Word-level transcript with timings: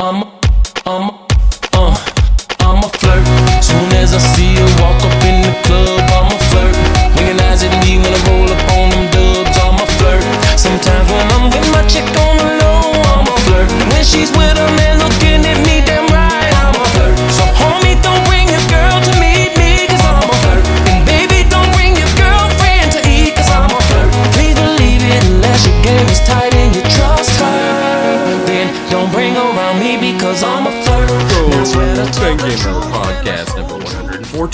I'm 0.00 0.22
a, 0.86 1.19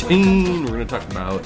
114. 0.09 0.62
We're 0.66 0.70
going 0.70 0.87
to 0.87 0.98
talk 0.98 1.10
about 1.10 1.45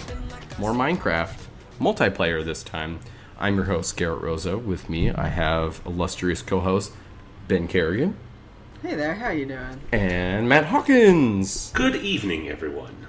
more 0.59 0.73
Minecraft 0.73 1.47
multiplayer 1.81 2.45
this 2.45 2.63
time. 2.63 3.01
I'm 3.39 3.55
your 3.57 3.65
host, 3.65 3.97
Gerritt 3.99 4.21
Rosa. 4.21 4.59
With 4.59 4.91
me, 4.91 5.11
I 5.11 5.29
have 5.29 5.81
illustrious 5.87 6.43
co 6.43 6.61
host 6.61 6.93
Ben 7.49 7.67
Kerrigan 7.69 8.19
Hey 8.83 8.97
there, 8.97 9.15
how 9.15 9.31
you 9.31 9.47
doing? 9.47 9.81
and 9.93 10.47
Matt 10.47 10.67
Hawkins. 10.67 11.73
Good 11.73 11.97
evening, 11.97 12.51
everyone. 12.51 13.07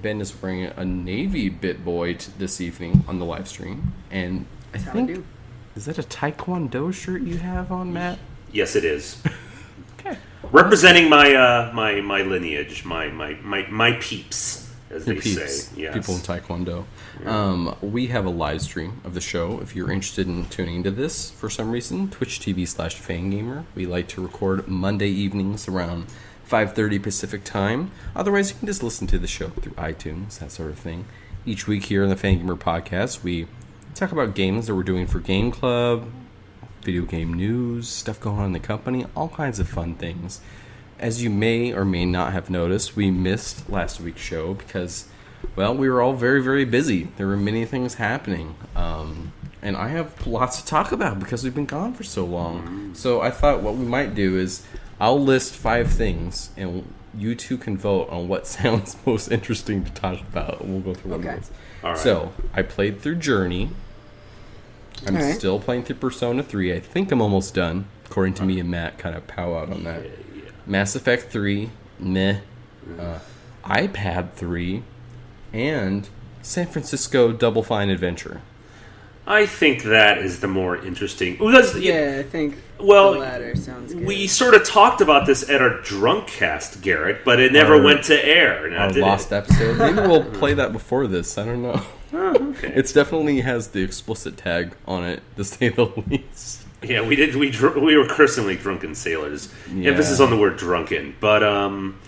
Ben 0.00 0.22
is 0.22 0.40
wearing 0.40 0.64
a 0.64 0.86
Navy 0.86 1.50
Bit 1.50 1.84
Boy 1.84 2.14
t- 2.14 2.32
this 2.38 2.58
evening 2.62 3.04
on 3.06 3.18
the 3.18 3.26
live 3.26 3.46
stream. 3.46 3.92
And 4.10 4.46
I 4.72 4.78
How 4.78 4.92
think, 4.92 5.08
do. 5.14 5.24
is 5.76 5.84
that 5.84 5.98
a 5.98 6.02
Taekwondo 6.02 6.94
shirt 6.94 7.20
you 7.20 7.36
have 7.36 7.70
on, 7.70 7.92
Matt? 7.92 8.18
Yes, 8.52 8.74
it 8.74 8.84
is. 8.86 9.22
Okay. 10.00 10.18
Representing 10.52 11.08
my 11.08 11.34
uh, 11.34 11.70
my 11.74 12.02
my 12.02 12.20
lineage, 12.20 12.84
my 12.84 13.08
my 13.08 13.34
my, 13.42 13.66
my 13.70 13.92
peeps, 13.92 14.63
as 14.90 15.04
they 15.04 15.14
peeps, 15.14 15.64
say. 15.64 15.82
Yes. 15.82 15.94
people 15.94 16.14
in 16.14 16.20
Taekwondo. 16.20 16.84
Um, 17.26 17.76
we 17.80 18.08
have 18.08 18.26
a 18.26 18.30
live 18.30 18.62
stream 18.62 19.00
of 19.04 19.14
the 19.14 19.20
show. 19.20 19.60
If 19.60 19.74
you're 19.74 19.90
interested 19.90 20.26
in 20.26 20.46
tuning 20.46 20.76
into 20.76 20.90
this 20.90 21.30
for 21.30 21.50
some 21.50 21.70
reason, 21.70 22.10
Twitch 22.10 22.40
TV 22.40 22.66
slash 22.66 23.00
Fangamer. 23.00 23.64
We 23.74 23.86
like 23.86 24.08
to 24.08 24.22
record 24.22 24.68
Monday 24.68 25.08
evenings 25.08 25.68
around 25.68 26.06
5:30 26.48 27.02
Pacific 27.02 27.44
time. 27.44 27.90
Otherwise, 28.14 28.50
you 28.50 28.56
can 28.56 28.66
just 28.66 28.82
listen 28.82 29.06
to 29.08 29.18
the 29.18 29.26
show 29.26 29.48
through 29.48 29.72
iTunes, 29.72 30.38
that 30.38 30.52
sort 30.52 30.70
of 30.70 30.78
thing. 30.78 31.06
Each 31.46 31.66
week 31.66 31.84
here 31.84 32.02
in 32.02 32.10
the 32.10 32.16
Fangamer 32.16 32.58
podcast, 32.58 33.22
we 33.22 33.46
talk 33.94 34.12
about 34.12 34.34
games 34.34 34.66
that 34.66 34.74
we're 34.74 34.82
doing 34.82 35.06
for 35.06 35.20
Game 35.20 35.50
Club, 35.50 36.06
video 36.82 37.02
game 37.02 37.32
news, 37.32 37.88
stuff 37.88 38.20
going 38.20 38.38
on 38.38 38.46
in 38.46 38.52
the 38.52 38.60
company, 38.60 39.06
all 39.16 39.28
kinds 39.28 39.58
of 39.58 39.68
fun 39.68 39.94
things. 39.94 40.40
As 41.04 41.22
you 41.22 41.28
may 41.28 41.70
or 41.70 41.84
may 41.84 42.06
not 42.06 42.32
have 42.32 42.48
noticed, 42.48 42.96
we 42.96 43.10
missed 43.10 43.68
last 43.68 44.00
week's 44.00 44.22
show 44.22 44.54
because, 44.54 45.06
well, 45.54 45.74
we 45.76 45.90
were 45.90 46.00
all 46.00 46.14
very, 46.14 46.42
very 46.42 46.64
busy. 46.64 47.08
There 47.18 47.26
were 47.26 47.36
many 47.36 47.66
things 47.66 47.92
happening. 47.96 48.54
Um, 48.74 49.34
and 49.60 49.76
I 49.76 49.88
have 49.88 50.26
lots 50.26 50.62
to 50.62 50.66
talk 50.66 50.92
about 50.92 51.18
because 51.18 51.44
we've 51.44 51.54
been 51.54 51.66
gone 51.66 51.92
for 51.92 52.04
so 52.04 52.24
long. 52.24 52.94
So 52.94 53.20
I 53.20 53.30
thought 53.30 53.60
what 53.60 53.74
we 53.74 53.84
might 53.84 54.14
do 54.14 54.38
is 54.38 54.66
I'll 54.98 55.20
list 55.22 55.54
five 55.54 55.90
things 55.92 56.48
and 56.56 56.90
you 57.14 57.34
two 57.34 57.58
can 57.58 57.76
vote 57.76 58.08
on 58.08 58.26
what 58.26 58.46
sounds 58.56 58.96
most 59.04 59.30
interesting 59.30 59.84
to 59.84 59.92
talk 59.92 60.20
about. 60.22 60.62
And 60.62 60.70
we'll 60.72 60.94
go 60.94 60.98
through 60.98 61.10
one 61.10 61.20
Okay. 61.20 61.34
of 61.36 61.40
those. 61.40 61.50
All 61.84 61.90
right. 61.90 61.98
So 61.98 62.32
I 62.54 62.62
played 62.62 63.02
through 63.02 63.16
Journey. 63.16 63.68
I'm 65.06 65.16
Alright. 65.16 65.34
still 65.34 65.60
playing 65.60 65.82
through 65.84 65.96
Persona 65.96 66.42
3. 66.42 66.72
I 66.72 66.80
think 66.80 67.12
I'm 67.12 67.20
almost 67.20 67.52
done, 67.52 67.88
according 68.06 68.32
to 68.34 68.42
me 68.44 68.58
and 68.58 68.70
Matt. 68.70 68.96
Kind 68.96 69.14
of 69.14 69.26
pow 69.26 69.54
out 69.54 69.70
on 69.70 69.84
that. 69.84 70.02
Mass 70.66 70.94
Effect 70.96 71.30
3, 71.30 71.70
meh. 71.98 72.38
Uh, 72.98 73.18
iPad 73.64 74.32
3, 74.34 74.82
and 75.52 76.08
San 76.42 76.66
Francisco 76.66 77.32
Double 77.32 77.62
Fine 77.62 77.90
Adventure. 77.90 78.42
I 79.26 79.46
think 79.46 79.84
that 79.84 80.18
is 80.18 80.40
the 80.40 80.48
more 80.48 80.76
interesting. 80.76 81.36
Because, 81.38 81.78
Yeah, 81.78 82.16
I 82.20 82.22
think 82.24 82.58
Well, 82.78 83.14
the 83.14 83.20
latter 83.20 83.56
sounds 83.56 83.94
good. 83.94 84.04
we 84.04 84.26
sort 84.26 84.52
of 84.52 84.64
talked 84.64 85.00
about 85.00 85.24
this 85.26 85.48
at 85.48 85.62
our 85.62 85.80
drunk 85.80 86.26
cast, 86.26 86.82
Gerritt, 86.82 87.24
but 87.24 87.40
it 87.40 87.50
never 87.52 87.76
Our- 87.76 87.82
went 87.82 88.04
to 88.04 88.22
air. 88.26 88.68
now 88.68 88.82
Our 88.82 88.88
did 88.88 88.98
it? 88.98 89.00
lost 89.00 89.32
episode. 89.32 89.78
Maybe 89.78 90.06
we'll 90.06 90.24
play 90.24 90.52
that 90.52 90.72
before 90.72 91.06
this. 91.06 91.38
I 91.38 91.46
don't 91.46 91.62
know. 91.62 91.80
Oh, 92.12 92.50
okay. 92.58 92.72
It's 92.76 92.92
definitely 92.92 93.40
has 93.40 93.68
the 93.68 93.82
explicit 93.82 94.36
tag 94.36 94.72
on 94.86 95.04
it, 95.04 95.22
to 95.38 95.44
say 95.44 95.70
the 95.70 95.86
least. 96.06 96.63
Yeah, 96.86 97.06
we 97.06 97.16
did. 97.16 97.34
We 97.36 97.50
dr- 97.50 97.76
we 97.76 97.96
were 97.96 98.06
christeningly 98.06 98.56
drunken 98.56 98.94
sailors. 98.94 99.52
Yeah. 99.72 99.90
Emphasis 99.90 100.20
on 100.20 100.30
the 100.30 100.36
word 100.36 100.56
drunken, 100.56 101.16
but 101.20 101.42
um, 101.42 101.98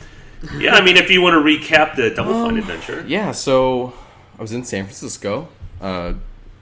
yeah. 0.59 0.75
I 0.75 0.81
mean, 0.83 0.97
if 0.97 1.11
you 1.11 1.23
want 1.23 1.35
to 1.35 1.41
recap 1.41 1.97
the 1.97 2.11
Double 2.11 2.33
Fine 2.33 2.59
adventure, 2.59 3.05
Yeah, 3.07 3.33
so 3.33 3.95
I 4.39 4.43
was 4.43 4.53
in 4.53 4.65
San 4.65 4.85
Francisco 4.85 5.49
uh, 5.81 6.15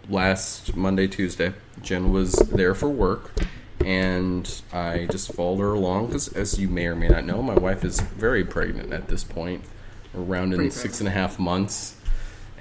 last 0.08 0.76
Monday, 0.76 1.06
Tuesday. 1.06 1.52
Jen 1.82 2.12
was 2.12 2.32
there 2.32 2.74
for 2.74 2.88
work, 2.88 3.32
and 3.84 4.62
I 4.72 5.06
just 5.10 5.32
followed 5.32 5.60
her 5.60 5.72
along 5.72 6.06
because, 6.06 6.28
as 6.28 6.58
you 6.58 6.68
may 6.68 6.86
or 6.86 6.94
may 6.96 7.08
not 7.08 7.24
know, 7.24 7.42
my 7.42 7.54
wife 7.54 7.84
is 7.84 8.00
very 8.00 8.44
pregnant 8.44 8.92
at 8.92 9.08
this 9.08 9.24
point, 9.24 9.64
around 10.16 10.52
in 10.52 10.58
Pretty 10.58 10.70
six 10.70 11.00
and 11.00 11.08
a 11.08 11.12
half 11.12 11.38
months. 11.38 11.93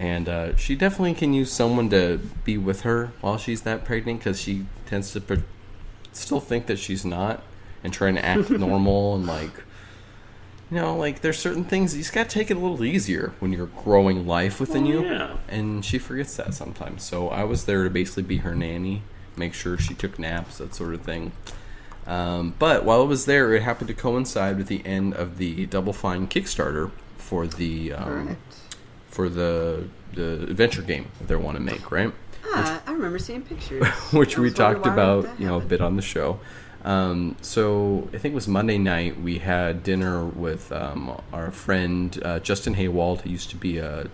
And 0.03 0.27
uh, 0.27 0.55
she 0.57 0.75
definitely 0.75 1.13
can 1.13 1.33
use 1.33 1.49
someone 1.49 1.89
to 1.91 2.19
be 2.43 2.57
with 2.57 2.81
her 2.81 3.13
while 3.21 3.37
she's 3.37 3.61
that 3.61 3.85
pregnant 3.85 4.19
because 4.19 4.41
she 4.41 4.65
tends 4.85 5.13
to 5.13 5.21
pre- 5.21 5.43
still 6.11 6.41
think 6.41 6.65
that 6.65 6.77
she's 6.77 7.05
not 7.05 7.41
and 7.85 7.93
trying 7.93 8.15
to 8.15 8.25
act 8.25 8.49
normal 8.49 9.15
and 9.15 9.25
like 9.25 9.51
you 10.69 10.77
know, 10.79 10.97
like 10.97 11.21
there's 11.21 11.37
certain 11.39 11.63
things 11.63 11.95
you 11.95 12.01
just 12.01 12.13
gotta 12.13 12.27
take 12.27 12.51
it 12.51 12.57
a 12.57 12.59
little 12.59 12.83
easier 12.83 13.31
when 13.39 13.53
you're 13.53 13.67
growing 13.67 14.27
life 14.27 14.59
within 14.59 14.83
Well, 14.83 14.91
you. 14.93 15.05
yeah. 15.05 15.37
And 15.47 15.85
she 15.85 15.99
forgets 15.99 16.35
that 16.35 16.53
sometimes. 16.53 17.03
So 17.03 17.29
I 17.29 17.43
was 17.45 17.63
there 17.65 17.83
to 17.85 17.89
basically 17.89 18.23
be 18.23 18.37
her 18.37 18.55
nanny, 18.55 19.03
make 19.37 19.53
sure 19.53 19.77
she 19.77 19.93
took 19.93 20.19
naps, 20.19 20.57
that 20.57 20.73
sort 20.75 20.95
of 20.95 21.01
thing. 21.01 21.31
Um, 22.07 22.55
but 22.59 22.83
while 22.83 23.01
I 23.01 23.05
was 23.05 23.25
there, 23.25 23.53
it 23.53 23.61
happened 23.61 23.87
to 23.87 23.93
coincide 23.93 24.57
with 24.57 24.67
the 24.67 24.85
end 24.85 25.13
of 25.13 25.37
the 25.37 25.65
Double 25.67 25.93
Fine 25.93 26.27
Kickstarter 26.27 26.91
for 27.17 27.47
the 27.47 27.93
um. 27.93 28.35
For 29.13 29.29
the 29.29 29.87
the 30.13 30.43
adventure 30.43 30.81
game 30.81 31.07
that 31.19 31.27
they 31.27 31.35
want 31.35 31.55
to 31.55 31.63
make, 31.63 31.91
right? 31.91 32.11
Ah, 32.45 32.81
I 32.85 32.91
remember 32.91 33.19
seeing 33.19 33.43
pictures. 33.43 33.85
which 34.11 34.37
we 34.37 34.51
talked 34.51 34.85
about, 34.85 35.27
you 35.39 35.47
know, 35.47 35.57
a 35.57 35.61
bit 35.61 35.81
on 35.81 35.95
the 35.95 36.01
show. 36.01 36.39
Um, 36.83 37.37
so 37.41 38.09
I 38.13 38.17
think 38.17 38.33
it 38.33 38.35
was 38.35 38.47
Monday 38.47 38.77
night. 38.77 39.19
We 39.21 39.39
had 39.39 39.83
dinner 39.83 40.25
with 40.25 40.71
um, 40.71 41.21
our 41.31 41.51
friend 41.51 42.19
uh, 42.23 42.39
Justin 42.39 42.75
Haywald, 42.75 43.21
who 43.21 43.29
used 43.29 43.49
to 43.51 43.55
be 43.55 43.77
a, 43.77 44.07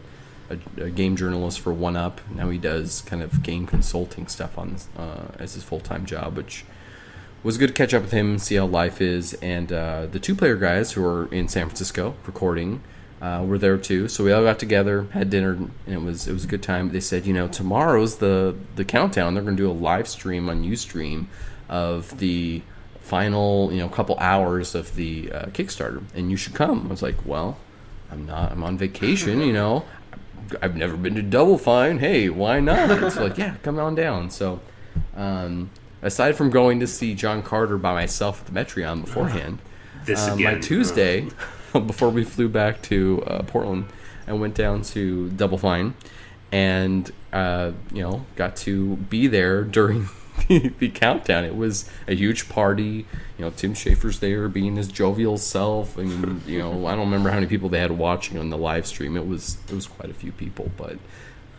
a, 0.50 0.84
a 0.84 0.90
game 0.90 1.16
journalist 1.16 1.60
for 1.60 1.74
One 1.74 1.96
Up. 1.96 2.22
Now 2.34 2.50
he 2.50 2.58
does 2.58 3.02
kind 3.02 3.22
of 3.24 3.42
game 3.42 3.66
consulting 3.66 4.28
stuff 4.28 4.58
on 4.58 4.76
uh, 4.98 5.30
as 5.40 5.56
his 5.56 5.64
full 5.64 5.80
time 5.80 6.06
job, 6.06 6.38
which 6.38 6.64
was 7.42 7.58
good 7.58 7.70
to 7.70 7.74
catch 7.74 7.94
up 7.94 8.04
with 8.04 8.12
him, 8.12 8.38
see 8.38 8.56
how 8.56 8.66
life 8.66 9.02
is, 9.02 9.34
and 9.36 9.72
uh, 9.72 10.06
the 10.06 10.20
two 10.20 10.36
player 10.36 10.56
guys 10.56 10.92
who 10.92 11.06
are 11.06 11.34
in 11.34 11.48
San 11.48 11.68
Francisco 11.68 12.16
recording 12.26 12.82
uh, 13.22 13.44
were 13.46 13.58
there 13.58 13.78
too. 13.78 14.08
So 14.08 14.24
we 14.24 14.32
all 14.32 14.44
got 14.44 14.60
together, 14.60 15.08
had 15.12 15.30
dinner, 15.30 15.52
and 15.54 15.72
it 15.88 16.02
was 16.02 16.28
it 16.28 16.34
was 16.34 16.46
a 16.46 16.48
good 16.48 16.64
time. 16.64 16.92
They 16.92 17.00
said, 17.00 17.26
you 17.26 17.34
know, 17.34 17.48
tomorrow's 17.48 18.18
the 18.18 18.56
the 18.76 18.86
countdown. 18.86 19.34
They're 19.34 19.44
going 19.44 19.58
to 19.58 19.64
do 19.64 19.70
a 19.70 19.74
live 19.74 20.08
stream 20.08 20.50
on 20.50 20.64
UStream 20.64 21.26
of 21.68 22.18
the 22.20 22.62
final, 23.02 23.72
you 23.72 23.80
know, 23.80 23.90
couple 23.90 24.18
hours 24.20 24.76
of 24.76 24.96
the 24.96 25.32
uh, 25.32 25.46
Kickstarter, 25.48 26.04
and 26.14 26.30
you 26.32 26.38
should 26.38 26.54
come. 26.54 26.86
I 26.86 26.90
was 26.90 27.02
like, 27.02 27.26
well, 27.26 27.58
I'm 28.12 28.26
not. 28.26 28.52
I'm 28.52 28.64
on 28.64 28.78
vacation, 28.78 29.42
you 29.42 29.54
know. 29.54 29.86
I've 30.62 30.76
never 30.76 30.98
been 30.98 31.16
to 31.16 31.22
Double 31.22 31.58
Fine. 31.58 32.00
Hey, 32.00 32.30
why 32.30 32.60
not? 32.60 32.90
It's 33.04 33.18
like, 33.18 33.38
yeah, 33.38 33.56
come 33.64 33.78
on 33.80 33.96
down. 33.96 34.30
So, 34.30 34.62
um, 35.16 35.70
aside 36.02 36.36
from 36.36 36.50
going 36.50 36.80
to 36.80 36.88
see 36.88 37.14
John 37.14 37.44
Carter 37.44 37.78
by 37.78 37.94
myself 37.94 38.42
at 38.42 38.48
the 38.48 38.60
Metreon 38.60 39.02
beforehand, 39.02 39.60
this 40.06 40.28
uh, 40.28 40.34
again. 40.34 40.56
my 40.56 40.60
Tuesday, 40.60 41.28
before 41.86 42.10
we 42.10 42.24
flew 42.24 42.50
back 42.50 42.82
to 42.84 43.24
uh, 43.26 43.44
Portland, 43.44 43.86
I 44.28 44.34
went 44.34 44.56
down 44.56 44.82
to 44.84 45.30
Double 45.30 45.58
Fine, 45.58 45.94
and 46.52 47.12
uh, 47.34 47.72
you 47.94 48.02
know 48.02 48.26
got 48.36 48.56
to 48.58 48.96
be 48.96 49.28
there 49.28 49.64
during 49.64 50.10
the, 50.48 50.70
the 50.80 50.90
countdown. 50.90 51.46
It 51.46 51.56
was 51.56 51.90
a 52.08 52.16
huge 52.16 52.50
party. 52.50 53.06
You 53.38 53.46
know, 53.46 53.52
Tim 53.52 53.74
Schafer's 53.74 54.20
there, 54.20 54.48
being 54.48 54.76
his 54.76 54.88
jovial 54.88 55.38
self. 55.38 55.98
I 55.98 56.04
mean, 56.04 56.42
you 56.46 56.60
know, 56.60 56.86
I 56.86 56.92
don't 56.92 57.06
remember 57.06 57.30
how 57.30 57.36
many 57.36 57.48
people 57.48 57.70
they 57.70 57.80
had 57.80 57.92
watching 57.92 58.38
on 58.38 58.50
the 58.50 58.58
live 58.58 58.86
stream. 58.86 59.16
It 59.18 59.28
was 59.28 59.58
it 59.68 59.74
was 59.74 59.88
quite 59.88 60.10
a 60.10 60.16
few 60.16 60.32
people, 60.32 60.72
but 60.78 60.98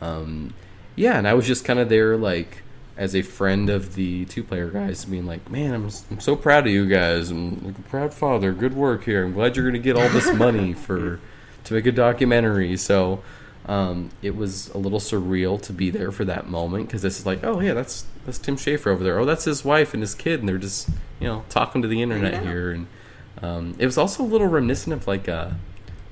um, 0.00 0.54
yeah, 0.96 1.18
and 1.18 1.26
I 1.26 1.34
was 1.34 1.46
just 1.46 1.64
kind 1.64 1.78
of 1.78 1.88
there 1.88 2.16
like 2.16 2.62
as 3.00 3.16
a 3.16 3.22
friend 3.22 3.70
of 3.70 3.94
the 3.94 4.26
two 4.26 4.44
player 4.44 4.68
guys, 4.68 5.06
being 5.06 5.24
like, 5.26 5.50
man, 5.50 5.72
I'm, 5.72 5.88
I'm 6.10 6.20
so 6.20 6.36
proud 6.36 6.66
of 6.66 6.72
you 6.72 6.86
guys. 6.86 7.30
I'm 7.30 7.64
like 7.64 7.78
a 7.78 7.82
proud 7.82 8.12
father. 8.12 8.52
Good 8.52 8.74
work 8.74 9.04
here. 9.04 9.24
I'm 9.24 9.32
glad 9.32 9.56
you're 9.56 9.64
going 9.64 9.72
to 9.72 9.78
get 9.80 9.96
all 9.96 10.08
this 10.10 10.30
money 10.34 10.74
for 10.74 11.18
to 11.64 11.74
make 11.74 11.86
a 11.86 11.92
documentary. 11.92 12.76
So 12.76 13.22
um, 13.64 14.10
it 14.20 14.36
was 14.36 14.68
a 14.74 14.78
little 14.78 14.98
surreal 15.00 15.60
to 15.62 15.72
be 15.72 15.88
there 15.88 16.12
for 16.12 16.26
that 16.26 16.48
moment 16.48 16.88
because 16.88 17.00
this 17.00 17.18
is 17.18 17.24
like, 17.24 17.42
oh 17.42 17.60
yeah, 17.60 17.72
that's 17.72 18.04
that's 18.26 18.36
Tim 18.38 18.56
Schafer 18.56 18.88
over 18.88 19.02
there. 19.02 19.18
Oh, 19.18 19.24
that's 19.24 19.44
his 19.44 19.64
wife 19.64 19.94
and 19.94 20.02
his 20.02 20.14
kid, 20.14 20.40
and 20.40 20.48
they're 20.48 20.58
just 20.58 20.90
you 21.20 21.26
know 21.26 21.44
talking 21.48 21.80
to 21.82 21.88
the 21.88 22.02
internet 22.02 22.42
here 22.42 22.70
and. 22.72 22.86
Um, 23.42 23.74
it 23.78 23.86
was 23.86 23.96
also 23.96 24.22
a 24.22 24.26
little 24.26 24.48
reminiscent 24.48 24.92
of 24.92 25.06
like 25.06 25.26
a 25.26 25.56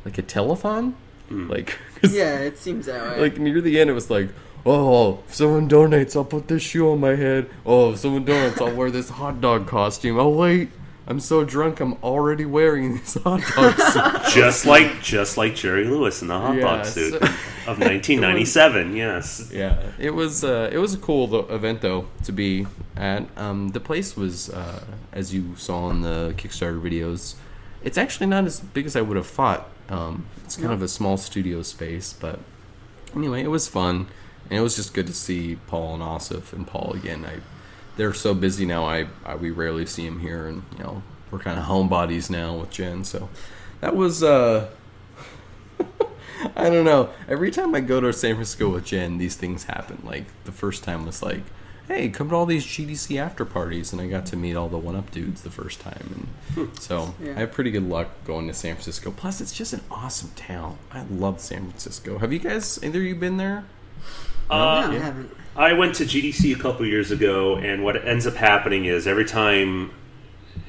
like 0.06 0.16
a 0.16 0.22
telethon, 0.22 0.94
Hmm. 1.28 1.50
like 1.50 1.76
Yeah, 2.02 2.38
it 2.38 2.56
seems 2.56 2.86
that 2.86 3.16
way. 3.16 3.20
like 3.20 3.38
near 3.38 3.60
the 3.60 3.78
end 3.78 3.90
it 3.90 3.92
was 3.92 4.08
like. 4.08 4.30
Oh, 4.66 5.20
if 5.28 5.34
someone 5.34 5.68
donates, 5.68 6.14
I'll 6.16 6.24
put 6.24 6.48
this 6.48 6.62
shoe 6.62 6.90
on 6.90 7.00
my 7.00 7.14
head. 7.14 7.48
Oh, 7.64 7.92
if 7.92 7.98
someone 7.98 8.24
donates, 8.26 8.60
I'll 8.60 8.74
wear 8.74 8.90
this 8.90 9.08
hot 9.08 9.40
dog 9.40 9.66
costume. 9.66 10.18
Oh 10.18 10.28
wait, 10.28 10.70
I'm 11.06 11.20
so 11.20 11.44
drunk, 11.44 11.80
I'm 11.80 11.94
already 12.02 12.44
wearing 12.44 12.98
this 12.98 13.14
hot 13.14 13.40
dog 13.56 13.74
suit. 14.24 14.34
just 14.34 14.66
like 14.66 15.00
just 15.00 15.36
like 15.38 15.54
Jerry 15.54 15.84
Lewis 15.84 16.20
in 16.22 16.28
the 16.28 16.38
hot 16.38 16.58
dog 16.60 16.78
Yes. 16.80 16.94
suit 16.94 17.14
of 17.66 17.78
1997. 17.78 18.94
Yes. 18.96 19.50
Yeah, 19.52 19.80
it 19.98 20.10
was 20.10 20.44
uh, 20.44 20.68
it 20.72 20.78
was 20.78 20.92
a 20.94 20.98
cool 20.98 21.48
event 21.50 21.80
though 21.80 22.06
to 22.24 22.32
be 22.32 22.66
at. 22.96 23.24
Um, 23.38 23.68
the 23.70 23.80
place 23.80 24.16
was, 24.16 24.50
uh, 24.50 24.82
as 25.12 25.32
you 25.32 25.54
saw 25.56 25.88
in 25.90 26.02
the 26.02 26.34
Kickstarter 26.36 26.80
videos, 26.80 27.36
it's 27.82 27.96
actually 27.96 28.26
not 28.26 28.44
as 28.44 28.60
big 28.60 28.84
as 28.86 28.96
I 28.96 29.00
would 29.00 29.16
have 29.16 29.26
thought. 29.26 29.68
Um, 29.88 30.26
it's 30.44 30.56
kind 30.56 30.72
of 30.72 30.82
a 30.82 30.88
small 30.88 31.16
studio 31.16 31.62
space, 31.62 32.12
but 32.12 32.38
anyway, 33.16 33.42
it 33.42 33.48
was 33.48 33.66
fun, 33.68 34.08
and 34.50 34.58
it 34.58 34.62
was 34.62 34.76
just 34.76 34.94
good 34.94 35.06
to 35.06 35.12
see 35.12 35.56
Paul 35.66 35.94
and 35.94 36.02
Asif 36.02 36.52
and 36.52 36.66
Paul 36.66 36.92
again. 36.94 37.24
I 37.24 37.40
they're 37.96 38.14
so 38.14 38.32
busy 38.32 38.64
now. 38.64 38.84
I, 38.84 39.08
I 39.24 39.34
we 39.34 39.50
rarely 39.50 39.84
see 39.84 40.06
them 40.06 40.20
here, 40.20 40.46
and 40.46 40.62
you 40.76 40.82
know 40.84 41.02
we're 41.30 41.40
kind 41.40 41.58
of 41.58 41.64
homebodies 41.66 42.30
now 42.30 42.56
with 42.56 42.70
Jen. 42.70 43.04
So 43.04 43.28
that 43.80 43.94
was. 43.96 44.22
Uh, 44.22 44.70
I 46.56 46.70
don't 46.70 46.84
know. 46.84 47.10
Every 47.28 47.50
time 47.50 47.74
I 47.74 47.80
go 47.80 48.00
to 48.00 48.12
San 48.12 48.36
Francisco 48.36 48.68
with 48.70 48.84
Jen, 48.84 49.18
these 49.18 49.34
things 49.34 49.64
happen. 49.64 50.00
Like 50.04 50.24
the 50.44 50.52
first 50.52 50.84
time 50.84 51.04
was 51.04 51.20
like, 51.22 51.42
"Hey, 51.88 52.08
come 52.10 52.28
to 52.30 52.36
all 52.36 52.46
these 52.46 52.64
GDC 52.64 53.18
after 53.20 53.44
parties," 53.44 53.92
and 53.92 54.00
I 54.00 54.06
got 54.06 54.26
to 54.26 54.36
meet 54.36 54.54
all 54.54 54.68
the 54.68 54.78
One 54.78 54.94
Up 54.94 55.10
dudes 55.10 55.42
the 55.42 55.50
first 55.50 55.80
time, 55.80 56.28
and 56.56 56.78
so 56.78 57.14
Yeah. 57.20 57.32
I 57.32 57.40
have 57.40 57.52
pretty 57.52 57.72
good 57.72 57.88
luck 57.88 58.08
going 58.24 58.46
to 58.46 58.54
San 58.54 58.74
Francisco. 58.74 59.10
Plus, 59.10 59.40
it's 59.40 59.52
just 59.52 59.72
an 59.72 59.80
awesome 59.90 60.30
town. 60.36 60.78
I 60.92 61.02
love 61.10 61.40
San 61.40 61.66
Francisco. 61.68 62.18
Have 62.18 62.32
you 62.32 62.38
guys 62.38 62.78
either 62.84 63.00
you 63.00 63.16
been 63.16 63.36
there? 63.36 63.64
No, 64.50 64.54
Uh, 64.56 64.88
I 64.90 64.92
yeah. 64.92 65.12
I 65.56 65.72
went 65.72 65.96
to 65.96 66.04
GDC 66.04 66.54
a 66.54 66.58
couple 66.58 66.86
years 66.86 67.10
ago, 67.10 67.56
and 67.56 67.82
what 67.82 68.06
ends 68.06 68.26
up 68.26 68.34
happening 68.34 68.84
is 68.84 69.06
every 69.08 69.24
time, 69.24 69.90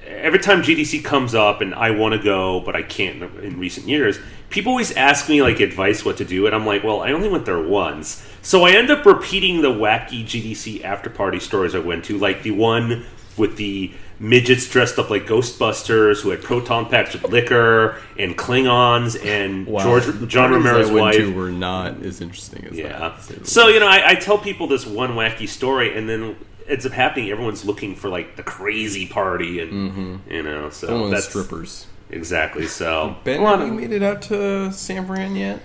every 0.08 0.40
time 0.40 0.64
GDC 0.64 1.04
comes 1.04 1.36
up, 1.36 1.62
and 1.62 1.76
I 1.76 1.92
want 1.92 2.14
to 2.16 2.20
go, 2.20 2.60
but 2.62 2.76
I 2.76 2.81
can't 2.81 3.22
in 3.44 3.60
recent 3.60 3.88
years. 3.88 4.20
People 4.50 4.72
always 4.72 4.92
ask 4.94 5.30
me 5.30 5.44
like 5.44 5.60
advice 5.60 6.04
what 6.04 6.18
to 6.18 6.26
do, 6.26 6.48
and 6.48 6.56
I'm 6.56 6.66
like, 6.66 6.84
well, 6.84 7.02
I 7.02 7.12
only 7.12 7.30
went 7.30 7.46
there 7.46 7.62
once, 7.62 8.26
so 8.42 8.64
I 8.66 8.72
end 8.72 8.90
up 8.90 9.06
repeating 9.06 9.62
the 9.62 9.70
wacky 9.70 10.24
GDC 10.26 10.84
after 10.84 11.10
party 11.12 11.40
stories 11.40 11.76
I 11.76 11.80
went 11.80 12.06
to, 12.06 12.18
like 12.18 12.42
the 12.42 12.52
one 12.52 13.06
with 13.38 13.58
the 13.58 13.92
midgets 14.19 14.69
dressed 14.69 15.00
up 15.00 15.10
like 15.10 15.25
Ghostbusters 15.25 16.21
who 16.21 16.30
had 16.31 16.44
proton 16.44 16.88
packs 16.89 17.13
with 17.13 17.31
liquor 17.31 17.98
and 18.18 18.38
Klingons 18.38 19.16
and 19.25 19.66
George 19.66 20.04
John 20.27 20.50
Parties 20.50 20.66
Romero's 20.66 20.89
I 20.89 20.94
went 20.94 21.01
wife. 21.06 21.16
to 21.16 21.33
were 21.33 21.51
not 21.51 22.04
as 22.04 22.19
interesting 22.21 22.66
as 22.66 22.77
Yeah. 22.77 23.00
that. 23.00 23.18
to 23.18 23.24
say 23.24 23.36
the 23.36 23.48
So 23.48 23.68
you 23.69 23.80
know, 23.80 23.88
I, 23.88 24.10
I 24.10 24.16
tell 24.16 24.38
people 24.38 24.68
this 24.68 24.86
one 24.86 25.12
wacky 25.12 25.48
story, 25.48 25.98
and 25.98 26.10
then 26.10 26.36
ends 26.68 26.86
up 26.86 26.92
happening. 26.92 27.30
Everyone's 27.31 27.66
looking 27.66 27.95
for 27.95 28.10
like 28.10 28.36
the 28.36 28.44
crazy 28.44 29.07
party, 29.07 29.60
and 29.62 29.71
mm-hmm. 29.71 30.31
you 30.31 30.44
know, 30.44 30.69
so 30.69 31.01
One 31.01 31.12
that's 31.12 31.27
strippers. 31.30 31.88
exactly. 32.10 32.68
So 32.68 33.16
Ben, 33.24 33.39
a 33.39 33.44
lot 33.44 33.60
have 33.60 33.68
you 33.68 33.74
made 33.74 33.92
it 33.92 34.04
out 34.04 34.21
to 34.24 34.71
San 34.71 35.07
Fran 35.07 35.36
yet? 35.36 35.62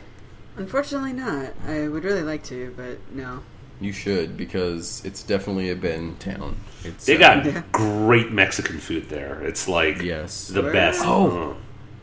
Unfortunately, 0.57 1.13
not. 1.13 1.53
I 1.67 1.89
would 1.89 2.05
really 2.05 2.23
like 2.23 2.45
to, 2.45 2.73
but 2.77 2.99
no. 3.13 3.43
You 3.81 3.93
should 3.93 4.37
because 4.37 5.05
it's 5.05 5.23
definitely 5.23 5.71
a 5.71 5.77
Ben 5.77 6.17
town. 6.17 6.57
It's 6.85 7.07
they 7.07 7.17
uh, 7.17 7.19
got 7.19 7.45
Yeah. 7.45 7.63
great 7.73 8.31
Mexican 8.33 8.79
food 8.79 9.09
there. 9.09 9.43
It's 9.43 9.69
like 9.69 10.01
yes. 10.01 10.49
the 10.49 10.61
Swear. 10.61 10.73
best. 10.73 11.03
Oh. 11.05 11.57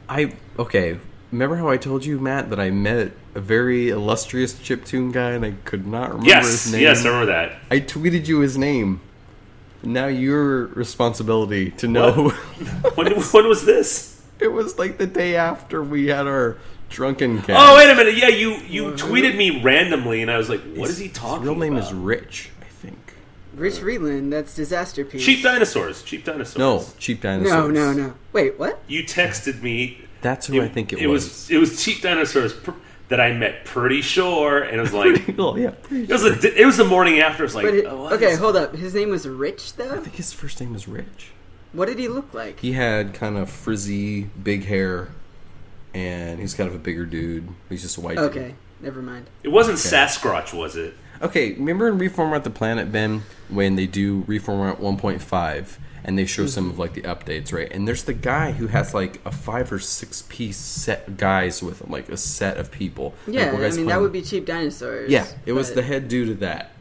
I 0.09 0.33
okay. 0.59 0.99
Remember 1.31 1.55
how 1.55 1.69
I 1.69 1.77
told 1.77 2.03
you, 2.03 2.19
Matt, 2.19 2.49
that 2.49 2.59
I 2.59 2.71
met 2.71 3.13
a 3.35 3.39
very 3.39 3.87
illustrious 3.89 4.53
chiptune 4.53 5.13
guy 5.13 5.31
and 5.31 5.45
I 5.45 5.53
could 5.63 5.87
not 5.87 6.09
remember 6.09 6.27
yes, 6.27 6.63
his 6.65 6.73
name. 6.73 6.81
yes, 6.81 7.05
I 7.05 7.07
remember 7.07 7.31
that. 7.31 7.53
I 7.71 7.79
tweeted 7.79 8.27
you 8.27 8.41
his 8.41 8.57
name. 8.57 8.99
Now 9.81 10.07
your 10.07 10.67
responsibility 10.67 11.71
to 11.71 11.87
know. 11.87 12.29
When, 12.95 13.07
when 13.13 13.47
was 13.47 13.65
this? 13.65 14.21
it 14.39 14.51
was 14.51 14.77
like 14.77 14.97
the 14.97 15.07
day 15.07 15.35
after 15.37 15.81
we 15.83 16.07
had 16.07 16.27
our 16.27 16.57
drunken 16.91 17.41
cast. 17.41 17.51
Oh, 17.51 17.75
wait 17.77 17.89
a 17.91 17.95
minute. 17.95 18.15
Yeah, 18.17 18.27
you 18.27 18.55
you 18.67 18.91
tweeted 18.91 19.35
me 19.35 19.61
randomly, 19.63 20.21
and 20.21 20.29
I 20.29 20.37
was 20.37 20.49
like, 20.49 20.61
"What 20.75 20.89
is 20.89 20.97
he 20.97 21.07
His 21.07 21.17
talking?" 21.17 21.43
real 21.45 21.55
name 21.55 21.77
is? 21.77 21.91
Rich, 21.93 22.49
I 22.61 22.65
think. 22.65 22.97
Rich 23.55 23.75
Vreeland, 23.75 24.29
that's 24.31 24.57
Disasterpeace. 24.57 25.19
Cheap 25.19 25.43
dinosaurs. 25.43 26.03
Cheap 26.03 26.23
dinosaurs. 26.25 26.57
No, 26.57 26.85
cheap 26.99 27.21
dinosaurs. 27.21 27.73
No, 27.73 27.91
no, 27.91 27.93
no. 27.93 28.13
Wait, 28.33 28.57
what? 28.59 28.79
You 28.87 29.03
texted 29.03 29.61
me 29.61 30.01
That's 30.21 30.47
who 30.47 30.61
I 30.61 30.67
think 30.67 30.93
it, 30.93 30.99
it 30.99 31.07
was. 31.07 31.49
It 31.49 31.57
was 31.57 31.83
cheap 31.83 32.01
dinosaurs 32.01 32.53
pr- 32.53 32.71
that 33.09 33.19
I 33.19 33.33
met. 33.33 33.65
Pretty 33.65 34.01
sure, 34.01 34.61
and 34.63 34.77
it 34.77 34.81
was 34.81 34.93
like 34.93 35.07
Pretty 35.15 35.33
cool, 35.33 35.59
yeah. 35.59 35.71
Pretty 35.71 36.03
it 36.03 36.11
was. 36.11 36.23
A, 36.23 36.61
it 36.61 36.65
was 36.65 36.77
the 36.77 36.85
morning 36.85 37.19
after. 37.19 37.43
It 37.43 37.47
was 37.47 37.55
like, 37.55 37.65
But 37.65 37.73
it, 37.75 37.85
oh, 37.87 38.03
what 38.03 38.13
okay, 38.13 38.31
is- 38.31 38.39
hold 38.39 38.55
up. 38.55 38.75
His 38.75 38.93
name 38.95 39.09
was 39.09 39.27
Rich, 39.27 39.75
though? 39.75 39.85
I 39.85 39.87
though? 39.95 40.01
think 40.01 40.15
his 40.15 40.31
first 40.31 40.59
name 40.61 40.73
was 40.73 40.87
Rich. 40.87 41.31
What 41.73 41.87
did 41.87 41.99
he 41.99 42.07
look 42.09 42.33
like? 42.33 42.59
He 42.59 42.73
had 42.73 43.13
kind 43.13 43.37
of 43.37 43.49
frizzy, 43.49 44.23
big 44.23 44.65
hair, 44.65 45.09
and 45.93 46.39
he's 46.39 46.53
kind 46.53 46.69
of 46.69 46.75
a 46.75 46.79
bigger 46.79 47.05
dude. 47.05 47.47
He's 47.69 47.81
just 47.81 47.97
a 47.97 48.01
white 48.01 48.17
dude. 48.17 48.31
Okay, 48.31 48.55
never 48.79 49.01
mind. 49.01 49.29
It 49.43 49.49
wasn't 49.49 49.77
Sasquatch, 49.77 50.53
was 50.53 50.75
it? 50.75 50.95
Okay, 51.21 51.53
remember 51.53 51.87
in 51.87 51.99
Reformat 51.99 52.43
the 52.43 52.49
Planet, 52.49 52.91
Ben, 52.91 53.23
when 53.49 53.75
they 53.75 53.85
do 53.85 54.23
Reformat 54.23 54.79
1.5 54.79 55.77
and 56.03 56.17
they 56.17 56.25
show 56.25 56.47
some 56.47 56.69
of 56.69 56.79
like 56.79 56.93
the 56.93 57.03
updates, 57.03 57.53
right? 57.53 57.71
And 57.71 57.87
there's 57.87 58.03
the 58.03 58.13
guy 58.13 58.51
who 58.51 58.67
has 58.67 58.93
like 58.93 59.21
a 59.25 59.31
five 59.31 59.71
or 59.71 59.79
six 59.79 60.23
piece 60.23 60.57
set 60.57 61.17
guys 61.17 61.61
with 61.61 61.81
him, 61.81 61.91
like 61.91 62.09
a 62.09 62.17
set 62.17 62.57
of 62.57 62.71
people. 62.71 63.13
Yeah, 63.27 63.51
one 63.51 63.61
I 63.61 63.65
guy's 63.65 63.77
mean, 63.77 63.87
that 63.87 64.01
would 64.01 64.11
be 64.11 64.21
Cheap 64.21 64.45
Dinosaurs. 64.45 65.11
Yeah, 65.11 65.27
it 65.45 65.53
was 65.53 65.73
the 65.73 65.83
head 65.83 66.07
dude 66.07 66.29
of 66.29 66.39
that. 66.39 66.71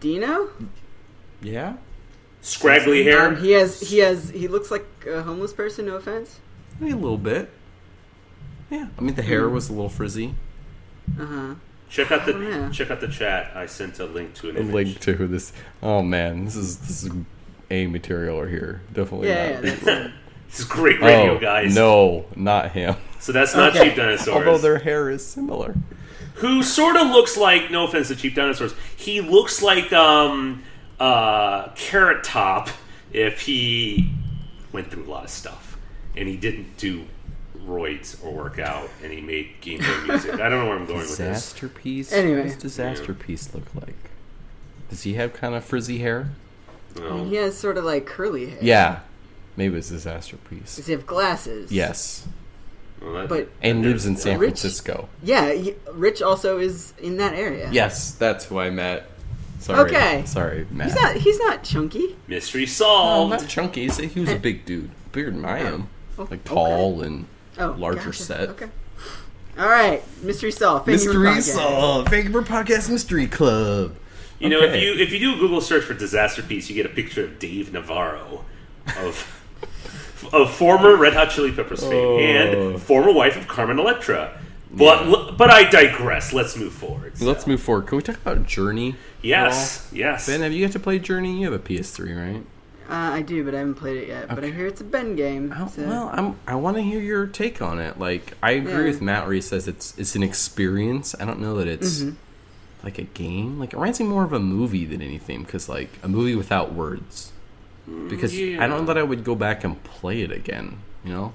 Dino? 0.00 0.48
Yeah? 1.42 1.76
Scraggly 2.40 3.04
hair. 3.04 3.26
Um, 3.26 3.36
he 3.36 3.52
has, 3.52 3.80
he 3.80 3.98
has, 3.98 4.30
he 4.30 4.48
looks 4.48 4.70
like 4.70 4.86
a 5.06 5.22
homeless 5.22 5.52
person, 5.52 5.86
no 5.86 5.96
offense. 5.96 6.40
Maybe 6.80 6.92
a 6.92 6.96
little 6.96 7.18
bit. 7.18 7.50
Yeah. 8.70 8.86
I 8.98 9.00
mean, 9.00 9.14
the 9.14 9.22
hair 9.22 9.48
was 9.48 9.68
a 9.68 9.72
little 9.72 9.88
frizzy. 9.88 10.34
Uh 11.20 11.24
huh. 11.26 11.54
check 11.88 12.10
out 12.10 12.26
the 12.26 12.34
Oh, 12.36 12.40
yeah. 12.40 12.70
check 12.70 12.90
out 12.90 13.00
the 13.00 13.08
chat. 13.08 13.52
I 13.54 13.66
sent 13.66 13.98
a 14.00 14.06
link 14.06 14.34
to 14.34 14.50
an 14.50 14.56
A 14.56 14.60
image. 14.60 14.74
link 14.74 15.00
to 15.00 15.14
this. 15.28 15.52
Oh 15.82 16.02
man, 16.02 16.44
this 16.44 16.56
is 16.56 16.78
this 16.78 17.04
is 17.04 17.10
a 17.70 17.86
material 17.86 18.40
right 18.42 18.50
here. 18.50 18.82
Definitely 18.92 19.28
Yeah, 19.28 19.46
yeah, 19.48 19.52
not. 19.60 19.62
that's, 19.80 20.12
This 20.48 20.60
is 20.60 20.64
great 20.64 21.00
radio, 21.00 21.36
oh, 21.36 21.38
guys. 21.40 21.74
No, 21.74 22.24
not 22.36 22.70
him. 22.72 22.94
So 23.18 23.32
that's 23.32 23.54
not 23.54 23.74
Okay. 23.76 23.88
cheap 23.88 23.96
dinosaurs. 23.96 24.28
Although 24.36 24.58
their 24.58 24.78
hair 24.78 25.10
is 25.10 25.26
similar. 25.26 25.74
who 26.36 26.62
sort 26.62 26.96
of 26.96 27.08
looks 27.08 27.36
like 27.36 27.70
no 27.70 27.84
offense 27.86 28.08
to 28.08 28.14
cheap 28.16 28.34
dinosaurs 28.34 28.74
he 28.96 29.20
looks 29.22 29.62
like 29.62 29.90
um 29.92 30.62
uh 31.00 31.68
carrot 31.74 32.22
top 32.24 32.68
if 33.12 33.40
he 33.40 34.10
went 34.72 34.90
through 34.90 35.04
a 35.04 35.10
lot 35.10 35.24
of 35.24 35.30
stuff 35.30 35.78
and 36.14 36.28
he 36.28 36.36
didn't 36.36 36.76
do 36.76 37.04
roids 37.66 38.22
or 38.24 38.32
work 38.32 38.58
out 38.58 38.88
and 39.02 39.12
he 39.12 39.20
made 39.20 39.48
game 39.60 39.80
boy 39.80 40.00
music 40.06 40.34
i 40.34 40.48
don't 40.48 40.62
know 40.62 40.66
where 40.68 40.76
i'm 40.78 40.86
going 40.86 40.98
with 41.00 41.16
this 41.16 41.52
Disasterpeace. 41.52 42.12
Anyway. 42.12 42.36
what 42.38 42.44
does 42.44 42.56
disaster 42.56 43.12
piece 43.14 43.52
look 43.54 43.74
like? 43.74 43.94
Does 44.88 45.02
he 45.02 45.14
have 45.14 45.32
kind 45.32 45.54
of 45.54 45.64
frizzy 45.64 45.98
hair? 45.98 46.30
No. 46.96 47.24
he 47.24 47.34
has 47.36 47.58
sort 47.58 47.76
of 47.76 47.84
like 47.84 48.06
curly 48.06 48.46
hair. 48.50 48.58
Yeah, 48.62 49.00
maybe 49.56 49.76
it's 49.76 49.90
Disasterpeace. 49.90 50.76
Does 50.76 50.86
he 50.86 50.92
have 50.92 51.06
glasses? 51.06 51.72
Yes, 51.72 52.26
Well, 53.02 53.12
that- 53.14 53.28
But 53.28 53.48
and 53.62 53.82
lives 53.82 54.06
in 54.06 54.16
San 54.16 54.38
Rich- 54.38 54.50
Francisco. 54.60 55.08
yeah, 55.22 55.52
he, 55.52 55.74
Rich 55.92 56.22
also 56.22 56.58
is 56.58 56.94
in 56.98 57.16
that 57.18 57.34
area. 57.34 57.68
Yes, 57.72 58.12
that's 58.12 58.44
who 58.46 58.58
I 58.60 58.70
met. 58.70 59.10
Sorry, 59.58 59.90
Okay. 59.90 60.22
sorry, 60.26 60.66
Matt. 60.70 60.86
He's 60.88 60.96
not. 60.96 61.16
He's 61.16 61.38
not 61.40 61.64
chunky. 61.64 62.16
mystery 62.28 62.62
Oh, 62.62 62.66
solved 62.66 63.30
not 63.32 63.48
chunky. 63.48 63.82
He 63.82 63.88
said 63.88 64.04
He 64.10 64.20
was 64.20 64.30
a 64.30 64.36
big 64.38 64.64
dude, 64.64 64.90
bigger 65.12 65.30
than 65.32 65.44
I 65.44 65.62
oh. 65.62 65.66
am, 65.66 65.88
Oh, 66.18 66.22
like 66.22 66.32
okay. 66.32 66.40
tall 66.44 67.02
and 67.02 67.26
Oh, 67.58 67.74
larger 67.78 68.06
gotcha. 68.06 68.22
set. 68.22 68.48
Okay. 68.50 68.68
All 69.58 69.66
right, 69.68 70.02
mystery 70.22 70.50
solved. 70.52 70.84
Thank 70.86 71.02
you 71.02 71.12
for 71.12 71.18
Mystery 71.18 71.54
podcast. 71.54 71.56
Solved, 71.56 72.10
Vancouver 72.10 72.42
Podcast 72.42 72.90
Mystery 72.90 73.26
Club. 73.26 73.94
you 74.38 74.48
know 74.50 74.60
if 74.60 74.82
you 74.82 74.92
if 74.94 75.12
you 75.12 75.18
do 75.18 75.34
a 75.34 75.38
google 75.38 75.62
search 75.62 75.84
for 75.84 75.94
Disasterpeace 75.94 76.68
you 76.68 76.74
get 76.74 76.84
a 76.84 76.90
picture 76.90 77.24
of 77.24 77.38
dave 77.38 77.72
navarro 77.72 78.44
of 78.98 79.42
of 80.34 80.52
former 80.54 80.94
red 80.96 81.14
hot 81.14 81.30
chili 81.30 81.50
peppers 81.52 81.80
fame 81.80 81.92
Oh. 81.94 82.18
and 82.18 82.82
former 82.82 83.12
wife 83.14 83.34
of 83.38 83.48
carmen 83.48 83.78
electra 83.78 84.38
but 84.70 85.38
but 85.38 85.48
i 85.50 85.64
digress 85.64 86.34
let's 86.34 86.54
move 86.54 86.74
forward 86.74 87.16
so. 87.16 87.24
Let's 87.24 87.46
move 87.46 87.62
forward. 87.62 87.86
Can 87.86 87.96
we 87.96 88.02
talk 88.02 88.16
about 88.16 88.46
Journey? 88.46 88.96
yes 89.22 89.88
yes 89.90 90.26
Ben, 90.26 90.42
have 90.42 90.52
you 90.52 90.66
got 90.66 90.72
to 90.72 90.80
play 90.80 90.98
Journey? 90.98 91.40
You 91.40 91.50
have 91.50 91.58
a 91.58 91.64
PS3, 91.64 92.34
right? 92.34 92.44
Uh, 92.88 92.92
I 93.14 93.22
do, 93.22 93.44
but 93.44 93.54
I 93.54 93.58
haven't 93.58 93.74
played 93.74 93.96
it 93.96 94.08
yet. 94.08 94.28
But 94.28 94.44
I 94.44 94.50
hear 94.50 94.66
it's 94.66 94.80
a 94.80 94.84
Ben 94.84 95.16
game. 95.16 95.52
Oh, 95.56 95.66
so- 95.68 95.86
well, 95.86 96.10
I'm, 96.12 96.36
I 96.46 96.54
want 96.54 96.76
to 96.76 96.82
hear 96.82 97.00
your 97.00 97.26
take 97.26 97.60
on 97.60 97.78
it. 97.80 97.98
Like, 97.98 98.34
I 98.42 98.52
agree 98.52 98.72
Yeah. 98.72 98.82
with 98.84 99.02
Matt 99.02 99.24
where 99.24 99.34
he 99.34 99.40
says 99.40 99.66
it's 99.68 99.96
it's 99.98 100.14
an 100.14 100.22
experience. 100.22 101.14
I 101.18 101.24
don't 101.24 101.40
know 101.40 101.56
that 101.58 101.66
it's 101.68 102.00
Mm-hmm. 102.00 102.14
like 102.84 102.98
a 102.98 103.02
game. 103.02 103.58
Like, 103.58 103.72
it 103.72 103.76
reminds 103.76 103.98
me 104.00 104.06
more 104.06 104.24
of 104.24 104.32
a 104.32 104.38
movie 104.38 104.84
than 104.84 105.02
anything 105.02 105.42
because, 105.42 105.68
like, 105.68 105.90
a 106.02 106.08
movie 106.08 106.34
without 106.36 106.72
words. 106.74 107.32
because 108.08 108.36
yeah. 108.38 108.62
I 108.62 108.66
don't 108.66 108.80
know 108.80 108.86
that 108.86 108.98
I 108.98 109.02
would 109.02 109.22
go 109.24 109.34
back 109.34 109.62
and 109.64 109.82
play 109.84 110.22
it 110.22 110.30
again. 110.32 110.78
You 111.04 111.12
know, 111.12 111.32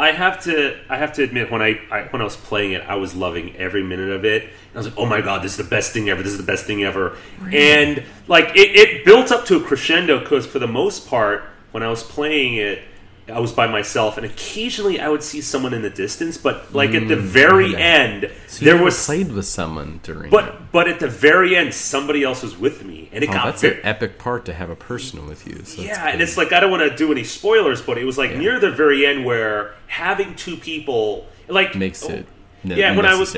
I 0.00 0.12
have 0.12 0.42
to 0.44 0.78
I 0.88 0.96
have 0.96 1.12
to 1.14 1.22
admit 1.22 1.50
when 1.50 1.60
I, 1.60 1.78
I 1.90 2.04
when 2.04 2.22
I 2.22 2.24
was 2.24 2.34
playing 2.34 2.72
it, 2.72 2.82
I 2.88 2.94
was 2.94 3.14
loving 3.14 3.54
every 3.56 3.82
minute 3.82 4.08
of 4.08 4.24
it. 4.24 4.44
And 4.44 4.52
I 4.74 4.78
was 4.78 4.86
like, 4.86 4.96
"Oh 4.96 5.04
my 5.04 5.20
god, 5.20 5.42
this 5.42 5.52
is 5.52 5.58
the 5.58 5.64
best 5.64 5.92
thing 5.92 6.08
ever! 6.08 6.22
This 6.22 6.32
is 6.32 6.38
the 6.38 6.44
best 6.44 6.64
thing 6.64 6.84
ever!" 6.84 7.18
And 7.52 8.02
like 8.26 8.56
it, 8.56 8.74
it 8.74 9.04
built 9.04 9.30
up 9.30 9.44
to 9.46 9.56
a 9.56 9.60
crescendo 9.60 10.18
because 10.18 10.46
for 10.46 10.58
the 10.58 10.66
most 10.66 11.06
part, 11.06 11.44
when 11.72 11.82
I 11.82 11.90
was 11.90 12.02
playing 12.02 12.54
it, 12.54 12.82
I 13.30 13.38
was 13.40 13.52
by 13.52 13.66
myself, 13.66 14.16
and 14.16 14.26
occasionally 14.26 15.00
I 15.00 15.08
would 15.08 15.22
see 15.22 15.40
someone 15.40 15.72
in 15.72 15.82
the 15.82 15.90
distance. 15.90 16.36
But 16.38 16.74
like 16.74 16.90
at 16.94 17.08
the 17.08 17.16
very 17.16 17.68
Mm, 17.68 17.72
yeah. 17.72 17.78
end, 17.78 18.30
so 18.48 18.64
there 18.64 18.82
was 18.82 19.04
played 19.06 19.32
with 19.32 19.46
someone 19.46 20.00
during. 20.02 20.26
it. 20.26 20.30
but 20.30 20.72
but 20.72 20.88
at 20.88 21.00
the 21.00 21.08
very 21.08 21.56
end, 21.56 21.72
somebody 21.74 22.22
else 22.24 22.42
was 22.42 22.56
with 22.58 22.84
me, 22.84 23.08
and 23.12 23.22
it 23.24 23.30
Oh, 23.30 23.32
got 23.32 23.44
that's 23.46 23.62
very, 23.62 23.80
an 23.80 23.86
epic 23.86 24.18
part 24.18 24.44
to 24.46 24.52
have 24.52 24.70
a 24.70 24.76
person 24.76 25.26
with 25.28 25.46
you. 25.46 25.64
So 25.64 25.82
yeah, 25.82 26.08
and 26.08 26.20
it's 26.20 26.36
like 26.36 26.52
I 26.52 26.60
don't 26.60 26.70
want 26.70 26.82
to 26.90 26.96
do 26.96 27.10
any 27.12 27.24
spoilers, 27.24 27.80
but 27.82 27.98
it 27.98 28.04
was 28.04 28.18
like 28.18 28.34
near 28.36 28.58
the 28.60 28.70
very 28.70 29.06
end 29.06 29.24
where 29.24 29.74
having 29.86 30.34
two 30.34 30.56
people 30.56 31.26
like 31.48 31.74
makes 31.74 32.02
it 32.04 32.26
ne- 32.64 32.76
yeah, 32.78 32.96
when 32.96 33.06
I 33.06 33.14
was 33.18 33.32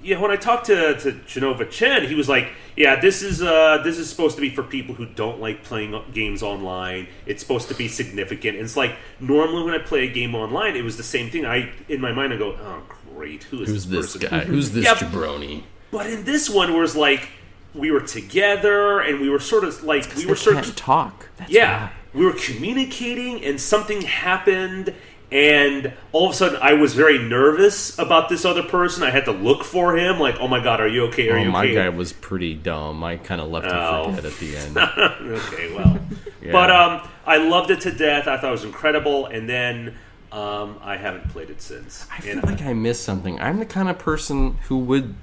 necessary. 0.00 0.10
yeah, 0.10 0.20
when 0.20 0.30
I 0.30 0.36
talked 0.36 0.66
to 0.66 0.98
to 1.00 1.12
Jenova 1.26 1.70
Chen, 1.70 2.06
he 2.08 2.14
was 2.14 2.28
like, 2.28 2.48
"Yeah, 2.76 3.00
this 3.00 3.22
is 3.22 3.42
uh 3.42 3.78
this 3.84 3.98
is 3.98 4.08
supposed 4.08 4.36
to 4.36 4.40
be 4.40 4.50
for 4.50 4.62
people 4.62 4.94
who 4.94 5.06
don't 5.06 5.40
like 5.40 5.64
playing 5.64 6.00
games 6.12 6.42
online. 6.42 7.08
It's 7.26 7.42
supposed 7.42 7.68
to 7.68 7.74
be 7.74 7.88
significant." 7.88 8.56
And 8.56 8.64
it's 8.64 8.76
like 8.76 8.96
normally 9.20 9.64
when 9.64 9.74
I 9.74 9.78
play 9.78 10.08
a 10.08 10.12
game 10.12 10.34
online, 10.34 10.76
it 10.76 10.84
was 10.84 10.96
the 10.96 11.02
same 11.02 11.30
thing. 11.30 11.44
I 11.46 11.70
in 11.88 12.00
my 12.00 12.12
mind 12.12 12.32
I 12.32 12.36
go, 12.36 12.56
"Oh, 12.60 12.82
great, 13.14 13.44
who 13.44 13.62
is 13.62 13.68
Who's 13.68 13.86
this 13.86 14.12
person? 14.16 14.30
guy? 14.30 14.44
Who's 14.44 14.70
this 14.72 14.84
Yeah, 14.84 14.94
jabroni? 14.94 15.62
But 15.90 16.06
in 16.06 16.24
this 16.24 16.50
one, 16.50 16.72
where 16.74 16.84
it's 16.84 16.94
like 16.96 17.28
we 17.74 17.90
were 17.90 18.00
together 18.00 19.00
and 19.00 19.20
we 19.20 19.28
were 19.28 19.40
sort 19.40 19.64
of 19.64 19.82
like 19.84 20.14
we 20.16 20.26
were 20.26 20.36
sort 20.36 20.56
of 20.58 20.74
talk. 20.76 21.28
That's 21.36 21.50
yeah, 21.50 21.86
why. 21.86 21.92
we 22.14 22.24
were 22.26 22.32
communicating, 22.34 23.44
and 23.44 23.60
something 23.60 24.02
happened, 24.02 24.94
and 25.30 25.92
all 26.12 26.26
of 26.26 26.32
a 26.32 26.36
sudden, 26.36 26.58
I 26.62 26.72
was 26.72 26.94
very 26.94 27.18
nervous 27.18 27.98
about 27.98 28.28
this 28.30 28.44
other 28.44 28.62
person. 28.62 29.02
I 29.02 29.10
had 29.10 29.26
to 29.26 29.32
look 29.32 29.62
for 29.64 29.96
him, 29.96 30.18
like, 30.18 30.36
"Oh 30.40 30.48
my 30.48 30.62
god, 30.62 30.80
are 30.80 30.88
you 30.88 31.04
okay? 31.08 31.28
Are 31.28 31.38
Oh, 31.38 31.42
you 31.42 31.50
my 31.50 31.64
okay?" 31.64 31.74
guy 31.74 31.88
was 31.90 32.12
pretty 32.12 32.54
dumb. 32.54 33.04
I 33.04 33.16
kind 33.18 33.40
of 33.40 33.48
left 33.50 33.66
Oh. 33.70 34.04
him 34.08 34.14
for 34.16 34.22
dead 34.22 34.32
at 34.32 34.38
the 34.38 34.56
end. 34.56 34.78
okay, 35.38 35.74
well, 35.74 35.98
Yeah. 36.42 36.52
but 36.52 36.70
um, 36.70 37.08
I 37.26 37.36
loved 37.36 37.70
it 37.70 37.80
to 37.82 37.92
death. 37.92 38.26
I 38.26 38.36
thought 38.38 38.48
it 38.48 38.52
was 38.52 38.64
incredible, 38.64 39.26
and 39.26 39.48
then 39.48 39.96
um, 40.32 40.78
I 40.82 40.96
haven't 40.96 41.28
played 41.28 41.50
it 41.50 41.60
since. 41.60 42.06
I 42.10 42.20
feel 42.20 42.38
And 42.38 42.44
like 42.44 42.62
I 42.62 42.72
missed 42.72 43.02
something. 43.02 43.38
I'm 43.40 43.58
the 43.58 43.66
kind 43.66 43.88
of 43.88 43.98
person 43.98 44.56
who 44.68 44.78
would 44.78 45.14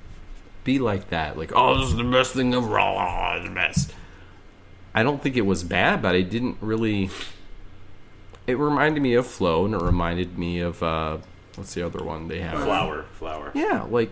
be 0.64 0.78
like 0.80 1.10
that. 1.10 1.38
Like, 1.38 1.52
oh, 1.56 1.80
this 1.80 1.90
is 1.90 1.96
the 1.96 2.04
best 2.04 2.34
thing 2.34 2.54
ever. 2.54 2.80
Oh, 2.80 3.40
the 3.44 3.50
best. 3.50 3.94
I 4.94 5.04
don't 5.04 5.22
think 5.22 5.36
it 5.36 5.46
was 5.46 5.64
bad, 5.64 6.02
but 6.02 6.14
I 6.16 6.22
didn't 6.22 6.58
really. 6.62 7.10
It 8.48 8.58
reminded 8.58 9.02
me 9.02 9.14
of 9.16 9.26
Flow, 9.26 9.66
and 9.66 9.74
it 9.74 9.82
reminded 9.82 10.38
me 10.38 10.60
of 10.60 10.82
uh, 10.84 11.18
what's 11.56 11.74
the 11.74 11.86
other 11.86 12.04
one 12.04 12.28
they 12.28 12.40
have? 12.42 12.64
flower, 12.64 13.06
flower. 13.14 13.52
Yeah, 13.54 13.84
like 13.90 14.12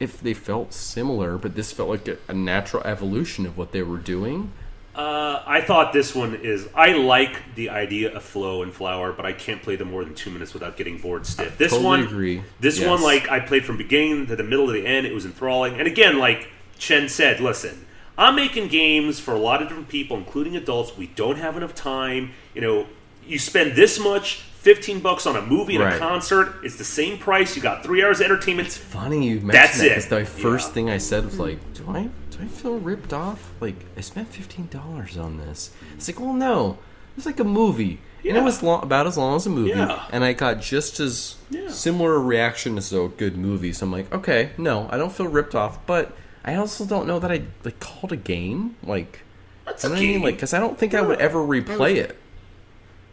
if 0.00 0.20
they 0.20 0.34
felt 0.34 0.72
similar, 0.72 1.38
but 1.38 1.54
this 1.54 1.72
felt 1.72 1.88
like 1.88 2.08
a, 2.08 2.18
a 2.28 2.34
natural 2.34 2.82
evolution 2.84 3.46
of 3.46 3.56
what 3.56 3.72
they 3.72 3.82
were 3.82 3.98
doing. 3.98 4.52
Uh, 4.94 5.42
I 5.44 5.60
thought 5.60 5.92
this 5.92 6.14
one 6.14 6.36
is. 6.36 6.68
I 6.74 6.92
like 6.92 7.54
the 7.56 7.70
idea 7.70 8.14
of 8.14 8.22
flow 8.22 8.62
and 8.62 8.72
flower, 8.72 9.12
but 9.12 9.26
I 9.26 9.32
can't 9.32 9.60
play 9.60 9.74
them 9.74 9.90
more 9.90 10.04
than 10.04 10.14
two 10.14 10.30
minutes 10.30 10.54
without 10.54 10.76
getting 10.76 10.98
bored 10.98 11.26
stiff. 11.26 11.58
This 11.58 11.72
totally 11.72 11.86
one, 11.86 12.00
agree. 12.04 12.42
This 12.60 12.78
Yes. 12.78 12.88
one, 12.88 13.02
like 13.02 13.28
I 13.28 13.40
played 13.40 13.64
from 13.64 13.76
beginning 13.76 14.26
to 14.28 14.36
the 14.36 14.44
middle 14.44 14.66
to 14.66 14.72
the 14.72 14.86
end. 14.86 15.04
It 15.06 15.12
was 15.12 15.24
enthralling. 15.24 15.78
And 15.80 15.88
again, 15.88 16.18
like 16.18 16.48
Chen 16.78 17.08
said, 17.08 17.40
listen, 17.40 17.86
I'm 18.16 18.36
making 18.36 18.68
games 18.68 19.18
for 19.18 19.34
a 19.34 19.38
lot 19.38 19.62
of 19.62 19.68
different 19.68 19.88
people, 19.88 20.16
including 20.16 20.54
adults. 20.54 20.96
We 20.96 21.08
don't 21.08 21.38
have 21.38 21.56
enough 21.56 21.74
time. 21.74 22.30
You 22.54 22.60
know, 22.60 22.86
you 23.26 23.38
spend 23.38 23.74
this 23.76 23.98
much. 23.98 24.42
15 24.64 25.00
bucks 25.00 25.26
on 25.26 25.36
a 25.36 25.42
movie 25.42 25.74
and 25.74 25.84
Right. 25.84 25.96
a 25.96 25.98
concert. 25.98 26.54
It's 26.62 26.76
the 26.76 26.84
same 26.84 27.18
price. 27.18 27.54
You 27.54 27.60
got 27.60 27.82
three 27.82 28.02
hours 28.02 28.20
of 28.20 28.24
entertainment. 28.24 28.66
It's 28.68 28.78
funny 28.78 29.28
you 29.28 29.34
mentioned 29.34 29.50
That's 29.52 29.78
that 29.78 29.98
it. 29.98 30.08
the 30.08 30.24
first 30.24 30.68
Yeah. 30.68 30.74
thing 30.74 30.90
I 30.90 30.96
said 30.96 31.26
was 31.26 31.38
like, 31.38 31.58
"Do 31.74 31.84
I 31.90 32.08
do 32.30 32.38
I 32.42 32.46
feel 32.46 32.78
ripped 32.78 33.12
off? 33.12 33.50
Like 33.60 33.76
I 33.96 34.00
spent 34.00 34.32
fifteen 34.32 34.68
dollars 34.70 35.18
on 35.18 35.36
this." 35.36 35.70
It's 35.96 36.08
like, 36.08 36.18
well, 36.18 36.32
no, 36.32 36.78
it's 37.14 37.26
like 37.26 37.38
a 37.40 37.44
movie, 37.44 38.00
and 38.26 38.38
it 38.38 38.42
was 38.42 38.62
long, 38.62 38.82
about 38.82 39.06
as 39.06 39.18
long 39.18 39.36
as 39.36 39.44
a 39.46 39.50
movie, 39.50 39.68
Yeah. 39.68 40.04
and 40.10 40.24
I 40.24 40.32
got 40.32 40.62
just 40.62 40.98
as 40.98 41.34
Yeah. 41.50 41.68
similar 41.68 42.14
a 42.14 42.18
reaction 42.20 42.78
as 42.78 42.90
a 42.90 43.10
good 43.18 43.36
movie. 43.36 43.74
So 43.74 43.84
I'm 43.84 43.92
like, 43.92 44.12
okay, 44.14 44.50
no, 44.56 44.88
I 44.90 44.96
don't 44.96 45.12
feel 45.12 45.26
ripped 45.28 45.54
off, 45.54 45.78
but 45.86 46.16
I 46.42 46.54
also 46.54 46.86
don't 46.86 47.06
know 47.06 47.18
that 47.18 47.30
I 47.30 47.42
like 47.64 47.80
called 47.80 48.12
a 48.12 48.16
game 48.16 48.76
like. 48.82 49.20
That's 49.66 49.84
a 49.84 49.90
what 49.90 49.98
I 49.98 50.00
mean? 50.00 50.22
Like, 50.22 50.36
because 50.36 50.54
I 50.54 50.58
don't 50.60 50.78
think 50.78 50.94
I 50.94 51.02
would 51.02 51.20
ever 51.20 51.38
replay 51.40 51.96
it. 51.96 52.16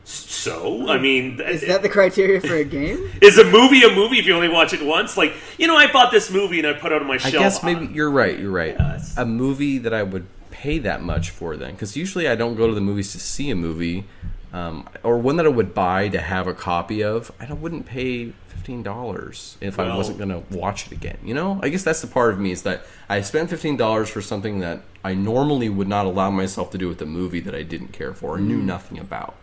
So, 0.04 0.90
I 0.90 0.98
mean, 0.98 1.40
Is 1.40 1.62
that 1.68 1.82
the 1.84 1.90
criteria 1.90 2.42
for 2.42 2.56
a 2.56 2.64
game? 2.64 3.12
is 3.22 3.38
a 3.38 3.44
movie 3.46 3.84
a 3.84 3.94
movie 3.94 4.18
if 4.20 4.26
you 4.26 4.34
only 4.36 4.50
watch 4.50 4.74
it 4.74 4.84
once? 4.84 5.16
Like, 5.18 5.34
you 5.58 5.68
know, 5.68 5.76
I 5.78 5.92
bought 5.92 6.12
this 6.12 6.32
movie 6.32 6.60
and 6.60 6.68
I 6.68 6.74
put 6.74 6.92
it 6.92 7.02
on 7.02 7.08
my 7.08 7.16
I 7.16 7.18
shelf. 7.18 7.34
guess 7.34 7.64
maybe 7.64 7.86
you're 7.94 8.10
right. 8.12 8.38
You're 8.38 8.52
right. 8.52 8.76
Yes. 8.78 9.16
A 9.18 9.26
movie 9.26 9.78
that 9.80 9.94
I 9.94 10.04
would 10.04 10.26
pay 10.50 10.80
that 10.80 11.02
much 11.02 11.30
for 11.30 11.56
then, 11.56 11.72
because 11.74 11.96
usually 11.96 12.28
I 12.28 12.36
don't 12.36 12.56
go 12.56 12.68
to 12.68 12.74
the 12.74 12.82
movies 12.82 13.12
to 13.14 13.20
see 13.20 13.50
a 13.52 13.56
movie, 13.56 14.06
um, 14.54 14.88
or 15.04 15.18
one 15.18 15.38
that 15.38 15.46
I 15.46 15.50
would 15.50 15.74
buy 15.74 16.08
to 16.10 16.20
have 16.20 16.48
a 16.48 16.54
copy 16.54 17.04
of. 17.04 17.32
I 17.40 17.54
wouldn't 17.54 17.86
pay 17.86 18.34
fifteen 18.48 18.84
dollars 18.84 19.58
if 19.62 19.80
I 19.80 19.96
wasn't 19.96 20.18
going 20.18 20.30
to 20.30 20.44
watch 20.56 20.88
it 20.88 20.92
again. 20.92 21.18
You 21.24 21.34
know, 21.36 21.60
I 21.64 21.70
guess 21.70 21.84
that's 21.84 22.02
the 22.02 22.08
part 22.08 22.34
of 22.34 22.40
me 22.40 22.52
is 22.52 22.64
that 22.64 22.86
I 23.08 23.22
spent 23.22 23.50
fifteen 23.50 23.78
dollars 23.78 24.10
for 24.10 24.22
something 24.22 24.60
that 24.60 24.82
I 25.04 25.14
normally 25.14 25.70
would 25.70 25.88
not 25.88 26.06
allow 26.06 26.30
myself 26.32 26.70
to 26.72 26.78
do 26.78 26.88
with 26.88 27.02
a 27.02 27.06
movie 27.06 27.40
that 27.40 27.56
I 27.56 27.64
didn't 27.64 27.90
care 27.94 28.14
for 28.14 28.36
or 28.36 28.40
knew 28.40 28.60
Mm. 28.60 28.66
nothing 28.66 29.00
about 29.00 29.36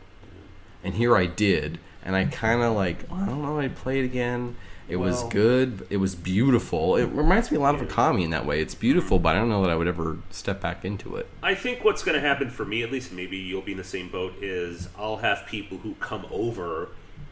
and 0.83 0.95
here 0.95 1.17
I 1.17 1.27
did, 1.27 1.79
and 2.05 2.17
I 2.17 2.25
kind 2.27 2.63
of 2.63 2.75
like 2.75 3.11
I 3.11 3.27
don't 3.27 3.43
know. 3.43 3.59
I'd 3.61 3.77
play 3.77 4.01
it 4.01 4.05
again. 4.05 4.57
It 4.89 4.97
was 4.97 5.23
good. 5.25 5.87
It 5.91 5.99
was 5.99 6.15
beautiful. 6.15 6.97
It 6.97 7.07
reminds 7.07 7.51
me 7.51 7.59
a 7.59 7.61
lot 7.61 7.75
of 7.75 7.83
Okami 7.83 8.25
in 8.25 8.31
that 8.31 8.47
way. 8.47 8.63
It's 8.63 8.75
beautiful, 8.75 9.19
but 9.19 9.37
I 9.37 9.39
don't 9.39 9.51
know 9.51 9.61
that 9.63 9.71
I 9.71 9.77
would 9.77 9.87
ever 9.87 10.17
step 10.31 10.63
back 10.63 10.83
into 10.83 11.17
it. 11.17 11.27
I 11.43 11.55
think 11.55 11.85
what's 11.85 12.03
going 12.03 12.15
to 12.15 12.27
happen 12.27 12.49
for 12.49 12.65
me, 12.65 12.83
at 12.83 12.91
least, 12.91 13.13
maybe 13.13 13.37
you'll 13.37 13.61
be 13.61 13.73
in 13.73 13.79
the 13.79 13.85
same 13.85 14.09
boat, 14.09 14.33
is 14.41 14.89
I'll 14.97 15.19
have 15.19 15.45
people 15.47 15.77
who 15.77 15.95
come 15.97 16.25
over 16.31 16.89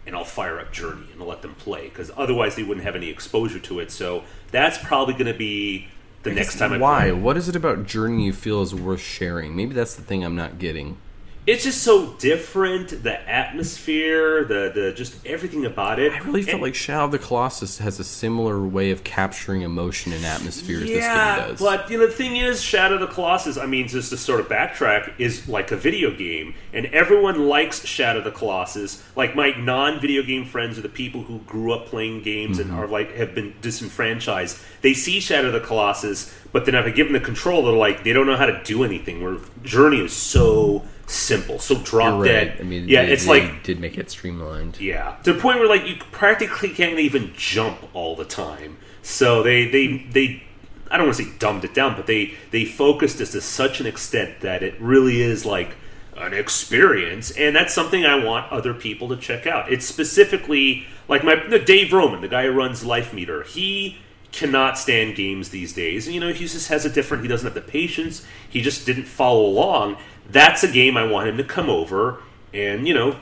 and 0.07 0.15
I'll 0.15 0.25
fire 0.25 0.61
up 0.61 0.71
Journey 0.71 1.07
and 1.13 1.21
I'll 1.23 1.29
let 1.29 1.41
them 1.41 1.55
play 1.55 1.89
because 1.89 2.11
otherwise 2.17 2.57
they 2.57 2.63
wouldn't 2.63 2.85
have 2.85 2.95
any 2.95 3.09
exposure 3.09 3.59
to 3.61 3.81
it. 3.81 3.91
So 3.91 4.25
that's 4.51 4.79
probably 4.79 5.15
going 5.15 5.27
to 5.27 5.35
be 5.35 5.89
the 6.25 6.33
next 6.33 6.59
time 6.59 6.75
I 6.75 6.79
Why? 6.79 7.01
play. 7.05 7.13
What 7.13 7.37
is 7.39 7.49
it 7.49 7.57
about 7.57 7.87
Journey 7.87 8.27
you 8.27 8.33
feel 8.35 8.61
is 8.61 8.75
worth 8.75 9.01
sharing? 9.01 9.57
Maybe 9.57 9.75
that's 9.75 9.95
the 9.95 10.03
thing 10.03 10.25
I'm 10.25 10.37
not 10.37 10.59
getting. 10.59 10.99
It's 11.47 11.63
just 11.63 11.83
so 11.83 12.13
different. 12.19 13.05
The 13.05 13.21
atmosphere, 13.31 14.43
the 14.45 14.73
the 14.75 14.93
just 14.93 15.25
everything 15.25 15.65
about 15.65 16.01
it. 16.01 16.13
I 16.13 16.19
really 16.19 16.43
felt 16.43 16.55
And- 16.55 16.63
like 16.63 16.75
Shadow 16.75 17.05
of 17.05 17.13
the 17.13 17.21
Colossus 17.21 17.79
has 17.79 18.01
a 18.01 18.05
similar 18.05 18.61
way 18.61 18.91
of 18.91 19.05
capturing 19.05 19.63
emotion 19.63 20.13
and 20.13 20.25
atmosphere 20.25 20.79
as 20.79 20.89
this 20.89 21.05
game 21.05 21.15
does. 21.15 21.61
but 21.61 21.89
you 21.89 21.99
know 21.99 22.07
the 22.07 22.13
thing 22.13 22.37
is, 22.37 22.61
Shadow 22.63 22.95
of 22.95 23.01
the 23.01 23.07
Colossus. 23.07 23.57
I 23.57 23.67
mean, 23.67 23.87
just 23.87 24.11
to 24.11 24.17
sort 24.17 24.41
of 24.41 24.49
backtrack, 24.49 25.13
is 25.19 25.49
like 25.49 25.71
a 25.71 25.77
video 25.77 26.11
game, 26.11 26.55
and 26.73 26.87
everyone 26.87 27.47
likes 27.49 27.87
Shadow 27.87 28.19
of 28.19 28.25
the 28.25 28.33
Colossus. 28.33 29.03
Like 29.15 29.37
my 29.37 29.51
non-video 29.57 30.23
game 30.25 30.47
friends 30.47 30.79
are 30.79 30.83
the 30.83 30.89
people 30.89 31.23
who 31.23 31.39
grew 31.41 31.73
up 31.73 31.87
playing 31.87 32.23
games 32.23 32.59
Mm-hmm. 32.59 32.71
and 32.71 32.79
are 32.81 32.89
like 32.89 33.15
have 33.15 33.35
been 33.37 33.55
disenfranchised. 33.63 34.59
They 34.83 34.95
see 34.95 35.21
Shadow 35.21 35.47
of 35.49 35.53
the 35.53 35.61
Colossus, 35.61 36.35
but 36.53 36.65
then 36.67 36.75
if 36.75 36.85
I 36.87 36.91
give 36.91 37.07
them 37.07 37.15
the 37.15 37.21
control, 37.21 37.65
they're 37.65 37.73
like 37.73 38.03
they 38.05 38.13
don't 38.13 38.27
know 38.27 38.37
how 38.37 38.47
to 38.47 38.61
do 38.65 38.83
anything. 38.83 39.23
Where 39.23 39.37
Journey 39.63 40.01
is 40.01 40.13
so 40.13 40.85
simple, 41.07 41.59
so 41.59 41.77
drop 41.77 42.21
right. 42.21 42.29
dead. 42.29 42.57
I 42.61 42.65
mean, 42.65 42.89
yeah, 42.89 43.05
they, 43.05 43.13
it's 43.13 43.25
they 43.25 43.43
like 43.43 43.63
did 43.63 43.81
make 43.81 43.99
it 43.99 44.11
streamlined. 44.11 44.81
yeah, 44.81 45.17
to 45.23 45.33
the 45.33 45.41
point 45.41 45.59
where 45.59 45.69
like 45.69 45.87
you 45.87 45.97
practically 46.13 46.71
can't 46.71 46.99
even 46.99 47.33
jump 47.37 47.79
all 47.95 48.17
the 48.17 48.25
time. 48.25 48.79
So 49.03 49.43
they 49.43 49.69
they 49.69 50.07
they 50.11 50.43
I 50.91 50.97
don't 50.97 51.07
want 51.07 51.17
to 51.17 51.25
say 51.25 51.31
dumbed 51.39 51.65
it 51.65 51.75
down, 51.75 51.97
but 51.97 52.07
they 52.07 52.35
they 52.51 52.65
focused 52.65 53.19
this 53.19 53.33
to 53.33 53.41
such 53.41 53.81
an 53.81 53.87
extent 53.87 54.41
that 54.41 54.63
it 54.63 54.81
really 54.81 55.21
is 55.21 55.45
like 55.45 55.77
an 56.17 56.33
experience, 56.33 57.31
and 57.33 57.55
that's 57.55 57.75
something 57.75 58.05
I 58.05 58.23
want 58.23 58.51
other 58.51 58.75
people 58.75 59.09
to 59.09 59.17
check 59.17 59.47
out. 59.47 59.71
It's 59.71 59.87
specifically 59.87 60.87
like 61.09 61.25
my 61.25 61.37
Dave 61.59 61.93
Roman, 61.93 62.21
the 62.21 62.29
guy 62.29 62.45
who 62.45 62.53
runs 62.53 62.85
Life 62.85 63.13
Meter. 63.13 63.43
He 63.43 63.99
cannot 64.33 64.77
stand 64.79 65.17
games 65.17 65.49
these 65.49 65.73
days. 65.73 66.07
And, 66.07 66.15
you 66.15 66.21
know, 66.21 66.33
he 66.33 66.47
just 66.47 66.69
has 66.69 66.85
a 66.85 66.91
different. 66.91 67.23
He 67.23 67.29
doesn't 67.29 67.47
have 67.47 67.55
the 67.55 67.61
patience. 67.61 68.25
He 68.49 68.61
just 68.61 68.85
didn't 68.85 69.05
follow 69.05 69.47
along. 69.47 69.97
That's 70.31 70.63
a 70.65 70.69
game 70.69 70.97
I 70.97 71.05
want 71.07 71.29
him 71.29 71.37
to 71.39 71.45
come 71.45 71.69
over 71.71 72.21
and 72.53 72.87
you 72.89 72.95
know 72.95 73.17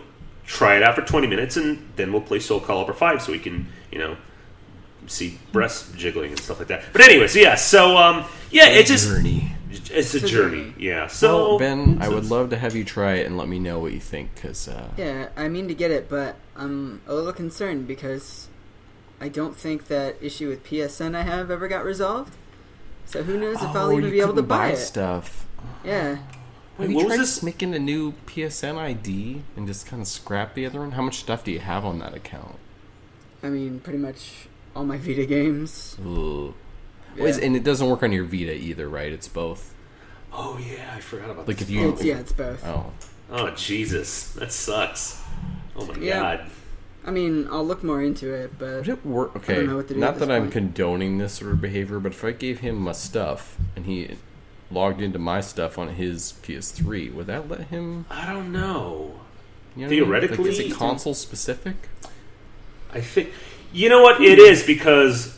try 0.46 0.76
it 0.76 0.82
out 0.82 0.94
for 0.94 1.02
20 1.02 1.26
minutes, 1.26 1.56
and 1.56 1.88
then 1.96 2.12
we'll 2.12 2.20
play 2.22 2.38
Soul 2.38 2.60
Calibur 2.60 2.94
5 2.94 3.22
so 3.22 3.32
we 3.32 3.38
can 3.38 3.66
you 3.90 3.98
know 3.98 4.16
see 5.06 5.38
breasts 5.52 5.90
jiggling 5.96 6.30
and 6.30 6.40
stuff 6.40 6.58
like 6.58 6.68
that. 6.68 6.82
But 6.92 7.02
anyways, 7.02 7.36
yeah. 7.36 7.54
So 7.56 7.96
um, 7.96 8.24
yeah, 8.50 8.68
it's 8.68 8.88
just 8.90 9.08
Journey. 9.08 9.52
it's 9.70 9.90
a 9.90 9.98
It's 9.98 10.14
a 10.14 10.20
journey. 10.20 10.30
journey. 10.62 10.74
Yeah. 10.78 11.06
So 11.08 11.48
Well, 11.50 11.58
Ben, 11.58 11.98
I 12.00 12.08
would 12.08 12.26
love 12.26 12.50
to 12.50 12.56
have 12.56 12.74
you 12.74 12.84
try 12.84 13.14
it 13.14 13.26
and 13.26 13.36
let 13.36 13.48
me 13.48 13.58
know 13.58 13.78
what 13.78 13.92
you 13.92 14.00
think, 14.00 14.34
because 14.34 14.68
uh, 14.68 14.88
Yeah, 14.96 15.28
I 15.36 15.48
mean 15.48 15.68
to 15.68 15.74
get 15.74 15.90
it, 15.90 16.08
but 16.08 16.36
I'm 16.56 17.00
a 17.06 17.14
little 17.14 17.32
concerned 17.32 17.86
because 17.86 18.48
I 19.20 19.28
don't 19.28 19.56
think 19.56 19.88
that 19.88 20.16
issue 20.22 20.48
with 20.48 20.64
PSN 20.64 21.14
I 21.14 21.22
have 21.22 21.50
ever 21.50 21.68
got 21.68 21.84
resolved. 21.84 22.34
So 23.06 23.22
who 23.22 23.38
knows 23.38 23.56
if 23.56 23.68
I'll 23.76 23.88
Oh, 23.90 23.98
even 23.98 24.10
be 24.10 24.20
able 24.20 24.28
to 24.30 24.34
couldn't 24.36 24.48
buy, 24.48 24.68
it. 24.70 24.76
stuff. 24.76 25.46
Yeah, 25.84 26.18
Wait, 26.78 26.82
Have 26.84 26.90
you 26.90 26.96
what 26.96 27.06
tried 27.06 27.18
was 27.18 27.34
this? 27.36 27.42
making 27.42 27.74
a 27.74 27.78
new 27.78 28.12
PSN 28.26 28.76
ID 28.76 29.42
and 29.56 29.66
just 29.66 29.86
kind 29.86 30.02
of 30.02 30.08
scrap 30.08 30.54
the 30.54 30.66
other 30.66 30.80
one? 30.80 30.92
How 30.92 31.02
much 31.02 31.18
stuff 31.20 31.44
do 31.44 31.52
you 31.52 31.60
have 31.60 31.84
on 31.84 31.98
that 32.00 32.14
account? 32.14 32.56
I 33.42 33.48
mean, 33.48 33.80
pretty 33.80 33.98
much 33.98 34.46
all 34.74 34.84
my 34.84 34.96
Vita 34.98 35.24
games. 35.26 35.96
Ugh. 36.04 36.52
Yeah. 37.16 37.24
Is- 37.24 37.38
And 37.38 37.54
it 37.56 37.62
doesn't 37.62 37.88
work 37.88 38.02
on 38.02 38.10
your 38.12 38.24
Vita 38.24 38.54
either, 38.54 38.88
right? 38.88 39.12
It's 39.12 39.28
both. 39.28 39.72
Oh 40.32 40.58
yeah, 40.58 40.92
I 40.96 41.00
forgot 41.00 41.30
about 41.30 41.46
Like 41.46 41.58
this. 41.58 41.68
if 41.68 41.70
you, 41.74 41.90
It's, 41.90 42.02
yeah, 42.02 42.18
it's 42.18 42.32
both. 42.32 42.64
oh, 42.66 42.90
Oh 43.30 43.50
Jesus, 43.50 44.32
that 44.32 44.50
sucks. 44.50 45.22
Oh 45.76 45.86
my 45.86 45.94
Yeah. 45.96 46.20
god. 46.20 46.50
I 47.06 47.10
mean, 47.12 47.46
I'll 47.52 47.64
look 47.64 47.84
more 47.84 48.02
into 48.02 48.32
it, 48.32 48.58
but 48.58 48.76
would 48.78 48.88
it 48.88 49.06
work? 49.06 49.36
Okay, 49.36 49.64
know 49.64 49.76
what 49.76 49.88
to 49.88 49.94
do 49.94 50.00
not 50.00 50.14
at 50.14 50.20
that 50.20 50.26
this 50.26 50.34
I'm 50.34 50.50
condoning 50.50 51.18
this 51.18 51.34
sort 51.34 51.52
of 51.52 51.60
behavior, 51.60 52.00
but 52.00 52.12
if 52.12 52.24
I 52.24 52.32
gave 52.32 52.60
him 52.60 52.76
my 52.78 52.92
stuff 52.92 53.56
and 53.76 53.84
he 53.86 54.16
logged 54.74 55.00
into 55.00 55.18
my 55.18 55.40
stuff 55.40 55.78
on 55.78 55.90
his 55.90 56.34
PS3, 56.42 57.14
would 57.14 57.26
that 57.28 57.48
let 57.48 57.68
him? 57.68 58.04
I 58.10 58.30
don't 58.32 58.52
know. 58.52 59.14
You 59.76 59.88
know 59.88 60.06
what 60.06 60.24
I 60.24 60.26
mean? 60.26 60.30
Like, 60.30 60.46
is 60.46 60.58
it 60.58 60.72
console 60.74 61.14
specific? 61.14 61.76
I 62.92 63.00
think 63.00 63.32
you 63.72 63.88
know 63.88 64.02
what 64.02 64.20
it 64.20 64.38
is 64.38 64.64
because 64.64 65.36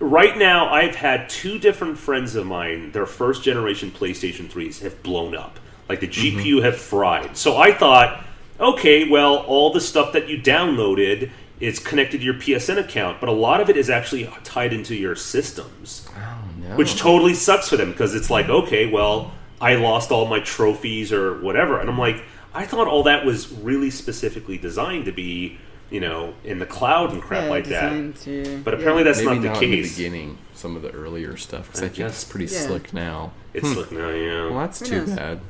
right 0.00 0.36
now 0.36 0.72
I've 0.72 0.96
had 0.96 1.28
two 1.28 1.58
different 1.58 1.98
friends 1.98 2.34
of 2.34 2.46
mine. 2.46 2.92
Their 2.92 3.06
first 3.06 3.42
generation 3.42 3.90
PlayStation 3.90 4.50
threes 4.50 4.80
have 4.80 5.02
blown 5.02 5.36
up, 5.36 5.60
like 5.88 6.00
the 6.00 6.08
mm-hmm. 6.08 6.38
GPU 6.38 6.62
have 6.64 6.76
fried. 6.76 7.36
So 7.36 7.56
I 7.56 7.72
thought, 7.72 8.24
okay, 8.58 9.08
well, 9.08 9.38
all 9.38 9.72
the 9.72 9.80
stuff 9.80 10.12
that 10.12 10.28
you 10.28 10.38
downloaded 10.38 11.30
is 11.60 11.78
connected 11.78 12.18
to 12.18 12.24
your 12.24 12.34
PSN 12.34 12.78
account, 12.78 13.20
but 13.20 13.28
a 13.28 13.32
lot 13.32 13.60
of 13.60 13.68
it 13.68 13.76
is 13.76 13.90
actually 13.90 14.28
tied 14.44 14.72
into 14.72 14.94
your 14.94 15.16
systems, 15.16 16.08
Oh 16.16 16.37
no. 16.68 16.76
which 16.76 16.96
totally 16.96 17.34
sucks 17.34 17.68
for 17.68 17.76
them 17.76 17.90
because 17.90 18.14
it's 18.14 18.30
like, 18.30 18.48
okay, 18.48 18.90
well, 18.90 19.32
I 19.60 19.74
lost 19.74 20.10
all 20.12 20.26
my 20.26 20.40
trophies 20.40 21.12
or 21.12 21.40
whatever, 21.40 21.80
and 21.80 21.88
I'm 21.90 21.98
like, 21.98 22.22
I 22.54 22.64
thought 22.66 22.86
all 22.86 23.02
that 23.04 23.24
was 23.24 23.52
really 23.52 23.90
specifically 23.90 24.58
designed 24.58 25.04
to 25.06 25.12
be. 25.12 25.58
You 25.90 26.00
know, 26.00 26.34
in 26.44 26.58
the 26.58 26.66
cloud 26.66 27.14
and 27.14 27.22
crap 27.22 27.44
yeah, 27.44 27.48
like 27.48 27.64
that. 27.68 28.16
to. 28.16 28.60
But 28.62 28.74
apparently 28.74 29.04
that's 29.04 29.20
Maybe 29.22 29.36
not 29.36 29.40
the 29.40 29.48
not 29.48 29.62
in 29.62 29.70
the 29.70 29.76
case. 29.78 29.96
beginning. 29.96 30.36
Some 30.52 30.76
of 30.76 30.82
the 30.82 30.90
earlier 30.90 31.38
stuff 31.38 31.64
because 31.64 31.80
I 31.80 31.86
I, 31.86 31.88
think 31.88 31.96
guess. 31.96 32.10
it's 32.22 32.30
pretty 32.30 32.44
Yeah. 32.52 32.60
slick 32.60 32.92
now. 32.92 33.32
It's 33.54 33.66
hmm. 33.66 33.72
slick 33.72 33.92
now, 33.92 34.10
yeah. 34.10 34.50
Well, 34.50 34.58
that's 34.58 34.80
too 34.80 35.06
bad. 35.06 35.40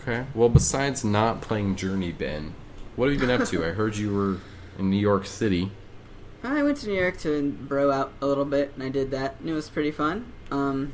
Okay. 0.00 0.24
Well, 0.34 0.48
besides 0.48 1.04
not 1.04 1.42
playing 1.42 1.76
Journey, 1.76 2.12
Ben, 2.12 2.54
what 2.96 3.10
have 3.10 3.14
you 3.14 3.20
been 3.20 3.30
up 3.42 3.46
to? 3.48 3.62
I 3.62 3.72
heard 3.72 3.96
you 3.98 4.14
were 4.14 4.38
in 4.78 4.88
New 4.88 4.96
York 4.96 5.26
City. 5.26 5.70
I 6.42 6.62
went 6.62 6.78
to 6.78 6.88
New 6.88 6.98
York 6.98 7.18
to 7.18 7.50
bro 7.52 7.90
out 7.90 8.12
a 8.20 8.26
little 8.26 8.44
bit, 8.44 8.72
and 8.74 8.82
I 8.82 8.88
did 8.88 9.10
that, 9.10 9.36
and 9.40 9.48
it 9.48 9.52
was 9.52 9.68
pretty 9.68 9.90
fun. 9.90 10.32
Um, 10.50 10.92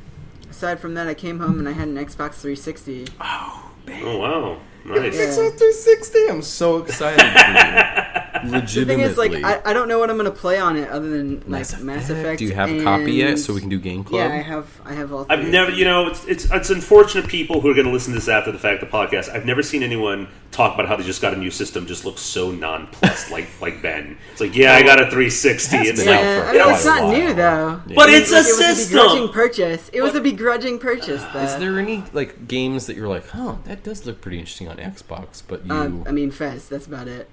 aside 0.49 0.79
from 0.79 0.93
that, 0.95 1.07
I 1.07 1.13
came 1.13 1.39
home 1.39 1.59
and 1.59 1.67
I 1.67 1.71
had 1.73 1.87
an 1.87 1.95
Xbox 1.95 2.35
360. 2.35 3.07
Oh, 3.19 3.71
Ben. 3.85 4.01
Oh 4.03 4.17
wow, 4.17 4.57
nice. 4.85 5.15
Yeah. 5.15 5.25
Xbox 5.25 5.57
360. 5.57 6.19
I'm 6.29 6.41
so 6.41 6.77
excited 6.83 7.19
for 8.49 8.55
you. 8.79 8.85
The 8.85 8.85
thing 8.85 8.99
is, 9.01 9.17
like, 9.17 9.33
I, 9.33 9.61
I 9.65 9.73
don't 9.73 9.87
know 9.87 9.99
what 9.99 10.09
I'm 10.09 10.17
gonna 10.17 10.31
play 10.31 10.57
on 10.59 10.75
it 10.77 10.89
other 10.89 11.09
than 11.09 11.39
like 11.41 11.47
Mass 11.47 11.79
Mass, 11.81 12.03
Effect. 12.09 12.19
Effect. 12.19 12.39
Do 12.39 12.45
you 12.45 12.53
have 12.53 12.69
a 12.69 12.83
copy 12.83 13.13
yet 13.13 13.39
so 13.39 13.53
we 13.53 13.59
can 13.59 13.69
do 13.69 13.79
Game 13.79 14.03
Club? 14.03 14.19
Yeah, 14.29 14.33
I 14.35 14.41
have. 14.41 14.81
I 14.85 14.93
have 14.93 15.11
all. 15.13 15.25
I've 15.29 15.47
never, 15.47 15.71
you 15.71 15.85
know, 15.85 16.07
it's, 16.07 16.25
it's 16.25 16.51
it's 16.51 16.69
unfortunate 16.69 17.27
people 17.27 17.61
who 17.61 17.69
are 17.69 17.73
going 17.73 17.85
to 17.87 17.91
listen 17.91 18.13
to 18.13 18.19
this 18.19 18.27
after 18.29 18.51
the 18.51 18.59
fact, 18.59 18.81
the 18.81 18.87
podcast. 18.87 19.29
I've 19.33 19.45
never 19.45 19.61
seen 19.63 19.83
anyone 19.83 20.27
talk 20.51 20.73
about 20.73 20.85
how 20.87 20.97
they 20.97 21.03
just 21.03 21.21
got 21.21 21.33
a 21.33 21.37
new 21.37 21.49
system, 21.51 21.85
just 21.87 22.03
looks 22.03 22.21
so 22.21 22.51
nonplussed, 22.51 23.31
like 23.31 23.47
like 23.61 23.81
Ben. 23.81 24.17
It's 24.31 24.41
like, 24.41 24.55
yeah, 24.55 24.73
I 24.73 24.83
got 24.83 24.99
a 24.99 25.05
360. 25.05 25.77
Has 25.77 25.97
like, 25.99 26.05
Yeah, 26.07 26.45
I 26.49 26.51
mean, 26.65 26.73
it's 26.75 26.85
not 26.85 27.03
while. 27.03 27.11
new 27.13 27.33
though. 27.33 27.81
Yeah. 27.87 27.95
but 27.95 28.09
it's 28.09 28.31
a 28.31 28.35
Like, 28.35 28.45
it 28.45 28.47
was 28.47 28.59
a 28.59 28.75
system. 28.75 28.97
begrudging 28.99 29.29
purchase. 29.29 29.89
It 29.93 30.01
was 30.01 30.15
a 30.15 30.21
begrudging 30.21 30.79
purchase, 30.79 31.23
though. 31.33 31.39
Is 31.39 31.55
there 31.57 31.79
any 31.79 32.03
like 32.13 32.47
games 32.47 32.87
that 32.87 32.95
you're 32.97 33.07
like, 33.07 33.27
huh, 33.29 33.55
that 33.65 33.83
does 33.83 34.05
look 34.05 34.21
pretty 34.21 34.39
interesting 34.39 34.67
on 34.67 34.77
Xbox, 34.77 35.41
but 35.47 35.65
you 35.65 35.73
Um, 35.73 36.03
I 36.07 36.11
mean, 36.11 36.31
Fez. 36.31 36.67
That's 36.67 36.85
about 36.87 37.07
it. 37.07 37.29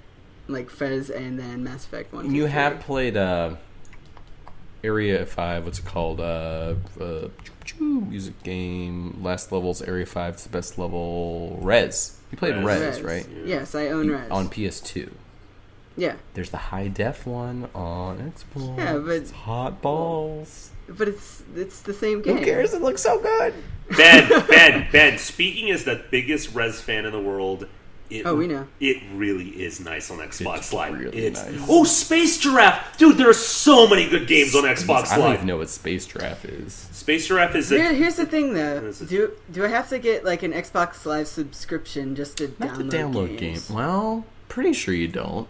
Like 0.49 0.71
Fez 0.71 1.11
and 1.11 1.39
then 1.39 1.63
Mass 1.63 1.85
Effect 1.85 2.13
one. 2.13 2.35
you 2.35 2.47
have 2.47 2.81
played 2.81 3.17
uh, 3.17 3.57
Area 4.83 5.25
Five? 5.27 5.65
What's 5.65 5.79
it 5.79 5.85
called? 5.85 6.21
Uh, 6.21 6.75
uh, 7.01 7.29
music 7.81 8.43
game. 8.43 9.19
Last 9.23 9.53
levels. 9.53 9.83
Area 9.83 10.07
Five. 10.07 10.35
It's 10.35 10.45
the 10.45 10.49
best 10.51 10.79
level. 10.79 11.59
Rez. 11.61 12.19
You 12.31 12.39
played 12.39 12.57
Rez. 12.65 12.81
Rez, 12.81 13.03
right? 13.03 13.27
Yes, 13.45 13.75
I 13.75 13.89
own 13.89 14.11
Rez. 14.11 14.31
On 14.31 14.49
PS2. 14.49 15.11
yeah, 15.97 16.17
There's 16.35 16.51
the 16.51 16.57
high 16.59 16.89
def 16.89 17.27
one 17.27 17.69
on 17.75 18.33
Xbox. 18.33 18.79
Yeah, 18.79 18.99
but- 18.99 19.11
it's 19.11 19.31
hot 19.33 19.83
balls. 19.83 20.71
but 20.89 21.09
it's 21.09 21.43
it's 21.57 21.83
the 21.83 21.93
same 21.95 22.23
game. 22.23 22.39
Who 22.39 22.45
cares? 22.45 22.73
It 22.75 22.83
looks 22.83 23.03
so 23.03 23.19
good. 23.21 23.55
Ben, 23.97 24.47
Ben, 24.49 24.89
Ben. 24.93 25.19
Speaking 25.19 25.71
as 25.71 25.85
the 25.85 26.03
biggest 26.11 26.55
Rez 26.55 26.81
fan 26.81 27.05
in 27.05 27.13
the 27.13 27.21
world, 27.21 27.67
it, 28.11 28.25
Oh, 28.27 28.35
we 28.35 28.47
know. 28.47 28.67
It 28.81 29.03
really 29.15 29.49
is 29.63 29.81
nice 29.81 30.11
on 30.11 30.19
Xbox 30.19 30.57
It's 30.59 30.73
Live. 30.73 30.99
really 30.99 31.19
it's 31.19 31.45
nice. 31.45 31.61
oh, 31.69 31.85
Space 31.85 32.39
Giraffe, 32.39 32.97
dude. 32.99 33.17
There 33.19 33.29
are 33.29 33.35
so 33.35 33.87
many 33.87 34.09
good 34.09 34.27
games 34.27 34.55
on 34.55 34.65
Xbox 34.65 34.89
Live. 35.11 35.13
I 35.13 35.17
don't 35.19 35.35
even 35.35 35.47
know 35.47 35.59
what 35.59 35.69
Space 35.69 36.07
Giraffe 36.07 36.45
is. 36.47 36.73
Space 36.93 37.27
Giraffe 37.29 37.55
is 37.57 37.71
a, 37.73 37.93
here's 37.95 38.17
the 38.17 38.27
thing, 38.27 38.55
though. 38.55 38.77
Is 38.87 39.03
it- 39.03 39.09
Do 39.09 39.33
do 39.53 39.65
I 39.65 39.69
have 39.69 39.89
to 39.91 39.99
get 39.99 40.25
like 40.25 40.43
an 40.43 40.53
Xbox 40.53 41.05
Live 41.07 41.29
subscription 41.29 42.15
just 42.17 42.39
to 42.39 42.53
Not 42.59 42.71
download, 42.79 42.91
the 42.91 42.97
download 42.97 43.39
games? 43.39 43.69
game. 43.69 43.77
Well, 43.77 44.25
pretty 44.49 44.73
sure 44.73 44.95
you 44.95 45.09
don't. 45.09 45.49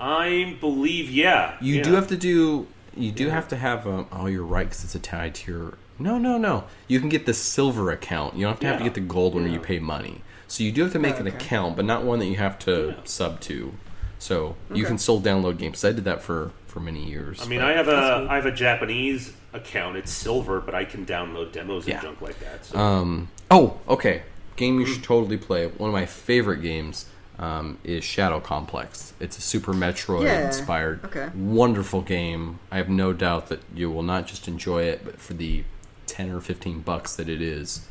I 0.00 0.56
believe, 0.60 1.10
yeah. 1.10 1.56
You 1.60 1.76
yeah. 1.76 1.82
do 1.82 1.92
have 1.94 2.08
to 2.08 2.16
do. 2.16 2.66
You 2.96 3.12
do 3.12 3.28
have 3.30 3.48
to 3.48 3.56
have. 3.56 3.86
Um, 3.86 4.06
oh, 4.12 4.26
you're 4.26 4.44
right, 4.44 4.66
because 4.68 4.84
it's 4.84 4.94
a 4.94 4.98
tied 4.98 5.34
to 5.36 5.52
your. 5.52 5.74
No, 5.98 6.18
no, 6.18 6.36
no. 6.38 6.64
You 6.88 6.98
can 6.98 7.08
get 7.08 7.26
the 7.26 7.34
silver 7.34 7.90
account. 7.92 8.34
You 8.34 8.42
don't 8.42 8.50
have 8.54 8.60
to 8.60 8.66
have 8.66 8.78
to 8.78 8.84
get 8.84 8.94
the 8.94 9.00
gold 9.00 9.34
one 9.34 9.44
where 9.44 9.52
you 9.52 9.60
pay 9.60 9.78
money. 9.78 10.20
So 10.52 10.62
you 10.64 10.70
do 10.70 10.82
have 10.82 10.92
to 10.92 10.98
make 10.98 11.14
Oh, 11.14 11.20
an 11.20 11.26
account, 11.28 11.76
but 11.76 11.86
not 11.86 12.04
one 12.04 12.18
that 12.18 12.26
you 12.26 12.36
have 12.36 12.58
to 12.60 12.88
Yeah. 12.88 12.94
sub 13.04 13.40
to. 13.40 13.72
So 14.18 14.54
you 14.68 14.82
Okay. 14.82 14.88
can 14.88 14.98
still 14.98 15.18
download 15.18 15.56
games. 15.56 15.82
I 15.82 15.92
did 15.92 16.04
that 16.04 16.22
for 16.22 16.50
for 16.66 16.78
many 16.78 17.04
years. 17.08 17.40
I 17.42 17.46
mean, 17.46 17.62
I 17.62 17.72
have 17.72 17.86
That's 17.86 18.06
a 18.16 18.18
cool. 18.20 18.30
I 18.30 18.34
have 18.36 18.44
a 18.46 18.52
Japanese 18.52 19.32
account. 19.54 19.96
It's 19.96 20.10
silver, 20.10 20.60
but 20.60 20.74
I 20.74 20.84
can 20.84 21.06
download 21.06 21.52
demos 21.52 21.86
Yeah. 21.88 21.94
and 21.94 22.02
junk 22.02 22.20
like 22.20 22.38
that. 22.40 22.66
So. 22.66 22.78
Um. 22.78 23.28
Oh, 23.50 23.78
okay. 23.88 24.22
Game 24.56 24.78
you 24.78 24.84
should 24.84 25.02
totally 25.02 25.38
play. 25.38 25.66
One 25.68 25.88
of 25.88 25.94
my 25.94 26.04
favorite 26.04 26.60
games 26.60 27.06
um, 27.38 27.78
is 27.82 28.04
Shadow 28.04 28.38
Complex. 28.38 29.14
It's 29.20 29.38
a 29.38 29.40
Super 29.40 29.72
Metroid 29.72 30.24
Yeah, 30.24 30.46
inspired, 30.48 31.00
okay. 31.06 31.30
wonderful 31.34 32.02
game. 32.02 32.58
I 32.70 32.76
have 32.76 32.90
no 32.90 33.14
doubt 33.14 33.48
that 33.48 33.60
you 33.74 33.90
will 33.90 34.02
not 34.02 34.26
just 34.26 34.46
enjoy 34.46 34.82
it, 34.82 35.00
but 35.02 35.18
for 35.18 35.32
the 35.32 35.64
ten 36.06 36.30
or 36.30 36.40
fifteen 36.40 36.80
bucks 36.80 37.16
that 37.16 37.30
it 37.30 37.40
is, 37.40 37.86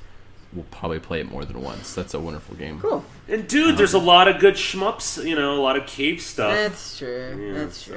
we'll 0.53 0.65
probably 0.71 0.99
play 0.99 1.19
it 1.21 1.31
more 1.31 1.45
than 1.45 1.61
once. 1.61 1.93
That's 1.95 2.13
a 2.13 2.19
wonderful 2.19 2.55
game. 2.55 2.79
Cool. 2.79 3.03
and 3.27 3.47
dude, 3.47 3.77
there's 3.77 3.93
a 3.93 3.99
lot 3.99 4.27
of 4.27 4.39
good 4.39 4.55
shmups. 4.55 5.23
You 5.25 5.35
know, 5.35 5.55
a 5.55 5.61
lot 5.61 5.77
of 5.77 5.85
cave 5.87 6.21
stuff. 6.21 6.53
That's 6.53 6.97
true. 6.97 7.51
Yeah, 7.53 7.59
That's 7.59 7.77
so- 7.77 7.93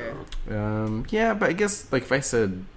true. 0.46 0.56
Um, 0.56 1.06
yeah, 1.10 1.34
but 1.34 1.48
I 1.50 1.52
guess 1.52 1.90
like 1.92 2.02
if 2.02 2.12
I 2.12 2.20
said, 2.20 2.50
it- 2.52 2.73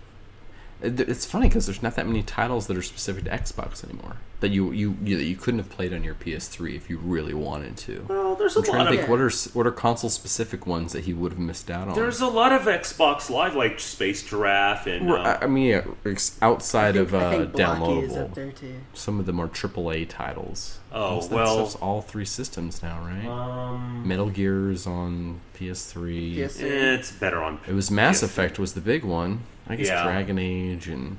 it's 0.82 1.26
funny 1.26 1.48
because 1.48 1.66
there's 1.66 1.82
not 1.82 1.96
that 1.96 2.06
many 2.08 2.22
titles 2.24 2.68
that 2.68 2.78
are 2.78 2.82
specific 2.82 3.24
to 3.26 3.30
Xbox 3.32 3.84
anymore 3.84 4.18
that 4.40 4.50
you 4.50 4.72
you 4.72 4.96
you, 5.04 5.18
that 5.18 5.24
you 5.24 5.36
couldn't 5.36 5.58
have 5.60 5.70
played 5.72 5.92
on 5.92 6.04
your 6.04 6.14
PS3 6.14 6.76
if 6.76 6.90
you 6.92 7.00
really 7.00 7.34
wanted 7.34 7.76
to. 7.78 8.06
Well, 8.08 8.36
there's 8.36 8.56
a 8.56 8.60
I'm 8.60 8.66
trying 8.66 8.78
lot 8.78 8.84
to 8.84 8.90
think 8.92 9.02
Yeah. 9.04 9.10
what 9.10 9.20
are 9.20 9.32
what 9.54 9.66
are 9.66 9.72
console 9.72 10.12
specific 10.12 10.68
ones 10.68 10.94
that 10.94 11.06
he 11.06 11.14
would 11.16 11.32
have 11.32 11.40
missed 11.40 11.72
out 11.72 11.88
on. 11.88 11.96
there's 11.96 12.22
a 12.22 12.28
lot 12.28 12.52
of 12.52 12.62
Xbox 12.64 13.32
Live 13.32 13.56
like 13.56 13.80
Space 13.80 14.22
Giraffe 14.22 14.86
and 14.86 15.08
Well, 15.08 15.26
uh, 15.26 15.40
I 15.42 15.46
I 15.46 15.48
mean, 15.48 15.66
yeah, 15.66 15.82
ex- 16.06 16.38
outside 16.44 16.90
I 16.90 17.00
think, 17.00 17.08
of 17.08 17.16
uh, 17.16 17.18
I 17.18 17.32
think 17.38 17.52
Blocky 17.54 17.82
is 18.06 18.12
downloadable, 18.14 18.22
up 18.26 18.36
there 18.36 18.52
too. 18.52 18.76
some 18.94 19.20
of 19.20 19.26
the 19.26 19.34
more 19.34 19.48
AAA 19.48 20.08
titles. 20.08 20.78
Oh, 20.92 21.16
Most 21.16 21.24
of 21.26 21.30
that 21.32 21.36
well- 21.38 21.66
stuff's 21.68 21.82
all 21.84 22.02
three 22.04 22.26
systems 22.26 22.84
now, 22.84 23.00
right? 23.00 23.26
um, 23.28 24.08
Metal 24.08 24.30
Gear's 24.30 24.86
on 24.86 25.40
PS3. 25.60 26.36
PS3. 26.36 26.62
it's 26.62 27.12
better 27.12 27.42
on. 27.42 27.60
It 27.68 27.74
was 27.74 27.90
Mass 27.90 28.20
PS3. 28.22 28.24
Effect 28.26 28.60
was 28.60 28.74
the 28.74 28.82
big 28.82 29.04
one. 29.04 29.40
I 29.70 29.76
guess 29.76 29.88
Yeah. 29.88 30.04
Dragon 30.04 30.40
Age 30.40 30.88
and 30.88 31.18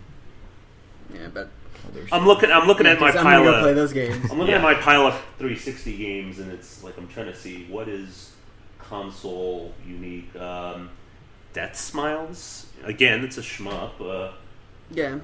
Yeah, 1.12 1.28
but 1.32 1.50
others. 1.88 2.08
I'm 2.12 2.26
looking. 2.26 2.50
I'm 2.50 2.66
looking 2.66 2.87
yeah, 2.87 2.92
at 2.92 3.00
my 3.00 3.08
I'm 3.11 3.14
pile 3.24 3.48
of. 3.48 3.61
play 3.62 3.72
those 3.74 3.92
games. 3.92 4.30
I'm 4.30 4.38
looking 4.38 4.54
at 4.54 4.62
my 4.62 4.74
pile 4.74 5.06
of 5.06 5.14
360 5.38 5.96
games, 5.96 6.38
and 6.38 6.50
it's 6.52 6.82
like 6.84 6.96
I'm 6.98 7.08
trying 7.08 7.26
to 7.26 7.37
see 7.37 7.64
what 7.66 7.88
is 7.88 8.32
console 8.78 9.74
unique. 9.87 10.34
Um, 10.37 10.90
Deathsmiles 11.54 12.66
again. 12.84 13.24
It's 13.24 13.38
a 13.38 13.42
shmup. 13.42 14.00
Uh, 14.00 14.32
yeah, 14.90 15.18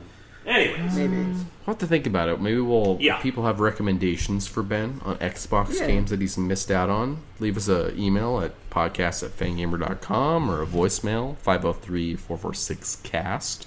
anyways, 0.46 0.96
maybe. 0.96 1.16
We'll 1.16 1.74
have 1.74 1.78
to 1.78 1.86
think 1.86 2.06
about 2.06 2.28
it. 2.28 2.40
Maybe 2.40 2.60
we'll. 2.60 2.98
Yeah. 3.00 3.16
If 3.16 3.22
people 3.22 3.44
have 3.44 3.60
recommendations 3.60 4.46
for 4.46 4.62
Ben 4.62 5.00
on 5.04 5.16
Xbox 5.16 5.80
Yeah. 5.80 5.86
games 5.86 6.10
that 6.10 6.20
he's 6.20 6.36
missed 6.36 6.70
out 6.70 6.90
on, 6.90 7.18
leave 7.40 7.56
us 7.56 7.68
an 7.68 7.98
email 7.98 8.40
at 8.40 8.52
podcast 8.70 9.22
at 9.22 9.36
fangamer.com 9.36 10.50
or 10.50 10.62
a 10.62 10.66
voicemail 10.66 11.36
503 11.38 12.16
446 12.16 12.96
cast. 13.02 13.66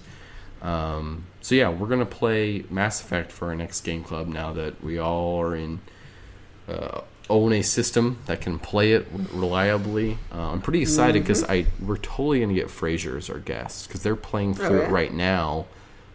Um, 0.61 1.25
so, 1.41 1.55
yeah, 1.55 1.69
we're 1.69 1.87
going 1.87 1.99
to 1.99 2.05
play 2.05 2.65
Mass 2.69 3.01
Effect 3.01 3.31
for 3.31 3.47
our 3.47 3.55
next 3.55 3.81
game 3.81 4.03
club 4.03 4.27
now 4.27 4.53
that 4.53 4.83
we 4.83 4.97
all 4.99 5.39
are 5.41 5.55
in. 5.55 5.79
Uh, 6.67 7.01
own 7.29 7.53
a 7.53 7.61
system 7.61 8.19
that 8.25 8.41
can 8.41 8.59
play 8.59 8.93
it 8.93 9.05
reliably. 9.33 10.17
Uh, 10.33 10.51
I'm 10.51 10.61
pretty 10.61 10.81
excited 10.81 11.21
because 11.23 11.43
I 11.43 11.65
we're 11.79 11.97
totally 11.97 12.39
gonna 12.39 12.53
get 12.53 12.69
Fraser 12.69 13.17
as 13.17 13.29
our 13.29 13.39
guest 13.39 13.87
because 13.87 14.01
they're 14.01 14.15
playing 14.15 14.53
through 14.55 14.79
yeah? 14.79 14.87
it 14.87 14.91
right 14.91 15.13
now 15.13 15.65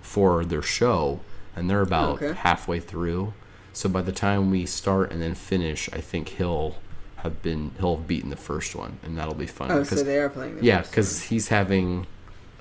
for 0.02 0.44
their 0.44 0.62
show, 0.62 1.20
and 1.56 1.70
they're 1.70 1.82
about 1.82 2.22
okay. 2.22 2.34
halfway 2.34 2.80
through. 2.80 3.32
So 3.72 3.88
by 3.88 4.02
the 4.02 4.12
time 4.12 4.50
we 4.50 4.66
start 4.66 5.10
and 5.10 5.22
then 5.22 5.34
finish, 5.34 5.88
I 5.92 6.00
think 6.00 6.28
he'll 6.30 6.76
have 7.16 7.40
been 7.40 7.70
he'll 7.78 7.96
have 7.96 8.06
beaten 8.06 8.30
the 8.30 8.36
first 8.36 8.74
one, 8.74 8.98
and 9.02 9.16
that'll 9.16 9.34
be 9.34 9.46
fun. 9.46 9.70
Oh, 9.70 9.82
so 9.84 10.02
they 10.02 10.18
are 10.18 10.28
playing. 10.28 10.56
The 10.56 10.64
yeah, 10.64 10.82
because 10.82 11.22
he's 11.22 11.48
having 11.48 12.06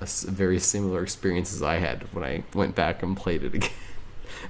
a 0.00 0.06
very 0.06 0.58
similar 0.58 1.02
experience 1.02 1.52
as 1.52 1.62
I 1.62 1.76
had 1.76 2.02
when 2.14 2.24
I 2.24 2.44
went 2.54 2.74
back 2.74 3.02
and 3.02 3.16
played 3.16 3.42
it 3.44 3.54
again. 3.54 3.70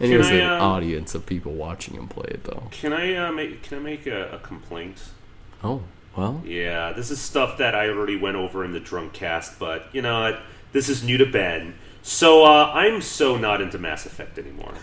and 0.00 0.11
Can 0.11 0.12
it 0.12 0.18
was 0.18 0.28
I, 0.28 0.35
an 0.35 0.50
um, 0.50 0.61
audience 0.61 1.14
of 1.14 1.26
people 1.26 1.52
watching 1.52 1.94
him 1.94 2.09
play 2.09 2.28
it, 2.28 2.44
though. 2.44 2.68
Can 2.70 2.92
I 2.92 3.14
uh, 3.16 3.33
make 3.33 3.62
Can 3.62 3.78
I 3.78 3.81
make 3.81 4.07
a, 4.07 4.33
a 4.33 4.38
complaint? 4.38 5.02
Oh, 5.64 5.83
well, 6.16 6.42
Yeah, 6.44 6.92
this 6.92 7.11
is 7.11 7.20
stuff 7.20 7.59
that 7.59 7.74
I 7.74 7.88
already 7.88 8.16
went 8.16 8.37
over 8.37 8.64
in 8.64 8.72
the 8.72 8.81
drunk 8.81 9.12
cast, 9.12 9.59
but 9.59 9.87
you 9.92 10.02
know, 10.02 10.20
what? 10.20 10.40
this 10.72 10.88
is 10.88 11.02
new 11.02 11.16
to 11.18 11.26
Ben. 11.26 11.74
So 12.03 12.45
uh, 12.45 12.71
I'm 12.75 13.01
so 13.01 13.37
not 13.37 13.61
into 13.61 13.79
Mass 13.79 14.07
Effect 14.07 14.38
anymore. 14.38 14.75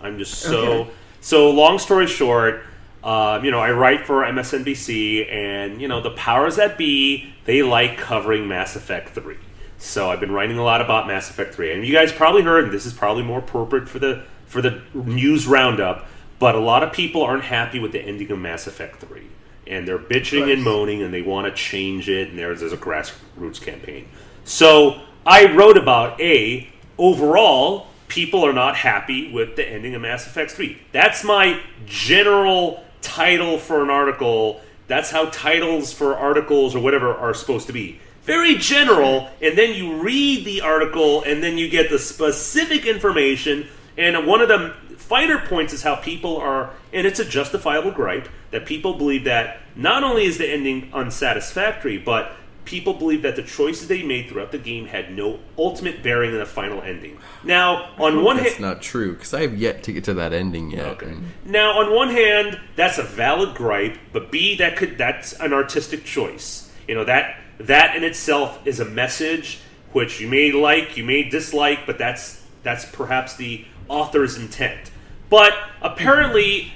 I'm 0.00 0.18
just 0.18 0.34
so 0.40 0.58
Okay. 0.66 0.90
so. 1.20 1.50
Long 1.50 1.78
story 1.78 2.06
short, 2.06 2.64
um, 3.02 3.44
you 3.44 3.50
know, 3.50 3.60
I 3.60 3.70
write 3.70 4.06
for 4.06 4.22
MSNBC, 4.24 5.32
and 5.32 5.80
you 5.80 5.88
know, 5.88 6.00
the 6.00 6.10
powers 6.10 6.56
that 6.56 6.76
be 6.76 7.32
they 7.44 7.62
like 7.62 7.96
covering 7.98 8.48
Mass 8.48 8.76
Effect 8.76 9.10
Three. 9.10 9.36
So 9.78 10.10
I've 10.10 10.20
been 10.20 10.32
writing 10.32 10.58
a 10.58 10.64
lot 10.64 10.80
about 10.80 11.06
Mass 11.06 11.30
Effect 11.30 11.54
Three, 11.54 11.72
and 11.72 11.86
you 11.86 11.92
guys 11.92 12.12
probably 12.12 12.42
heard. 12.42 12.64
And 12.64 12.72
this 12.72 12.86
is 12.86 12.92
probably 12.92 13.22
more 13.22 13.38
appropriate 13.38 13.88
for 13.88 13.98
the 13.98 14.24
for 14.46 14.60
the 14.60 14.82
news 14.94 15.46
roundup. 15.46 16.06
But 16.38 16.54
a 16.56 16.60
lot 16.60 16.82
of 16.82 16.92
people 16.92 17.22
aren't 17.22 17.44
happy 17.44 17.78
with 17.78 17.92
the 17.92 18.00
ending 18.00 18.30
of 18.30 18.38
Mass 18.38 18.66
Effect 18.66 18.96
Three, 19.00 19.28
and 19.66 19.86
they're 19.86 19.98
bitching 19.98 20.52
and 20.52 20.62
moaning, 20.64 21.02
and 21.02 21.14
they 21.14 21.22
want 21.22 21.46
to 21.46 21.52
change 21.54 22.08
it. 22.08 22.30
And 22.30 22.38
there's, 22.38 22.60
there's 22.60 22.72
a 22.72 22.76
grassroots 22.76 23.62
campaign. 23.62 24.08
So 24.44 25.00
I 25.26 25.54
wrote 25.54 25.78
about 25.78 26.20
a 26.20 26.68
overall 26.98 27.86
people 28.08 28.44
are 28.44 28.52
not 28.52 28.76
happy 28.76 29.32
with 29.32 29.56
the 29.56 29.66
ending 29.66 29.94
of 29.94 30.02
Mass 30.02 30.26
Effect 30.26 30.50
3. 30.50 30.78
That's 30.92 31.24
my 31.24 31.60
general 31.86 32.84
title 33.00 33.58
for 33.58 33.82
an 33.82 33.88
article. 33.88 34.60
That's 34.86 35.10
how 35.10 35.30
titles 35.30 35.94
for 35.94 36.14
articles 36.14 36.74
or 36.74 36.80
whatever 36.80 37.14
are 37.14 37.32
supposed 37.32 37.66
to 37.68 37.72
be. 37.72 38.00
Very 38.24 38.56
general, 38.56 39.30
and 39.40 39.56
then 39.56 39.74
you 39.74 39.96
read 40.02 40.44
the 40.44 40.60
article 40.60 41.22
and 41.22 41.42
then 41.42 41.56
you 41.56 41.70
get 41.70 41.88
the 41.88 41.98
specific 41.98 42.84
information. 42.84 43.66
And 43.96 44.26
one 44.26 44.42
of 44.42 44.48
the 44.48 44.74
finer 44.98 45.38
points 45.38 45.72
is 45.72 45.82
how 45.82 45.96
people 45.96 46.36
are, 46.36 46.70
and 46.92 47.06
it's 47.06 47.20
a 47.20 47.24
justifiable 47.24 47.92
gripe, 47.92 48.28
that 48.50 48.66
people 48.66 48.98
believe 48.98 49.24
that 49.24 49.60
not 49.74 50.04
only 50.04 50.26
is 50.26 50.36
the 50.36 50.48
ending 50.48 50.90
unsatisfactory, 50.92 51.96
but 51.96 52.32
people 52.64 52.94
believe 52.94 53.22
that 53.22 53.36
the 53.36 53.42
choices 53.42 53.88
they 53.88 54.02
made 54.02 54.28
throughout 54.28 54.52
the 54.52 54.58
game 54.58 54.86
had 54.86 55.12
no 55.12 55.38
ultimate 55.58 56.02
bearing 56.02 56.32
in 56.32 56.38
the 56.38 56.46
final 56.46 56.80
ending. 56.82 57.18
Now, 57.42 57.90
on 57.98 58.24
one 58.24 58.36
that's 58.36 58.52
hand, 58.52 58.62
not 58.62 58.82
true 58.82 59.14
because 59.14 59.34
I 59.34 59.42
have 59.42 59.56
yet 59.56 59.82
to 59.84 59.92
get 59.92 60.04
to 60.04 60.14
that 60.14 60.32
ending 60.32 60.70
yet. 60.70 60.86
Okay. 60.86 61.14
Now, 61.44 61.80
on 61.80 61.94
one 61.94 62.10
hand, 62.10 62.60
that's 62.76 62.98
a 62.98 63.02
valid 63.02 63.54
gripe, 63.54 63.98
but 64.12 64.30
B, 64.30 64.56
that 64.56 64.76
could 64.76 64.98
that's 64.98 65.32
an 65.34 65.52
artistic 65.52 66.04
choice. 66.04 66.70
You 66.88 66.94
know 66.94 67.04
that 67.04 67.38
that 67.58 67.96
in 67.96 68.04
itself 68.04 68.66
is 68.66 68.80
a 68.80 68.84
message 68.84 69.60
which 69.92 70.20
you 70.20 70.28
may 70.28 70.52
like, 70.52 70.96
you 70.96 71.04
may 71.04 71.22
dislike, 71.22 71.86
but 71.86 71.98
that's 71.98 72.42
that's 72.62 72.84
perhaps 72.84 73.36
the 73.36 73.64
author's 73.88 74.36
intent. 74.36 74.90
But 75.30 75.52
apparently, 75.80 76.72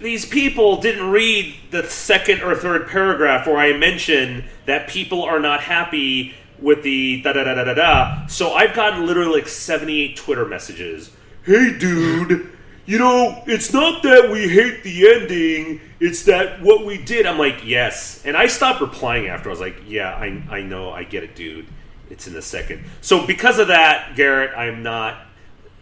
these 0.00 0.24
people 0.24 0.80
didn't 0.80 1.10
read 1.10 1.54
the 1.70 1.84
second 1.84 2.42
or 2.42 2.54
third 2.54 2.88
paragraph 2.88 3.46
where 3.46 3.58
I 3.58 3.76
mention 3.76 4.44
that 4.66 4.88
people 4.88 5.22
are 5.22 5.40
not 5.40 5.60
happy 5.60 6.34
with 6.58 6.82
the 6.82 7.22
da 7.22 7.32
da 7.32 7.44
da 7.44 7.54
da 7.54 7.64
da 7.64 7.74
da. 7.74 8.26
So 8.26 8.52
I've 8.52 8.74
gotten 8.74 9.06
literally 9.06 9.40
like 9.40 9.48
78 9.48 10.16
Twitter 10.16 10.44
messages. 10.46 11.10
Hey, 11.44 11.76
dude, 11.78 12.50
you 12.86 12.98
know, 12.98 13.42
it's 13.46 13.72
not 13.72 14.02
that 14.02 14.30
we 14.30 14.48
hate 14.48 14.82
the 14.82 15.08
ending, 15.08 15.80
it's 16.00 16.24
that 16.24 16.60
what 16.62 16.84
we 16.84 17.02
did. 17.02 17.26
I'm 17.26 17.38
like, 17.38 17.64
yes. 17.64 18.24
And 18.24 18.36
I 18.36 18.46
stopped 18.46 18.80
replying 18.80 19.28
after. 19.28 19.48
I 19.48 19.52
was 19.52 19.60
like, 19.60 19.76
yeah, 19.86 20.14
I, 20.14 20.42
I 20.50 20.62
know, 20.62 20.90
I 20.90 21.04
get 21.04 21.22
it, 21.22 21.36
dude. 21.36 21.66
It's 22.10 22.26
in 22.26 22.32
the 22.32 22.42
second. 22.42 22.84
So 23.00 23.26
because 23.26 23.58
of 23.58 23.68
that, 23.68 24.14
Gerritt, 24.16 24.56
I'm 24.56 24.82
not 24.82 25.18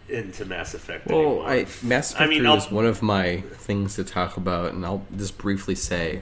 into 0.09 0.45
Mass 0.45 0.73
Effect 0.73 1.07
Well, 1.07 1.19
anymore. 1.19 1.49
I 1.49 1.65
Mass 1.83 2.11
Effect 2.11 2.21
I 2.23 2.27
mean, 2.27 2.39
3 2.39 2.47
I'll- 2.47 2.57
is 2.57 2.71
one 2.71 2.85
of 2.85 3.01
my 3.01 3.41
things 3.53 3.95
to 3.95 4.03
talk 4.03 4.37
about, 4.37 4.73
and 4.73 4.85
I'll 4.85 5.05
just 5.15 5.37
briefly 5.37 5.75
say, 5.75 6.21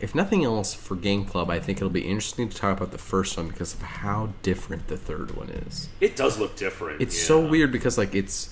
if 0.00 0.14
nothing 0.14 0.44
else, 0.44 0.74
for 0.74 0.94
Game 0.94 1.24
Club, 1.24 1.48
I 1.48 1.58
think 1.58 1.78
it'll 1.78 1.88
be 1.88 2.02
interesting 2.06 2.48
to 2.48 2.56
talk 2.56 2.76
about 2.76 2.92
the 2.92 2.98
first 2.98 3.36
one 3.36 3.48
because 3.48 3.72
of 3.74 3.80
how 3.82 4.30
different 4.42 4.88
the 4.88 4.96
third 4.96 5.34
one 5.36 5.48
is. 5.48 5.88
It 6.00 6.16
does 6.16 6.38
look 6.38 6.56
different. 6.56 7.00
It's 7.00 7.18
yeah. 7.18 7.26
so 7.28 7.46
weird 7.46 7.72
because 7.72 7.96
like 7.96 8.14
it's 8.14 8.50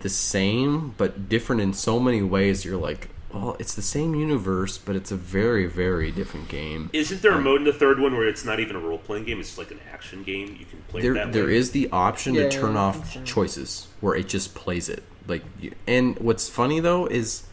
the 0.00 0.08
same 0.08 0.94
but 0.96 1.28
different 1.28 1.60
in 1.60 1.72
so 1.74 2.00
many 2.00 2.22
ways. 2.22 2.64
You're 2.64 2.78
like, 2.78 3.08
well, 3.32 3.56
it's 3.58 3.74
the 3.74 3.82
same 3.82 4.14
universe, 4.14 4.78
but 4.78 4.94
it's 4.96 5.10
a 5.10 5.16
very, 5.16 5.66
very 5.66 6.10
different 6.10 6.48
game. 6.48 6.90
Isn't 6.92 7.22
there 7.22 7.32
a 7.32 7.36
um, 7.36 7.44
mode 7.44 7.58
in 7.60 7.64
the 7.64 7.72
third 7.72 7.98
one 8.00 8.12
where 8.16 8.28
it's 8.28 8.44
not 8.44 8.60
even 8.60 8.76
a 8.76 8.80
role 8.80 8.98
playing 8.98 9.24
game? 9.24 9.40
It's 9.40 9.48
just 9.48 9.58
like 9.58 9.70
an 9.70 9.80
action 9.92 10.22
game. 10.22 10.56
You 10.58 10.66
can 10.66 10.82
play 10.88 11.02
there 11.02 11.14
that 11.14 11.32
there 11.32 11.46
way. 11.46 11.56
is 11.56 11.70
the 11.72 11.88
option 11.90 12.34
Yeah, 12.34 12.44
to 12.44 12.50
turn 12.50 12.76
off 12.76 13.12
think 13.12 13.26
so. 13.26 13.34
choices 13.34 13.88
where 14.00 14.14
it 14.14 14.28
just 14.28 14.54
plays 14.54 14.88
it 14.88 15.02
like 15.28 15.42
you- 15.60 15.72
and 15.86 16.18
what's 16.18 16.48
funny 16.48 16.80
though 16.80 17.06
is 17.06 17.44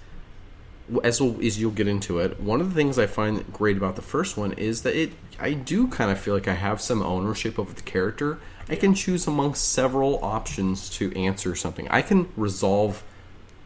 as 1.04 1.22
we'll, 1.22 1.40
as 1.46 1.60
you'll 1.62 1.70
get 1.70 1.88
into 1.88 2.18
it 2.18 2.40
one 2.40 2.60
of 2.60 2.70
the 2.70 2.74
things 2.74 2.98
i 2.98 3.06
find 3.06 3.54
great 3.54 3.78
about 3.78 3.96
the 3.96 4.02
first 4.02 4.36
one 4.38 4.52
is 4.54 4.82
that 4.82 4.96
it 4.96 5.12
i 5.40 5.54
do 5.54 5.88
kind 5.88 6.10
of 6.10 6.20
feel 6.20 6.34
like 6.34 6.48
i 6.48 6.56
have 6.56 6.82
some 6.82 7.04
ownership 7.04 7.60
over 7.60 7.72
the 7.72 7.84
character 7.84 8.40
i 8.68 8.76
can 8.76 8.96
choose 8.96 9.28
among 9.28 9.54
several 9.54 10.18
options 10.26 10.90
to 10.90 11.14
answer 11.16 11.54
something 11.56 11.88
i 11.90 12.02
can 12.02 12.28
resolve 12.36 13.04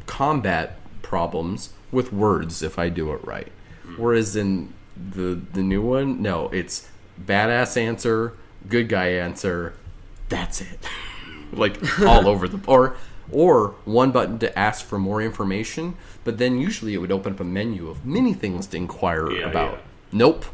combat 0.05 0.77
problems 1.01 1.69
with 1.93 2.11
words 2.11 2.61
if 2.63 2.77
I 2.79 2.89
do 2.89 3.13
it 3.13 3.23
right. 3.25 3.51
Whereas 3.97 4.35
in 4.35 4.73
the 4.95 5.39
the 5.53 5.61
new 5.61 5.81
one, 5.81 6.21
no, 6.21 6.49
it's 6.49 6.89
badass 7.23 7.77
answer, 7.77 8.33
good 8.67 8.89
guy 8.89 9.07
answer, 9.09 9.73
that's 10.29 10.61
it. 10.61 10.79
like 11.53 11.77
all 12.01 12.27
over 12.27 12.47
the 12.47 12.59
or 12.67 12.95
or 13.31 13.75
one 13.85 14.11
button 14.11 14.37
to 14.39 14.59
ask 14.59 14.85
for 14.85 14.99
more 14.99 15.21
information, 15.21 15.95
but 16.23 16.37
then 16.37 16.59
usually 16.59 16.93
it 16.93 16.97
would 16.97 17.11
open 17.11 17.33
up 17.33 17.39
a 17.39 17.43
menu 17.43 17.87
of 17.89 18.05
many 18.05 18.33
things 18.33 18.67
to 18.67 18.77
inquire 18.77 19.31
Yeah, 19.31 19.49
about. 19.49 19.73
yeah. 19.73 19.79
Nope. 20.11 20.45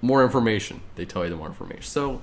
More 0.00 0.22
information. 0.22 0.80
They 0.94 1.04
tell 1.04 1.24
you 1.24 1.30
the 1.30 1.36
more 1.36 1.48
information. 1.48 1.82
So 1.82 2.20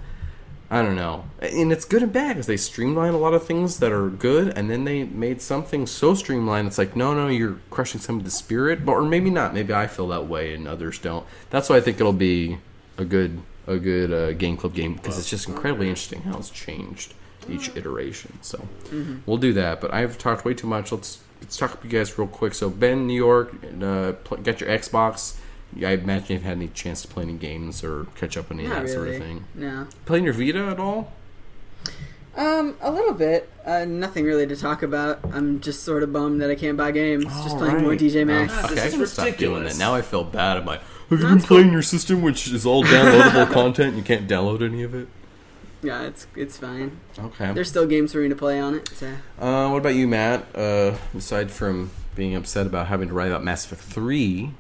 I 0.70 0.82
don't 0.82 0.96
know. 0.96 1.26
And 1.42 1.72
it's 1.72 1.86
good 1.86 2.02
and 2.02 2.12
bad 2.12 2.30
because 2.30 2.48
they 2.48 2.58
streamline 2.58 3.14
a 3.14 3.18
lot 3.18 3.34
of 3.34 3.46
things 3.46 3.80
that 3.80 3.92
are 3.92 4.10
good, 4.10 4.58
and 4.58 4.70
then 4.70 4.84
they 4.84 5.04
made 5.04 5.42
something 5.42 5.86
so 5.86 6.16
streamlined. 6.16 6.68
It's 6.68 6.78
like, 6.78 6.96
no, 6.96 7.14
no, 7.14 7.28
you're 7.28 7.60
crushing 7.70 8.02
some 8.02 8.18
of 8.18 8.24
the 8.24 8.32
spirit, 8.32 8.86
but 8.86 8.94
or 8.94 9.04
maybe 9.04 9.30
not. 9.30 9.54
Maybe 9.54 9.74
I 9.74 9.88
feel 9.88 10.08
that 10.08 10.28
way, 10.28 10.54
and 10.54 10.68
others 10.68 10.98
don't. 10.98 11.26
That's 11.52 11.70
why 11.70 11.78
I 11.78 11.82
think 11.82 12.00
it'll 12.00 12.14
be 12.14 12.58
a 12.98 13.06
good, 13.06 13.42
a 13.68 13.78
good 13.78 14.12
uh, 14.12 14.34
game 14.34 14.58
club 14.58 14.74
game 14.74 14.96
because 14.96 15.20
it's 15.20 15.30
just 15.30 15.48
incredibly 15.48 15.88
interesting 15.88 16.24
how 16.24 16.38
it's 16.38 16.50
changed 16.50 17.14
each 17.50 17.70
iteration. 17.76 18.40
So 18.42 18.68
we'll 19.26 19.38
do 19.38 19.54
that. 19.54 19.82
But 19.82 19.94
I've 19.94 20.18
talked 20.18 20.46
way 20.46 20.54
too 20.56 20.68
much. 20.68 20.92
Let's 20.92 21.20
let's 21.42 21.58
talk 21.58 21.80
to 21.82 21.88
you 21.88 21.98
guys 21.98 22.18
real 22.18 22.28
quick. 22.28 22.54
So 22.56 22.70
Ben, 22.70 23.06
New 23.06 23.14
York, 23.14 23.54
uh, 23.82 24.14
get 24.42 24.62
your 24.62 24.70
Xbox. 24.70 25.38
I 25.84 25.92
imagine 25.92 26.34
you've 26.34 26.44
had 26.44 26.58
any 26.58 26.68
chance 26.70 27.02
to 27.02 27.08
play 27.08 27.24
any 27.24 27.34
games 27.34 27.84
or 27.84 28.06
catch 28.16 28.38
up 28.38 28.50
on 28.52 28.60
any 28.60 28.68
of 28.68 28.74
Not 28.74 28.84
that 28.84 28.90
sort 28.92 29.04
really. 29.06 29.16
of 29.18 29.22
thing. 29.24 29.44
No. 29.56 29.88
Playing 30.06 30.24
your 30.26 30.34
Vita 30.34 30.66
at 30.68 30.80
all? 30.80 31.12
Um, 32.38 32.76
a 32.82 32.92
little 32.92 33.14
bit. 33.14 33.50
Uh, 33.66 33.86
nothing 33.86 34.26
really 34.26 34.46
to 34.46 34.56
talk 34.58 34.84
about. 34.84 35.20
I'm 35.32 35.62
just 35.62 35.84
sort 35.84 36.04
of 36.04 36.12
bummed 36.12 36.42
that 36.42 36.50
I 36.50 36.56
can't 36.56 36.78
buy 36.78 36.92
games. 36.92 37.24
just 37.26 37.58
playing 37.58 37.82
more 37.82 37.94
DJMax. 37.94 38.50
Oh, 38.52 38.66
okay, 38.66 38.76
This 38.76 38.84
I 38.84 38.88
is 38.88 38.94
can 38.94 39.06
stop 39.08 39.26
doing 39.26 39.36
ridiculous. 39.36 39.74
that. 39.74 39.80
Now 39.80 39.96
I 39.96 40.02
feel 40.02 40.24
bad. 40.26 40.58
I'm 40.58 40.66
like, 40.66 40.82
have 40.82 40.88
you 41.12 41.18
That's 41.18 41.34
been 41.34 41.42
playing 41.42 41.72
your 41.72 41.82
system, 41.82 42.22
which 42.22 42.48
is 42.50 42.66
all 42.66 42.84
downloadable 42.84 43.52
content? 43.54 43.90
and 43.90 43.98
You 43.98 44.04
can't 44.04 44.28
download 44.28 44.62
any 44.62 44.84
of 44.84 44.94
it. 44.94 45.08
Yeah, 45.82 46.02
it's 46.04 46.26
it's 46.36 46.58
fine. 46.58 46.98
Okay. 47.18 47.54
There's 47.54 47.70
still 47.70 47.86
games 47.86 48.12
for 48.12 48.18
me 48.18 48.28
to 48.30 48.36
play 48.36 48.60
on 48.60 48.74
it. 48.76 48.90
So. 48.90 49.14
Uh, 49.40 49.70
what 49.70 49.78
about 49.78 49.94
you, 49.96 50.08
Matt? 50.08 50.46
Uh, 50.56 50.96
aside 51.16 51.52
from 51.52 51.92
being 52.16 52.34
upset 52.36 52.66
about 52.66 52.88
having 52.88 53.08
to 53.10 53.14
write 53.14 53.28
about 53.28 53.44
Mass 53.44 53.66
Effect 53.66 53.82
Three, 53.82 54.52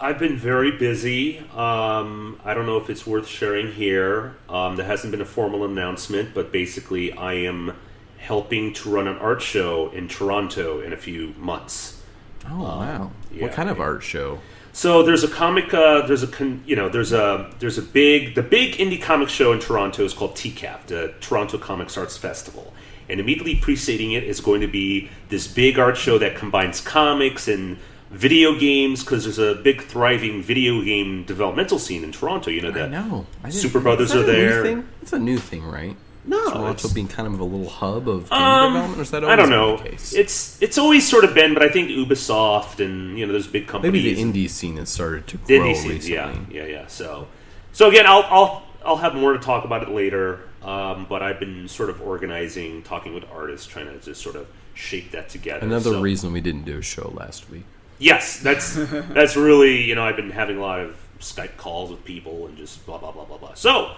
I've 0.00 0.18
been 0.18 0.38
very 0.38 0.72
busy. 0.72 1.40
Um, 1.54 2.40
I 2.42 2.54
don't 2.54 2.64
know 2.64 2.78
if 2.78 2.88
it's 2.88 3.06
worth 3.06 3.28
sharing 3.28 3.70
here. 3.70 4.34
Um, 4.48 4.76
there 4.76 4.86
hasn't 4.86 5.10
been 5.10 5.20
a 5.20 5.26
formal 5.26 5.64
announcement, 5.64 6.32
but 6.32 6.50
basically, 6.50 7.12
I 7.12 7.34
am 7.34 7.76
helping 8.16 8.72
to 8.74 8.90
run 8.90 9.06
an 9.06 9.18
art 9.18 9.42
show 9.42 9.90
in 9.90 10.08
Toronto 10.08 10.80
in 10.80 10.94
a 10.94 10.96
few 10.96 11.34
months. 11.38 12.02
oh 12.48 12.62
wow, 12.62 13.10
yeah, 13.30 13.42
what 13.42 13.52
kind 13.52 13.68
of 13.68 13.78
art 13.78 14.02
show? 14.02 14.38
So 14.72 15.02
there's 15.02 15.22
a 15.22 15.28
comic. 15.28 15.74
Uh, 15.74 16.06
there's 16.06 16.22
a 16.22 16.28
con, 16.28 16.62
you 16.66 16.76
know 16.76 16.88
there's 16.88 17.12
a 17.12 17.52
there's 17.58 17.76
a 17.76 17.82
big 17.82 18.34
the 18.34 18.42
big 18.42 18.76
indie 18.76 19.00
comic 19.00 19.28
show 19.28 19.52
in 19.52 19.60
Toronto 19.60 20.02
is 20.02 20.14
called 20.14 20.34
TCAF, 20.34 20.86
the 20.86 21.12
Toronto 21.20 21.58
Comics 21.58 21.98
Arts 21.98 22.16
Festival, 22.16 22.72
and 23.10 23.20
immediately 23.20 23.56
preceding 23.56 24.12
it 24.12 24.24
is 24.24 24.40
going 24.40 24.62
to 24.62 24.68
be 24.68 25.10
this 25.28 25.46
big 25.46 25.78
art 25.78 25.98
show 25.98 26.16
that 26.18 26.36
combines 26.36 26.80
comics 26.80 27.48
and 27.48 27.76
video 28.10 28.58
games 28.58 29.02
because 29.04 29.24
there's 29.24 29.38
a 29.38 29.60
big 29.62 29.82
thriving 29.82 30.42
video 30.42 30.82
game 30.82 31.24
developmental 31.24 31.78
scene 31.78 32.02
in 32.04 32.12
Toronto. 32.12 32.50
You 32.50 32.60
know 32.62 32.68
I 32.70 32.72
that 32.72 32.90
know. 32.90 33.26
I 33.44 33.48
Superbrothers 33.48 34.14
are 34.14 34.22
there. 34.22 34.62
thing? 34.62 34.88
It's 35.02 35.12
a 35.12 35.18
new 35.18 35.38
thing, 35.38 35.64
right? 35.64 35.96
No, 36.26 36.38
Toronto 36.50 36.70
it's- 36.72 36.92
being 36.92 37.08
kind 37.08 37.26
of 37.32 37.40
a 37.40 37.44
little 37.44 37.68
hub 37.70 38.06
of 38.08 38.28
game 38.28 38.38
Um, 38.38 38.72
development, 38.74 38.98
or 38.98 39.02
is 39.02 39.10
that 39.12 39.24
I 39.24 39.36
don't 39.36 39.48
know. 39.48 39.80
It's 39.84 40.60
it's 40.60 40.76
always 40.76 41.08
sort 41.08 41.24
of 41.24 41.34
been, 41.34 41.54
but 41.54 41.62
I 41.62 41.68
think 41.70 41.88
Ubisoft 41.88 42.84
and 42.84 43.18
you 43.18 43.26
know 43.26 43.32
those 43.32 43.46
big 43.46 43.66
companies. 43.66 44.04
Maybe 44.04 44.14
the 44.14 44.22
indie 44.46 44.50
scene 44.50 44.76
has 44.76 44.88
started 44.90 45.26
to 45.28 45.38
grow 45.38 45.58
indie 45.72 46.06
yeah, 46.08 46.34
yeah, 46.50 46.66
yeah. 46.66 46.86
So, 46.88 47.26
so 47.72 47.88
again, 47.88 48.06
I'll 48.06 48.24
I'll 48.28 48.62
I'll 48.84 48.96
have 48.96 49.14
more 49.14 49.32
to 49.32 49.38
talk 49.38 49.64
about 49.64 49.82
it 49.82 49.88
later. 49.90 50.40
Um, 50.62 51.06
but 51.08 51.22
I've 51.22 51.40
been 51.40 51.68
sort 51.68 51.88
of 51.88 52.02
organizing, 52.02 52.82
talking 52.82 53.14
with 53.14 53.24
artists, 53.32 53.66
trying 53.66 53.86
to 53.86 53.98
just 53.98 54.20
sort 54.20 54.36
of 54.36 54.46
shape 54.74 55.12
that 55.12 55.30
together. 55.30 55.64
Another 55.64 55.92
So- 55.92 56.00
reason 56.02 56.34
we 56.34 56.42
didn't 56.42 56.66
do 56.66 56.76
a 56.76 56.82
show 56.82 57.10
last 57.16 57.48
week. 57.50 57.64
Yes, 58.00 58.40
that's 58.40 58.74
that's 59.14 59.36
really 59.36 59.82
you 59.82 59.94
know 59.94 60.02
I've 60.02 60.16
been 60.16 60.30
having 60.30 60.56
a 60.56 60.60
lot 60.60 60.80
of 60.80 60.96
Skype 61.20 61.56
calls 61.56 61.90
with 61.90 62.04
people 62.04 62.46
and 62.46 62.56
just 62.56 62.84
blah 62.86 62.98
blah 62.98 63.12
blah 63.12 63.24
blah 63.26 63.38
blah. 63.38 63.54
So, 63.54 63.94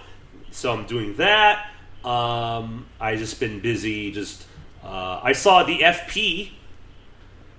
so 0.51 0.73
I'm 0.73 0.85
doing 0.87 1.17
that. 1.17 1.71
Um, 2.05 2.87
I 3.01 3.17
just 3.17 3.39
been 3.41 3.61
busy. 3.61 4.11
Just 4.13 4.45
uh, 4.85 5.21
I 5.23 5.33
saw 5.33 5.63
the 5.63 5.79
FP 5.79 6.51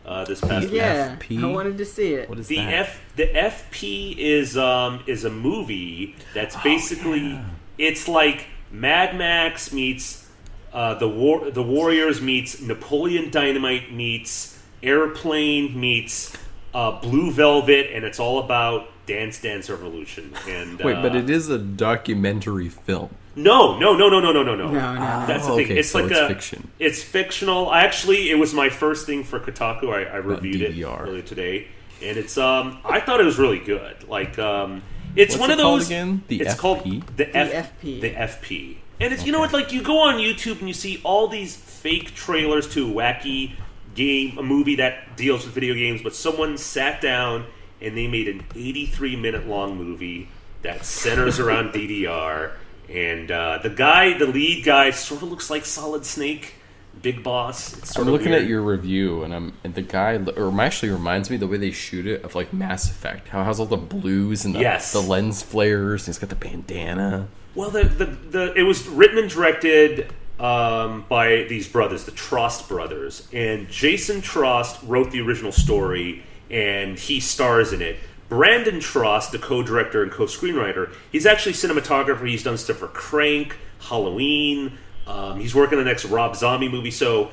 uh, 0.06 0.26
this 0.26 0.42
past 0.42 0.66
week. 0.66 0.74
Yeah, 0.76 1.16
FP? 1.16 1.42
I 1.44 1.48
wanted 1.48 1.78
to 1.78 1.86
see 1.86 2.14
it. 2.14 2.30
What 2.30 2.40
is 2.40 2.48
The 2.48 2.58
that? 2.58 2.74
F 2.74 3.02
the 3.16 3.28
FP 3.28 4.18
is 4.18 4.58
um 4.58 5.02
is 5.08 5.24
a 5.24 5.30
movie 5.30 6.16
that's 6.34 6.56
basically 6.62 7.40
it's 7.78 8.08
like 8.08 8.48
Mad 8.70 9.16
Max 9.16 9.72
meets 9.72 10.28
uh, 10.74 10.96
the 10.96 11.08
war 11.08 11.50
the 11.52 11.64
Warriors 11.64 12.22
meets 12.22 12.60
Napoleon 12.60 13.30
Dynamite 13.30 13.94
meets 13.94 14.53
Airplane 14.84 15.80
meets 15.80 16.36
uh, 16.74 17.00
Blue 17.00 17.32
Velvet, 17.32 17.91
and 17.93 18.04
it's 18.04 18.19
all 18.19 18.39
about 18.39 18.89
Dance 19.06 19.41
Dance 19.41 19.69
Revolution. 19.69 20.34
And 20.48 20.80
wait, 20.80 20.96
uh, 20.96 21.02
but 21.02 21.15
it 21.15 21.30
is 21.30 21.50
a 21.50 21.58
documentary 21.58 22.69
film. 22.69 23.10
No, 23.36 23.80
no, 23.80 23.98
no, 23.98 24.10
no, 24.10 24.19
no, 24.19 24.32
no, 24.32 24.43
no, 24.43 24.56
no. 24.56 24.72
no. 24.72 24.80
That's 25.26 25.48
the 25.48 25.54
oh, 25.54 25.56
thing. 25.56 25.65
Okay, 25.65 25.80
it's 25.80 25.89
so 25.89 26.02
like 26.02 26.12
it's 26.12 26.19
a 26.19 26.28
fiction. 26.28 26.72
It's 26.80 27.02
fictional. 27.02 27.69
I 27.69 27.82
actually, 27.82 28.30
it 28.30 28.36
was 28.36 28.54
my 28.54 28.69
first 28.69 29.08
thing 29.08 29.24
for 29.24 29.39
Kotaku. 29.39 29.89
I, 29.89 30.04
I 30.04 30.17
reviewed 30.17 30.62
it 30.62 30.84
earlier 30.84 31.24
today, 31.24 31.67
and 32.02 32.17
it's 32.17 32.38
um, 32.38 32.80
I 32.86 33.00
thought 33.00 33.19
it 33.19 33.26
was 33.26 33.39
really 33.39 33.60
good. 33.60 34.08
Like 34.08 34.38
um, 34.38 34.84
it's 35.15 35.34
What's 35.36 35.41
one 35.41 35.50
it 35.52 35.54
of 35.54 35.60
those. 35.60 35.88
Again? 35.88 36.24
The 36.28 36.41
it's 36.41 36.54
FP? 36.54 36.58
called 36.58 36.84
the, 36.84 37.02
the 37.17 37.36
F, 37.36 37.82
FP. 37.82 38.02
The 38.02 38.12
FP. 38.12 38.78
And 39.00 39.12
it's 39.12 39.22
okay. 39.22 39.28
you 39.28 39.32
know 39.32 39.39
what? 39.39 39.52
Like 39.52 39.72
you 39.72 39.82
go 39.82 40.00
on 40.00 40.15
YouTube 40.15 40.60
and 40.60 40.67
you 40.67 40.74
see 40.74 41.02
all 41.04 41.28
these 41.28 41.56
fake 41.56 42.13
trailers 42.15 42.72
to 42.74 42.88
wacky 42.88 43.54
game, 43.96 44.38
a 44.38 44.44
movie 44.44 44.76
that 44.78 45.16
deals 45.18 45.46
with 45.46 45.54
video 45.54 45.74
games, 45.74 46.02
but 46.02 46.16
someone 46.16 46.58
sat 46.58 47.02
down 47.02 47.46
and 47.82 47.98
they 47.98 48.08
made 48.08 48.28
an 48.28 48.44
83 48.56 49.16
minute 49.16 49.48
long 49.48 49.78
movie 49.78 50.30
that 50.62 50.86
centers 50.86 51.40
around 51.40 51.74
DDR. 51.74 52.52
And 52.90 53.32
uh, 53.32 53.60
the 53.64 53.70
guy, 53.70 54.18
the 54.18 54.26
lead 54.28 54.64
guy, 54.66 54.92
sort 54.92 55.22
of 55.24 55.30
looks 55.30 55.50
like 55.50 55.66
Solid 55.66 56.06
Snake, 56.06 56.56
Big 57.02 57.24
Boss. 57.24 57.78
It's 57.78 57.94
sort 57.94 58.04
I'm 58.08 58.14
of 58.14 58.20
looking 58.20 58.32
weird. 58.32 58.44
at 58.44 58.48
your 58.50 58.62
review, 58.62 59.24
and 59.24 59.34
I'm 59.34 59.54
and 59.64 59.74
the 59.74 59.82
guy, 59.82 60.16
or 60.38 60.62
actually 60.62 60.92
reminds 60.92 61.30
me 61.30 61.38
the 61.38 61.48
way 61.48 61.58
they 61.58 61.72
shoot 61.72 62.06
it 62.06 62.24
of 62.24 62.36
like 62.36 62.54
Mass 62.54 62.90
Effect. 62.90 63.30
How 63.30 63.42
it 63.42 63.46
has 63.46 63.60
all 63.60 63.66
the 63.66 63.78
blues 63.78 64.46
and 64.46 64.54
the, 64.56 64.60
Yes. 64.60 64.92
the 64.92 65.00
lens 65.02 65.42
flares. 65.42 66.02
And 66.04 66.08
he's 66.14 66.20
got 66.20 66.30
the 66.30 66.36
bandana. 66.36 67.28
Well, 67.56 67.70
the, 67.72 67.84
the, 67.86 68.06
the 68.06 68.54
it 68.54 68.64
was 68.64 68.88
written 68.88 69.18
and 69.18 69.30
directed 69.30 70.12
um, 70.39 71.06
by 71.08 71.46
these 71.50 71.67
brothers, 71.67 72.06
the 72.06 72.12
Trost 72.12 72.67
brothers, 72.67 73.28
and 73.32 73.69
Jason 73.69 74.22
Trost 74.22 74.80
wrote 74.88 75.12
the 75.12 75.22
original 75.22 75.52
story, 75.52 76.24
and 76.50 76.98
he 76.98 77.19
stars 77.19 77.74
in 77.74 77.82
it. 77.82 77.98
Brandon 78.30 78.76
Trost, 78.76 79.32
the 79.32 79.38
co-director 79.38 80.02
and 80.02 80.12
co-screenwriter, 80.12 80.91
he's 81.12 81.26
actually 81.26 81.54
cinematographer. 81.54 82.28
He's 82.28 82.43
done 82.43 82.58
stuff 82.58 82.78
for 82.78 82.88
Crank, 82.88 83.56
Halloween. 83.80 84.78
Um, 85.06 85.39
he's 85.39 85.54
working 85.54 85.78
on 85.78 85.84
the 85.84 85.89
next 85.89 86.06
Rob 86.06 86.36
Zombie 86.36 86.69
movie. 86.69 86.91
So 86.91 87.30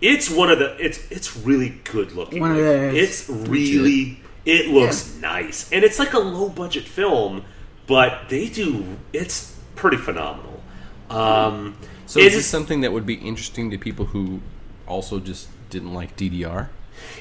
it's 0.00 0.30
one 0.30 0.50
of 0.50 0.58
the 0.58 0.76
it's 0.84 1.00
it's 1.10 1.36
really 1.36 1.80
good 1.84 2.12
looking. 2.12 2.40
One 2.40 2.52
of 2.52 2.56
those. 2.58 2.94
It's 2.94 3.28
really 3.28 4.20
it 4.44 4.68
looks 4.68 5.16
nice, 5.16 5.72
and 5.72 5.84
it's 5.84 5.98
like 5.98 6.12
a 6.12 6.18
low 6.18 6.50
budget 6.50 6.84
film, 6.84 7.44
but 7.86 8.28
they 8.28 8.48
do 8.48 8.84
it's 9.12 9.58
pretty 9.74 9.96
phenomenal. 9.96 10.62
Um, 11.10 11.76
So 12.06 12.20
it 12.20 12.26
is 12.26 12.32
this 12.34 12.44
is- 12.44 12.50
something 12.50 12.80
that 12.82 12.92
would 12.92 13.06
be 13.06 13.14
interesting 13.14 13.70
to 13.70 13.78
people 13.78 14.06
who 14.06 14.40
also 14.86 15.20
just 15.20 15.48
didn't 15.70 15.92
like 15.94 16.16
DDR? 16.16 16.68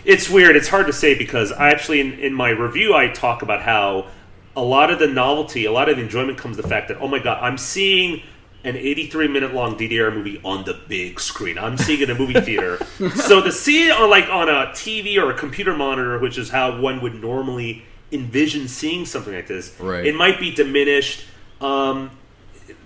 It's 0.06 0.30
weird. 0.30 0.56
It's 0.56 0.68
hard 0.68 0.86
to 0.88 0.94
say 0.94 1.18
because 1.18 1.52
I 1.52 1.70
actually, 1.70 2.00
in, 2.00 2.14
in 2.20 2.34
my 2.34 2.50
review, 2.50 2.94
I 2.96 3.08
talk 3.08 3.42
about 3.42 3.62
how 3.62 4.08
a 4.56 4.62
lot 4.62 4.92
of 4.92 5.00
the 5.00 5.08
novelty, 5.08 5.66
a 5.66 5.72
lot 5.72 5.90
of 5.90 5.98
the 5.98 6.04
enjoyment 6.04 6.38
comes 6.38 6.58
the 6.58 6.64
fact 6.64 6.90
that, 6.90 6.98
oh 7.00 7.08
my 7.08 7.18
god, 7.20 7.40
I'm 7.42 7.58
seeing 7.58 8.22
an 8.66 8.78
83 8.78 9.28
minute 9.28 9.54
long 9.54 9.76
DDR 9.78 10.14
movie 10.14 10.40
on 10.46 10.64
the 10.64 10.80
big 10.88 11.20
screen. 11.20 11.58
I'm 11.58 11.78
seeing 11.78 12.02
it 12.02 12.10
in 12.10 12.16
a 12.16 12.20
movie 12.20 12.40
theater. 12.42 12.78
so 13.16 13.42
to 13.42 13.52
see 13.52 13.88
it 13.90 13.92
on 13.94 14.10
like 14.10 14.30
on 14.30 14.48
a 14.48 14.68
TV 14.74 15.18
or 15.18 15.32
a 15.32 15.38
computer 15.38 15.76
monitor, 15.76 16.20
which 16.20 16.38
is 16.38 16.50
how 16.50 16.80
one 16.80 17.02
would 17.02 17.16
normally 17.16 17.84
envision 18.12 18.68
seeing 18.68 19.06
something 19.06 19.34
like 19.34 19.48
this, 19.48 19.76
Right. 19.80 20.06
it 20.06 20.16
might 20.16 20.40
be 20.40 20.52
diminished. 20.52 21.26
Um, 21.60 22.12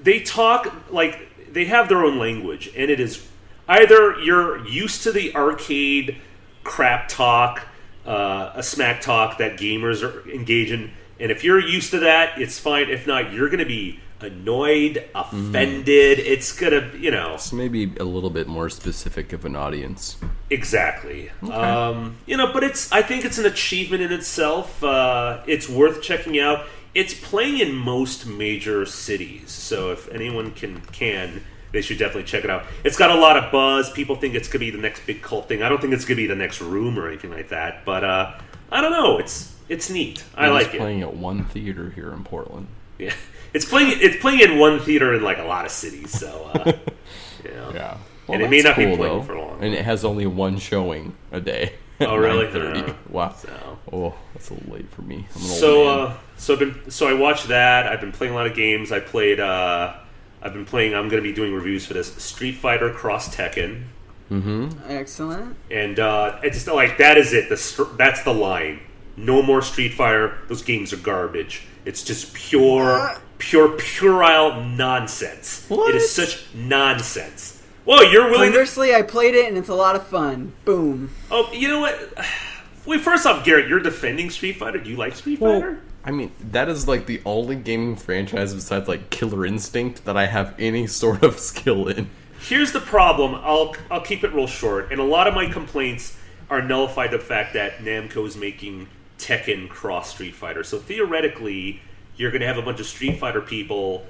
they 0.01 0.21
talk 0.21 0.73
like 0.89 1.27
they 1.51 1.65
have 1.65 1.89
their 1.89 2.03
own 2.03 2.17
language, 2.17 2.69
and 2.75 2.89
it 2.89 2.99
is 2.99 3.27
either 3.67 4.19
you're 4.19 4.65
used 4.67 5.03
to 5.03 5.11
the 5.11 5.35
arcade 5.35 6.17
crap 6.63 7.07
talk, 7.07 7.67
uh, 8.05 8.51
a 8.55 8.63
smack 8.63 9.01
talk 9.01 9.37
that 9.37 9.57
gamers 9.57 10.03
are 10.03 10.29
engage 10.29 10.71
in, 10.71 10.91
and 11.19 11.31
if 11.31 11.43
you're 11.43 11.59
used 11.59 11.91
to 11.91 11.99
that, 11.99 12.39
it's 12.39 12.59
fine. 12.59 12.89
If 12.89 13.07
not, 13.07 13.33
you're 13.33 13.49
going 13.49 13.59
to 13.59 13.65
be 13.65 13.99
annoyed, 14.21 15.03
offended. 15.13 16.19
It's 16.19 16.51
gonna, 16.51 16.91
you 16.97 17.11
know, 17.11 17.37
So 17.37 17.55
maybe 17.55 17.93
a 17.99 18.03
little 18.03 18.29
bit 18.29 18.47
more 18.47 18.69
specific 18.69 19.33
of 19.33 19.45
an 19.45 19.55
audience. 19.55 20.17
Exactly. 20.49 21.29
Um, 21.51 22.17
you 22.25 22.37
know, 22.37 22.51
but 22.53 22.63
it's. 22.63 22.91
I 22.91 23.01
think 23.01 23.25
it's 23.25 23.37
an 23.37 23.45
achievement 23.45 24.01
in 24.01 24.11
itself. 24.11 24.83
Uh, 24.83 25.41
it's 25.45 25.69
worth 25.69 26.01
checking 26.01 26.39
out. 26.39 26.65
It's 26.97 27.13
playing 27.13 27.59
in 27.59 27.75
most 27.75 28.25
major 28.25 28.83
cities, 28.87 29.51
so 29.51 29.91
if 29.91 30.09
anyone 30.11 30.51
can 30.51 30.81
can, 30.91 31.43
they 31.71 31.81
should 31.81 31.99
definitely 31.99 32.23
check 32.23 32.43
it 32.43 32.49
out. 32.49 32.63
It's 32.83 32.97
got 32.97 33.11
a 33.11 33.15
lot 33.19 33.37
of 33.37 33.51
buzz. 33.51 33.91
People 33.91 34.15
think 34.15 34.33
it's 34.33 34.47
gonna 34.47 34.61
be 34.65 34.71
the 34.71 34.79
next 34.79 35.05
big 35.05 35.21
cult 35.21 35.47
thing. 35.47 35.61
I 35.61 35.69
don't 35.69 35.79
think 35.79 35.93
it's 35.93 36.05
gonna 36.05 36.15
be 36.15 36.25
the 36.25 36.35
next 36.35 36.59
Room 36.59 36.97
or 36.97 37.07
anything 37.07 37.29
like 37.29 37.49
that. 37.49 37.85
But 37.85 38.03
uh, 38.03 38.39
I 38.71 38.81
don't 38.81 38.91
know. 38.91 39.19
It's 39.19 39.55
it's 39.69 39.91
neat. 39.91 40.23
I 40.35 40.47
It 40.47 40.51
like 40.51 40.73
it. 40.73 40.79
playing 40.79 41.03
at 41.03 41.15
one 41.15 41.45
theater 41.45 41.91
here 41.91 42.11
in 42.13 42.23
Portland. 42.23 42.65
Yeah, 42.97 43.13
it's 43.53 43.65
playing. 43.65 43.99
It's 44.01 44.19
playing 44.19 44.39
in 44.39 44.57
one 44.57 44.79
theater 44.79 45.13
in 45.13 45.21
like 45.21 45.37
a 45.37 45.43
lot 45.45 45.65
of 45.65 45.71
cities. 45.71 46.09
So 46.11 46.49
uh, 46.55 46.73
you 47.43 47.51
know. 47.51 47.71
Yeah. 47.75 47.97
And 48.29 48.41
it 48.41 48.49
may 48.49 48.61
not 48.61 48.75
be 48.75 48.93
playing 48.97 49.23
for 49.23 49.37
long. 49.37 49.63
And 49.63 49.73
it 49.73 49.85
has 49.85 50.03
only 50.03 50.25
one 50.25 50.57
showing 50.57 51.15
a 51.31 51.39
day. 51.39 51.75
Oh, 52.01 52.15
really? 52.15 52.45
9:30. 52.53 52.89
Uh, 52.89 52.93
wow. 53.09 53.33
so. 53.33 53.79
Oh, 53.91 54.13
that's 54.33 54.49
a 54.49 54.53
little 54.53 54.73
late 54.75 54.89
for 54.91 55.01
me. 55.01 55.25
I'm 55.35 55.41
an 55.41 55.49
old 55.49 55.59
So, 55.59 55.85
man. 55.85 55.99
uh, 55.99 56.17
so 56.37 56.53
I've 56.53 56.59
been 56.59 56.91
so 56.91 57.07
I 57.07 57.13
watched 57.13 57.47
that. 57.47 57.87
I've 57.87 58.01
been 58.01 58.11
playing 58.11 58.33
a 58.33 58.35
lot 58.35 58.47
of 58.47 58.55
games. 58.55 58.91
I 58.91 58.99
played. 58.99 59.39
Uh, 59.39 59.93
I've 60.41 60.53
been 60.53 60.65
playing. 60.65 60.93
I'm 60.93 61.09
going 61.09 61.21
to 61.23 61.27
be 61.27 61.33
doing 61.33 61.53
reviews 61.53 61.85
for 61.85 61.93
this 61.93 62.13
Street 62.15 62.53
Fighter 62.57 62.91
Cross 62.91 63.35
Tekken, 63.35 63.85
Mhm. 64.31 64.75
Excellent. 64.87 65.55
and 65.71 65.99
uh, 65.99 66.37
it's 66.43 66.57
just 66.57 66.67
like 66.67 66.97
that 66.99 67.17
is 67.17 67.33
it. 67.33 67.49
The 67.49 67.57
str- 67.57 67.95
that's 67.97 68.21
the 68.23 68.33
line. 68.33 68.81
No 69.15 69.41
more 69.41 69.63
Street 69.63 69.93
Fighter. 69.95 70.37
Those 70.47 70.61
games 70.61 70.93
are 70.93 70.97
garbage. 70.97 71.63
It's 71.85 72.03
just 72.03 72.33
pure, 72.35 73.15
pure, 73.39 73.69
puerile 73.69 74.61
nonsense. 74.61 75.65
What? 75.69 75.89
It 75.89 75.95
is 75.95 76.11
such 76.11 76.43
nonsense. 76.53 77.56
Well, 77.87 78.11
you're 78.11 78.25
willing 78.25 78.51
to. 78.51 78.57
Conversely, 78.57 78.93
I 78.93 79.01
played 79.01 79.33
it 79.33 79.47
and 79.47 79.57
it's 79.57 79.69
a 79.69 79.73
lot 79.73 79.95
of 79.95 80.05
fun. 80.05 80.51
Boom. 80.65 81.09
Oh, 81.31 81.49
you 81.53 81.69
know 81.69 81.79
what? 81.79 82.13
Wait, 82.85 82.99
first 82.99 83.25
off, 83.25 83.45
Gerritt, 83.45 83.69
you're 83.69 83.79
defending 83.79 84.29
Street 84.29 84.57
Fighter. 84.57 84.77
Do 84.79 84.89
you 84.89 84.97
like 84.97 85.15
Street 85.15 85.39
Well, 85.39 85.61
Fighter? 85.61 85.81
I 86.03 86.11
mean, 86.11 86.31
that 86.51 86.67
is 86.67 86.85
like 86.85 87.05
the 87.05 87.21
only 87.25 87.55
gaming 87.55 87.95
franchise 87.95 88.53
besides 88.53 88.89
like 88.89 89.09
Killer 89.09 89.45
Instinct 89.45 90.03
that 90.03 90.17
I 90.17 90.25
have 90.25 90.53
any 90.59 90.85
sort 90.87 91.23
of 91.23 91.39
skill 91.39 91.87
in. 91.87 92.09
Here's 92.39 92.73
the 92.73 92.81
problem. 92.81 93.35
I'll 93.35 93.73
I'll 93.89 94.01
keep 94.01 94.23
it 94.25 94.33
real 94.33 94.47
short. 94.47 94.91
And 94.91 94.99
a 94.99 95.05
lot 95.05 95.27
of 95.27 95.33
my 95.33 95.47
complaints 95.47 96.17
are 96.49 96.61
nullified 96.61 97.11
the 97.11 97.19
fact 97.19 97.53
that 97.53 97.77
Namco 97.79 98.25
is 98.27 98.35
making 98.35 98.87
Tekken 99.17 99.69
cross 99.69 100.11
Street 100.11 100.35
Fighter. 100.35 100.63
So 100.63 100.77
theoretically, 100.77 101.81
you're 102.17 102.31
going 102.31 102.41
to 102.41 102.47
have 102.47 102.57
a 102.57 102.61
bunch 102.61 102.81
of 102.81 102.85
Street 102.85 103.17
Fighter 103.17 103.41
people, 103.41 104.05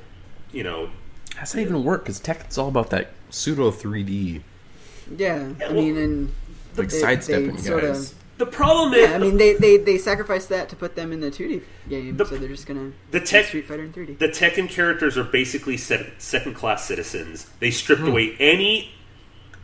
you 0.52 0.64
know. 0.64 0.90
How 1.36 1.42
does 1.42 1.52
that 1.54 1.62
even 1.62 1.84
work? 1.84 2.04
Because 2.04 2.20
Tekken's 2.20 2.58
all 2.58 2.68
about 2.68 2.90
that 2.90 3.12
pseudo 3.30 3.72
3D, 3.72 4.42
Yeah. 5.16 5.50
I 5.60 5.64
well, 5.66 5.74
mean, 5.74 5.98
and 5.98 6.34
like 6.76 6.90
They- 6.90 7.00
sidestepping 7.00 7.56
they 7.56 7.62
sorta- 7.62 7.88
guys. 7.88 8.14
The 8.38 8.46
problem 8.46 8.94
is 8.94 9.10
yeah, 9.10 9.16
I 9.16 9.18
mean, 9.18 9.38
they, 9.38 9.54
they 9.54 9.78
they 9.78 9.98
sacrificed 9.98 10.50
that 10.50 10.70
to 10.70 10.76
put 10.76 10.96
them 10.96 11.12
in 11.12 11.22
the 11.22 11.32
2D 11.32 11.64
game, 11.90 12.18
The- 12.18 12.26
so 12.26 12.38
they're 12.38 12.48
just 12.48 12.68
gonna 12.68 12.92
the 13.10 13.20
do 13.20 13.26
tech- 13.26 13.46
Street 13.46 13.66
Fighter 13.66 13.84
in 13.84 13.92
3D. 13.92 14.20
the 14.20 14.28
Tekken 14.28 14.70
characters 14.70 15.18
are 15.18 15.24
basically 15.24 15.76
second 15.76 16.54
class 16.54 16.86
citizens. 16.86 17.48
They 17.60 17.72
stripped 17.72 18.04
hmm. 18.04 18.10
away 18.10 18.36
any 18.40 18.92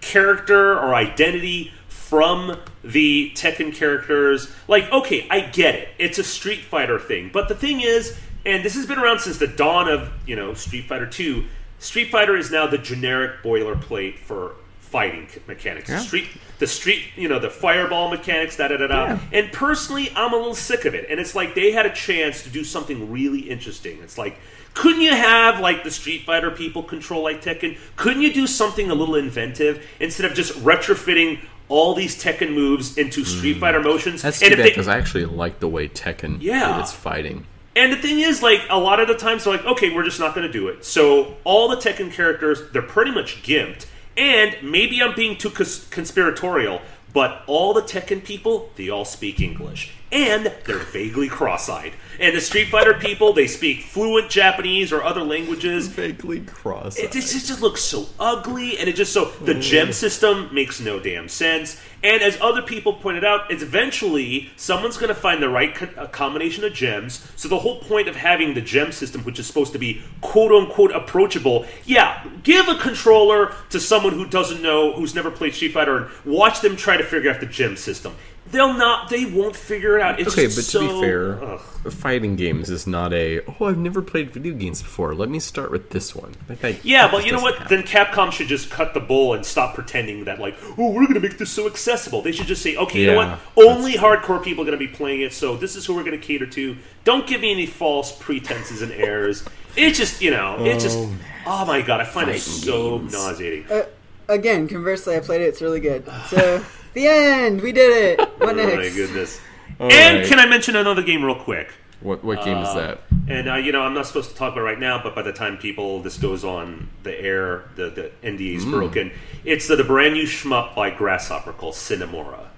character 0.01 0.73
or 0.73 0.95
identity 0.95 1.71
from 1.87 2.57
the 2.83 3.31
Tekken 3.35 3.73
characters. 3.73 4.51
Like, 4.67 4.91
okay, 4.91 5.27
I 5.29 5.41
get 5.41 5.75
it. 5.75 5.89
It's 5.97 6.17
a 6.19 6.23
Street 6.23 6.61
Fighter 6.61 6.99
thing. 6.99 7.29
But 7.31 7.47
the 7.47 7.55
thing 7.55 7.81
is, 7.81 8.17
and 8.45 8.63
this 8.63 8.75
has 8.75 8.85
been 8.85 8.99
around 8.99 9.19
since 9.19 9.37
the 9.37 9.47
dawn 9.47 9.87
of, 9.87 10.09
you 10.27 10.35
know, 10.35 10.53
Street 10.53 10.87
Fighter 10.87 11.07
2, 11.07 11.45
Street 11.83 12.09
Fighter 12.11 12.37
is 12.37 12.49
now 12.49 12.65
the 12.65 12.77
generic 12.77 13.43
boilerplate 13.43 14.17
for 14.17 14.55
fighting 14.79 15.27
mechanics. 15.47 15.89
Yeah. 15.89 15.99
Street, 15.99 16.27
the 16.59 16.67
street, 16.67 17.03
you 17.15 17.27
know, 17.27 17.39
the 17.39 17.49
fireball 17.49 18.09
mechanics, 18.09 18.57
da 18.57 18.67
da 18.67 18.77
da 18.77 18.87
da. 18.87 19.05
Yeah. 19.05 19.19
And 19.33 19.51
personally, 19.51 20.11
I'm 20.15 20.33
a 20.33 20.37
little 20.37 20.55
sick 20.55 20.85
of 20.85 20.93
it. 20.93 21.07
And 21.09 21.19
it's 21.19 21.35
like 21.35 21.55
they 21.55 21.71
had 21.71 21.85
a 21.85 21.93
chance 21.93 22.43
to 22.43 22.49
do 22.49 22.63
something 22.63 23.11
really 23.11 23.39
interesting. 23.39 23.97
It's 24.01 24.17
like, 24.17 24.37
couldn't 24.75 25.01
you 25.01 25.09
have 25.11 25.59
like 25.59 25.83
the 25.83 25.91
Street 25.91 26.25
Fighter 26.25 26.51
people 26.51 26.83
control 26.83 27.23
like 27.23 27.41
Tekken? 27.41 27.77
Couldn't 27.95 28.21
you 28.21 28.31
do 28.31 28.47
something 28.47 28.89
a 28.89 28.95
little 28.95 29.15
inventive 29.15 29.85
instead 29.99 30.29
of 30.29 30.35
just 30.35 30.53
retrofitting 30.63 31.39
all 31.69 31.95
these 31.95 32.21
Tekken 32.21 32.53
moves 32.53 32.97
into 32.97 33.25
Street 33.25 33.55
hmm. 33.55 33.59
Fighter 33.59 33.81
motions? 33.81 34.21
That's 34.21 34.41
and 34.41 34.53
too 34.53 34.53
if 34.53 34.59
bad 34.59 34.69
because 34.69 34.87
I 34.87 34.97
actually 34.97 35.25
like 35.25 35.59
the 35.59 35.67
way 35.67 35.89
Tekken 35.89 36.37
Yeah. 36.39 36.73
did 36.73 36.81
its 36.81 36.93
fighting. 36.93 37.47
And 37.75 37.91
the 37.91 37.97
thing 37.97 38.19
is, 38.19 38.43
like, 38.43 38.61
a 38.69 38.77
lot 38.77 38.99
of 38.99 39.07
the 39.07 39.15
times 39.15 39.43
they're 39.43 39.53
like, 39.53 39.65
okay, 39.65 39.93
we're 39.93 40.03
just 40.03 40.19
not 40.19 40.35
going 40.35 40.45
to 40.45 40.51
do 40.51 40.67
it. 40.67 40.85
So 40.85 41.37
all 41.43 41.67
the 41.67 41.77
Tekken 41.77 42.11
characters, 42.11 42.61
they're 42.71 42.81
pretty 42.81 43.11
much 43.11 43.41
gimped. 43.43 43.85
And 44.15 44.55
maybe 44.61 45.01
I'm 45.01 45.15
being 45.15 45.37
too 45.37 45.49
cons- 45.49 45.87
conspiratorial, 45.89 46.81
but 47.13 47.41
all 47.47 47.73
the 47.73 47.81
Tekken 47.81 48.23
people, 48.23 48.69
they 48.75 48.89
all 48.89 49.05
speak 49.05 49.39
English. 49.39 49.91
And 50.13 50.53
they're 50.65 50.77
vaguely 50.77 51.27
cross 51.27 51.67
eyed. 51.69 51.93
And 52.19 52.35
the 52.35 52.41
Street 52.41 52.69
Fighter 52.69 52.93
people, 52.93 53.33
they 53.33 53.47
speak 53.47 53.81
fluent 53.81 54.29
Japanese 54.29 54.93
or 54.93 55.03
other 55.03 55.23
languages. 55.23 55.87
Vaguely 55.87 56.41
cross. 56.41 56.97
It 56.97 57.11
just, 57.11 57.35
it 57.35 57.47
just 57.47 57.61
looks 57.61 57.81
so 57.81 58.05
ugly, 58.19 58.77
and 58.77 58.87
it 58.87 58.95
just 58.95 59.11
so 59.11 59.25
the 59.25 59.55
mm. 59.55 59.61
gem 59.61 59.91
system 59.91 60.53
makes 60.53 60.79
no 60.79 60.99
damn 60.99 61.27
sense. 61.27 61.81
And 62.03 62.21
as 62.21 62.37
other 62.41 62.61
people 62.61 62.93
pointed 62.93 63.23
out, 63.23 63.49
it's 63.49 63.63
eventually 63.63 64.51
someone's 64.57 64.97
going 64.97 65.07
to 65.07 65.15
find 65.15 65.41
the 65.41 65.49
right 65.49 65.73
co- 65.73 66.07
combination 66.07 66.63
of 66.65 66.73
gems. 66.73 67.25
So 67.35 67.47
the 67.47 67.59
whole 67.59 67.79
point 67.79 68.07
of 68.07 68.15
having 68.15 68.53
the 68.53 68.61
gem 68.61 68.91
system, 68.91 69.21
which 69.21 69.39
is 69.39 69.47
supposed 69.47 69.71
to 69.73 69.79
be 69.79 70.03
quote 70.21 70.51
unquote 70.51 70.91
approachable, 70.91 71.65
yeah, 71.85 72.23
give 72.43 72.67
a 72.67 72.75
controller 72.75 73.55
to 73.69 73.79
someone 73.79 74.13
who 74.13 74.27
doesn't 74.27 74.61
know, 74.61 74.93
who's 74.93 75.15
never 75.15 75.31
played 75.31 75.55
Street 75.55 75.71
Fighter, 75.71 75.97
and 75.97 76.09
watch 76.25 76.61
them 76.61 76.75
try 76.75 76.97
to 76.97 77.03
figure 77.03 77.31
out 77.31 77.39
the 77.39 77.45
gem 77.47 77.77
system. 77.77 78.15
They'll 78.51 78.73
not. 78.73 79.09
They 79.09 79.25
won't 79.25 79.55
figure 79.55 79.97
it 79.97 80.01
out. 80.01 80.19
It's 80.19 80.33
Okay, 80.33 80.45
but 80.47 80.53
just 80.55 80.71
to 80.73 80.79
be 80.79 81.01
fair, 81.01 81.43
ugh. 81.43 81.59
fighting 81.91 82.35
games 82.35 82.69
is 82.69 82.85
not 82.85 83.11
a 83.13 83.41
oh 83.59 83.65
I've 83.65 83.77
never 83.77 84.01
played 84.01 84.31
video 84.31 84.53
games 84.53 84.81
before. 84.81 85.15
Let 85.15 85.29
me 85.29 85.39
start 85.39 85.71
with 85.71 85.89
this 85.91 86.13
one. 86.15 86.33
Like, 86.49 86.59
that- 86.59 86.85
Yeah, 86.85 87.09
but 87.09 87.25
you 87.25 87.31
know 87.31 87.41
what? 87.41 87.57
happen. 87.57 87.77
Then 87.77 87.87
Capcom 87.87 88.31
should 88.31 88.47
just 88.47 88.69
cut 88.69 88.93
the 88.93 88.99
bull 88.99 89.33
and 89.33 89.45
stop 89.45 89.73
pretending 89.75 90.25
that 90.25 90.39
like, 90.39 90.55
oh, 90.77 90.91
we're 90.91 91.03
going 91.03 91.13
to 91.15 91.19
make 91.19 91.37
this 91.37 91.51
so 91.51 91.65
accessible. 91.67 92.21
They 92.21 92.31
should 92.31 92.47
just 92.47 92.61
say, 92.61 92.75
okay, 92.75 93.01
you 93.01 93.07
know 93.07 93.15
what? 93.15 93.39
Only 93.57 93.93
hardcore 93.93 94.43
people 94.43 94.63
are 94.63 94.67
going 94.67 94.77
to 94.77 94.85
be 94.85 94.91
playing 94.91 95.21
it, 95.21 95.33
so 95.33 95.55
this 95.57 95.75
is 95.75 95.85
who 95.85 95.95
we're 95.95 96.03
going 96.03 96.19
to 96.19 96.25
cater 96.25 96.45
to. 96.45 96.77
Don't 97.05 97.25
give 97.25 97.41
me 97.41 97.51
any 97.51 97.65
false 97.65 98.11
pretenses 98.11 98.81
and 98.81 98.91
errors. 98.91 99.43
It's 99.75 99.97
just, 99.97 100.21
you 100.21 100.29
know, 100.31 100.63
it's 100.65 100.83
just, 100.83 100.99
oh 101.47 101.65
my 101.65 101.81
god, 101.81 102.01
I 102.01 102.03
find 102.05 102.29
it 102.29 102.39
so 102.39 102.99
games. 102.99 103.13
nauseating. 103.13 103.65
Uh, 103.71 103.85
again, 104.27 104.67
conversely, 104.67 105.15
I 105.15 105.21
played 105.21 105.41
it. 105.41 105.45
It's 105.45 105.61
really 105.61 105.79
good. 105.79 106.05
So 106.27 106.63
the 106.93 107.07
end. 107.07 107.61
We 107.61 107.71
did 107.71 108.19
it. 108.19 108.29
What 108.39 108.57
Oh 108.59 108.75
my 108.75 108.89
goodness. 108.89 109.39
All 109.79 109.91
and 109.91 110.19
right. 110.19 110.27
can 110.27 110.39
I 110.39 110.45
mention 110.45 110.75
another 110.75 111.01
game 111.01 111.23
real 111.23 111.35
quick? 111.35 111.71
what 112.03 112.23
what 112.23 112.43
game 112.43 112.57
is 112.57 112.73
that? 112.75 112.99
And 113.27 113.49
uh, 113.49 113.55
you 113.55 113.71
know, 113.71 113.81
I'm 113.81 113.93
not 113.93 114.05
supposed 114.05 114.29
to 114.31 114.35
talk 114.35 114.51
about 114.51 114.61
it 114.61 114.65
right 114.65 114.79
now, 114.79 115.01
but 115.01 115.15
by 115.15 115.21
the 115.21 115.31
time 115.31 115.57
people 115.57 116.01
this 116.01 116.17
goes 116.17 116.43
on 116.43 116.89
the 117.03 117.19
air, 117.19 117.63
the 117.75 117.89
the 117.89 118.11
NDA 118.27 118.57
is 118.57 118.65
broken. 118.65 119.11
It's 119.45 119.67
the, 119.67 119.77
the 119.77 119.83
brand 119.83 120.13
new 120.13 120.25
shmup 120.25 120.75
by 120.75 120.89
Grasshopper 120.89 121.53
called 121.53 121.75
Sine 121.75 122.07
Mora, 122.09 122.49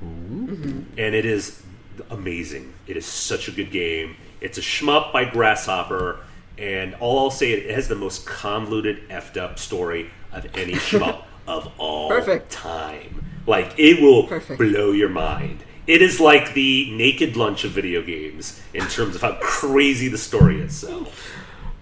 and 0.00 0.86
it 0.98 1.24
is 1.24 1.62
amazing. 2.10 2.74
It 2.86 2.96
is 2.96 3.06
such 3.06 3.48
a 3.48 3.52
good 3.52 3.70
game. 3.70 4.16
It's 4.40 4.58
a 4.58 4.62
shmup 4.62 5.12
by 5.12 5.24
Grasshopper, 5.24 6.20
and 6.58 6.94
all 6.96 7.18
I'll 7.18 7.30
say 7.30 7.52
it 7.52 7.74
has 7.74 7.88
the 7.88 7.96
most 7.96 8.26
convoluted, 8.26 9.08
effed 9.08 9.38
up 9.38 9.58
story 9.58 10.10
of 10.32 10.46
any 10.56 10.72
shmup 10.74 11.22
of 11.48 11.72
all 11.78 12.08
Perfect. 12.08 12.50
time. 12.50 13.24
Like 13.46 13.74
it 13.78 14.00
will 14.00 14.26
Perfect. 14.26 14.58
blow 14.58 14.92
your 14.92 15.08
mind. 15.08 15.64
It 15.86 16.02
is 16.02 16.20
like 16.20 16.54
the 16.54 16.90
naked 16.92 17.36
lunch 17.36 17.64
of 17.64 17.72
video 17.72 18.02
games 18.02 18.60
in 18.74 18.86
terms 18.86 19.16
of 19.16 19.22
how 19.22 19.38
crazy 19.40 20.08
the 20.08 20.18
story 20.18 20.60
is. 20.60 20.76
So, 20.76 21.08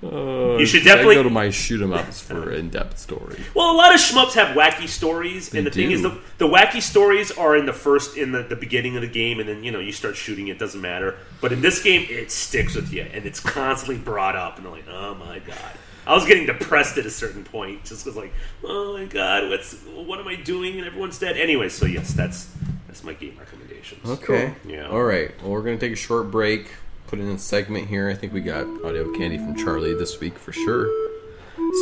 uh, 0.02 0.56
you 0.56 0.64
should 0.64 0.82
I 0.82 0.84
definitely 0.84 1.16
go 1.16 1.24
to 1.24 1.30
my 1.30 1.50
shoot 1.50 1.82
'em 1.82 1.92
ups 1.92 2.20
for 2.20 2.52
in 2.52 2.70
depth 2.70 2.98
story. 2.98 3.40
well, 3.54 3.70
a 3.72 3.76
lot 3.76 3.92
of 3.92 4.00
shmups 4.00 4.32
have 4.34 4.56
wacky 4.56 4.88
stories, 4.88 5.52
and 5.52 5.66
They 5.66 5.70
the 5.70 5.74
thing 5.74 5.90
is, 5.90 6.02
the, 6.02 6.16
the 6.38 6.46
wacky 6.46 6.80
stories 6.80 7.32
are 7.32 7.56
in 7.56 7.66
the 7.66 7.72
first, 7.72 8.16
in 8.16 8.30
the, 8.30 8.44
the 8.44 8.54
beginning 8.56 8.94
of 8.94 9.02
the 9.02 9.08
game, 9.08 9.40
and 9.40 9.48
then 9.48 9.64
you 9.64 9.72
know 9.72 9.80
you 9.80 9.90
start 9.92 10.16
shooting. 10.16 10.48
It 10.48 10.58
doesn't 10.58 10.80
matter, 10.80 11.16
but 11.40 11.52
in 11.52 11.60
this 11.60 11.82
game, 11.82 12.06
it 12.08 12.30
sticks 12.30 12.76
with 12.76 12.92
you, 12.92 13.02
and 13.12 13.26
it's 13.26 13.40
constantly 13.40 13.98
brought 13.98 14.36
up, 14.36 14.56
and 14.56 14.64
they're 14.64 14.72
like, 14.72 14.88
oh 14.88 15.16
my 15.16 15.40
god. 15.40 15.72
I 16.08 16.14
was 16.14 16.24
getting 16.24 16.46
depressed 16.46 16.96
at 16.96 17.04
a 17.04 17.10
certain 17.10 17.44
point, 17.44 17.84
just 17.84 18.02
because 18.02 18.16
like, 18.16 18.32
oh 18.64 18.96
my 18.96 19.04
god, 19.04 19.50
what's 19.50 19.74
what 19.94 20.18
am 20.18 20.26
I 20.26 20.36
doing? 20.36 20.78
And 20.78 20.86
everyone's 20.86 21.18
dead. 21.18 21.36
Anyway, 21.36 21.68
so 21.68 21.84
yes, 21.84 22.14
that's 22.14 22.50
that's 22.86 23.04
my 23.04 23.12
game 23.12 23.36
recommendations. 23.38 24.08
Okay. 24.08 24.54
Yeah. 24.66 24.88
All 24.88 25.02
right. 25.02 25.30
Well, 25.42 25.50
we're 25.50 25.60
gonna 25.60 25.76
take 25.76 25.92
a 25.92 25.96
short 25.96 26.30
break. 26.30 26.70
Put 27.08 27.18
in 27.18 27.28
a 27.28 27.38
segment 27.38 27.88
here. 27.88 28.08
I 28.08 28.14
think 28.14 28.32
we 28.32 28.40
got 28.40 28.64
audio 28.86 29.12
candy 29.12 29.36
from 29.36 29.54
Charlie 29.54 29.92
this 29.94 30.18
week 30.18 30.38
for 30.38 30.50
sure. 30.50 30.86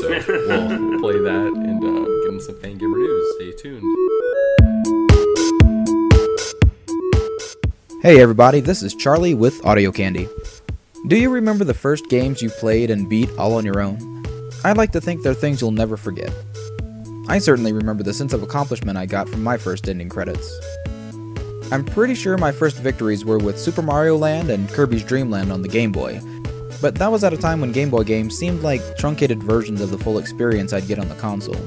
So 0.01 0.09
we'll 0.11 1.01
play 1.01 1.21
that 1.21 1.53
and 1.55 1.85
uh, 1.85 2.05
give 2.25 2.35
him 2.35 2.41
some 2.41 2.57
Fangamer 2.57 2.97
news. 2.97 3.35
Stay 3.37 3.53
tuned. 3.63 3.85
Hey 8.03 8.21
everybody, 8.21 8.59
this 8.59 8.83
is 8.83 8.93
Charlie 8.97 9.35
with 9.35 9.65
Audio 9.65 9.93
Candy. 9.93 10.29
Do 11.07 11.17
you 11.17 11.31
remember 11.31 11.63
the 11.63 11.75
first 11.75 12.09
games 12.09 12.43
you 12.43 12.51
played 12.51 12.91
and 12.91 13.09
beat 13.09 13.31
all 13.39 13.55
on 13.55 13.65
your 13.65 13.81
own? 13.81 14.16
I 14.65 14.73
like 14.73 14.93
to 14.93 15.01
think 15.01 15.23
they're 15.23 15.35
things 15.35 15.61
you'll 15.61 15.71
never 15.71 15.97
forget. 15.97 16.33
I 17.29 17.39
certainly 17.39 17.73
remember 17.73 18.03
the 18.03 18.15
sense 18.15 18.33
of 18.33 18.43
accomplishment 18.43 18.99
I 18.99 19.07
got 19.07 19.29
from 19.29 19.43
my 19.43 19.57
first 19.57 19.89
ending 19.89 20.09
credits. 20.09 20.53
I'm 21.73 21.85
pretty 21.85 22.15
sure 22.15 22.39
my 22.39 22.53
first 22.53 22.77
victories 22.77 23.25
were 23.25 23.39
with 23.39 23.59
Super 23.59 23.83
Mario 23.83 24.17
Land 24.17 24.51
and 24.51 24.69
Kirby's 24.69 25.03
Dream 25.03 25.31
Land 25.31 25.51
on 25.51 25.63
the 25.63 25.69
Game 25.69 25.91
Boy, 25.91 26.21
but 26.81 26.95
that 26.97 27.11
was 27.11 27.25
at 27.25 27.33
a 27.33 27.37
time 27.37 27.61
when 27.61 27.73
Game 27.73 27.91
Boy 27.91 28.05
games 28.05 28.39
seemed 28.39 28.63
like 28.63 28.81
truncated 28.97 29.43
versions 29.43 29.81
of 29.81 29.91
the 29.91 29.99
full 29.99 30.19
experience 30.19 30.73
I'd 30.73 30.87
get 30.87 31.01
on 31.01 31.09
the 31.09 31.17
console. 31.17 31.61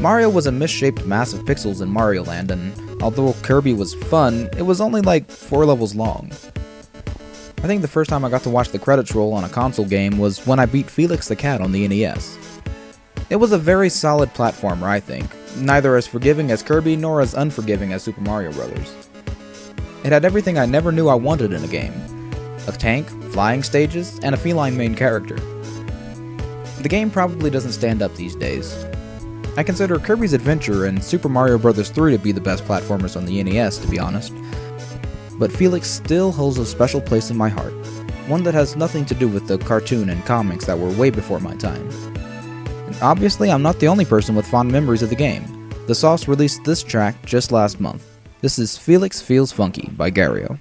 Mario 0.00 0.28
was 0.28 0.46
a 0.46 0.52
misshaped 0.52 1.06
mass 1.06 1.32
of 1.32 1.40
pixels 1.44 1.80
in 1.80 1.88
Mario 1.88 2.24
Land, 2.24 2.50
and 2.50 3.00
although 3.02 3.32
Kirby 3.42 3.72
was 3.72 3.94
fun, 3.94 4.48
it 4.56 4.62
was 4.62 4.80
only 4.80 5.00
like 5.00 5.30
four 5.30 5.64
levels 5.64 5.94
long. 5.94 6.32
I 7.66 7.68
think 7.68 7.82
the 7.82 7.88
first 7.88 8.08
time 8.10 8.24
I 8.24 8.30
got 8.30 8.44
to 8.44 8.48
watch 8.48 8.68
the 8.68 8.78
credits 8.78 9.12
roll 9.12 9.32
on 9.32 9.42
a 9.42 9.48
console 9.48 9.86
game 9.86 10.18
was 10.18 10.46
when 10.46 10.60
I 10.60 10.66
beat 10.66 10.88
Felix 10.88 11.26
the 11.26 11.34
Cat 11.34 11.60
on 11.60 11.72
the 11.72 11.88
NES. 11.88 12.38
It 13.28 13.34
was 13.34 13.50
a 13.50 13.58
very 13.58 13.88
solid 13.88 14.32
platformer, 14.34 14.84
I 14.84 15.00
think, 15.00 15.28
neither 15.56 15.96
as 15.96 16.06
forgiving 16.06 16.52
as 16.52 16.62
Kirby 16.62 16.94
nor 16.94 17.20
as 17.20 17.34
unforgiving 17.34 17.92
as 17.92 18.04
Super 18.04 18.20
Mario 18.20 18.52
Bros. 18.52 19.08
It 20.04 20.12
had 20.12 20.24
everything 20.24 20.60
I 20.60 20.66
never 20.66 20.92
knew 20.92 21.08
I 21.08 21.16
wanted 21.16 21.52
in 21.52 21.64
a 21.64 21.66
game 21.66 21.92
a 22.68 22.70
tank, 22.70 23.08
flying 23.32 23.64
stages, 23.64 24.20
and 24.22 24.32
a 24.32 24.38
feline 24.38 24.76
main 24.76 24.94
character. 24.94 25.34
The 26.82 26.88
game 26.88 27.10
probably 27.10 27.50
doesn't 27.50 27.72
stand 27.72 28.00
up 28.00 28.14
these 28.14 28.36
days, 28.36 28.86
I 29.58 29.62
consider 29.62 29.98
Kirby's 29.98 30.34
Adventure 30.34 30.84
and 30.84 31.02
Super 31.02 31.30
Mario 31.30 31.56
Bros. 31.56 31.88
3 31.88 32.12
to 32.12 32.18
be 32.18 32.30
the 32.30 32.42
best 32.42 32.62
platformers 32.66 33.16
on 33.16 33.24
the 33.24 33.42
NES, 33.42 33.78
to 33.78 33.88
be 33.88 33.98
honest 33.98 34.34
but 35.38 35.52
Felix 35.52 35.88
still 35.88 36.32
holds 36.32 36.58
a 36.58 36.66
special 36.66 37.00
place 37.00 37.30
in 37.30 37.36
my 37.36 37.48
heart, 37.48 37.72
one 38.26 38.42
that 38.44 38.54
has 38.54 38.76
nothing 38.76 39.04
to 39.06 39.14
do 39.14 39.28
with 39.28 39.46
the 39.46 39.58
cartoon 39.58 40.10
and 40.10 40.24
comics 40.24 40.66
that 40.66 40.78
were 40.78 40.90
way 40.90 41.10
before 41.10 41.40
my 41.40 41.54
time. 41.56 41.88
And 42.86 42.96
obviously, 43.02 43.50
I'm 43.50 43.62
not 43.62 43.78
the 43.78 43.88
only 43.88 44.04
person 44.04 44.34
with 44.34 44.46
fond 44.46 44.70
memories 44.70 45.02
of 45.02 45.10
the 45.10 45.16
game. 45.16 45.70
The 45.86 45.94
Sauce 45.94 46.26
released 46.26 46.64
this 46.64 46.82
track 46.82 47.14
just 47.24 47.52
last 47.52 47.80
month. 47.80 48.04
This 48.40 48.58
is 48.58 48.76
Felix 48.76 49.20
Feels 49.20 49.52
Funky 49.52 49.88
by 49.96 50.10
Gario. 50.10 50.58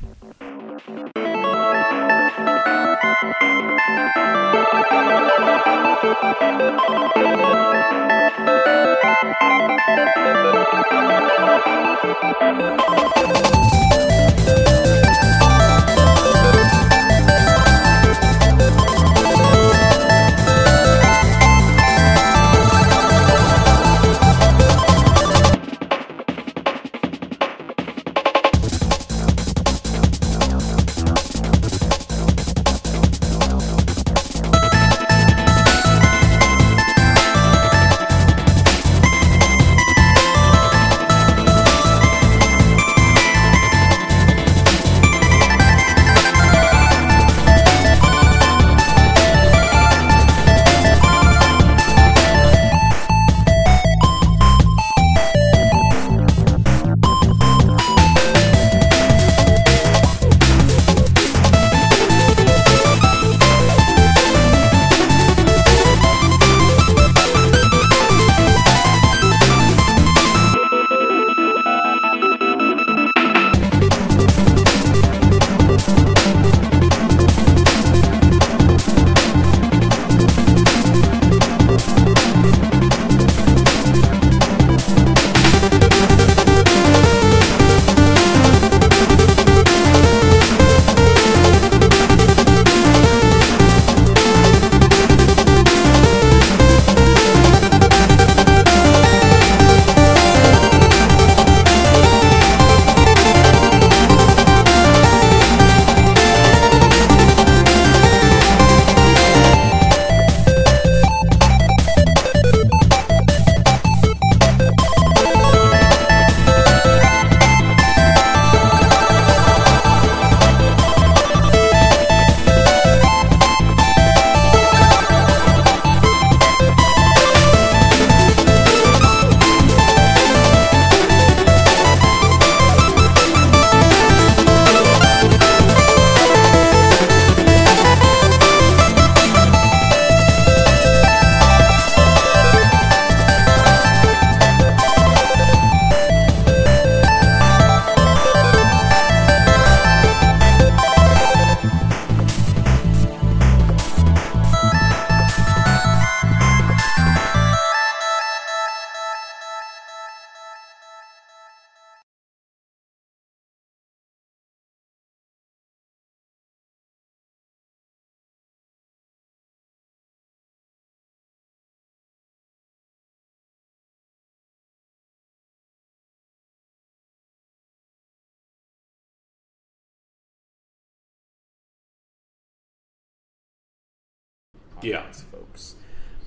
Yeah. 184.86 185.04
folks. 185.32 185.76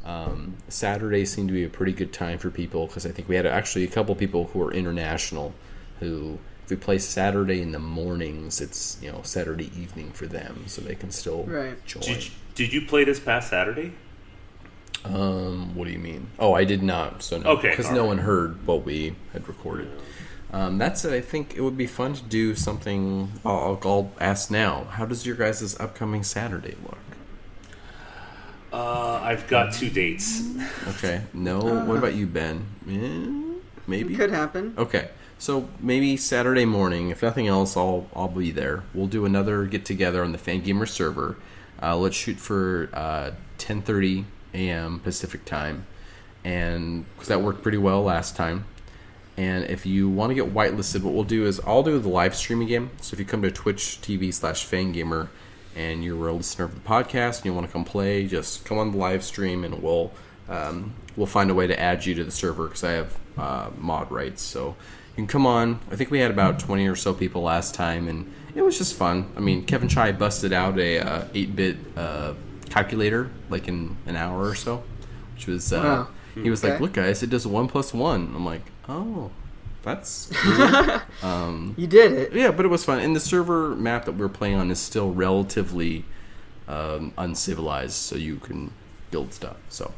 Um, 0.05 0.57
Saturday 0.69 1.25
seemed 1.25 1.49
to 1.49 1.55
be 1.55 1.65
a 1.65 1.69
pretty 1.69 1.93
good 1.93 2.13
time 2.13 2.39
for 2.39 2.51
people 2.51 2.87
because 2.87 3.05
I 3.05 3.11
think 3.11 3.29
we 3.29 3.37
had 3.37 3.47
actually 3.47 3.85
a 3.85 3.89
couple 3.89 4.15
people 4.15 4.47
who 4.53 4.63
are 4.63 4.73
international 4.73 5.53
who, 6.01 6.39
if 6.65 6.71
we 6.71 6.77
play 6.77 6.99
Saturday 6.99 7.61
in 7.61 7.73
the 7.73 7.79
mornings, 7.79 8.61
it's 8.61 8.99
you 9.03 9.11
know 9.13 9.21
Saturday 9.23 9.71
evening 9.79 10.13
for 10.13 10.27
them, 10.27 10.65
so 10.67 10.81
they 10.81 10.95
can 10.95 11.11
still 11.11 11.43
Right. 11.45 11.85
join. 11.87 12.03
Did 12.03 12.25
you, 12.25 12.31
did 12.55 12.73
you 12.73 12.83
play 12.87 13.05
this 13.05 13.19
past 13.21 13.51
Saturday? 13.51 13.93
Um, 15.05 15.75
what 15.75 15.87
do 15.87 15.93
you 15.93 15.99
mean? 15.99 16.29
Oh, 16.39 16.55
I 16.55 16.65
did 16.65 16.83
not. 16.83 17.23
So 17.23 17.39
no, 17.39 17.51
Okay, 17.51 17.71
because 17.71 17.87
all 17.87 17.95
no 17.95 18.01
right. 18.03 18.09
one 18.09 18.19
heard 18.19 18.67
what 18.67 18.85
we 18.85 19.15
had 19.33 19.47
recorded. 19.49 19.89
Um, 20.53 20.79
that's 20.79 21.05
it. 21.05 21.13
I 21.13 21.21
think 21.21 21.55
it 21.57 21.61
would 21.61 21.77
be 21.77 21.87
fun 21.87 22.15
to 22.15 22.23
do 22.23 22.55
something. 22.55 23.31
I'll, 23.45 23.79
I'll 23.85 24.13
ask 24.21 24.51
now. 24.51 24.85
How 24.85 25.05
does 25.05 25.27
your 25.27 25.37
guys' 25.37 25.79
upcoming 25.79 26.23
Saturday 26.23 26.75
look? 26.83 26.99
Uh, 28.73 29.21
I've 29.23 29.47
got 29.49 29.73
two 29.73 29.91
dates. 29.91 30.43
Okay. 30.89 31.23
No. 31.33 31.61
what 31.85 31.97
about 31.99 32.15
you, 32.15 32.27
Ben? 32.27 32.67
Eh, 32.89 33.57
maybe. 33.87 34.15
Could 34.15 34.31
happen. 34.31 34.75
Okay. 34.77 35.09
So 35.39 35.69
maybe 35.79 36.17
Saturday 36.17 36.65
morning, 36.65 37.11
if 37.11 37.23
nothing 37.23 37.47
else, 37.47 37.77
I'll 37.77 38.09
I'll 38.15 38.29
be 38.29 38.51
there. 38.51 38.83
We'll 38.93 39.07
do 39.07 39.25
another 39.25 39.67
get 39.67 39.85
together 39.85 40.25
on 40.25 40.33
the 40.33 40.39
Fangamer 40.39 40.89
server. 40.89 41.37
Uh, 41.81 41.97
let's 41.97 42.17
shoot 42.17 42.39
for 42.39 42.91
uh, 42.93 43.31
10:30 43.59 44.25
a.m. 44.55 44.99
Pacific 44.99 45.45
time, 45.45 45.87
and 46.45 47.05
because 47.15 47.29
that 47.29 47.41
worked 47.41 47.63
pretty 47.63 47.79
well 47.79 48.03
last 48.03 48.35
time. 48.35 48.65
And 49.37 49.65
if 49.67 49.87
you 49.87 50.09
want 50.09 50.31
to 50.31 50.35
get 50.35 50.53
whitelisted, 50.53 51.03
what 51.03 51.15
we'll 51.15 51.23
do 51.23 51.47
is 51.47 51.61
I'll 51.61 51.85
do 51.85 51.97
the 52.01 52.09
live 52.09 52.35
stream 52.35 52.61
again. 52.61 52.91
So 53.01 53.15
if 53.15 53.21
you 53.21 53.25
come 53.25 53.43
to 53.43 53.53
Twitch 53.53 54.01
TV 54.03 54.35
slash 54.35 54.67
Fangamer 54.67 55.29
and 55.79 56.03
you're 56.05 56.29
a 56.29 56.33
listener 56.33 56.65
of 56.65 56.75
the 56.75 56.81
podcast 56.81 57.37
and 57.39 57.47
you 57.47 57.55
want 57.55 57.67
to 57.67 57.73
come 57.73 57.85
play, 57.85 58.27
just 58.27 58.65
come 58.65 58.79
on 58.79 58.91
the 58.93 58.99
live 58.99 59.23
stream 59.23 59.65
and 59.65 59.83
we'll 59.83 60.11
um, 60.49 60.93
we'll 61.17 61.27
find 61.27 61.51
a 61.51 61.55
way 61.55 61.67
to 61.67 61.79
add 61.79 62.05
you 62.07 62.15
to 62.17 62.25
the 62.25 62.31
server 62.31 62.65
because 62.67 62.83
I 62.85 62.93
have 62.93 63.19
uh, 63.37 63.71
mod 63.79 64.11
rights. 64.11 64.43
So 64.43 64.69
you 65.11 65.15
can 65.17 65.27
come 65.27 65.47
on. 65.47 65.81
I 65.91 65.97
think 65.97 66.11
we 66.11 66.19
had 66.21 66.31
about 66.31 66.59
20 66.59 66.87
or 66.89 66.97
so 66.97 67.13
people 67.15 67.43
last 67.43 67.75
time, 67.75 68.09
and 68.09 68.33
it 68.55 68.63
was 68.63 68.79
just 68.79 68.95
fun. 68.95 69.31
I 69.37 69.41
mean, 69.41 69.65
Kevin 69.67 69.89
Chai 69.89 70.13
busted 70.13 70.53
out 70.53 70.79
a 70.79 70.99
uh, 71.01 71.25
8-bit 71.35 71.77
uh, 71.97 72.35
calculator 72.71 73.31
like 73.51 73.69
in 73.69 73.97
an 74.07 74.17
hour 74.17 74.41
or 74.49 74.55
so, 74.55 74.83
which 75.35 75.47
was 75.47 75.73
uh, 75.73 75.81
Wow. 75.83 76.43
he 76.43 76.51
was 76.51 76.63
like, 76.65 76.81
"Look, 76.81 76.93
guys, 76.95 77.23
it 77.23 77.31
does 77.31 77.47
one 77.47 77.69
plus 77.69 77.93
one." 77.93 78.33
I'm 78.35 78.45
like, 78.47 78.63
"Oh, 78.89 79.31
that's 79.83 80.31
cool." 80.33 81.75
You 81.77 81.87
did 81.87 82.13
it. 82.13 82.33
yeah, 82.33 82.51
but 82.51 82.65
it 82.65 82.69
was 82.69 82.85
fun. 82.85 83.01
And 83.01 83.15
the 83.15 83.21
server 83.21 83.75
map 83.77 84.05
that 84.05 84.13
we're 84.13 84.29
playing 84.29 84.57
on 84.57 84.71
is 84.71 84.79
still 84.79 85.13
relatively 85.13 86.05
um, 86.67 87.13
uncivilized, 87.17 87.95
so 87.95 88.17
you 88.17 88.37
can 88.37 88.71
build 89.11 89.33
stuff. 89.33 89.57
So 89.69 89.93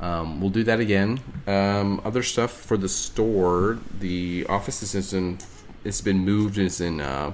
um, 0.00 0.40
we'll 0.40 0.50
do 0.50 0.64
that 0.64 0.80
again. 0.80 1.20
Um, 1.46 2.00
other 2.04 2.22
stuff 2.22 2.52
for 2.52 2.76
the 2.76 2.88
store, 2.88 3.78
the 3.98 4.46
office 4.48 4.94
is 4.94 5.12
in. 5.12 5.38
It's 5.84 6.00
been 6.00 6.18
moved. 6.18 6.58
Is 6.58 6.80
in. 6.80 7.00
Uh, 7.00 7.32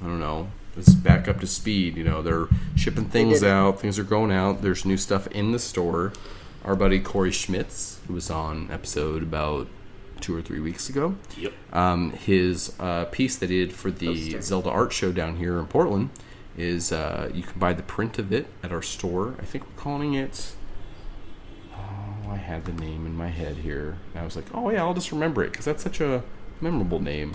I 0.00 0.04
don't 0.04 0.20
know. 0.20 0.48
It's 0.76 0.92
back 0.92 1.26
up 1.26 1.40
to 1.40 1.46
speed. 1.46 1.96
You 1.96 2.04
know, 2.04 2.20
they're 2.20 2.48
shipping 2.74 3.06
things 3.06 3.42
out. 3.42 3.80
Things 3.80 3.98
are 3.98 4.04
going 4.04 4.30
out. 4.30 4.60
There's 4.60 4.84
new 4.84 4.98
stuff 4.98 5.26
in 5.28 5.52
the 5.52 5.58
store. 5.58 6.12
Our 6.64 6.76
buddy 6.76 7.00
Corey 7.00 7.32
Schmitz, 7.32 8.00
who 8.06 8.14
was 8.14 8.30
on 8.30 8.70
episode 8.70 9.22
about 9.22 9.68
two 10.20 10.36
or 10.36 10.42
three 10.42 10.60
weeks 10.60 10.88
ago, 10.88 11.14
Yep. 11.36 11.52
um, 11.72 12.10
his 12.12 12.72
uh, 12.80 13.04
piece 13.06 13.36
that 13.36 13.50
he 13.50 13.58
did 13.66 13.72
for 13.74 13.90
the 13.90 14.40
Zelda 14.40 14.70
Art 14.70 14.92
Show 14.92 15.12
down 15.12 15.36
here 15.36 15.58
in 15.58 15.66
Portland 15.66 16.10
is 16.56 16.90
uh, 16.90 17.30
you 17.34 17.42
can 17.42 17.58
buy 17.58 17.72
the 17.74 17.82
print 17.82 18.18
of 18.18 18.32
it 18.32 18.46
at 18.62 18.72
our 18.72 18.82
store. 18.82 19.34
I 19.38 19.44
think 19.44 19.64
we're 19.66 19.80
calling 19.82 20.14
it. 20.14 20.52
Oh, 21.76 22.30
I 22.30 22.36
had 22.36 22.64
the 22.64 22.72
name 22.72 23.04
in 23.06 23.14
my 23.14 23.28
head 23.28 23.56
here. 23.58 23.98
And 24.14 24.22
I 24.22 24.24
was 24.24 24.36
like, 24.36 24.46
oh 24.54 24.70
yeah, 24.70 24.82
I'll 24.82 24.94
just 24.94 25.12
remember 25.12 25.44
it 25.44 25.50
because 25.52 25.66
that's 25.66 25.82
such 25.82 26.00
a 26.00 26.22
memorable 26.60 27.00
name. 27.00 27.34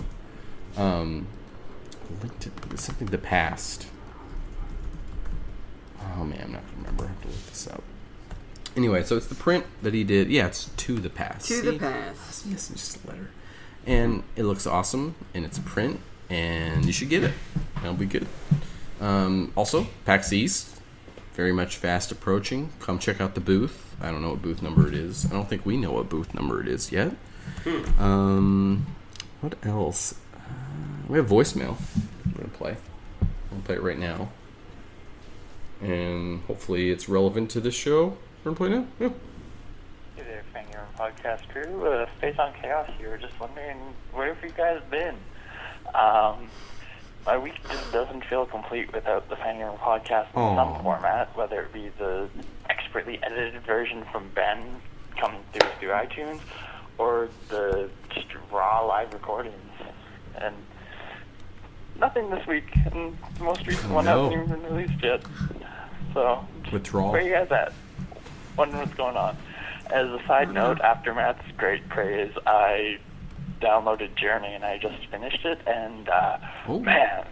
Um, 0.76 1.28
linked 2.20 2.40
to 2.70 2.76
something 2.76 3.06
the 3.08 3.18
past. 3.18 3.86
Oh 6.16 6.24
man, 6.24 6.40
I'm 6.44 6.52
not 6.52 6.62
gonna 6.66 6.76
remember. 6.78 7.04
I 7.04 7.08
have 7.08 7.22
to 7.22 7.28
look 7.28 7.46
this 7.46 7.68
up. 7.68 7.82
Anyway, 8.76 9.02
so 9.02 9.16
it's 9.16 9.26
the 9.26 9.34
print 9.34 9.66
that 9.82 9.92
he 9.92 10.02
did. 10.04 10.30
Yeah, 10.30 10.46
it's 10.46 10.64
to 10.64 10.98
the 10.98 11.10
past. 11.10 11.46
To 11.48 11.60
the 11.60 11.78
past. 11.78 12.46
Yes, 12.46 12.70
it's 12.70 12.94
just 12.94 13.04
a 13.04 13.08
letter. 13.08 13.30
And 13.86 14.22
it 14.36 14.44
looks 14.44 14.66
awesome, 14.66 15.14
and 15.34 15.44
it's 15.44 15.58
a 15.58 15.62
print, 15.62 16.00
and 16.30 16.84
you 16.84 16.92
should 16.92 17.10
get 17.10 17.24
it. 17.24 17.32
That'll 17.76 17.94
be 17.94 18.06
good. 18.06 18.26
Um, 19.00 19.52
also, 19.56 19.88
PAX 20.04 20.32
East, 20.32 20.80
very 21.34 21.52
much 21.52 21.76
fast 21.76 22.12
approaching. 22.12 22.70
Come 22.80 22.98
check 22.98 23.20
out 23.20 23.34
the 23.34 23.40
booth. 23.40 23.94
I 24.00 24.10
don't 24.10 24.22
know 24.22 24.30
what 24.30 24.42
booth 24.42 24.62
number 24.62 24.88
it 24.88 24.94
is. 24.94 25.26
I 25.26 25.30
don't 25.34 25.48
think 25.48 25.66
we 25.66 25.76
know 25.76 25.92
what 25.92 26.08
booth 26.08 26.32
number 26.34 26.60
it 26.60 26.68
is 26.68 26.92
yet. 26.92 27.12
Um, 27.98 28.86
what 29.40 29.54
else? 29.64 30.14
Uh, 30.34 30.38
we 31.08 31.18
have 31.18 31.28
voicemail. 31.28 31.76
I'm 32.24 32.32
gonna 32.32 32.48
play. 32.48 32.76
I'm 33.20 33.28
gonna 33.50 33.62
play 33.62 33.74
it 33.74 33.82
right 33.82 33.98
now, 33.98 34.30
and 35.80 36.40
hopefully 36.42 36.90
it's 36.90 37.08
relevant 37.08 37.50
to 37.50 37.60
this 37.60 37.74
show. 37.74 38.16
Play 38.44 38.68
now. 38.70 38.86
Yeah. 38.98 39.08
Hey 40.16 40.22
there, 40.24 40.42
Fangamer 40.54 40.86
Podcast 40.98 41.48
crew. 41.48 41.86
Uh, 41.86 42.06
Space 42.18 42.38
on 42.38 42.52
Chaos 42.60 42.90
here. 42.98 43.16
Just 43.16 43.38
wondering, 43.40 43.78
where 44.12 44.34
have 44.34 44.42
you 44.44 44.50
guys 44.50 44.80
been? 44.90 45.14
Um, 45.94 46.48
my 47.24 47.38
week 47.38 47.54
just 47.70 47.92
doesn't 47.92 48.24
feel 48.24 48.44
complete 48.46 48.92
without 48.92 49.28
the 49.28 49.36
Fangamer 49.36 49.78
Podcast 49.78 50.26
in 50.34 50.40
Aw. 50.40 50.56
some 50.74 50.82
format, 50.82 51.34
whether 51.36 51.62
it 51.62 51.72
be 51.72 51.90
the 51.98 52.28
expertly 52.68 53.18
edited 53.22 53.62
version 53.62 54.04
from 54.10 54.28
Ben 54.34 54.60
coming 55.18 55.40
through 55.52 55.68
through 55.78 55.90
iTunes, 55.90 56.40
or 56.98 57.28
the 57.48 57.88
just 58.10 58.26
raw 58.50 58.84
live 58.84 59.12
recordings. 59.14 59.54
And 60.36 60.54
nothing 61.98 62.28
this 62.28 62.44
week, 62.46 62.64
and 62.92 63.16
the 63.38 63.44
most 63.44 63.66
recent 63.66 63.92
one 63.92 64.04
No. 64.04 64.24
hasn't 64.28 64.46
even 64.50 64.60
been 64.60 64.74
released 64.76 65.02
yet. 65.02 65.22
So, 66.12 66.44
Withdrawal. 66.72 67.12
where 67.12 67.22
you 67.22 67.32
guys 67.32 67.50
at? 67.52 67.72
Wondering 68.56 68.80
what's 68.82 68.94
going 68.94 69.16
on. 69.16 69.36
As 69.90 70.08
a 70.08 70.20
side 70.26 70.52
note, 70.52 70.80
after 70.80 71.14
Matt's 71.14 71.42
great 71.56 71.88
praise, 71.88 72.32
I 72.46 72.98
downloaded 73.60 74.14
Journey 74.16 74.54
and 74.54 74.64
I 74.64 74.78
just 74.78 75.06
finished 75.06 75.44
it, 75.44 75.60
and 75.66 76.08
uh, 76.08 76.38
Oh. 76.66 76.80
man, 76.80 77.26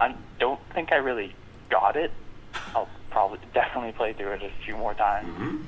I 0.00 0.14
don't 0.38 0.60
think 0.74 0.92
I 0.92 0.96
really 0.96 1.34
got 1.70 1.96
it. 1.96 2.10
I'll 2.74 2.88
probably 3.10 3.38
definitely 3.54 3.92
play 3.92 4.12
through 4.12 4.32
it 4.32 4.42
a 4.42 4.50
few 4.64 4.76
more 4.76 4.94
times, 4.94 5.64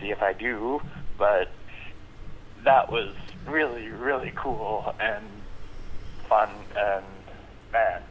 see 0.00 0.10
if 0.10 0.22
I 0.22 0.32
do. 0.32 0.80
But 1.18 1.50
that 2.64 2.90
was 2.90 3.14
really, 3.46 3.88
really 3.88 4.32
cool 4.34 4.94
and 5.00 5.24
fun, 6.28 6.48
and 6.76 7.04
man, 7.72 8.02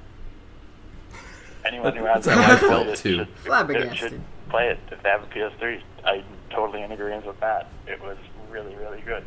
anyone 1.65 1.95
who 1.95 2.05
hasn't 2.05 2.35
how 2.35 2.53
I 2.53 2.57
played 2.57 2.69
felt, 2.69 2.87
it 2.87 2.95
too. 2.97 3.17
should, 3.17 3.27
Flabbergasted. 3.37 3.97
should 3.97 4.21
play 4.53 4.69
it 4.69 4.77
if 4.91 5.01
they 5.01 5.09
have 5.09 5.23
a 5.23 5.25
PS3. 5.25 5.81
I'm 6.05 6.23
totally 6.51 6.83
in 6.83 6.91
agreement 6.91 7.25
with 7.25 7.39
that. 7.39 7.69
It 7.87 7.99
was 8.03 8.17
really, 8.51 8.75
really 8.75 9.01
good. 9.01 9.23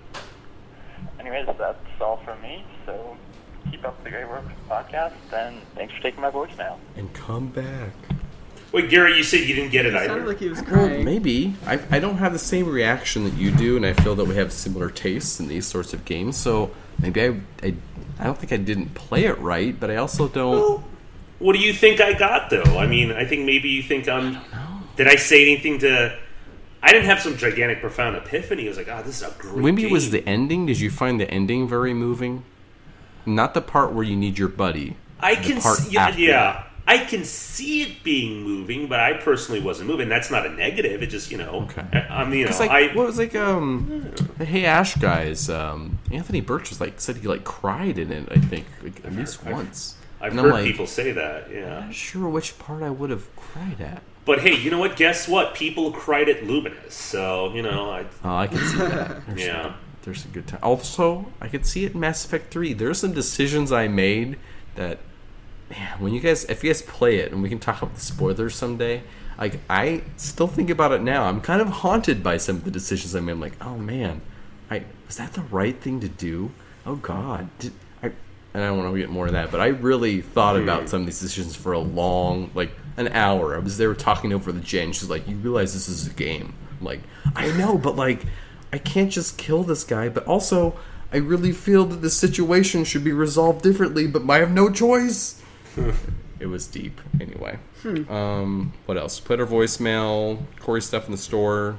Anyways, 1.19 1.47
that's 1.59 1.79
all 2.01 2.19
from 2.19 2.41
me. 2.43 2.65
So 2.87 3.17
keep 3.69 3.85
up 3.85 4.03
the 4.05 4.11
great 4.11 4.29
work 4.29 4.45
with 4.45 4.55
the 4.57 4.73
podcast, 4.73 5.15
and 5.33 5.61
thanks 5.75 5.93
for 5.95 6.01
taking 6.01 6.21
my 6.21 6.31
voicemail. 6.31 6.79
And 6.97 7.13
come 7.13 7.49
back. 7.49 7.91
Wait, 8.71 8.89
Gary, 8.89 9.17
you 9.17 9.25
said 9.25 9.41
you 9.41 9.55
didn't 9.57 9.73
get 9.73 9.85
it 9.85 9.95
It 9.95 9.97
either. 9.97 10.07
sounded 10.07 10.29
like 10.29 10.39
he 10.39 10.49
was 10.49 10.61
uh, 10.61 10.65
Well, 10.71 11.03
maybe. 11.03 11.57
I, 11.67 11.81
I 11.91 11.99
don't 11.99 12.19
have 12.19 12.33
the 12.33 12.39
same 12.39 12.69
reaction 12.69 13.25
that 13.25 13.35
you 13.35 13.51
do, 13.51 13.77
and 13.77 13.85
I 13.85 13.95
feel 13.95 14.15
that 14.15 14.27
we 14.27 14.37
have 14.37 14.53
similar 14.53 14.91
tastes 14.91 15.41
in 15.41 15.49
these 15.49 15.67
sorts 15.67 15.93
of 15.93 16.05
games. 16.05 16.37
So 16.37 16.71
maybe 17.01 17.21
I, 17.21 17.41
I, 17.65 17.75
I 18.21 18.25
don't 18.25 18.39
think 18.39 18.53
I 18.53 18.59
didn't 18.59 18.95
play 18.95 19.25
it 19.25 19.37
right, 19.41 19.79
but 19.79 19.91
I 19.91 19.97
also 19.97 20.29
don't. 20.29 20.85
What 21.41 21.55
do 21.55 21.59
you 21.59 21.73
think 21.73 22.01
I 22.01 22.13
got 22.13 22.49
though? 22.49 22.79
I 22.79 22.87
mean, 22.87 23.11
I 23.11 23.25
think 23.25 23.45
maybe 23.45 23.69
you 23.71 23.83
think 23.83 24.09
I'm. 24.09 24.39
Did 24.97 25.09
I 25.09 25.17
say 25.17 25.43
anything 25.43 25.79
to? 25.81 26.19
I 26.83 26.93
didn't 26.93 27.07
have 27.07 27.21
some 27.21 27.37
gigantic, 27.37 27.81
profound 27.81 28.17
epiphany. 28.17 28.67
I 28.67 28.69
was 28.69 28.77
like, 28.77 28.89
"Ah, 28.91 29.03
this 29.03 29.23
is 29.23 29.29
a 29.29 29.35
great." 29.39 29.57
Maybe 29.65 29.85
it 29.85 29.91
was 29.91 30.11
the 30.11 30.27
ending. 30.29 30.67
Did 30.67 30.79
you 30.81 30.91
find 30.91 31.19
the 31.21 31.31
ending 31.31 31.69
very 31.69 31.93
moving? 31.95 32.45
Not 33.25 33.55
the 33.55 33.61
part 33.61 33.93
where 33.93 34.05
you 34.05 34.15
need 34.17 34.39
your 34.39 34.49
buddy. 34.49 34.97
I 35.19 35.35
can 35.35 35.61
see, 35.61 35.91
yeah, 35.91 36.15
yeah, 36.17 36.63
I 36.87 36.99
can 36.99 37.25
see 37.25 37.83
it 37.83 38.05
being 38.05 38.43
moving, 38.43 38.87
but 38.87 39.01
I 39.01 39.15
personally 39.15 39.61
wasn't 39.61 39.89
moving. 39.89 40.09
That's 40.09 40.31
not 40.31 40.47
a 40.47 40.51
negative. 40.51 41.03
It 41.03 41.09
just 41.09 41.31
you 41.33 41.39
know, 41.39 41.67
Okay. 41.71 41.85
I, 41.93 42.23
I 42.23 42.25
mean, 42.25 42.41
you 42.41 42.45
know, 42.45 42.59
like 42.59 42.71
I 42.71 42.95
what 42.95 43.07
was 43.07 43.19
like 43.19 43.35
um 43.35 44.13
the 44.39 44.45
Hey 44.45 44.65
Ash 44.67 44.95
guys. 44.97 45.51
Um, 45.51 45.99
Anthony 46.13 46.41
Burch 46.41 46.69
was 46.71 46.81
like 46.81 47.01
said 47.01 47.17
he 47.17 47.27
like 47.27 47.43
cried 47.45 47.99
in 47.99 48.13
it. 48.13 48.29
I 48.31 48.39
think 48.39 48.67
like, 48.83 49.05
at 49.05 49.13
least 49.15 49.41
I've- 49.45 49.53
once. 49.55 49.95
I've 50.19 50.33
and 50.33 50.41
heard 50.41 50.53
like, 50.53 50.65
people 50.65 50.87
say 50.87 51.13
that. 51.13 51.51
Yeah, 51.53 51.79
I'm 51.79 51.85
Not 51.87 51.95
sure 51.95 52.29
which 52.29 52.59
part 52.59 52.83
I 52.83 52.89
would 52.91 53.11
have 53.11 53.35
cried 53.37 53.81
at. 53.81 54.03
But 54.27 54.41
hey, 54.41 54.55
you 54.57 54.71
know 54.71 54.79
what? 54.79 54.97
Guess 54.97 55.29
what? 55.29 55.55
People 55.55 55.93
cried 55.93 56.29
at 56.29 56.45
Luminous, 56.47 56.93
so 56.95 57.53
you 57.55 57.63
know, 57.63 57.91
I 57.91 58.05
Oh, 58.25 58.37
I 58.37 58.47
can 58.49 58.59
see 58.59 58.77
that. 58.79 59.27
There's 59.27 59.41
Yeah. 59.47 59.73
there's 60.03 60.25
a 60.25 60.29
good 60.29 60.47
time. 60.47 60.61
Also, 60.63 61.27
I 61.41 61.49
could 61.49 61.65
see 61.65 61.85
it 61.87 61.95
in 61.95 62.01
Mass 62.01 62.25
Effect 62.25 62.51
Three. 62.53 62.73
There's 62.75 62.99
some 62.99 63.13
decisions 63.13 63.73
I 63.73 63.89
made 63.89 64.37
that, 64.75 64.99
man, 65.71 65.99
when 66.01 66.13
you 66.13 66.21
guys, 66.21 66.45
if 66.45 66.63
you 66.63 66.71
guys 66.71 66.83
play 66.83 67.17
it, 67.19 67.33
and 67.33 67.43
we 67.43 67.49
can 67.49 67.59
talk 67.59 67.81
about 67.83 67.95
the 67.95 68.01
spoilers 68.01 68.55
someday. 68.55 69.03
like 69.39 69.61
I 69.71 70.03
still 70.17 70.47
think 70.49 70.71
about 70.71 70.93
it 70.93 71.03
now. 71.03 71.25
I'm 71.25 71.41
kind 71.41 71.61
of 71.61 71.69
haunted 71.69 72.23
by 72.23 72.37
some 72.37 72.57
of 72.57 72.65
the 72.65 72.71
decisions 72.71 73.15
I 73.17 73.21
made. 73.21 73.33
I'm 73.33 73.41
like, 73.41 73.57
oh 73.65 73.77
man, 73.77 74.21
I 74.71 74.85
was 75.07 75.17
that 75.17 75.33
the 75.35 75.43
right 75.43 75.79
thing 75.81 76.01
to 76.01 76.09
do? 76.09 76.51
Oh 76.85 76.97
God, 76.97 77.49
did? 77.59 77.73
And 78.57 78.65
I 78.65 78.69
don't 78.69 78.79
want 78.79 78.95
to 78.95 78.99
get 78.99 79.11
more 79.11 79.27
of 79.27 79.33
that, 79.33 79.51
but 79.51 79.61
I 79.61 79.67
really 79.67 80.23
thought 80.23 80.57
about 80.57 80.81
hmm. 80.81 80.87
some 80.87 81.01
of 81.01 81.07
these 81.07 81.21
decisions 81.21 81.55
for 81.55 81.75
a 81.75 81.79
long, 81.79 82.51
like 82.55 82.71
an 82.97 83.09
hour. 83.09 83.55
I 83.55 83.59
was 83.59 83.77
there 83.77 83.93
talking 83.93 84.33
over 84.33 84.51
the 84.51 84.61
Jen. 84.61 84.95
She's 84.95 85.11
like, 85.11 85.29
"You 85.29 85.37
realize 85.37 85.75
this 85.75 85.91
is 85.91 86.07
a 86.07 86.15
game?" 86.15 86.55
I'm 86.81 86.87
like, 86.87 87.01
I 87.35 87.55
know, 87.59 87.77
but 87.77 87.97
like, 87.97 88.23
I 88.73 88.79
can't 88.79 89.13
just 89.13 89.37
kill 89.37 89.63
this 89.63 89.85
guy. 89.85 90.09
But 90.09 90.25
also, 90.25 90.75
I 91.13 91.19
really 91.19 91.53
feel 91.53 91.85
that 91.85 91.97
the 91.97 92.09
situation 92.09 92.85
should 92.85 93.05
be 93.05 93.13
resolved 93.13 93.61
differently. 93.61 94.07
But 94.07 94.27
I 94.31 94.39
have 94.39 94.53
no 94.53 94.71
choice. 94.71 95.39
Hmm. 95.75 95.91
it 96.41 96.47
was 96.47 96.67
deep. 96.67 96.99
Anyway, 97.21 97.59
hmm. 97.83 98.11
um, 98.11 98.73
what 98.87 98.97
else? 98.97 99.21
Put 99.21 99.39
our 99.39 99.47
voicemail, 99.47 100.43
Corey 100.61 100.81
stuff 100.81 101.05
in 101.05 101.13
the 101.13 101.19
store. 101.19 101.77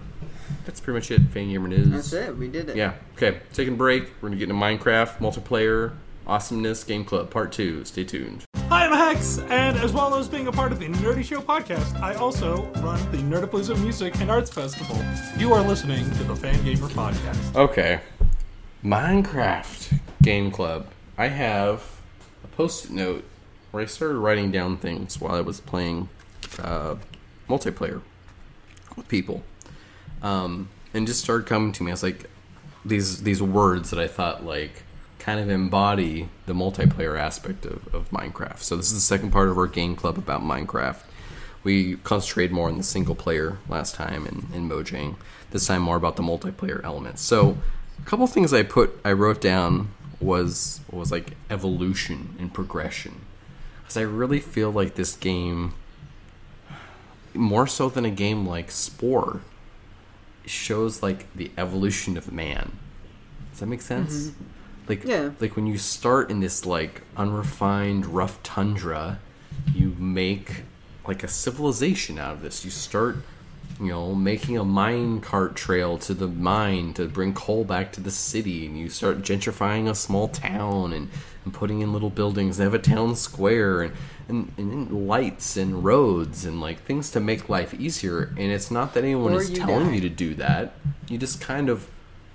That's 0.63 0.79
pretty 0.79 0.99
much 0.99 1.09
it. 1.09 1.33
Fangamer 1.33 1.69
News. 1.69 1.89
That's 1.89 2.13
it. 2.13 2.37
We 2.37 2.49
did 2.49 2.69
it. 2.69 2.75
Yeah. 2.75 2.93
Okay. 3.15 3.39
Taking 3.51 3.73
a 3.73 3.77
break. 3.77 4.11
We're 4.21 4.29
gonna 4.29 4.37
get 4.37 4.51
into 4.51 4.61
Minecraft 4.61 5.17
multiplayer 5.17 5.93
awesomeness 6.27 6.83
game 6.83 7.05
club 7.05 7.29
part 7.29 7.51
two. 7.51 7.83
Stay 7.85 8.03
tuned. 8.03 8.43
Hi, 8.69 8.85
I'm 8.85 8.91
Hex, 8.91 9.39
and 9.39 9.77
as 9.77 9.93
well 9.93 10.13
as 10.15 10.27
being 10.27 10.47
a 10.47 10.51
part 10.51 10.71
of 10.73 10.79
the 10.79 10.87
Nerdy 10.87 11.23
Show 11.23 11.39
podcast, 11.39 11.99
I 12.01 12.15
also 12.15 12.65
run 12.81 12.99
the 13.11 13.17
Nerdapalooza 13.17 13.81
Music 13.81 14.19
and 14.19 14.29
Arts 14.29 14.51
Festival. 14.51 14.97
You 15.37 15.53
are 15.53 15.65
listening 15.65 16.03
to 16.03 16.23
the 16.25 16.33
Fangamer 16.33 16.89
Podcast. 16.89 17.55
Okay. 17.55 18.01
Minecraft 18.83 19.99
game 20.21 20.51
club. 20.51 20.87
I 21.17 21.29
have 21.29 21.83
a 22.43 22.47
post-it 22.47 22.91
note 22.91 23.23
where 23.71 23.81
I 23.81 23.85
started 23.85 24.17
writing 24.17 24.51
down 24.51 24.77
things 24.77 25.19
while 25.19 25.33
I 25.33 25.41
was 25.41 25.61
playing 25.61 26.09
uh, 26.59 26.95
multiplayer 27.49 28.01
with 28.95 29.07
people, 29.07 29.43
um, 30.21 30.67
and 30.93 31.07
just 31.07 31.21
started 31.21 31.47
coming 31.47 31.71
to 31.71 31.83
me. 31.83 31.91
I 31.91 31.93
was 31.93 32.03
like, 32.03 32.29
these 32.83 33.23
these 33.23 33.41
words 33.41 33.89
that 33.91 33.99
I 33.99 34.07
thought 34.07 34.45
like 34.45 34.83
kind 35.27 35.41
of 35.41 35.49
embody 35.49 36.29
the 36.45 36.53
multiplayer 36.53 37.19
aspect 37.19 37.65
of, 37.65 37.93
of 37.93 38.09
Minecraft. 38.11 38.59
So 38.59 38.77
this 38.77 38.85
is 38.85 38.93
the 38.93 39.01
second 39.01 39.31
part 39.31 39.49
of 39.49 39.57
our 39.57 39.67
game 39.67 39.93
club 39.93 40.17
about 40.17 40.41
Minecraft. 40.41 41.01
We 41.65 41.97
concentrated 41.97 42.53
more 42.53 42.69
on 42.69 42.77
the 42.77 42.83
single 42.83 43.13
player 43.13 43.57
last 43.67 43.93
time 43.93 44.25
in, 44.25 44.47
in 44.55 44.69
Mojang. 44.69 45.17
This 45.51 45.67
time 45.67 45.81
more 45.81 45.97
about 45.97 46.15
the 46.15 46.23
multiplayer 46.23 46.81
elements. 46.81 47.21
So 47.21 47.57
a 47.99 48.05
couple 48.05 48.25
things 48.27 48.53
I 48.53 48.63
put 48.63 48.97
I 49.03 49.11
wrote 49.11 49.41
down 49.41 49.89
was 50.21 50.79
was 50.89 51.11
like 51.11 51.33
evolution 51.49 52.37
and 52.39 52.53
progression. 52.53 53.19
Because 53.81 53.97
I 53.97 54.03
really 54.03 54.39
feel 54.39 54.71
like 54.71 54.95
this 54.95 55.17
game 55.17 55.73
more 57.33 57.67
so 57.67 57.89
than 57.89 58.05
a 58.05 58.11
game 58.11 58.47
like 58.47 58.71
Spore 58.71 59.41
shows 60.45 61.03
like 61.03 61.29
the 61.35 61.51
evolution 61.57 62.15
of 62.15 62.31
man. 62.31 62.71
Does 63.51 63.59
that 63.59 63.65
make 63.65 63.81
sense? 63.81 64.27
Mm-hmm. 64.27 64.56
Like 64.87 65.03
Yeah. 65.03 65.31
like 65.39 65.55
when 65.55 65.67
you 65.67 65.77
start 65.77 66.29
in 66.31 66.39
this 66.39 66.65
like 66.65 67.01
unrefined 67.15 68.05
rough 68.05 68.41
tundra, 68.43 69.19
you 69.73 69.95
make 69.97 70.63
like 71.07 71.23
a 71.23 71.27
civilization 71.27 72.17
out 72.17 72.33
of 72.35 72.41
this. 72.41 72.63
You 72.65 72.71
start 72.71 73.17
you 73.79 73.89
know, 73.89 74.15
making 74.15 74.57
a 74.57 74.63
mine 74.63 75.19
cart 75.21 75.55
trail 75.55 75.99
to 75.99 76.13
the 76.13 76.27
mine 76.27 76.93
to 76.93 77.05
bring 77.05 77.33
coal 77.33 77.63
back 77.63 77.91
to 77.91 78.01
the 78.01 78.09
city, 78.09 78.65
and 78.65 78.79
you 78.79 78.89
start 78.89 79.21
gentrifying 79.21 79.87
a 79.87 79.93
small 79.93 80.27
town 80.29 80.93
and, 80.93 81.09
and 81.45 81.53
putting 81.53 81.81
in 81.81 81.93
little 81.93 82.09
buildings. 82.09 82.57
They 82.57 82.63
have 82.63 82.73
a 82.73 82.79
town 82.79 83.15
square 83.15 83.83
and, 83.83 83.93
and, 84.27 84.51
and 84.57 85.07
lights 85.07 85.57
and 85.57 85.83
roads 85.83 86.43
and 86.43 86.59
like 86.59 86.79
things 86.85 87.11
to 87.11 87.19
make 87.19 87.49
life 87.49 87.73
easier. 87.75 88.33
And 88.37 88.51
it's 88.51 88.71
not 88.71 88.95
that 88.95 89.03
anyone 89.03 89.33
Or 89.33 89.41
is 89.41 89.51
telling 89.51 89.87
die. 89.89 89.95
you 89.95 90.01
to 90.01 90.09
do 90.09 90.33
that. 90.35 90.73
You 91.07 91.19
just 91.19 91.39
kind 91.39 91.69
of 91.69 91.87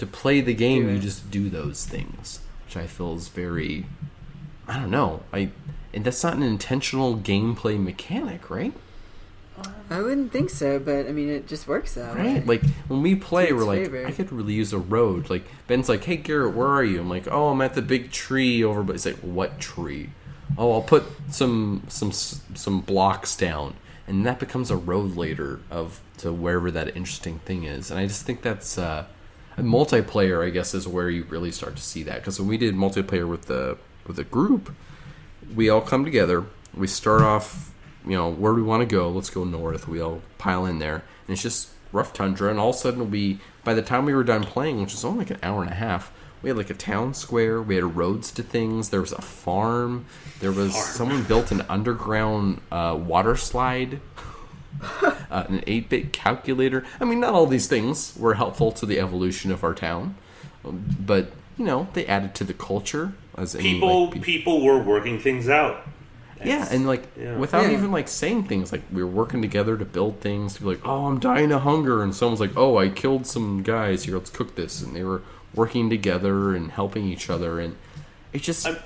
to 0.03 0.07
play 0.09 0.41
the 0.41 0.53
game. 0.53 0.89
You 0.89 0.99
just 0.99 1.31
do 1.31 1.49
those 1.49 1.87
things, 1.87 2.41
which 2.67 2.77
I 2.77 2.89
feel 2.89 3.15
is 3.15 3.29
very. 3.29 3.87
I 4.67 4.81
don't 4.81 4.91
know. 4.91 5.23
I 5.33 5.51
and 5.95 6.05
that's 6.05 6.25
not 6.25 6.35
an 6.35 6.43
intentional 6.43 7.17
gameplay 7.17 7.81
mechanic, 7.81 8.51
right? 8.51 8.73
I 9.91 10.01
wouldn't 10.01 10.33
think 10.33 10.51
so, 10.51 10.81
but 10.81 11.07
I 11.07 11.13
mean, 11.13 11.29
it 11.29 11.47
just 11.47 11.69
works 11.69 11.97
way. 11.97 12.11
Right. 12.17 12.45
Like 12.45 12.65
when 12.89 13.01
we 13.01 13.15
play, 13.15 13.53
we're 13.53 13.65
like, 13.65 13.85
favor. 13.85 14.05
I 14.05 14.11
could 14.11 14.33
really 14.33 14.55
use 14.55 14.73
a 14.73 14.79
road. 14.79 15.31
Like 15.31 15.45
Ben's 15.69 15.89
like, 15.89 16.03
Hey 16.03 16.17
Gerritt, 16.17 16.55
where 16.55 16.67
are 16.67 16.83
you? 16.83 16.99
I'm 16.99 17.09
like, 17.09 17.29
Oh, 17.31 17.51
I'm 17.51 17.61
at 17.61 17.75
the 17.75 17.83
big 17.83 18.11
tree 18.11 18.65
over. 18.65 18.83
But 18.83 18.95
he's 18.95 19.07
like, 19.07 19.19
What 19.19 19.61
tree? 19.61 20.11
Oh, 20.59 20.73
I'll 20.73 20.83
put 20.83 21.05
some 21.31 21.85
some 21.89 22.11
some 22.11 22.81
blocks 22.81 23.37
down, 23.37 23.75
and 24.09 24.27
that 24.27 24.41
becomes 24.41 24.69
a 24.71 24.77
road 24.77 25.17
later 25.17 25.61
of 25.71 26.01
to 26.19 26.33
wherever 26.33 26.73
that 26.73 26.97
interesting 26.97 27.39
thing 27.41 27.63
is. 27.63 27.91
And 27.91 28.01
I 28.01 28.07
just 28.07 28.27
think 28.27 28.43
that's 28.43 28.77
uh, 28.79 29.05
a 29.57 29.63
multiplayer. 29.63 30.45
I 30.45 30.51
guess 30.51 30.75
is 30.75 30.87
where 30.89 31.11
you 31.11 31.25
really 31.25 31.51
start 31.51 31.77
to 31.77 31.83
see 31.83 32.03
that 32.05 32.17
because 32.17 32.39
when 32.39 32.49
we 32.49 32.59
did 32.59 32.75
multiplayer 32.75 33.29
with 33.29 33.47
the 33.47 33.79
with 34.07 34.17
the 34.17 34.25
group, 34.25 34.75
we 35.55 35.69
all 35.69 35.81
come 35.81 36.05
together. 36.05 36.45
We 36.75 36.87
start 36.87 37.23
off, 37.23 37.73
you 38.05 38.17
know, 38.17 38.31
where 38.31 38.55
we 38.55 38.63
want 38.63 38.89
to 38.89 38.95
go. 38.95 39.09
Let's 39.11 39.31
go 39.31 39.45
north. 39.45 39.87
We 39.87 40.01
all 40.01 40.23
pile 40.39 40.67
in 40.67 40.79
there, 40.79 40.97
and 40.97 41.29
it's 41.29 41.43
just 41.43 41.71
rough 41.93 42.13
tundra. 42.13 42.51
And 42.51 42.59
all 42.59 42.71
of 42.71 42.77
a 42.77 42.79
sudden, 42.79 43.11
we 43.11 43.41
by 43.65 43.75
the 43.75 43.83
time 43.83 44.05
we 44.05 44.15
were 44.15 44.25
done 44.25 44.45
playing, 44.45 44.81
which 44.81 44.93
was 44.93 45.05
only 45.05 45.21
like 45.21 45.31
an 45.31 45.39
hour 45.43 45.63
and 45.63 45.71
a 45.71 45.75
half, 45.75 46.13
we 46.43 46.51
had 46.51 46.57
like 46.57 46.71
a 46.71 46.75
town 46.75 47.15
square. 47.15 47.63
We 47.63 47.77
had 47.77 47.97
roads 47.97 48.33
to 48.33 48.43
things. 48.43 48.91
There 48.91 49.01
was 49.01 49.13
a 49.13 49.23
farm. 49.23 50.07
There 50.41 50.53
was 50.53 50.75
someone 50.75 51.23
built 51.25 51.53
an 51.53 51.63
underground 51.69 52.61
uh, 52.71 52.99
water 53.01 53.37
slide. 53.37 54.01
Uh, 55.33 55.47
an 55.49 55.61
8-bit 55.61 56.13
calculator. 56.13 56.85
I 57.01 57.07
mean, 57.07 57.19
not 57.19 57.33
all 57.33 57.47
these 57.47 57.67
things 57.67 58.15
were 58.19 58.35
helpful 58.35 58.71
to 58.73 58.85
the 58.85 59.01
evolution 59.01 59.51
of 59.51 59.65
our 59.65 59.73
town, 59.73 60.15
um, 60.63 60.85
but 61.01 61.33
you 61.57 61.65
know, 61.65 61.89
they 61.95 62.05
added 62.05 62.35
to 62.35 62.45
the 62.45 62.53
culture 62.53 63.15
as 63.39 63.55
any, 63.55 63.65
People 63.75 64.05
like, 64.07 64.15
pe- 64.17 64.21
people 64.21 64.63
were 64.63 64.79
working 64.83 65.19
things 65.19 65.49
out. 65.49 65.87
yeah, 66.45 66.69
and 66.71 66.87
like 66.87 67.05
yeah. 67.19 67.39
without 67.39 67.63
Yeah. 67.65 67.73
even 67.73 67.91
like 67.91 68.09
saying 68.09 68.45
things, 68.45 68.73
like 68.73 68.83
we 68.93 69.03
were 69.03 69.09
working 69.11 69.41
together 69.41 69.79
to 69.79 69.87
build 69.87 70.21
things. 70.21 70.59
People 70.59 70.73
like, 70.73 70.87
oh, 70.87 71.07
I'm 71.07 71.19
dying 71.19 71.51
of 71.51 71.63
hunger, 71.63 72.03
and 72.03 72.15
someone's 72.15 72.41
like, 72.41 72.55
oh, 72.57 72.77
I 72.77 72.91
killed 72.91 73.27
some 73.27 73.63
guys. 73.63 74.05
Here, 74.05 74.17
let's 74.17 74.29
cook 74.29 74.55
this, 74.55 74.83
and 74.83 74.95
they 74.95 75.03
were 75.05 75.23
working 75.55 75.89
together 75.89 76.55
and 76.55 76.73
helping 76.73 77.07
each 77.07 77.31
other, 77.31 77.59
and 77.59 77.77
it 78.35 78.43
just 78.43 78.67
I'm- 78.67 78.77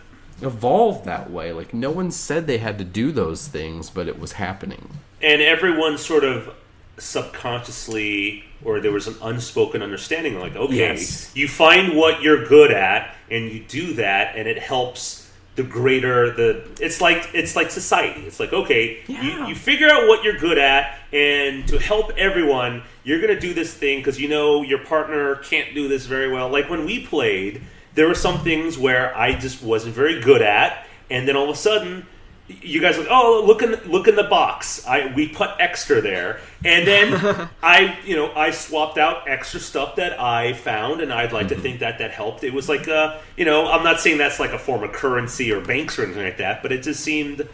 evolved 0.42 1.04
that 1.06 1.28
way. 1.30 1.52
Like 1.52 1.74
no 1.74 1.90
one 1.90 2.12
said 2.12 2.46
they 2.46 2.58
had 2.58 2.78
to 2.78 2.84
do 2.84 3.10
those 3.10 3.48
things, 3.48 3.90
but 3.90 4.06
it 4.06 4.20
was 4.20 4.32
happening. 4.32 4.90
And 5.22 5.40
everyone 5.42 5.98
sort 5.98 6.24
of 6.24 6.54
subconsciously 6.98 8.44
or 8.64 8.80
there 8.80 8.92
was 8.92 9.06
an 9.06 9.14
unspoken 9.22 9.82
understanding 9.82 10.38
like 10.40 10.56
okay 10.56 10.76
Yes. 10.76 11.30
you 11.36 11.46
find 11.48 11.96
what 11.96 12.22
you're 12.22 12.46
good 12.46 12.70
at 12.72 13.14
and 13.30 13.50
you 13.50 13.60
do 13.60 13.94
that 13.94 14.36
and 14.36 14.48
it 14.48 14.58
helps 14.58 15.30
the 15.56 15.62
greater 15.62 16.30
the 16.32 16.66
it's 16.80 17.00
like 17.00 17.30
it's 17.34 17.54
like 17.56 17.70
society 17.70 18.22
it's 18.22 18.40
like 18.40 18.52
okay 18.52 18.98
Yeah. 19.06 19.22
you, 19.22 19.46
you 19.48 19.54
figure 19.54 19.88
out 19.88 20.08
what 20.08 20.24
you're 20.24 20.38
good 20.38 20.58
at 20.58 20.98
and 21.12 21.66
to 21.68 21.78
help 21.78 22.12
everyone 22.16 22.82
you're 23.04 23.20
going 23.20 23.34
to 23.34 23.40
do 23.40 23.54
this 23.54 23.72
thing 23.74 23.98
because 23.98 24.18
you 24.20 24.28
know 24.28 24.62
your 24.62 24.78
partner 24.78 25.36
can't 25.36 25.74
do 25.74 25.88
this 25.88 26.06
very 26.06 26.30
well 26.30 26.48
like 26.48 26.68
when 26.70 26.84
we 26.86 27.06
played 27.06 27.62
there 27.94 28.06
were 28.08 28.14
some 28.14 28.40
things 28.40 28.76
where 28.78 29.16
i 29.16 29.32
just 29.34 29.62
wasn't 29.62 29.94
very 29.94 30.20
good 30.20 30.42
at 30.42 30.86
and 31.10 31.26
then 31.28 31.36
all 31.36 31.44
of 31.44 31.50
a 31.50 31.58
sudden 31.58 32.06
you 32.48 32.80
guys 32.80 32.96
are 32.96 33.00
like, 33.00 33.08
oh, 33.10 33.42
look 33.44 33.62
in 33.62 33.72
the, 33.72 33.80
look 33.88 34.06
in 34.08 34.14
the 34.14 34.24
box. 34.24 34.86
I 34.86 35.12
we 35.14 35.28
put 35.28 35.50
extra 35.58 36.00
there, 36.00 36.40
and 36.64 36.86
then 36.86 37.48
I 37.62 37.98
you 38.04 38.16
know 38.16 38.32
I 38.34 38.50
swapped 38.50 38.98
out 38.98 39.28
extra 39.28 39.60
stuff 39.60 39.96
that 39.96 40.20
I 40.20 40.52
found, 40.52 41.00
and 41.00 41.12
I'd 41.12 41.32
like 41.32 41.48
to 41.48 41.54
mm-hmm. 41.54 41.62
think 41.62 41.80
that 41.80 41.98
that 41.98 42.12
helped. 42.12 42.44
It 42.44 42.52
was 42.52 42.68
like 42.68 42.86
a 42.86 43.20
you 43.36 43.44
know 43.44 43.66
I'm 43.70 43.82
not 43.84 44.00
saying 44.00 44.18
that's 44.18 44.38
like 44.38 44.52
a 44.52 44.58
form 44.58 44.84
of 44.84 44.92
currency 44.92 45.50
or 45.52 45.60
banks 45.60 45.98
or 45.98 46.04
anything 46.04 46.24
like 46.24 46.38
that, 46.38 46.62
but 46.62 46.72
it 46.72 46.82
just 46.82 47.00
seemed. 47.00 47.48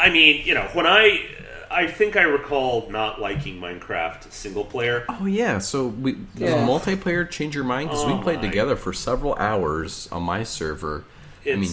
I 0.00 0.10
mean, 0.10 0.46
you 0.46 0.54
know, 0.54 0.68
when 0.74 0.86
I 0.86 1.26
I 1.70 1.86
think 1.86 2.16
I 2.16 2.22
recall 2.22 2.88
not 2.90 3.20
liking 3.20 3.60
Minecraft 3.60 4.30
single 4.32 4.64
player. 4.64 5.04
Oh 5.08 5.26
yeah, 5.26 5.58
so 5.58 5.88
we 5.88 6.12
does 6.12 6.22
Yeah. 6.36 6.66
multiplayer 6.66 7.28
change 7.28 7.54
your 7.54 7.64
mind 7.64 7.90
because 7.90 8.04
Oh, 8.04 8.16
we 8.16 8.22
played 8.22 8.40
my. 8.40 8.48
together 8.48 8.76
for 8.76 8.92
several 8.92 9.34
hours 9.34 10.08
on 10.12 10.22
my 10.22 10.44
server. 10.44 11.04
I 11.46 11.54
mean, 11.54 11.70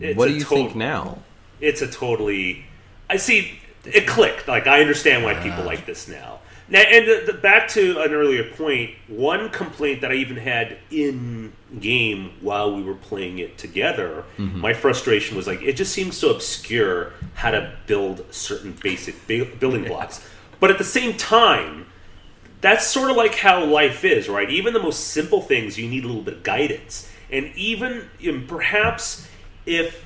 it's 0.00 0.16
what 0.16 0.28
do 0.28 0.34
you 0.34 0.42
total- 0.42 0.56
think 0.56 0.76
now? 0.76 1.18
It's 1.60 1.82
a 1.82 1.86
totally 1.86 2.64
i 3.08 3.16
see 3.16 3.58
it 3.84 4.06
clicked. 4.06 4.48
Like 4.48 4.66
i 4.66 4.80
understand 4.80 5.24
why 5.24 5.34
people 5.34 5.64
like 5.64 5.86
this 5.86 6.08
now. 6.08 6.40
Now 6.68 6.80
and 6.80 7.06
the, 7.06 7.32
the, 7.32 7.38
back 7.38 7.68
to 7.68 8.00
an 8.02 8.12
earlier 8.12 8.50
point 8.50 8.90
one 9.06 9.50
complaint 9.50 10.00
that 10.00 10.10
i 10.10 10.14
even 10.14 10.36
had 10.36 10.78
in 10.90 11.52
game 11.80 12.32
while 12.40 12.74
we 12.74 12.82
were 12.82 12.94
playing 12.94 13.38
it 13.38 13.58
together 13.58 14.24
my 14.60 14.72
frustration 14.72 15.36
was 15.36 15.46
like 15.46 15.62
it 15.62 15.74
just 15.74 15.92
seems 15.92 16.16
so 16.16 16.30
obscure 16.30 17.12
how 17.34 17.50
to 17.50 17.76
build 17.86 18.24
certain 18.32 18.76
basic 18.82 19.26
bu- 19.26 19.54
building 19.56 19.84
blocks. 19.84 20.26
But 20.58 20.70
at 20.70 20.78
the 20.78 20.84
same 20.84 21.16
time 21.16 21.86
that's 22.60 22.86
sort 22.86 23.10
of 23.10 23.16
like 23.16 23.34
how 23.34 23.64
life 23.64 24.04
is, 24.04 24.28
right? 24.28 24.50
Even 24.50 24.72
the 24.72 24.82
most 24.82 25.08
simple 25.08 25.40
things, 25.40 25.78
you 25.78 25.88
need 25.88 26.04
a 26.04 26.06
little 26.06 26.22
bit 26.22 26.34
of 26.34 26.42
guidance. 26.42 27.08
And 27.30 27.52
even 27.54 28.08
um, 28.28 28.46
perhaps 28.48 29.28
if 29.66 30.04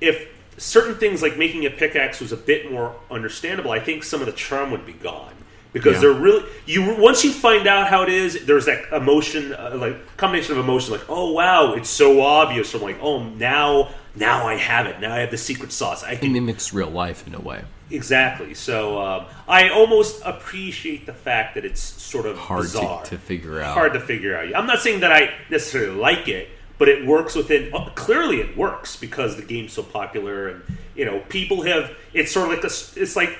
if 0.00 0.28
certain 0.58 0.94
things 0.96 1.22
like 1.22 1.36
making 1.36 1.66
a 1.66 1.70
pickaxe 1.70 2.20
was 2.20 2.32
a 2.32 2.36
bit 2.36 2.70
more 2.70 2.94
understandable, 3.10 3.70
I 3.70 3.80
think 3.80 4.04
some 4.04 4.20
of 4.20 4.26
the 4.26 4.32
charm 4.32 4.70
would 4.70 4.86
be 4.86 4.92
gone 4.94 5.32
because 5.72 5.94
Yeah. 5.94 6.00
they're 6.00 6.12
really 6.12 6.44
you 6.64 6.94
once 6.96 7.24
you 7.24 7.32
find 7.32 7.66
out 7.66 7.88
how 7.88 8.02
it 8.02 8.08
is. 8.08 8.46
There's 8.46 8.66
that 8.66 8.92
emotion, 8.92 9.52
uh, 9.52 9.72
like 9.76 10.16
combination 10.16 10.52
of 10.52 10.58
emotion, 10.58 10.92
like 10.92 11.04
oh 11.08 11.32
wow, 11.32 11.74
it's 11.74 11.90
so 11.90 12.20
obvious. 12.22 12.70
From 12.72 12.82
like 12.82 12.98
oh 13.02 13.22
now 13.24 13.90
now 14.14 14.46
I 14.46 14.54
have 14.56 14.86
it. 14.86 15.00
Now 15.00 15.12
I 15.14 15.18
have 15.18 15.30
the 15.30 15.36
secret 15.38 15.72
sauce. 15.72 16.02
I 16.02 16.12
It 16.12 16.20
can 16.20 16.32
mimics 16.32 16.72
real 16.72 16.88
life 16.90 17.26
in 17.26 17.34
a 17.34 17.40
way. 17.40 17.62
exactly. 17.90 18.54
So 18.54 18.98
um, 19.00 19.26
I 19.46 19.68
almost 19.68 20.22
appreciate 20.24 21.04
the 21.04 21.12
fact 21.12 21.54
that 21.56 21.64
it's 21.66 21.80
sort 21.82 22.24
of 22.26 22.38
Hard 22.38 22.62
bizarre 22.62 23.04
to, 23.04 23.10
to 23.10 23.18
figure 23.18 23.60
out. 23.60 23.74
hard 23.74 23.92
to 23.92 24.00
figure 24.00 24.34
out. 24.36 24.54
I'm 24.56 24.66
not 24.66 24.80
saying 24.80 25.00
that 25.00 25.12
I 25.12 25.34
necessarily 25.50 25.94
like 25.94 26.26
it, 26.28 26.48
but 26.78 26.88
it 26.88 27.06
works 27.06 27.34
within. 27.34 27.74
uh, 27.74 27.90
Clearly, 27.94 28.40
it 28.40 28.56
works 28.56 28.96
because 28.96 29.36
the 29.36 29.42
game's 29.42 29.72
so 29.72 29.82
popular, 29.82 30.48
and 30.48 30.62
you 30.94 31.04
know, 31.04 31.20
people 31.28 31.62
have. 31.62 31.90
It's 32.12 32.32
sort 32.32 32.50
of 32.50 32.54
like 32.56 32.64
a, 32.64 33.00
It's 33.00 33.16
like 33.16 33.38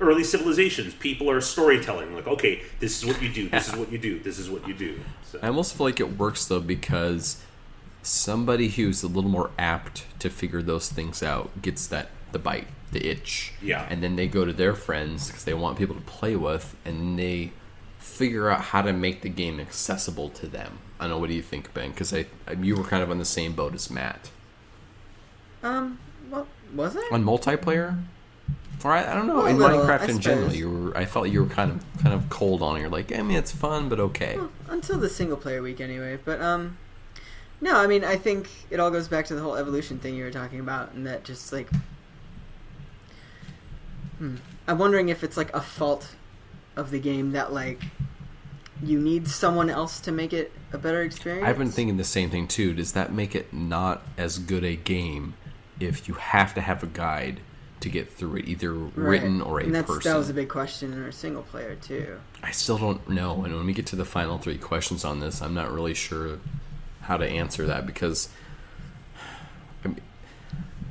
early 0.00 0.24
civilizations. 0.24 0.94
People 0.94 1.30
are 1.30 1.40
storytelling. 1.40 2.14
Like, 2.14 2.26
okay, 2.26 2.62
this 2.80 3.02
is 3.02 3.06
what 3.06 3.20
you 3.22 3.28
do. 3.30 3.48
This 3.48 3.68
is 3.68 3.76
what 3.76 3.92
you 3.92 3.98
do. 3.98 4.18
This 4.20 4.38
is 4.38 4.48
what 4.48 4.66
you 4.66 4.74
do. 4.74 5.00
So, 5.24 5.38
I 5.42 5.48
almost 5.48 5.76
feel 5.76 5.86
like 5.86 6.00
it 6.00 6.16
works 6.18 6.46
though 6.46 6.60
because 6.60 7.42
somebody 8.02 8.68
who's 8.68 9.02
a 9.02 9.08
little 9.08 9.30
more 9.30 9.50
apt 9.58 10.04
to 10.20 10.28
figure 10.30 10.62
those 10.62 10.88
things 10.90 11.22
out 11.22 11.62
gets 11.62 11.86
that 11.88 12.10
the 12.32 12.38
bite, 12.38 12.66
the 12.92 13.06
itch. 13.06 13.52
Yeah. 13.62 13.86
And 13.90 14.02
then 14.02 14.16
they 14.16 14.26
go 14.26 14.44
to 14.44 14.52
their 14.52 14.74
friends 14.74 15.28
because 15.28 15.44
they 15.44 15.54
want 15.54 15.78
people 15.78 15.94
to 15.94 16.02
play 16.02 16.36
with, 16.36 16.76
and 16.84 17.18
they 17.18 17.52
figure 17.98 18.50
out 18.50 18.60
how 18.60 18.82
to 18.82 18.92
make 18.92 19.22
the 19.22 19.28
game 19.28 19.58
accessible 19.60 20.28
to 20.30 20.46
them. 20.46 20.78
I 21.04 21.06
don't 21.06 21.16
know. 21.16 21.18
What 21.18 21.28
do 21.28 21.36
you 21.36 21.42
think, 21.42 21.74
Ben? 21.74 21.90
Because 21.90 22.14
I, 22.14 22.24
I, 22.48 22.52
you 22.52 22.76
were 22.76 22.84
kind 22.84 23.02
of 23.02 23.10
on 23.10 23.18
the 23.18 23.26
same 23.26 23.52
boat 23.52 23.74
as 23.74 23.90
Matt 23.90 24.30
Um, 25.62 25.98
what 26.30 26.46
was 26.74 26.96
I? 26.96 27.06
on 27.12 27.24
multiplayer. 27.24 28.02
Or 28.82 28.92
I, 28.92 29.10
I 29.10 29.14
don't 29.14 29.26
know. 29.26 29.36
Well, 29.36 29.46
in 29.46 29.58
little, 29.58 29.80
Minecraft 29.80 30.00
I 30.00 30.06
in 30.06 30.20
general, 30.20 30.52
you 30.52 30.70
were. 30.70 30.96
I 30.96 31.04
felt 31.04 31.28
you 31.28 31.42
were 31.42 31.48
kind 31.48 31.70
of 31.70 32.02
kind 32.02 32.14
of 32.14 32.28
cold 32.30 32.62
on 32.62 32.76
it. 32.76 32.80
You're 32.80 32.88
like, 32.88 33.12
I 33.16 33.22
mean, 33.22 33.36
it's 33.36 33.52
fun, 33.52 33.88
but 33.88 34.00
okay. 34.00 34.38
until 34.68 34.98
the 34.98 35.08
single 35.08 35.36
player 35.36 35.62
week 35.62 35.80
anyway. 35.80 36.18
But 36.22 36.40
um, 36.40 36.78
no, 37.60 37.76
I 37.76 37.86
mean 37.86 38.04
I 38.04 38.16
think 38.16 38.48
it 38.70 38.80
all 38.80 38.90
goes 38.90 39.08
back 39.08 39.26
to 39.26 39.34
the 39.34 39.40
whole 39.40 39.56
evolution 39.56 39.98
thing 39.98 40.14
you 40.14 40.24
were 40.24 40.30
talking 40.30 40.60
about, 40.60 40.92
and 40.92 41.06
that 41.06 41.24
just 41.24 41.52
like, 41.52 41.68
hmm, 44.18 44.36
I'm 44.66 44.78
wondering 44.78 45.08
if 45.08 45.22
it's 45.22 45.36
like 45.36 45.54
a 45.54 45.60
fault 45.60 46.14
of 46.76 46.90
the 46.90 46.98
game 46.98 47.32
that 47.32 47.52
like 47.52 47.84
you 48.82 48.98
need 48.98 49.28
someone 49.28 49.70
else 49.70 50.00
to 50.00 50.12
make 50.12 50.32
it 50.32 50.52
a 50.72 50.78
better 50.78 51.02
experience. 51.02 51.46
I've 51.46 51.58
been 51.58 51.70
thinking 51.70 51.96
the 51.96 52.04
same 52.04 52.30
thing 52.30 52.48
too. 52.48 52.74
Does 52.74 52.92
that 52.92 53.12
make 53.12 53.34
it 53.34 53.52
not 53.52 54.02
as 54.18 54.38
good 54.38 54.64
a 54.64 54.76
game 54.76 55.34
if 55.80 56.08
you 56.08 56.14
have 56.14 56.54
to 56.54 56.60
have 56.60 56.82
a 56.82 56.86
guide 56.86 57.40
to 57.80 57.88
get 57.88 58.10
through 58.12 58.36
it, 58.36 58.48
either 58.48 58.72
Right. 58.72 58.92
written 58.96 59.40
or 59.40 59.60
a 59.60 59.64
and 59.64 59.74
that's, 59.74 59.86
person? 59.86 60.10
That 60.12 60.18
was 60.18 60.30
a 60.30 60.34
big 60.34 60.48
question 60.48 60.92
in 60.92 61.02
our 61.02 61.12
single 61.12 61.42
player 61.42 61.76
too. 61.76 62.18
I 62.42 62.50
still 62.50 62.78
don't 62.78 63.08
know. 63.08 63.44
And 63.44 63.54
when 63.54 63.66
we 63.66 63.72
get 63.72 63.86
to 63.86 63.96
the 63.96 64.04
final 64.04 64.38
three 64.38 64.58
questions 64.58 65.04
on 65.04 65.20
this, 65.20 65.40
I'm 65.42 65.54
not 65.54 65.72
really 65.72 65.94
sure 65.94 66.38
how 67.02 67.16
to 67.16 67.26
answer 67.26 67.66
that 67.66 67.86
because 67.86 68.28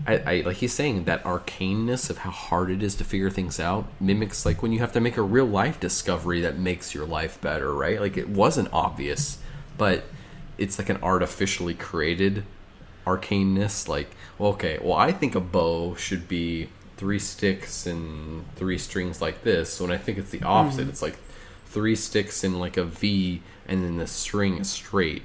I, 0.05 0.17
I 0.17 0.41
like 0.41 0.57
he's 0.57 0.73
saying 0.73 1.05
that 1.05 1.23
arcaneness 1.23 2.09
of 2.09 2.19
how 2.19 2.31
hard 2.31 2.69
it 2.69 2.83
is 2.83 2.95
to 2.95 3.03
figure 3.05 3.29
things 3.29 3.59
out 3.59 3.85
mimics 4.01 4.45
like 4.45 4.61
when 4.61 4.73
you 4.73 4.79
have 4.79 4.91
to 4.93 4.99
make 4.99 5.15
a 5.15 5.21
real 5.21 5.45
life 5.45 5.79
discovery 5.79 6.41
that 6.41 6.57
makes 6.57 6.93
your 6.93 7.05
life 7.05 7.39
better, 7.39 7.73
right? 7.73 8.01
Like 8.01 8.17
it 8.17 8.27
wasn't 8.29 8.67
obvious, 8.73 9.37
but 9.77 10.03
it's 10.57 10.77
like 10.77 10.89
an 10.89 10.97
artificially 11.01 11.73
created 11.73 12.43
arcaneness. 13.05 13.87
Like, 13.87 14.09
well, 14.37 14.51
okay, 14.51 14.77
well, 14.81 14.93
I 14.97 15.11
think 15.11 15.35
a 15.35 15.39
bow 15.39 15.95
should 15.95 16.27
be 16.27 16.69
three 16.97 17.19
sticks 17.19 17.85
and 17.85 18.45
three 18.55 18.77
strings 18.77 19.21
like 19.21 19.43
this. 19.43 19.79
When 19.79 19.91
I 19.91 19.97
think 19.97 20.17
it's 20.17 20.29
the 20.31 20.43
opposite, 20.43 20.87
it's 20.89 21.01
like 21.01 21.17
three 21.65 21.95
sticks 21.95 22.43
in 22.43 22.59
like 22.59 22.77
a 22.77 22.83
V, 22.83 23.41
and 23.67 23.83
then 23.83 23.97
the 23.97 24.07
string 24.07 24.57
is 24.57 24.69
straight. 24.69 25.23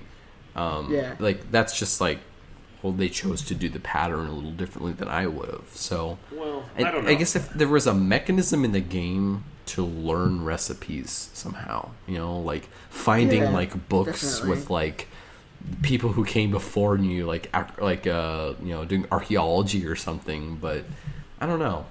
Um, 0.56 0.92
Yeah. 0.92 1.14
like 1.18 1.50
that's 1.50 1.78
just 1.78 2.00
like, 2.00 2.18
well, 2.82 2.92
they 2.92 3.08
chose 3.08 3.42
to 3.42 3.54
do 3.54 3.68
the 3.68 3.80
pattern 3.80 4.26
a 4.26 4.32
little 4.32 4.52
differently 4.52 4.92
than 4.92 5.08
I 5.08 5.26
would 5.26 5.50
have. 5.50 5.68
So, 5.74 6.18
well, 6.30 6.64
and 6.76 6.86
I 6.86 6.90
don't 6.90 7.04
know. 7.04 7.14
guess 7.16 7.34
if 7.36 7.50
there 7.50 7.68
was 7.68 7.86
a 7.86 7.94
mechanism 7.94 8.64
in 8.64 8.72
the 8.72 8.80
game 8.80 9.44
to 9.66 9.84
learn 9.84 10.44
recipes 10.44 11.30
somehow, 11.34 11.90
you 12.06 12.16
know, 12.18 12.38
like 12.38 12.68
finding 12.90 13.42
Yeah, 13.42 13.50
like 13.50 13.88
books 13.88 14.22
definitely. 14.38 14.50
with 14.50 14.70
like 14.70 15.08
people 15.82 16.12
who 16.12 16.24
came 16.24 16.50
before 16.50 16.96
you, 16.96 17.26
like 17.26 17.50
ac- 17.54 17.72
like 17.80 18.06
uh, 18.06 18.54
you 18.62 18.70
know, 18.70 18.84
doing 18.84 19.06
archaeology 19.10 19.86
or 19.86 19.96
something. 19.96 20.56
But 20.56 20.84
I 21.40 21.46
don't 21.46 21.58
know. 21.58 21.86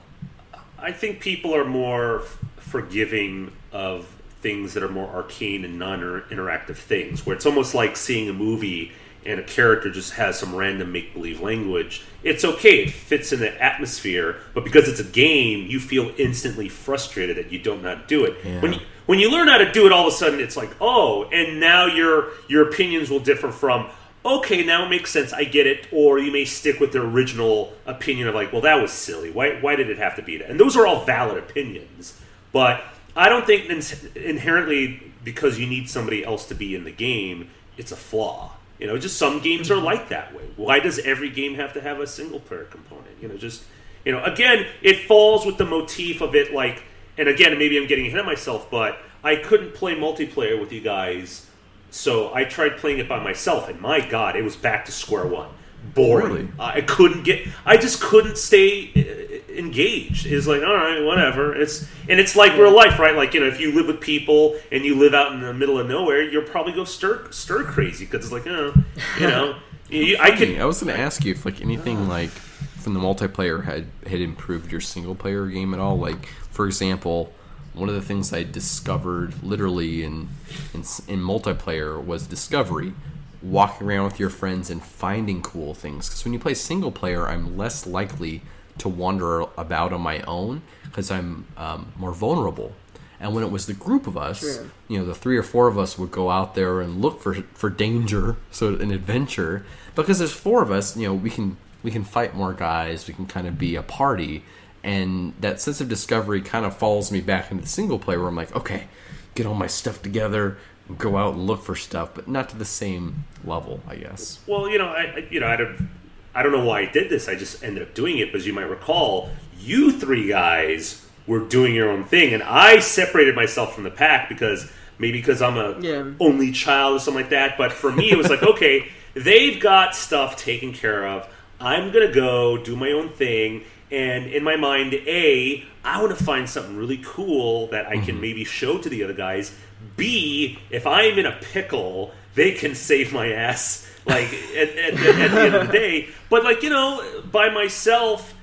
I 0.79 0.91
think 0.91 1.19
people 1.19 1.55
are 1.55 1.65
more 1.65 2.21
f- 2.21 2.37
forgiving 2.57 3.51
of 3.71 4.05
things 4.41 4.73
that 4.75 4.83
are 4.83 4.89
more 4.89 5.07
arcane 5.09 5.65
and 5.65 5.77
non-interactive 5.79 6.75
things, 6.77 7.25
where 7.25 7.35
it's 7.35 7.45
almost 7.45 7.73
like 7.75 7.97
seeing 7.97 8.29
a 8.29 8.33
movie 8.33 8.91
and 9.27 9.39
a 9.39 9.43
character 9.43 9.91
just 9.91 10.13
has 10.13 10.39
some 10.39 10.55
random 10.55 10.91
make-believe 10.91 11.41
language. 11.41 12.03
It's 12.23 12.43
okay; 12.43 12.83
it 12.83 12.91
fits 12.91 13.31
in 13.31 13.39
the 13.39 13.61
atmosphere, 13.61 14.37
but 14.53 14.63
because 14.63 14.87
it's 14.87 14.99
a 14.99 15.03
game, 15.03 15.67
you 15.67 15.79
feel 15.79 16.11
instantly 16.17 16.69
frustrated 16.69 17.37
that 17.37 17.51
you 17.51 17.59
don't 17.59 17.83
know 17.83 17.95
how 17.95 18.01
to 18.01 18.07
do 18.07 18.25
it. 18.25 18.37
Yeah. 18.43 18.61
When 18.61 18.73
you, 18.73 18.79
when 19.05 19.19
you 19.19 19.31
learn 19.31 19.47
how 19.47 19.57
to 19.57 19.71
do 19.71 19.85
it, 19.85 19.91
all 19.91 20.07
of 20.07 20.13
a 20.13 20.15
sudden 20.15 20.39
it's 20.39 20.57
like, 20.57 20.71
oh, 20.81 21.25
and 21.31 21.59
now 21.59 21.85
your 21.85 22.29
your 22.47 22.69
opinions 22.69 23.09
will 23.09 23.19
differ 23.19 23.51
from. 23.51 23.89
Okay, 24.25 24.65
now 24.65 24.85
it 24.85 24.89
makes 24.89 25.11
sense. 25.11 25.31
I 25.31 25.45
get 25.45 25.67
it. 25.67 25.87
Or 25.91 26.19
you 26.19 26.33
may 26.33 26.43
stick 26.43 26.81
with 26.81 26.91
the 26.91 27.01
original 27.01 27.71
opinion 27.85 28.27
of 28.27 28.35
like, 28.35 28.51
well, 28.51 28.61
that 28.63 28.81
was 28.81 28.91
silly. 28.91 29.31
Why, 29.31 29.61
why 29.61 29.77
did 29.77 29.89
it 29.89 29.97
have 29.99 30.17
to 30.17 30.21
be 30.21 30.37
that? 30.37 30.49
And 30.49 30.59
those 30.59 30.75
are 30.75 30.85
all 30.85 31.05
valid 31.05 31.37
opinions. 31.37 32.19
But 32.51 32.83
I 33.15 33.29
don't 33.29 33.45
think 33.45 33.69
in- 33.69 33.81
inherently 34.21 35.13
because 35.23 35.57
you 35.57 35.65
need 35.65 35.89
somebody 35.89 36.25
else 36.25 36.45
to 36.47 36.55
be 36.55 36.75
in 36.75 36.83
the 36.83 36.91
game, 36.91 37.49
it's 37.77 37.93
a 37.93 37.95
flaw. 37.95 38.56
You 38.79 38.87
know, 38.87 38.97
just 38.97 39.17
some 39.17 39.39
games 39.39 39.71
are 39.71 39.77
like 39.77 40.09
that 40.09 40.35
way. 40.35 40.43
Why 40.55 40.79
does 40.79 40.99
every 40.99 41.29
game 41.29 41.55
have 41.55 41.73
to 41.73 41.81
have 41.81 41.99
a 41.99 42.07
single 42.07 42.39
player 42.39 42.65
component? 42.65 43.21
You 43.21 43.27
know, 43.27 43.37
just 43.37 43.63
you 44.05 44.11
know, 44.11 44.23
again, 44.23 44.67
it 44.81 45.07
falls 45.07 45.45
with 45.45 45.57
the 45.57 45.65
motif 45.65 46.21
of 46.21 46.35
it 46.35 46.53
like 46.53 46.83
and 47.17 47.27
again, 47.27 47.57
maybe 47.57 47.77
I'm 47.77 47.87
getting 47.87 48.07
ahead 48.07 48.19
of 48.19 48.25
myself, 48.25 48.69
but 48.69 48.99
I 49.23 49.37
couldn't 49.37 49.73
play 49.73 49.95
multiplayer 49.95 50.59
with 50.59 50.71
you 50.71 50.81
guys 50.81 51.47
so 51.89 52.33
I 52.33 52.43
tried 52.43 52.77
playing 52.77 52.99
it 52.99 53.07
by 53.07 53.21
myself, 53.23 53.69
and 53.69 53.79
my 53.79 54.01
God, 54.01 54.35
it 54.35 54.43
was 54.43 54.55
back 54.55 54.85
to 54.85 54.91
square 54.91 55.25
one. 55.25 55.49
Boring. 55.93 56.33
Really? 56.33 56.49
I 56.59 56.81
couldn't 56.81 57.23
get. 57.23 57.47
I 57.65 57.77
just 57.77 58.01
couldn't 58.01 58.37
stay 58.37 58.91
uh, 58.95 59.51
engaged. 59.57 60.25
It's 60.25 60.47
like, 60.47 60.61
all 60.61 60.75
right, 60.75 61.01
whatever. 61.03 61.55
It's 61.55 61.87
and 62.07 62.19
it's 62.19 62.35
like 62.35 62.53
real 62.53 62.75
life, 62.75 62.99
right? 62.99 63.15
Like 63.15 63.33
you 63.33 63.39
know, 63.39 63.47
if 63.47 63.59
you 63.59 63.73
live 63.73 63.87
with 63.87 64.01
people 64.01 64.57
and 64.71 64.85
you 64.85 64.95
live 64.95 65.13
out 65.13 65.31
in 65.33 65.41
the 65.41 65.53
middle 65.53 65.79
of 65.79 65.87
nowhere, 65.87 66.21
you'll 66.21 66.43
probably 66.43 66.73
go 66.73 66.83
stir 66.83 67.31
stir 67.31 67.63
crazy 67.63 68.05
because 68.05 68.25
it's 68.25 68.33
like, 68.33 68.47
oh, 68.47 68.73
you 69.19 69.27
know, 69.27 69.57
you, 69.89 70.17
I 70.19 70.31
could. 70.31 70.57
I 70.59 70.65
was 70.65 70.81
going 70.81 70.95
to 70.95 70.99
ask 70.99 71.23
you 71.25 71.31
if 71.31 71.45
like 71.45 71.61
anything 71.61 72.07
like 72.07 72.29
from 72.29 72.93
the 72.93 72.99
multiplayer 72.99 73.63
had 73.63 73.87
had 74.05 74.21
improved 74.21 74.71
your 74.71 74.81
single 74.81 75.15
player 75.15 75.47
game 75.47 75.73
at 75.73 75.79
all. 75.79 75.97
Like 75.97 76.27
for 76.51 76.65
example, 76.65 77.33
one 77.73 77.89
of 77.89 77.95
the 77.95 78.01
things 78.01 78.33
I 78.33 78.43
discovered 78.43 79.43
literally 79.43 80.03
in 80.03 80.29
in, 80.73 80.81
in 81.07 81.19
multiplayer 81.21 82.03
was 82.03 82.27
discovery, 82.27 82.93
walking 83.41 83.87
around 83.87 84.05
with 84.05 84.19
your 84.19 84.29
friends 84.29 84.69
and 84.69 84.81
finding 84.81 85.41
cool 85.41 85.73
things. 85.73 86.09
Because 86.09 86.23
when 86.25 86.33
you 86.33 86.39
play 86.39 86.53
single 86.53 86.91
player, 86.91 87.27
I'm 87.27 87.57
less 87.57 87.85
likely 87.85 88.41
to 88.79 88.89
wander 88.89 89.41
about 89.57 89.93
on 89.93 90.01
my 90.01 90.21
own 90.21 90.61
because 90.83 91.11
I'm 91.11 91.45
um, 91.57 91.93
more 91.97 92.11
vulnerable. 92.11 92.73
And 93.19 93.33
when 93.33 93.43
it 93.43 93.51
was 93.51 93.65
the 93.65 93.73
group 93.73 94.05
of 94.05 94.15
us, 94.15 94.41
True. 94.41 94.69
you 94.87 94.99
know, 94.99 95.05
the 95.05 95.15
three 95.15 95.37
or 95.37 95.43
four 95.43 95.67
of 95.67 95.77
us 95.77 95.97
would 95.97 96.11
go 96.11 96.29
out 96.29 96.53
there 96.53 96.81
and 96.81 97.01
look 97.01 97.19
for 97.19 97.33
for 97.53 97.69
danger, 97.69 98.37
so 98.51 98.75
an 98.75 98.91
adventure. 98.91 99.65
Because 99.95 100.19
there's 100.19 100.31
four 100.33 100.61
of 100.61 100.71
us, 100.71 100.95
you 100.95 101.07
know, 101.07 101.15
we 101.15 101.31
can 101.31 101.57
we 101.81 101.89
can 101.89 102.03
fight 102.03 102.35
more 102.35 102.53
guys. 102.53 103.07
We 103.07 103.15
can 103.15 103.25
kind 103.25 103.47
of 103.47 103.57
be 103.57 103.75
a 103.75 103.81
party, 103.81 104.43
and 104.83 105.33
that 105.39 105.59
sense 105.59 105.81
of 105.81 105.89
discovery 105.89 106.41
kind 106.41 106.63
of 106.65 106.77
follows 106.77 107.11
me 107.11 107.21
back 107.21 107.49
into 107.49 107.63
the 107.63 107.69
single 107.69 107.97
player, 107.97 108.19
where 108.19 108.27
I'm 108.27 108.35
like, 108.35 108.55
okay, 108.55 108.87
get 109.33 109.47
all 109.47 109.55
my 109.55 109.67
stuff 109.67 110.03
together, 110.03 110.57
go 110.97 111.17
out 111.17 111.33
and 111.33 111.45
look 111.45 111.61
for 111.63 111.75
stuff, 111.75 112.11
but 112.13 112.27
not 112.27 112.49
to 112.49 112.57
the 112.57 112.65
same 112.65 113.25
level, 113.43 113.81
I 113.87 113.95
guess. 113.95 114.39
Well, 114.47 114.69
you 114.69 114.77
know, 114.77 114.87
I 114.87 115.01
I- 115.01 115.27
you 115.29 115.39
know, 115.39 115.47
I 115.47 115.55
don't, 115.55 115.89
I 116.33 116.43
don't 116.43 116.51
know 116.51 116.63
why 116.63 116.81
I 116.81 116.85
did 116.85 117.09
this. 117.09 117.27
I 117.27 117.35
just 117.35 117.63
ended 117.63 117.83
up 117.83 117.93
doing 117.93 118.17
it, 118.19 118.31
but 118.31 118.39
as 118.41 118.47
you 118.47 118.53
might 118.53 118.69
recall, 118.69 119.29
you 119.59 119.91
three 119.91 120.27
guys 120.27 121.05
were 121.25 121.39
doing 121.39 121.75
your 121.75 121.89
own 121.89 122.03
thing, 122.05 122.33
and 122.33 122.43
I 122.43 122.79
separated 122.79 123.35
myself 123.35 123.73
from 123.75 123.83
the 123.83 123.91
pack 123.91 124.29
because 124.29 124.71
maybe 124.99 125.19
because 125.19 125.41
I'm 125.41 125.57
a 125.57 125.79
Yeah. 125.79 126.11
only 126.19 126.51
child 126.51 126.95
or 126.95 126.99
something 126.99 127.21
like 127.23 127.31
that. 127.31 127.57
But 127.57 127.73
for 127.73 127.91
me, 127.91 128.11
it 128.11 128.17
was 128.17 128.29
like, 128.29 128.43
okay, 128.53 128.87
they've 129.13 129.59
got 129.59 129.95
stuff 129.95 130.37
taken 130.37 130.73
care 130.73 131.05
of. 131.07 131.27
I'm 131.59 131.91
gonna 131.91 132.11
go 132.11 132.57
do 132.57 132.75
my 132.75 132.91
own 132.91 133.09
thing. 133.09 133.63
And 133.89 134.27
in 134.27 134.43
my 134.43 134.57
mind, 134.57 134.93
A, 134.93 135.63
I 135.83 136.01
want 136.01 136.17
to 136.17 136.21
find 136.23 136.49
something 136.49 136.75
really 136.75 137.01
cool 137.05 137.67
that 137.67 137.87
I 137.87 137.93
can 137.93 138.01
mm-hmm. 138.15 138.21
maybe 138.21 138.43
show 138.43 138.77
to 138.77 138.89
the 138.89 139.03
other 139.03 139.13
guys. 139.13 139.55
B, 139.97 140.59
if 140.69 140.87
I'm 140.87 141.19
in 141.19 141.25
a 141.25 141.37
pickle, 141.41 142.11
they 142.35 142.53
can 142.53 142.75
save 142.75 143.11
my 143.11 143.33
ass. 143.33 143.83
Like 144.05 144.31
at, 144.55 144.69
at, 144.69 144.93
at, 144.93 144.93
at 144.95 145.31
the 145.31 145.41
end 145.41 145.55
of 145.55 145.67
the 145.67 145.73
day, 145.73 146.07
but 146.29 146.45
like 146.45 146.63
you 146.63 146.69
know, 146.69 147.21
by 147.29 147.49
myself, 147.49 148.33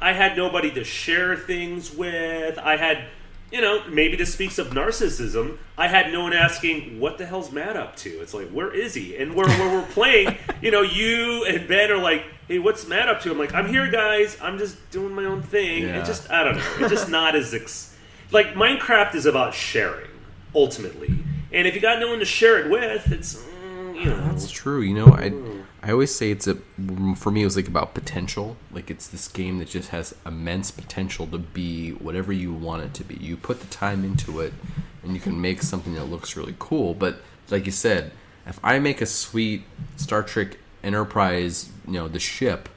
I 0.00 0.14
had 0.14 0.34
nobody 0.34 0.70
to 0.70 0.82
share 0.82 1.36
things 1.36 1.94
with. 1.94 2.56
I 2.56 2.78
had, 2.78 3.04
you 3.52 3.60
know, 3.60 3.86
maybe 3.86 4.16
this 4.16 4.32
speaks 4.32 4.58
of 4.58 4.68
narcissism. 4.68 5.58
I 5.76 5.88
had 5.88 6.10
no 6.10 6.22
one 6.22 6.32
asking, 6.32 6.98
"What 7.00 7.18
the 7.18 7.26
hell's 7.26 7.52
Matt 7.52 7.76
up 7.76 7.96
to?" 7.96 8.08
It's 8.22 8.32
like, 8.32 8.48
where 8.48 8.72
is 8.74 8.94
he? 8.94 9.14
And 9.18 9.34
where 9.34 9.46
where 9.46 9.78
we're 9.78 9.86
playing, 9.88 10.38
you 10.62 10.70
know, 10.70 10.80
you 10.80 11.44
and 11.44 11.68
Ben 11.68 11.90
are 11.90 11.98
like, 11.98 12.24
"Hey, 12.48 12.58
what's 12.58 12.88
Matt 12.88 13.10
up 13.10 13.20
to?" 13.22 13.30
I'm 13.30 13.38
like, 13.38 13.52
"I'm 13.52 13.68
here, 13.68 13.90
guys. 13.90 14.38
I'm 14.40 14.56
just 14.56 14.90
doing 14.90 15.14
my 15.14 15.26
own 15.26 15.42
thing." 15.42 15.82
Yeah. 15.82 16.00
It 16.00 16.06
just, 16.06 16.30
I 16.30 16.44
don't 16.44 16.56
know. 16.56 16.64
It's 16.78 16.90
just 16.90 17.10
not 17.10 17.36
as 17.36 17.52
ex- 17.52 17.94
like 18.30 18.54
Minecraft 18.54 19.14
is 19.16 19.26
about 19.26 19.52
sharing 19.52 20.09
ultimately, 20.54 21.14
and 21.52 21.66
if 21.66 21.74
you 21.74 21.80
got 21.80 22.00
no 22.00 22.08
one 22.08 22.18
to 22.18 22.24
share 22.24 22.58
it 22.58 22.70
with, 22.70 23.10
it's 23.10 23.36
mm, 23.36 23.94
you 23.96 24.06
know, 24.06 24.16
That's 24.28 24.50
true. 24.50 24.80
You 24.80 24.94
know, 24.94 25.06
I 25.06 25.32
I 25.82 25.92
always 25.92 26.14
say 26.14 26.30
it's 26.30 26.46
a 26.46 26.56
for 27.16 27.30
me 27.30 27.42
it 27.42 27.44
was 27.44 27.56
like 27.56 27.68
about 27.68 27.94
potential. 27.94 28.56
Like 28.70 28.90
it's 28.90 29.06
this 29.08 29.28
game 29.28 29.58
that 29.58 29.68
just 29.68 29.90
has 29.90 30.14
immense 30.26 30.70
potential 30.70 31.26
to 31.28 31.38
be 31.38 31.92
whatever 31.92 32.32
you 32.32 32.52
want 32.52 32.82
it 32.82 32.94
to 32.94 33.04
be. 33.04 33.14
You 33.16 33.36
put 33.36 33.60
the 33.60 33.66
time 33.66 34.04
into 34.04 34.40
it, 34.40 34.52
and 35.02 35.14
you 35.14 35.20
can 35.20 35.40
make 35.40 35.62
something 35.62 35.94
that 35.94 36.04
looks 36.04 36.36
really 36.36 36.54
cool. 36.58 36.94
But 36.94 37.20
like 37.50 37.66
you 37.66 37.72
said, 37.72 38.12
if 38.46 38.60
I 38.62 38.78
make 38.78 39.00
a 39.00 39.06
sweet 39.06 39.64
Star 39.96 40.22
Trek 40.22 40.58
Enterprise, 40.82 41.70
you 41.86 41.94
know, 41.94 42.08
the 42.08 42.18
ship, 42.18 42.68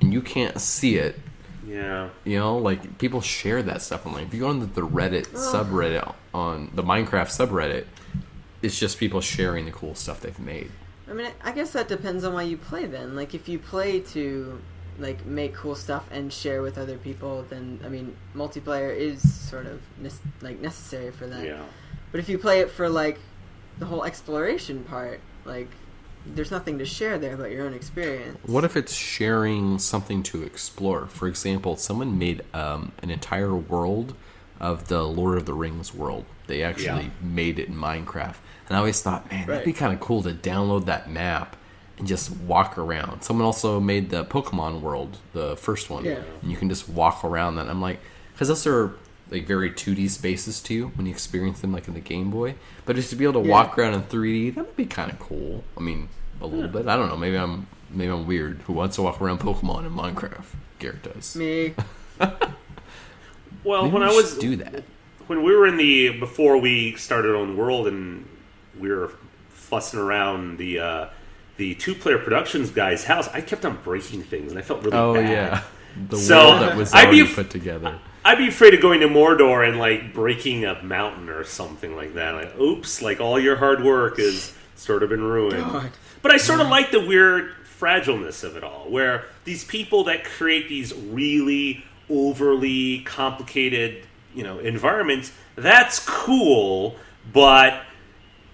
and 0.00 0.12
you 0.12 0.20
can't 0.20 0.60
see 0.60 0.96
it, 0.96 1.18
yeah. 1.66 2.08
you 2.24 2.38
know, 2.38 2.58
like 2.58 2.98
people 2.98 3.20
share 3.20 3.62
that 3.62 3.82
stuff 3.82 4.06
online. 4.06 4.24
If 4.24 4.34
you 4.34 4.40
go 4.40 4.48
on 4.48 4.60
the, 4.60 4.66
the 4.66 4.86
Reddit 4.86 5.26
subreddit 5.28 6.14
on 6.32 6.70
the 6.74 6.82
Minecraft 6.82 7.28
subreddit, 7.28 7.86
it's 8.62 8.78
just 8.78 8.98
people 8.98 9.20
sharing 9.20 9.64
the 9.64 9.72
cool 9.72 9.94
stuff 9.94 10.20
they've 10.20 10.38
made. 10.38 10.70
I 11.08 11.12
mean, 11.12 11.30
I 11.42 11.52
guess 11.52 11.72
that 11.72 11.88
depends 11.88 12.24
on 12.24 12.34
why 12.34 12.42
you 12.42 12.56
play. 12.56 12.86
Then, 12.86 13.14
like, 13.14 13.34
if 13.34 13.48
you 13.48 13.58
play 13.58 14.00
to 14.00 14.60
like 14.98 15.26
make 15.26 15.54
cool 15.54 15.74
stuff 15.74 16.08
and 16.10 16.32
share 16.32 16.62
with 16.62 16.78
other 16.78 16.96
people, 16.96 17.44
then 17.48 17.78
I 17.84 17.88
mean, 17.88 18.16
multiplayer 18.34 18.96
is 18.96 19.48
sort 19.48 19.66
of 19.66 19.82
nes- 20.00 20.20
like 20.40 20.60
necessary 20.60 21.10
for 21.10 21.26
that. 21.26 21.44
Yeah. 21.44 21.62
But 22.10 22.20
if 22.20 22.28
you 22.28 22.38
play 22.38 22.60
it 22.60 22.70
for 22.70 22.88
like 22.88 23.18
the 23.78 23.86
whole 23.86 24.04
exploration 24.04 24.84
part, 24.84 25.20
like, 25.44 25.68
there's 26.34 26.50
nothing 26.50 26.78
to 26.78 26.84
share 26.84 27.18
there 27.18 27.36
but 27.36 27.50
your 27.50 27.66
own 27.66 27.74
experience. 27.74 28.38
What 28.46 28.64
if 28.64 28.76
it's 28.76 28.92
sharing 28.92 29.78
something 29.78 30.22
to 30.24 30.42
explore? 30.42 31.06
For 31.06 31.28
example, 31.28 31.76
someone 31.76 32.18
made 32.18 32.42
um, 32.54 32.92
an 33.02 33.10
entire 33.10 33.54
world 33.54 34.14
of 34.60 34.88
the 34.88 35.02
Lord 35.02 35.38
of 35.38 35.46
the 35.46 35.52
Rings 35.54 35.94
world. 35.94 36.24
They 36.46 36.62
actually 36.62 37.04
Yeah. 37.04 37.10
made 37.20 37.58
it 37.58 37.68
in 37.68 37.74
Minecraft. 37.74 38.36
And 38.68 38.76
I 38.76 38.78
always 38.78 39.00
thought, 39.02 39.30
man, 39.30 39.46
that'd 39.46 39.64
be 39.64 39.72
kind 39.72 39.92
of 39.92 40.00
cool 40.00 40.22
to 40.22 40.32
download 40.32 40.86
that 40.86 41.10
map 41.10 41.56
and 41.98 42.06
just 42.06 42.30
walk 42.30 42.76
around. 42.78 43.22
Someone 43.22 43.44
also 43.46 43.80
made 43.80 44.10
the 44.10 44.24
Pokemon 44.24 44.80
world, 44.80 45.18
the 45.32 45.56
first 45.56 45.88
one. 45.90 46.04
Yeah. 46.04 46.20
And 46.42 46.50
you 46.50 46.56
can 46.56 46.68
just 46.68 46.88
walk 46.88 47.24
around 47.24 47.56
that. 47.56 47.68
I'm 47.68 47.80
like, 47.80 48.00
because 48.32 48.48
those 48.48 48.66
are 48.66 48.94
like 49.30 49.46
very 49.46 49.70
2D 49.70 50.08
spaces 50.10 50.60
to 50.62 50.74
you 50.74 50.88
when 50.94 51.06
you 51.06 51.12
experience 51.12 51.60
them 51.60 51.72
like 51.72 51.88
in 51.88 51.94
the 51.94 52.00
Game 52.00 52.30
Boy. 52.30 52.54
But 52.84 52.96
just 52.96 53.10
to 53.10 53.16
be 53.16 53.24
able 53.24 53.42
to 53.42 53.48
Yeah. 53.48 53.52
walk 53.54 53.78
around 53.78 53.94
in 53.94 54.02
3D, 54.02 54.50
that 54.54 54.64
would 54.66 54.76
be 54.76 54.86
kind 54.86 55.10
of 55.10 55.18
cool. 55.18 55.64
I 55.76 55.80
mean, 55.80 56.08
a 56.40 56.46
little 56.46 56.68
bit. 56.68 56.86
I 56.86 56.96
don't 56.96 57.08
know. 57.08 57.16
Maybe 57.16 57.36
I'm 57.36 57.66
maybe 57.90 58.10
I'm 58.12 58.26
weird. 58.26 58.62
Who 58.66 58.72
wants 58.72 58.96
to 58.96 59.02
walk 59.02 59.20
around 59.20 59.40
Pokemon 59.40 59.86
in 59.86 59.92
Minecraft? 59.92 60.44
Gerritt 60.80 61.02
does. 61.02 61.34
Me, 61.36 61.74
Well, 63.64 63.82
Maybe 63.84 63.94
when 63.94 64.02
we 64.02 64.08
I 64.08 64.12
was 64.12 64.36
do 64.38 64.56
that. 64.56 64.84
when 65.26 65.42
we 65.42 65.54
were 65.56 65.66
in 65.66 65.76
the 65.76 66.10
before 66.18 66.58
we 66.58 66.94
started 66.96 67.34
on 67.34 67.56
World 67.56 67.88
and 67.88 68.28
we 68.78 68.90
were 68.90 69.10
fussing 69.48 69.98
around 69.98 70.58
the 70.58 70.78
uh, 70.78 71.06
the 71.56 71.74
two 71.74 71.94
player 71.94 72.18
productions 72.18 72.70
guy's 72.70 73.04
house, 73.04 73.28
I 73.28 73.40
kept 73.40 73.64
on 73.64 73.78
breaking 73.82 74.22
things 74.22 74.52
and 74.52 74.58
I 74.58 74.62
felt 74.62 74.84
really 74.84 74.96
Oh 74.96 75.14
bad. 75.14 75.30
yeah, 75.30 75.62
the 76.08 76.16
So, 76.16 76.36
world 76.50 76.62
that 76.62 76.76
was 76.76 76.94
I'd 76.94 77.10
be 77.10 77.20
already 77.22 77.34
put 77.34 77.50
together. 77.50 77.98
I'd 78.26 78.38
be 78.38 78.48
afraid 78.48 78.74
of 78.74 78.80
going 78.80 79.00
to 79.02 79.08
Mordor 79.08 79.66
and 79.68 79.78
like 79.78 80.12
breaking 80.12 80.64
a 80.64 80.82
mountain 80.82 81.28
or 81.28 81.44
something 81.44 81.94
like 81.94 82.14
that. 82.14 82.34
Like, 82.34 82.58
oops, 82.58 83.00
like 83.00 83.20
all 83.20 83.38
your 83.38 83.54
hard 83.54 83.84
work 83.84 84.18
has 84.18 84.52
sort 84.74 85.04
of 85.04 85.10
been 85.10 85.22
ruined. 85.22 85.62
God. 85.62 85.92
But 86.22 86.32
I 86.32 86.36
sort 86.38 86.60
of 86.60 86.66
like 86.66 86.90
the 86.90 87.06
weird 87.06 87.52
fragileness 87.78 88.42
of 88.42 88.56
it 88.56 88.64
all, 88.64 88.90
where 88.90 89.26
these 89.44 89.62
people 89.62 90.02
that 90.04 90.24
create 90.24 90.68
these 90.68 90.92
really 90.92 91.84
overly 92.10 93.02
complicated, 93.02 94.04
you 94.34 94.42
know, 94.42 94.58
environments, 94.58 95.30
that's 95.54 96.04
cool, 96.04 96.96
but 97.32 97.85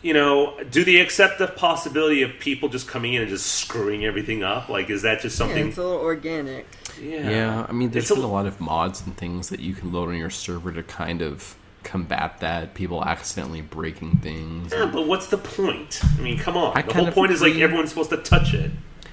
you 0.03 0.13
know, 0.13 0.59
do 0.71 0.85
they 0.85 0.97
accept 1.01 1.39
the 1.39 1.47
possibility 1.47 2.23
of 2.23 2.33
people 2.41 2.69
just 2.69 2.89
coming 2.89 3.15
in 3.15 3.23
and 3.23 3.31
just 3.31 3.47
screwing 3.47 4.05
everything 4.05 4.43
up? 4.43 4.69
Like, 4.69 4.91
is 4.91 5.03
that 5.03 5.21
just 5.21 5.37
something? 5.37 5.57
yeah, 5.57 5.63
something? 5.63 5.69
it's 5.71 5.79
a 5.79 5.83
little 5.83 6.01
organic. 6.01 6.67
Yeah, 7.01 7.31
Yeah, 7.31 7.67
I 7.69 7.73
mean, 7.73 7.91
there's 7.91 8.05
It's 8.05 8.11
a- 8.11 8.15
been 8.17 8.25
a 8.25 8.33
lot 8.33 8.47
of 8.47 8.61
mods 8.61 9.03
and 9.07 9.17
things 9.17 9.49
that 9.49 9.61
you 9.61 9.75
can 9.75 9.93
load 9.93 10.09
on 10.09 10.17
your 10.17 10.31
server 10.31 10.73
to 10.73 10.83
kind 10.83 11.23
of 11.23 11.57
combat 11.85 12.41
that. 12.41 12.75
People 12.75 13.05
accidentally 13.05 13.61
breaking 13.61 14.17
things. 14.19 14.73
Yeah, 14.73 14.91
but 14.93 15.07
what's 15.07 15.29
the 15.29 15.39
point? 15.39 16.01
I 16.17 16.21
mean, 16.21 16.39
come 16.39 16.57
on. 16.57 16.77
I 16.77 16.83
the 16.83 16.95
whole 16.95 17.09
of 17.09 17.15
point 17.15 17.33
is 17.33 17.41
like 17.43 17.55
everyone's 17.57 17.91
supposed 17.91 18.11
to 18.11 18.19
touch 18.19 18.55
it. 18.55 18.71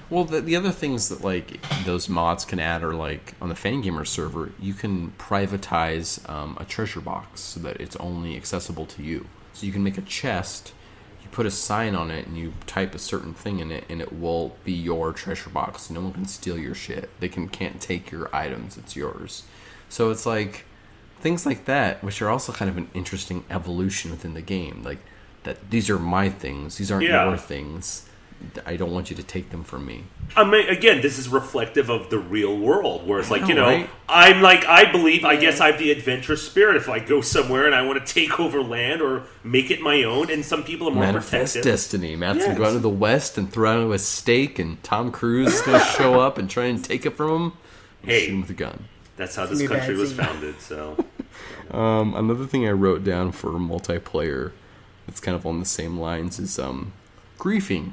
Well, 0.08 0.24
the, 0.24 0.40
the 0.40 0.56
other 0.56 0.72
things 0.72 1.08
that 1.08 1.22
like 1.22 1.60
those 1.84 2.08
mods 2.08 2.44
can 2.44 2.58
add 2.58 2.82
are 2.82 2.94
like 2.94 3.34
on 3.40 3.48
the 3.48 3.54
Fangamer 3.54 4.04
server, 4.06 4.50
you 4.60 4.74
can 4.74 5.12
privatize 5.18 6.28
um, 6.28 6.56
a 6.60 6.64
treasure 6.64 7.00
box 7.00 7.40
so 7.40 7.60
that 7.60 7.80
it's 7.80 7.94
only 7.96 8.36
accessible 8.36 8.86
to 8.86 9.02
you. 9.02 9.26
So 9.52 9.66
you 9.66 9.72
can 9.72 9.84
make 9.84 9.98
a 9.98 10.02
chest, 10.02 10.68
you 10.68 10.79
put 11.32 11.46
a 11.46 11.50
sign 11.50 11.94
on 11.94 12.10
it, 12.10 12.26
and 12.26 12.36
you 12.36 12.52
type 12.66 12.94
a 12.94 12.98
certain 12.98 13.34
thing 13.34 13.60
in 13.60 13.70
it, 13.70 13.84
and 13.88 14.00
it 14.00 14.12
will 14.12 14.56
be 14.64 14.72
your 14.72 15.12
treasure 15.12 15.50
box. 15.50 15.88
No 15.90 16.00
one 16.00 16.12
can 16.12 16.24
steal 16.26 16.58
your 16.58 16.74
shit. 16.74 17.08
They 17.20 17.28
can 17.28 17.48
can't 17.48 17.80
take 17.80 18.10
your 18.10 18.34
items. 18.34 18.76
It's 18.76 18.96
yours. 18.96 19.44
So 19.88 20.10
it's 20.10 20.26
like 20.26 20.64
things 21.20 21.44
like 21.46 21.64
that, 21.66 22.02
which 22.02 22.20
are 22.22 22.28
also 22.28 22.52
kind 22.52 22.70
of 22.70 22.76
an 22.76 22.88
interesting 22.94 23.44
evolution 23.50 24.10
within 24.10 24.34
the 24.34 24.42
game. 24.42 24.82
Like 24.84 24.98
that, 25.44 25.70
these 25.70 25.88
are 25.90 25.98
my 25.98 26.28
things. 26.30 26.76
These 26.78 26.90
aren't 26.90 27.06
Yeah. 27.06 27.28
your 27.28 27.36
things. 27.36 28.06
I 28.66 28.76
don't 28.76 28.92
want 28.92 29.10
you 29.10 29.16
to 29.16 29.22
take 29.22 29.50
them 29.50 29.64
from 29.64 29.84
me. 29.86 30.04
I 30.34 30.44
mean, 30.44 30.68
again, 30.68 31.00
this 31.02 31.18
is 31.18 31.28
reflective 31.28 31.90
of 31.90 32.08
the 32.10 32.18
real 32.18 32.56
world, 32.56 33.06
where 33.06 33.18
it's 33.20 33.30
like, 33.30 33.42
know, 33.42 33.48
you 33.48 33.54
know, 33.54 33.64
right? 33.64 33.90
I'm 34.08 34.40
like, 34.40 34.64
I 34.64 34.90
believe, 34.90 35.24
I 35.24 35.36
guess 35.36 35.60
I 35.60 35.70
have 35.70 35.78
the 35.78 35.90
adventure 35.90 36.36
spirit. 36.36 36.76
If 36.76 36.88
I 36.88 36.98
go 37.00 37.20
somewhere 37.20 37.66
and 37.66 37.74
I 37.74 37.82
want 37.82 38.04
to 38.04 38.12
take 38.14 38.40
over 38.40 38.62
land 38.62 39.02
or 39.02 39.24
make 39.44 39.70
it 39.70 39.80
my 39.80 40.02
own, 40.04 40.30
and 40.30 40.44
some 40.44 40.62
people 40.64 40.88
are 40.88 40.92
more 40.92 41.04
Manifest 41.04 41.54
protective. 41.54 41.62
destiny. 41.72 42.16
Matt's 42.16 42.44
gonna 42.44 42.56
go 42.56 42.62
Yes. 42.62 42.70
out 42.70 42.74
to 42.74 42.78
the 42.80 42.88
west 42.88 43.36
and 43.38 43.52
throw 43.52 43.86
out 43.88 43.92
a 43.92 43.98
stake, 43.98 44.58
and 44.58 44.82
Tom 44.82 45.12
Cruise 45.12 45.54
is 45.54 45.60
gonna 45.62 45.84
show 45.96 46.18
up 46.20 46.38
and 46.38 46.48
try 46.48 46.64
and 46.66 46.82
take 46.84 47.04
it 47.06 47.16
from 47.16 47.30
him. 47.42 47.52
Hey. 48.02 48.20
shoot 48.26 48.32
him 48.32 48.40
with 48.40 48.50
a 48.50 48.54
gun. 48.54 48.84
That's 49.16 49.36
how 49.36 49.42
It's 49.42 49.58
this 49.58 49.60
gonna 49.68 49.70
be 49.70 49.74
a 49.76 49.78
country 49.80 49.96
was 49.96 50.12
founded. 50.14 50.60
So, 50.60 50.96
Um, 51.70 52.14
another 52.16 52.46
thing 52.46 52.66
I 52.66 52.72
wrote 52.72 53.04
down 53.04 53.30
for 53.32 53.50
multiplayer 53.52 54.50
that's 55.06 55.20
kind 55.20 55.36
of 55.36 55.46
on 55.46 55.60
the 55.60 55.66
same 55.66 55.98
lines 56.00 56.38
is 56.40 56.58
um, 56.58 56.92
griefing. 57.38 57.92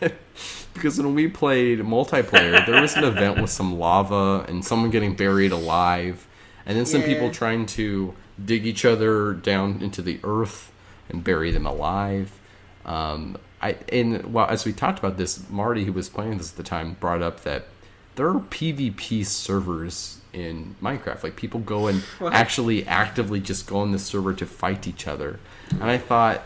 because 0.74 0.98
when 0.98 1.14
we 1.14 1.28
played 1.28 1.80
multiplayer, 1.80 2.64
there 2.66 2.80
was 2.80 2.96
an 2.96 3.04
event 3.04 3.40
with 3.40 3.50
some 3.50 3.78
lava 3.78 4.44
and 4.48 4.64
someone 4.64 4.90
getting 4.90 5.14
buried 5.14 5.52
alive, 5.52 6.26
and 6.66 6.76
then 6.76 6.86
some 6.86 7.02
people 7.02 7.30
trying 7.30 7.66
to 7.66 8.14
dig 8.44 8.66
each 8.66 8.84
other 8.84 9.32
down 9.32 9.80
into 9.82 10.02
the 10.02 10.20
earth 10.22 10.70
and 11.08 11.24
bury 11.24 11.50
them 11.50 11.66
alive. 11.66 12.38
Um, 12.84 13.36
I 13.60 13.76
and 13.90 14.32
well, 14.32 14.46
as 14.46 14.64
we 14.64 14.72
talked 14.72 14.98
about 14.98 15.16
this, 15.16 15.48
Marty, 15.50 15.84
who 15.84 15.92
was 15.92 16.08
playing 16.08 16.38
this 16.38 16.52
at 16.52 16.56
the 16.56 16.62
time, 16.62 16.96
brought 17.00 17.22
up 17.22 17.40
that 17.42 17.66
there 18.14 18.28
are 18.28 18.40
PvP 18.40 19.24
servers 19.26 20.20
in 20.32 20.76
Minecraft. 20.82 21.22
Like 21.22 21.36
people 21.36 21.60
go 21.60 21.86
and 21.86 22.00
What? 22.18 22.32
actually 22.32 22.86
actively 22.86 23.40
just 23.40 23.66
go 23.66 23.78
on 23.78 23.92
the 23.92 23.98
server 23.98 24.34
to 24.34 24.46
fight 24.46 24.86
each 24.86 25.06
other. 25.06 25.40
And 25.70 25.84
I 25.84 25.98
thought 25.98 26.42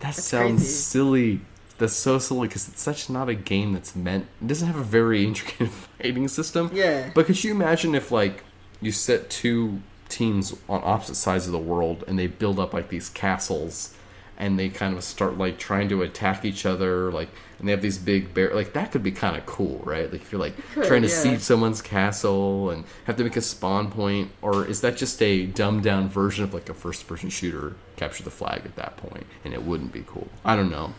that 0.00 0.14
sounds 0.14 0.60
crazy. 0.62 0.72
silly. 0.72 1.40
That's 1.80 1.94
so 1.94 2.18
silly 2.18 2.46
because 2.46 2.68
it's 2.68 2.82
such 2.82 3.10
not 3.10 3.28
a 3.28 3.34
game 3.34 3.72
that's 3.72 3.96
meant. 3.96 4.26
It 4.40 4.46
doesn't 4.46 4.68
have 4.68 4.76
a 4.76 4.84
very 4.84 5.24
intricate 5.26 5.70
fighting 5.70 6.28
system. 6.28 6.70
Yeah. 6.72 7.10
But 7.14 7.26
could 7.26 7.42
you 7.42 7.50
imagine 7.52 7.94
if 7.94 8.12
like 8.12 8.44
you 8.80 8.92
set 8.92 9.30
two 9.30 9.80
teams 10.08 10.54
on 10.68 10.80
opposite 10.84 11.14
sides 11.14 11.46
of 11.46 11.52
the 11.52 11.58
world 11.58 12.04
and 12.06 12.18
they 12.18 12.26
build 12.26 12.58
up 12.58 12.74
like 12.74 12.88
these 12.88 13.08
castles 13.08 13.94
and 14.36 14.58
they 14.58 14.68
kind 14.68 14.96
of 14.96 15.04
start 15.04 15.38
like 15.38 15.58
trying 15.58 15.88
to 15.88 16.02
attack 16.02 16.44
each 16.44 16.66
other 16.66 17.12
like 17.12 17.28
and 17.58 17.68
they 17.68 17.72
have 17.72 17.82
these 17.82 17.98
big 17.98 18.34
bear 18.34 18.52
like 18.54 18.72
that 18.72 18.90
could 18.90 19.02
be 19.02 19.12
kind 19.12 19.36
of 19.36 19.46
cool 19.46 19.80
right 19.84 20.10
like 20.10 20.22
if 20.22 20.32
you're 20.32 20.40
like 20.40 20.54
could, 20.72 20.84
trying 20.84 21.02
to 21.02 21.08
yeah. 21.08 21.14
siege 21.14 21.40
someone's 21.40 21.80
castle 21.80 22.70
and 22.70 22.84
have 23.04 23.16
to 23.16 23.22
make 23.22 23.36
a 23.36 23.40
spawn 23.40 23.90
point 23.90 24.30
or 24.42 24.66
is 24.66 24.80
that 24.80 24.96
just 24.96 25.22
a 25.22 25.46
dumbed 25.46 25.84
down 25.84 26.08
version 26.08 26.42
of 26.42 26.52
like 26.52 26.68
a 26.68 26.74
first 26.74 27.06
person 27.06 27.30
shooter 27.30 27.76
capture 27.96 28.24
the 28.24 28.30
flag 28.30 28.62
at 28.64 28.74
that 28.76 28.96
point 28.96 29.26
and 29.44 29.54
it 29.54 29.62
wouldn't 29.62 29.92
be 29.92 30.02
cool 30.06 30.28
i 30.44 30.56
don't 30.56 30.70
know 30.70 30.92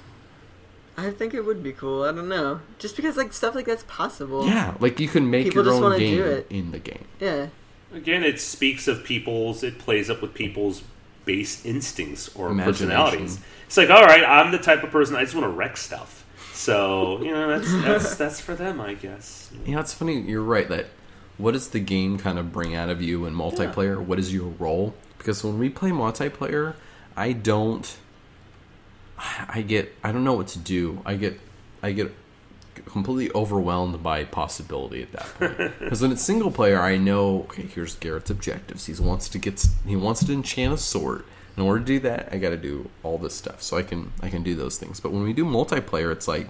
I 0.98 1.10
think 1.12 1.34
it 1.34 1.46
would 1.46 1.64
be 1.64 1.72
cool. 1.72 2.04
I 2.04 2.12
don't 2.12 2.28
know. 2.30 2.60
Just 2.80 2.96
because 2.96 3.18
like 3.18 3.34
stuff 3.34 3.56
like 3.56 3.66
that's 3.66 3.84
possible. 3.88 4.46
yeah 4.48 4.76
like 4.80 5.00
you 5.00 5.08
can 5.08 5.30
make 5.30 5.46
People 5.46 5.64
your 5.64 5.72
just 5.72 5.76
own 5.78 5.84
wanna 5.84 6.00
do 6.00 6.06
game 6.06 6.24
it. 6.26 6.48
in 6.50 6.72
the 6.72 6.80
game 6.80 7.06
Yeah. 7.20 7.48
again, 7.94 8.24
it 8.24 8.40
speaks 8.40 8.88
of 8.88 9.04
people's, 9.04 9.64
it 9.64 9.80
plays 9.80 10.10
up 10.10 10.22
with 10.22 10.34
people's 10.34 10.84
base 11.26 11.66
instincts 11.66 12.30
or 12.36 12.54
personalities. 12.56 13.40
It's 13.68 13.78
like, 13.78 13.90
all 13.90 14.04
right, 14.04 14.24
I'm 14.24 14.52
the 14.52 14.58
type 14.58 14.84
of 14.84 14.92
person 14.92 15.16
I 15.16 15.22
just 15.24 15.34
want 15.36 15.46
to 15.46 15.50
wreck 15.52 15.78
stuff. 15.78 16.26
So 16.54 17.22
you 17.24 17.32
know, 17.32 17.48
that's 17.58 17.72
that's 17.84 18.16
that's 18.16 18.42
for 18.42 18.54
them, 18.56 18.82
I 18.82 18.94
guess. 18.96 19.50
You 19.66 19.76
know, 19.76 19.80
it's 19.80 19.94
funny. 19.94 20.20
You're 20.22 20.44
right 20.44 20.68
that 20.70 20.88
what 21.38 21.54
does 21.54 21.70
the 21.70 21.80
game 21.80 22.18
kind 22.20 22.38
of 22.38 22.52
bring 22.52 22.76
out 22.76 22.90
of 22.90 23.02
you 23.02 23.26
in 23.26 23.34
multiplayer? 23.34 23.98
What 24.00 24.20
is 24.20 24.34
your 24.34 24.50
role? 24.60 24.94
Because 25.18 25.44
when 25.44 25.58
we 25.58 25.70
play 25.70 25.90
multiplayer, 25.92 26.76
I 27.16 27.32
don't. 27.32 27.98
I 29.48 29.62
get. 29.62 29.94
I 30.04 30.12
don't 30.12 30.24
know 30.24 30.34
what 30.34 30.48
to 30.50 30.60
do. 30.60 31.02
I 31.06 31.16
get. 31.16 31.40
I 31.84 31.92
get 31.92 32.14
completely 32.86 33.32
overwhelmed 33.36 34.02
by 34.02 34.24
possibility 34.24 35.02
at 35.04 35.12
that 35.12 35.26
point. 35.38 35.72
Because 35.80 36.02
when 36.02 36.12
it's 36.12 36.22
single 36.22 36.52
player, 36.52 36.80
I 36.80 36.98
know. 36.98 37.42
Okay, 37.42 37.64
here's 37.64 37.96
Gerritt's 37.96 38.30
objectives. 38.30 38.86
He 38.86 38.94
wants 39.02 39.30
to 39.30 39.38
get. 39.38 39.66
He 39.86 39.96
wants 39.96 40.26
to 40.26 40.34
enchant 40.34 40.74
a 40.74 40.78
sword. 40.78 41.24
In 41.58 41.64
order 41.64 41.80
to 41.80 41.86
do 41.86 42.00
that, 42.00 42.30
I 42.32 42.38
got 42.38 42.52
to 42.52 42.58
do 42.58 42.90
all 43.04 43.18
this 43.18 43.36
stuff. 43.36 43.62
So 43.62 43.78
I 43.78 43.84
can. 43.84 44.12
I 44.22 44.30
can 44.30 44.44
do 44.44 44.56
those 44.56 44.78
things. 44.78 45.00
But 45.00 45.12
when 45.12 45.24
we 45.24 45.34
do 45.34 45.46
multiplayer, 45.46 46.12
it's 46.12 46.28
like 46.28 46.50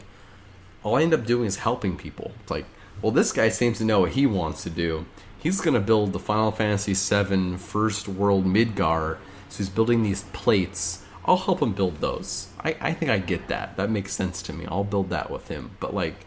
all 0.84 0.96
I 0.96 1.04
end 1.04 1.14
up 1.14 1.26
doing 1.26 1.46
is 1.46 1.58
helping 1.58 1.98
people. 1.98 2.32
It's 2.42 2.52
like, 2.52 2.66
well, 3.02 3.12
this 3.12 3.32
guy 3.32 3.50
seems 3.50 3.78
to 3.80 3.86
know 3.86 4.02
what 4.02 4.12
he 4.12 4.26
wants 4.26 4.64
to 4.64 4.70
do. 4.70 5.06
He's 5.38 5.60
going 5.60 5.74
to 5.74 5.80
build 5.80 6.14
the 6.14 6.20
Final 6.20 6.52
Fantasy 6.52 6.94
VII 6.94 7.58
First 7.58 8.08
World 8.08 8.46
Midgar. 8.46 9.18
So 9.50 9.58
he's 9.58 9.70
building 9.70 10.04
these 10.04 10.24
plates. 10.34 11.04
I'll 11.32 11.38
help 11.38 11.62
him 11.62 11.72
build 11.72 12.02
those. 12.02 12.50
I, 12.60 12.76
I 12.82 12.94
think 12.94 13.10
I 13.10 13.18
get 13.18 13.48
that. 13.48 13.78
That 13.78 13.90
makes 13.90 14.12
sense 14.12 14.42
to 14.42 14.54
me. 14.54 14.66
I'll 14.68 14.84
build 14.84 15.12
that 15.12 15.32
with 15.32 15.48
him. 15.48 15.72
But, 15.80 15.94
like, 15.94 16.26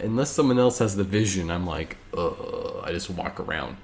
unless 0.00 0.30
someone 0.30 0.58
else 0.58 0.80
has 0.80 0.96
the 0.96 1.04
vision, 1.04 1.52
I'm 1.52 1.64
like, 1.64 1.98
ugh, 2.18 2.82
I 2.82 2.90
just 2.90 3.08
walk 3.08 3.38
around. 3.38 3.76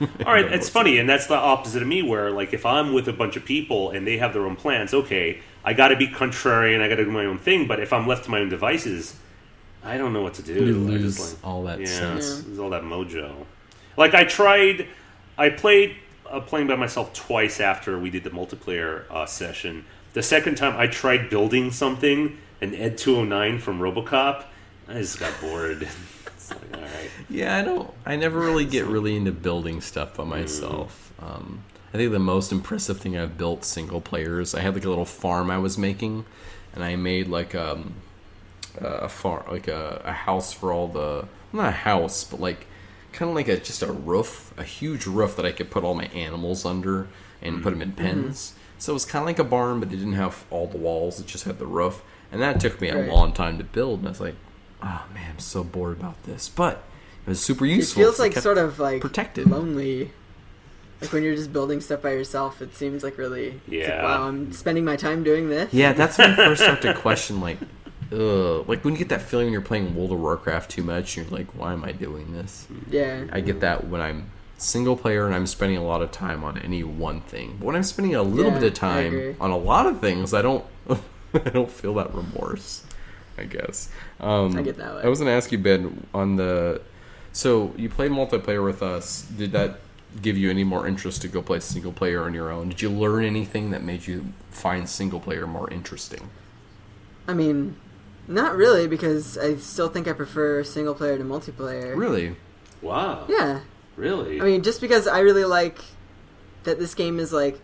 All 0.00 0.32
right, 0.32 0.50
it's 0.50 0.68
funny, 0.78 0.96
and 0.96 1.06
that's 1.06 1.26
the 1.26 1.34
opposite 1.34 1.82
of 1.82 1.88
me. 1.88 2.00
Where 2.02 2.30
like 2.30 2.54
if 2.54 2.64
I'm 2.64 2.94
with 2.94 3.08
a 3.08 3.12
bunch 3.12 3.36
of 3.36 3.44
people 3.44 3.90
and 3.90 4.06
they 4.06 4.16
have 4.16 4.32
their 4.32 4.46
own 4.46 4.56
plans, 4.56 4.94
okay, 4.94 5.40
I 5.62 5.74
got 5.74 5.88
to 5.88 5.96
be 5.96 6.08
contrarian, 6.08 6.80
I 6.80 6.88
got 6.88 6.96
to 6.96 7.04
do 7.04 7.10
my 7.10 7.26
own 7.26 7.38
thing. 7.38 7.68
But 7.68 7.78
if 7.78 7.92
I'm 7.92 8.06
left 8.06 8.24
to 8.24 8.30
my 8.30 8.40
own 8.40 8.48
devices, 8.48 9.14
I 9.82 9.98
don't 9.98 10.14
know 10.14 10.22
what 10.22 10.32
to 10.34 10.42
do. 10.42 10.54
You 10.54 10.78
lose 10.78 11.16
just, 11.18 11.34
like, 11.34 11.46
all 11.46 11.62
that 11.64 11.78
yeah, 11.78 11.86
sense. 11.86 12.58
all 12.58 12.70
that 12.70 12.84
mojo. 12.84 13.34
Like 13.98 14.14
I 14.14 14.24
tried, 14.24 14.88
I 15.36 15.50
played 15.50 15.94
uh, 16.30 16.40
playing 16.40 16.66
by 16.66 16.76
myself 16.76 17.12
twice 17.12 17.60
after 17.60 17.98
we 17.98 18.10
did 18.10 18.24
the 18.24 18.30
multiplayer 18.30 19.04
uh, 19.10 19.26
session. 19.26 19.84
The 20.12 20.22
second 20.22 20.56
time, 20.56 20.78
I 20.78 20.86
tried 20.86 21.30
building 21.30 21.70
something, 21.70 22.38
an 22.60 22.74
Ed 22.74 22.98
209 22.98 23.58
from 23.58 23.80
RoboCop. 23.80 24.44
I 24.88 24.94
just 24.94 25.18
got 25.18 25.32
bored. 25.40 25.82
it's 26.26 26.50
like, 26.50 26.76
all 26.76 26.82
right. 26.82 27.10
Yeah, 27.28 27.56
I 27.56 27.62
don't. 27.62 27.92
I 28.06 28.16
never 28.16 28.38
really 28.38 28.64
get 28.64 28.86
really 28.86 29.16
into 29.16 29.32
building 29.32 29.80
stuff 29.80 30.16
by 30.16 30.24
myself. 30.24 31.12
Um, 31.20 31.64
I 31.92 31.96
think 31.96 32.12
the 32.12 32.18
most 32.18 32.52
impressive 32.52 33.00
thing 33.00 33.16
I've 33.16 33.38
built 33.38 33.64
single 33.64 34.00
players. 34.00 34.54
I 34.54 34.60
had 34.60 34.74
like 34.74 34.84
a 34.84 34.88
little 34.88 35.04
farm 35.04 35.50
I 35.50 35.58
was 35.58 35.78
making, 35.78 36.24
and 36.74 36.84
I 36.84 36.96
made 36.96 37.28
like 37.28 37.54
um, 37.54 37.94
a 38.78 39.08
farm, 39.08 39.44
like 39.48 39.68
a, 39.68 40.02
a 40.04 40.12
house 40.12 40.52
for 40.52 40.72
all 40.72 40.88
the 40.88 41.26
not 41.52 41.68
a 41.68 41.70
house, 41.70 42.24
but 42.24 42.40
like 42.40 42.66
kind 43.14 43.30
of 43.30 43.34
like 43.34 43.48
a 43.48 43.58
just 43.58 43.82
a 43.82 43.90
roof, 43.92 44.52
a 44.56 44.64
huge 44.64 45.06
roof 45.06 45.36
that 45.36 45.46
I 45.46 45.52
could 45.52 45.70
put 45.70 45.84
all 45.84 45.94
my 45.94 46.06
animals 46.06 46.64
under 46.66 47.08
and 47.40 47.62
put 47.62 47.70
them 47.70 47.80
in 47.82 47.92
mm-hmm. 47.92 48.02
pens. 48.04 48.54
So 48.78 48.92
it 48.92 48.94
was 48.94 49.04
kind 49.06 49.22
of 49.22 49.26
like 49.26 49.38
a 49.38 49.44
barn, 49.44 49.80
but 49.80 49.88
it 49.88 49.96
didn't 49.96 50.14
have 50.14 50.44
all 50.50 50.66
the 50.66 50.76
walls; 50.78 51.20
it 51.20 51.26
just 51.26 51.44
had 51.44 51.58
the 51.58 51.66
roof. 51.66 52.02
And 52.32 52.42
that 52.42 52.60
took 52.60 52.80
me 52.80 52.88
a 52.88 52.98
Right. 53.02 53.08
long 53.08 53.32
time 53.32 53.56
to 53.58 53.64
build. 53.64 54.00
And 54.00 54.08
I 54.08 54.10
was 54.10 54.20
like, 54.20 54.34
"Oh 54.82 55.04
man, 55.14 55.30
I'm 55.30 55.38
so 55.38 55.62
bored 55.64 55.96
about 55.98 56.22
this," 56.24 56.48
but 56.48 56.82
it 57.26 57.30
was 57.30 57.40
super 57.40 57.64
useful. 57.64 58.02
It 58.02 58.04
feels 58.04 58.18
like 58.18 58.32
sort 58.34 58.58
of 58.58 58.78
like 58.78 59.00
protected. 59.00 59.48
lonely. 59.48 60.10
Like 61.00 61.12
when 61.12 61.22
you're 61.22 61.34
just 61.36 61.52
building 61.52 61.80
stuff 61.80 62.02
by 62.02 62.12
yourself, 62.12 62.62
it 62.62 62.74
seems 62.74 63.02
like 63.02 63.18
really. 63.18 63.48
it's 63.48 63.68
like, 63.68 63.78
Yeah. 63.78 64.02
wow, 64.02 64.28
I'm 64.28 64.52
spending 64.52 64.84
my 64.84 64.96
time 64.96 65.22
doing 65.22 65.48
this. 65.48 65.72
Yeah, 65.72 65.92
that's 65.92 66.18
when 66.18 66.30
you 66.30 66.36
first 66.36 66.62
start 66.62 66.80
to 66.82 66.94
question, 67.06 67.40
like, 67.40 67.58
ugh, 68.14 68.68
like 68.68 68.84
when 68.84 68.94
you 68.94 68.98
get 68.98 69.08
that 69.10 69.22
feeling 69.22 69.46
when 69.46 69.52
you're 69.52 69.62
playing 69.62 69.94
World 69.94 70.12
of 70.12 70.20
Warcraft 70.20 70.70
too 70.70 70.82
much, 70.82 71.16
you're 71.16 71.26
like, 71.26 71.48
why 71.58 71.72
am 71.72 71.84
I 71.84 71.92
doing 71.92 72.32
this? 72.32 72.66
Yeah. 72.88 73.24
I 73.32 73.40
get 73.40 73.60
that 73.60 73.88
when 73.88 74.00
I'm 74.00 74.30
single 74.56 74.96
player 74.96 75.26
and 75.26 75.34
I'm 75.34 75.46
spending 75.46 75.78
a 75.78 75.84
lot 75.84 76.00
of 76.02 76.10
time 76.12 76.44
on 76.44 76.58
any 76.58 76.84
one 76.84 77.20
thing. 77.22 77.56
But 77.58 77.66
when 77.66 77.76
I'm 77.76 77.82
spending 77.82 78.14
a 78.14 78.22
little 78.22 78.52
Yeah, 78.52 78.58
bit 78.58 78.68
of 78.68 78.74
time 78.74 79.36
on 79.40 79.50
a 79.50 79.56
lot 79.58 79.86
of 79.86 80.00
things, 80.00 80.32
I 80.32 80.42
don't, 80.42 80.64
I 81.34 81.50
don't 81.50 81.70
feel 81.70 81.94
that 81.94 82.14
remorse. 82.14 82.84
I 83.36 83.44
guess. 83.44 83.90
Um, 84.20 84.56
I 84.56 84.62
get 84.62 84.76
that 84.76 84.94
way. 84.94 85.02
I 85.02 85.08
was 85.08 85.18
gonna 85.18 85.32
ask 85.32 85.50
you, 85.50 85.58
Ben, 85.58 86.06
on 86.14 86.36
the. 86.36 86.80
So 87.32 87.72
you 87.76 87.88
played 87.88 88.12
multiplayer 88.12 88.62
with 88.64 88.80
us. 88.80 89.22
Did 89.22 89.50
that 89.52 89.80
give 90.22 90.38
you 90.38 90.50
any 90.50 90.62
more 90.62 90.86
interest 90.86 91.22
to 91.22 91.28
go 91.28 91.42
play 91.42 91.58
single 91.58 91.92
player 91.92 92.22
on 92.22 92.32
your 92.32 92.52
own? 92.52 92.68
Did 92.68 92.80
you 92.82 92.90
learn 92.90 93.24
anything 93.24 93.70
that 93.72 93.82
made 93.82 94.06
you 94.06 94.32
find 94.50 94.88
single 94.88 95.18
player 95.18 95.48
more 95.48 95.68
interesting? 95.68 96.30
I 97.26 97.34
mean, 97.34 97.76
not 98.26 98.56
really 98.56 98.86
because 98.86 99.36
I 99.38 99.56
still 99.56 99.88
think 99.88 100.08
I 100.08 100.12
prefer 100.12 100.64
single 100.64 100.94
player 100.94 101.18
to 101.18 101.24
multiplayer. 101.24 101.96
Really? 101.96 102.36
Wow. 102.82 103.26
Yeah. 103.28 103.60
Really? 103.96 104.40
I 104.40 104.44
mean, 104.44 104.62
just 104.62 104.80
because 104.80 105.06
I 105.06 105.20
really 105.20 105.44
like 105.44 105.78
that 106.64 106.78
this 106.78 106.94
game 106.94 107.20
is 107.20 107.32
like 107.32 107.60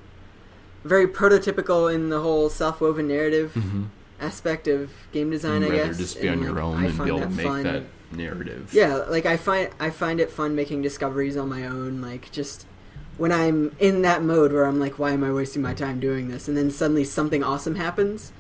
very 0.84 1.06
prototypical 1.06 1.92
in 1.92 2.08
the 2.08 2.20
whole 2.20 2.48
self-woven 2.48 3.08
narrative 3.08 3.52
mm-hmm. 3.54 3.84
aspect 4.20 4.68
of 4.68 4.92
game 5.12 5.30
design. 5.30 5.62
You'd 5.62 5.72
I 5.72 5.76
guess 5.76 5.98
just 5.98 6.20
be 6.20 6.28
on 6.28 6.42
your 6.42 6.52
like, 6.52 6.64
own 6.64 6.76
I 6.76 6.84
and 6.86 6.92
be 6.92 6.98
find 6.98 7.08
able 7.08 7.18
to 7.20 7.26
that 7.26 7.34
make 7.34 7.46
fun. 7.46 7.62
that 7.64 7.82
narrative. 8.12 8.72
Yeah, 8.72 8.96
like 8.96 9.26
I 9.26 9.36
find 9.36 9.70
I 9.78 9.90
find 9.90 10.20
it 10.20 10.30
fun 10.30 10.54
making 10.54 10.82
discoveries 10.82 11.36
on 11.36 11.48
my 11.48 11.66
own. 11.66 12.00
Like 12.00 12.30
just 12.30 12.66
when 13.18 13.32
I'm 13.32 13.74
in 13.78 14.02
that 14.02 14.22
mode 14.22 14.52
where 14.52 14.64
I'm 14.64 14.78
like, 14.78 14.98
why 14.98 15.11
am 15.12 15.24
I 15.24 15.32
wasting 15.32 15.62
my 15.62 15.74
time 15.74 16.00
doing 16.00 16.28
this? 16.28 16.48
And 16.48 16.56
then 16.56 16.70
suddenly 16.70 17.04
something 17.04 17.42
awesome 17.42 17.74
happens. 17.76 18.32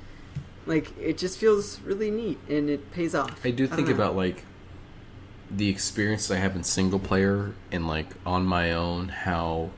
Like 0.66 0.96
it 0.98 1.18
just 1.18 1.38
feels 1.38 1.80
really 1.80 2.10
neat 2.10 2.38
and 2.48 2.68
it 2.68 2.90
pays 2.92 3.14
off. 3.14 3.44
I 3.44 3.50
do 3.50 3.66
think 3.66 3.88
know. 3.88 3.94
about 3.94 4.16
like 4.16 4.44
the 5.50 5.68
experience 5.68 6.30
I 6.30 6.36
have 6.36 6.54
in 6.54 6.62
single 6.62 6.98
player 6.98 7.54
and 7.72 7.88
like 7.88 8.08
on 8.24 8.46
my 8.46 8.72
own 8.72 9.08
how 9.08 9.70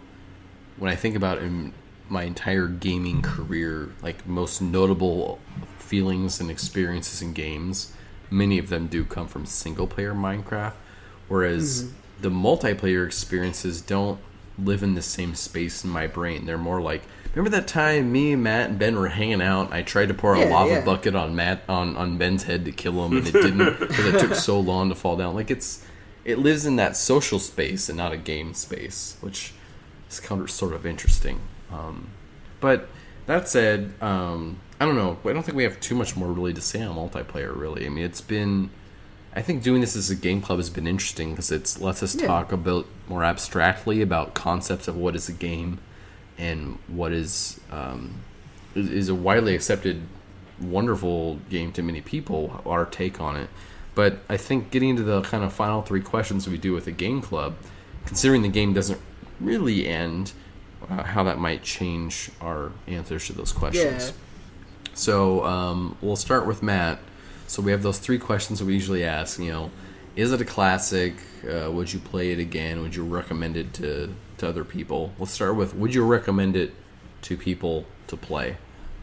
when 0.76 0.90
I 0.90 0.96
think 0.96 1.16
about 1.16 1.38
in 1.38 1.72
my 2.08 2.24
entire 2.24 2.66
gaming 2.66 3.22
career, 3.22 3.90
like 4.02 4.26
most 4.26 4.60
notable 4.60 5.38
feelings 5.78 6.40
and 6.40 6.50
experiences 6.50 7.22
in 7.22 7.32
games, 7.32 7.92
many 8.30 8.58
of 8.58 8.68
them 8.68 8.86
do 8.86 9.04
come 9.04 9.28
from 9.28 9.46
single 9.46 9.86
player 9.86 10.12
Minecraft, 10.12 10.74
whereas 11.28 11.84
mm-hmm. 11.84 12.22
the 12.22 12.30
multiplayer 12.30 13.06
experiences 13.06 13.80
don't 13.80 14.20
live 14.58 14.82
in 14.82 14.94
the 14.94 15.02
same 15.02 15.34
space 15.34 15.84
in 15.84 15.90
my 15.90 16.06
brain. 16.06 16.44
They're 16.44 16.58
more 16.58 16.82
like 16.82 17.02
remember 17.34 17.56
that 17.56 17.66
time 17.68 18.12
me, 18.12 18.36
Matt, 18.36 18.70
and 18.70 18.78
Ben 18.78 18.96
were 18.96 19.08
hanging 19.08 19.42
out. 19.42 19.72
I 19.72 19.82
tried 19.82 20.08
to 20.08 20.14
pour 20.14 20.34
a 20.34 20.44
lava 20.44 20.70
yeah. 20.70 20.84
bucket 20.84 21.14
on 21.14 21.34
Matt 21.34 21.62
on 21.68 21.96
on 21.96 22.18
Ben's 22.18 22.44
head 22.44 22.64
to 22.64 22.72
kill 22.72 23.04
him, 23.04 23.16
and 23.16 23.26
it 23.26 23.32
didn't 23.32 23.80
because 23.80 24.06
it 24.06 24.20
took 24.20 24.34
so 24.34 24.58
long 24.60 24.88
to 24.88 24.94
fall 24.94 25.16
down. 25.16 25.34
Like 25.34 25.50
it's 25.50 25.84
it 26.24 26.38
lives 26.38 26.66
in 26.66 26.76
that 26.76 26.96
social 26.96 27.38
space 27.38 27.88
and 27.88 27.98
not 27.98 28.12
a 28.12 28.16
game 28.16 28.54
space, 28.54 29.16
which 29.20 29.52
is 30.10 30.20
kind 30.20 30.40
of 30.40 30.50
sort 30.50 30.72
of 30.72 30.86
interesting. 30.86 31.40
Um, 31.72 32.08
but 32.60 32.88
that 33.26 33.48
said, 33.48 33.92
um, 34.00 34.60
I 34.80 34.84
don't 34.84 34.96
know. 34.96 35.18
I 35.24 35.32
don't 35.32 35.42
think 35.42 35.56
we 35.56 35.64
have 35.64 35.80
too 35.80 35.94
much 35.94 36.16
more 36.16 36.30
really 36.30 36.52
to 36.54 36.60
say 36.60 36.82
on 36.82 36.94
multiplayer. 36.96 37.54
Really, 37.56 37.86
I 37.86 37.88
mean, 37.88 38.04
it's 38.04 38.20
been. 38.20 38.70
I 39.34 39.40
think 39.40 39.62
doing 39.62 39.80
this 39.80 39.96
as 39.96 40.10
a 40.10 40.14
game 40.14 40.42
club 40.42 40.58
has 40.58 40.68
been 40.68 40.86
interesting 40.86 41.30
because 41.30 41.50
it's 41.50 41.80
lets 41.80 42.02
us 42.02 42.14
Yeah. 42.14 42.26
talk 42.26 42.52
about 42.52 42.86
more 43.08 43.24
abstractly 43.24 44.02
about 44.02 44.34
concepts 44.34 44.88
of 44.88 44.96
what 44.96 45.16
is 45.16 45.26
a 45.26 45.32
game 45.32 45.78
and 46.42 46.78
what 46.88 47.12
is 47.12 47.60
um, 47.70 48.14
is, 48.74 48.90
is 48.90 49.08
a 49.08 49.14
widely 49.14 49.54
accepted, 49.54 50.02
wonderful 50.60 51.36
game 51.48 51.72
to 51.72 51.82
many 51.82 52.00
people. 52.00 52.60
Our 52.66 52.84
take 52.84 53.20
on 53.20 53.36
it, 53.36 53.48
but 53.94 54.18
I 54.28 54.36
think 54.36 54.70
getting 54.70 54.90
into 54.90 55.04
the 55.04 55.22
kind 55.22 55.44
of 55.44 55.52
final 55.52 55.82
three 55.82 56.02
questions 56.02 56.48
we 56.48 56.58
do 56.58 56.72
with 56.72 56.86
a 56.86 56.92
game 56.92 57.22
club, 57.22 57.54
considering 58.06 58.42
the 58.42 58.48
game 58.48 58.72
doesn't 58.72 59.00
really 59.40 59.86
end, 59.86 60.32
uh, 60.90 61.02
how 61.02 61.22
that 61.24 61.38
might 61.38 61.62
change 61.62 62.30
our 62.40 62.72
answers 62.86 63.26
to 63.26 63.32
those 63.32 63.52
questions. 63.52 64.08
Yeah. 64.08 64.94
So 64.94 65.44
um, 65.44 65.96
we'll 66.00 66.16
start 66.16 66.46
with 66.46 66.62
Matt. 66.62 66.98
So 67.46 67.62
we 67.62 67.70
have 67.72 67.82
those 67.82 67.98
three 67.98 68.18
questions 68.18 68.58
that 68.58 68.64
we 68.64 68.74
usually 68.74 69.04
ask. 69.04 69.38
You 69.38 69.52
know, 69.52 69.70
is 70.16 70.32
it 70.32 70.40
a 70.40 70.44
classic? 70.44 71.14
Uh, 71.48 71.70
would 71.70 71.92
you 71.92 71.98
play 71.98 72.32
it 72.32 72.38
again? 72.38 72.82
Would 72.82 72.94
you 72.94 73.04
recommend 73.04 73.56
it 73.56 73.72
to, 73.74 74.14
to 74.42 74.48
other 74.48 74.64
people? 74.64 75.12
Let's 75.18 75.32
start 75.32 75.56
with 75.56 75.74
would 75.74 75.94
you 75.94 76.04
recommend 76.04 76.54
it 76.54 76.74
to 77.22 77.36
people 77.36 77.86
to 78.08 78.16
play? 78.16 78.56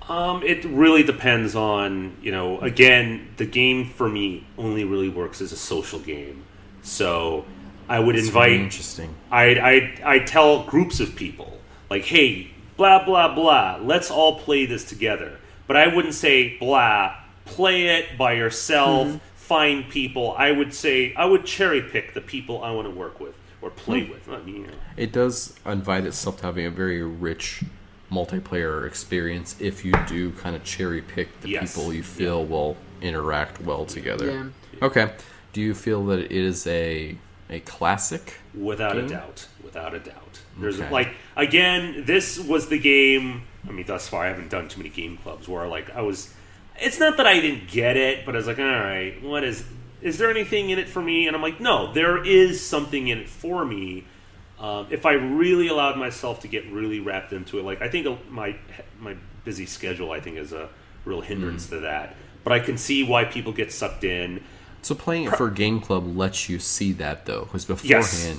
Um, 0.07 0.43
it 0.43 0.63
really 0.65 1.03
depends 1.03 1.55
on 1.55 2.17
you 2.21 2.31
know. 2.31 2.59
Again, 2.59 3.29
the 3.37 3.45
game 3.45 3.89
for 3.89 4.07
me 4.07 4.45
only 4.57 4.83
really 4.83 5.09
works 5.09 5.41
as 5.41 5.51
a 5.51 5.57
social 5.57 5.99
game. 5.99 6.43
So 6.81 7.45
I 7.87 7.99
would 7.99 8.15
very 8.15 8.27
invite. 8.27 8.51
interesting. 8.51 9.15
I 9.31 9.43
I 9.43 10.15
I 10.15 10.19
tell 10.19 10.63
groups 10.63 10.99
of 10.99 11.15
people 11.15 11.59
like, 11.89 12.03
hey, 12.03 12.51
blah 12.77 13.05
blah 13.05 13.33
blah. 13.33 13.79
Let's 13.81 14.11
all 14.11 14.39
play 14.39 14.65
this 14.65 14.83
together. 14.83 15.37
But 15.67 15.77
I 15.77 15.93
wouldn't 15.93 16.15
say 16.15 16.57
blah. 16.57 17.15
Play 17.45 17.87
it 17.87 18.17
by 18.17 18.33
yourself. 18.33 19.19
Find 19.35 19.89
people. 19.89 20.35
I 20.37 20.51
would 20.51 20.73
say 20.73 21.13
I 21.15 21.25
would 21.25 21.45
cherry 21.45 21.81
pick 21.81 22.13
the 22.13 22.21
people 22.21 22.63
I 22.63 22.71
want 22.71 22.87
to 22.87 22.93
work 22.93 23.19
with 23.19 23.35
or 23.61 23.69
play 23.69 24.03
with. 24.03 24.27
Not 24.27 24.45
me. 24.45 24.53
You 24.53 24.59
know. 24.67 24.73
It 24.97 25.11
does 25.11 25.53
invite 25.65 26.05
itself 26.05 26.37
to 26.37 26.45
having 26.45 26.65
a 26.65 26.71
very 26.71 27.01
rich 27.03 27.63
multiplayer 28.11 28.87
experience 28.87 29.55
if 29.59 29.85
you 29.85 29.93
do 30.07 30.31
kind 30.31 30.55
of 30.55 30.63
cherry 30.63 31.01
pick 31.01 31.41
the 31.41 31.49
Yes. 31.49 31.75
people 31.75 31.93
you 31.93 32.01
feel 32.03 32.45
will 32.45 32.75
interact 33.01 33.61
well 33.61 33.85
together. 33.85 34.31
Yeah. 34.31 34.85
Okay. 34.85 35.11
Do 35.53 35.61
you 35.61 35.73
feel 35.73 36.05
that 36.07 36.19
it 36.19 36.31
is 36.31 36.65
a 36.67 37.17
a 37.51 37.59
classic. 37.61 38.35
Without 38.53 38.93
game? 38.93 39.05
a 39.05 39.09
doubt. 39.09 39.47
Without 39.63 39.93
a 39.95 39.99
doubt. 39.99 40.39
There's 40.59 40.79
Okay. 40.79 40.89
like 40.91 41.09
again, 41.35 42.03
this 42.05 42.39
was 42.39 42.67
the 42.67 42.77
game. 42.79 43.43
I 43.67 43.71
mean, 43.71 43.85
thus 43.85 44.07
far, 44.07 44.25
I 44.25 44.27
haven't 44.29 44.49
done 44.49 44.67
too 44.67 44.77
many 44.79 44.89
game 44.89 45.17
clubs 45.17 45.47
where 45.47 45.67
like 45.67 45.89
I 45.95 46.01
was. 46.01 46.33
It's 46.81 46.99
not 46.99 47.17
that 47.17 47.27
I 47.27 47.39
didn't 47.41 47.67
get 47.67 47.97
it, 47.97 48.25
but 48.25 48.35
I 48.35 48.37
was 48.37 48.47
like, 48.47 48.59
all 48.59 48.65
right, 48.65 49.21
what 49.21 49.43
is? 49.43 49.63
Is 50.01 50.17
there 50.17 50.29
anything 50.29 50.69
in 50.69 50.79
it 50.79 50.87
for 50.87 51.01
me? 51.01 51.27
And 51.27 51.35
I'm 51.35 51.41
like, 51.41 51.59
no, 51.59 51.91
there 51.93 52.23
is 52.23 52.65
something 52.65 53.07
in 53.07 53.17
it 53.19 53.29
for 53.29 53.65
me. 53.65 54.05
Um, 54.59 54.87
if 54.89 55.05
I 55.05 55.13
really 55.13 55.67
allowed 55.67 55.97
myself 55.97 56.41
to 56.41 56.47
get 56.47 56.65
really 56.71 56.99
wrapped 56.99 57.31
into 57.33 57.59
it, 57.59 57.63
like 57.63 57.81
I 57.81 57.89
think 57.89 58.07
my 58.29 58.55
my 58.99 59.15
busy 59.45 59.65
schedule, 59.65 60.11
I 60.11 60.19
think, 60.19 60.37
is 60.37 60.51
a 60.53 60.69
real 61.05 61.21
hindrance 61.21 61.67
Mm. 61.67 61.69
to 61.71 61.79
that. 61.81 62.15
But 62.43 62.53
I 62.53 62.59
can 62.59 62.77
see 62.77 63.03
why 63.03 63.23
people 63.25 63.51
get 63.53 63.71
sucked 63.71 64.03
in. 64.03 64.43
So 64.81 64.95
playing 64.95 65.25
it 65.25 65.35
for 65.35 65.47
a 65.47 65.53
Game 65.53 65.79
Club 65.81 66.05
lets 66.15 66.47
you 66.49 66.59
see 66.59 66.91
that 66.93 67.25
though, 67.25 67.45
because 67.51 67.67
Yes. 67.83 68.33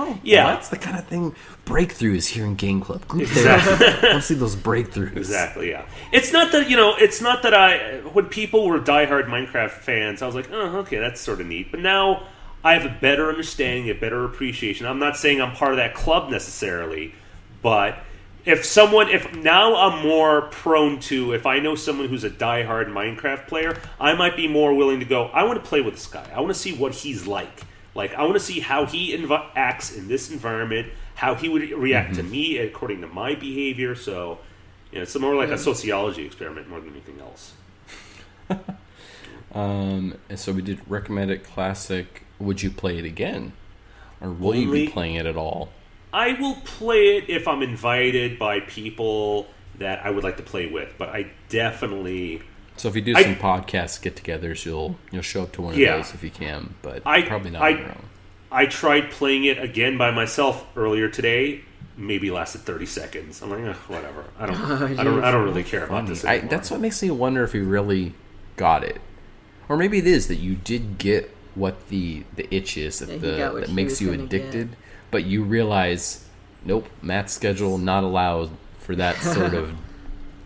Beforehand. 0.00 0.20
Oh, 0.22 0.26
Yeah. 0.28 0.44
well, 0.44 0.54
that's 0.54 0.68
the 0.68 0.78
kind 0.78 0.98
of 0.98 1.06
thing. 1.06 1.34
breakthroughs 1.66 2.26
here 2.28 2.44
in 2.46 2.54
Game 2.54 2.80
Club. 2.80 3.06
Group 3.08 3.22
Exactly. 3.22 3.76
therapy. 3.76 4.06
I 4.06 4.10
want 4.12 4.22
to 4.22 4.26
see 4.28 4.34
those 4.34 4.56
breakthroughs. 4.56 5.16
Exactly. 5.16 5.70
Yeah. 5.70 5.84
It's 6.12 6.32
not 6.32 6.52
that 6.52 6.70
you 6.70 6.76
know. 6.76 6.94
It's 6.96 7.20
not 7.20 7.42
that 7.42 7.52
I. 7.54 7.98
When 8.12 8.26
people 8.26 8.66
were 8.66 8.78
diehard 8.80 9.26
Minecraft 9.26 9.70
fans, 9.70 10.22
I 10.22 10.26
was 10.26 10.34
like, 10.34 10.48
oh, 10.52 10.78
okay, 10.78 10.98
that's 10.98 11.20
sort 11.20 11.40
of 11.40 11.46
neat. 11.46 11.70
But 11.70 11.80
now 11.80 12.26
I 12.64 12.74
have 12.74 12.84
a 12.84 12.96
better 13.00 13.28
understanding, 13.28 13.90
a 13.90 13.94
better 13.94 14.24
appreciation. 14.24 14.86
I'm 14.86 14.98
not 14.98 15.16
saying 15.16 15.40
I'm 15.40 15.52
part 15.52 15.72
of 15.72 15.76
that 15.76 15.94
club 15.94 16.30
necessarily, 16.30 17.14
but 17.62 17.98
if 18.46 18.64
someone, 18.64 19.10
if 19.10 19.34
now 19.34 19.76
I'm 19.76 20.02
more 20.06 20.42
prone 20.42 21.00
to, 21.00 21.34
if 21.34 21.44
I 21.44 21.58
know 21.58 21.74
someone 21.74 22.08
who's 22.08 22.24
a 22.24 22.30
diehard 22.30 22.86
Minecraft 22.88 23.46
player, 23.46 23.76
I 24.00 24.14
might 24.14 24.36
be 24.36 24.48
more 24.48 24.72
willing 24.72 25.00
to 25.00 25.04
go. 25.04 25.26
I 25.26 25.42
want 25.44 25.62
to 25.62 25.68
play 25.68 25.82
with 25.82 25.94
this 25.94 26.06
guy. 26.06 26.26
I 26.34 26.40
want 26.40 26.52
to 26.54 26.58
see 26.58 26.72
what 26.72 26.94
he's 26.94 27.26
like. 27.26 27.62
Like 27.98 28.14
I 28.14 28.22
want 28.22 28.34
to 28.34 28.40
see 28.40 28.60
how 28.60 28.86
he 28.86 29.14
inv- 29.14 29.50
acts 29.56 29.94
in 29.94 30.06
this 30.06 30.30
environment, 30.30 30.92
how 31.16 31.34
he 31.34 31.48
would 31.48 31.68
react 31.72 32.14
to 32.14 32.22
me 32.22 32.56
according 32.58 33.00
to 33.00 33.08
my 33.08 33.34
behavior. 33.34 33.96
So, 33.96 34.38
you 34.92 34.98
know, 34.98 35.02
it's 35.02 35.18
more 35.18 35.34
like 35.34 35.50
a 35.50 35.58
sociology 35.58 36.24
experiment 36.24 36.68
more 36.70 36.78
than 36.80 36.90
anything 36.90 37.20
else. 37.20 37.54
Um, 39.50 40.14
and 40.28 40.38
so 40.38 40.52
we 40.52 40.60
did 40.60 40.78
recommend 40.86 41.30
it 41.30 41.42
classic. 41.42 42.24
Would 42.38 42.62
you 42.62 42.70
play 42.70 42.98
it 42.98 43.06
again, 43.06 43.54
or 44.20 44.30
will 44.30 44.54
you 44.54 44.70
be 44.70 44.88
playing 44.88 45.14
it 45.14 45.24
at 45.24 45.38
all? 45.38 45.70
I 46.12 46.34
will 46.34 46.56
play 46.66 47.16
it 47.16 47.30
if 47.30 47.48
I'm 47.48 47.62
invited 47.62 48.38
by 48.38 48.60
people 48.60 49.46
that 49.78 50.04
I 50.04 50.10
would 50.10 50.22
like 50.22 50.36
to 50.36 50.42
play 50.42 50.66
with, 50.66 50.92
but 50.98 51.08
I 51.08 51.30
definitely 51.48 52.42
So 52.78 52.88
if 52.88 52.94
you 52.96 53.02
do 53.02 53.14
I- 53.16 53.22
some 53.22 53.36
podcast 53.36 54.02
get-togethers, 54.02 54.64
you'll 54.64 54.96
you'll 55.10 55.22
show 55.22 55.42
up 55.42 55.52
to 55.52 55.62
one 55.62 55.72
of 55.74 55.78
Yeah. 55.78 55.96
those 55.96 56.14
if 56.14 56.22
you 56.22 56.30
can, 56.30 56.74
but 56.82 57.02
I- 57.04 57.22
probably 57.22 57.50
not 57.50 57.62
I- 57.62 57.72
on 57.72 57.78
your 57.78 57.86
own. 57.88 58.02
I 58.50 58.64
tried 58.66 59.10
playing 59.10 59.44
it 59.44 59.58
again 59.62 59.98
by 59.98 60.10
myself 60.10 60.64
earlier 60.74 61.08
today. 61.08 61.60
Maybe 61.98 62.30
lasted 62.30 62.60
thirty 62.62 62.86
seconds. 62.86 63.42
I'm 63.42 63.50
like, 63.50 63.60
"Ugh, 63.64 63.76
whatever. 63.88 64.24
I 64.38 64.46
don't. 64.46 64.56
I 64.98 65.02
don't. 65.04 65.22
I 65.24 65.30
don't 65.32 65.44
really 65.44 65.64
care 65.64 65.84
about 65.84 66.06
this. 66.06 66.24
I, 66.24 66.38
that's 66.38 66.70
what 66.70 66.80
makes 66.80 67.02
me 67.02 67.10
wonder 67.10 67.42
if 67.44 67.52
he 67.52 67.58
really 67.58 68.14
got 68.56 68.84
it, 68.84 69.00
or 69.68 69.76
maybe 69.76 69.98
it 69.98 70.06
is 70.06 70.28
that 70.28 70.36
you 70.36 70.54
did 70.54 70.96
get 70.98 71.34
what 71.56 71.88
the 71.88 72.22
the 72.36 72.52
itch 72.54 72.76
is 72.78 73.00
that 73.00 73.08
Yeah, 73.10 73.48
the 73.50 73.60
that 73.60 73.70
makes 73.72 74.00
you 74.00 74.12
gonna 74.12 74.22
addicted, 74.22 74.76
but 75.10 75.24
you 75.24 75.42
realize, 75.42 76.24
nope, 76.64 76.88
Matt's 77.02 77.32
schedule 77.34 77.76
not 77.78 78.04
allowed 78.04 78.50
for 78.78 78.94
that 78.94 79.16
sort 79.20 79.52
of 79.54 79.70
to 79.70 79.74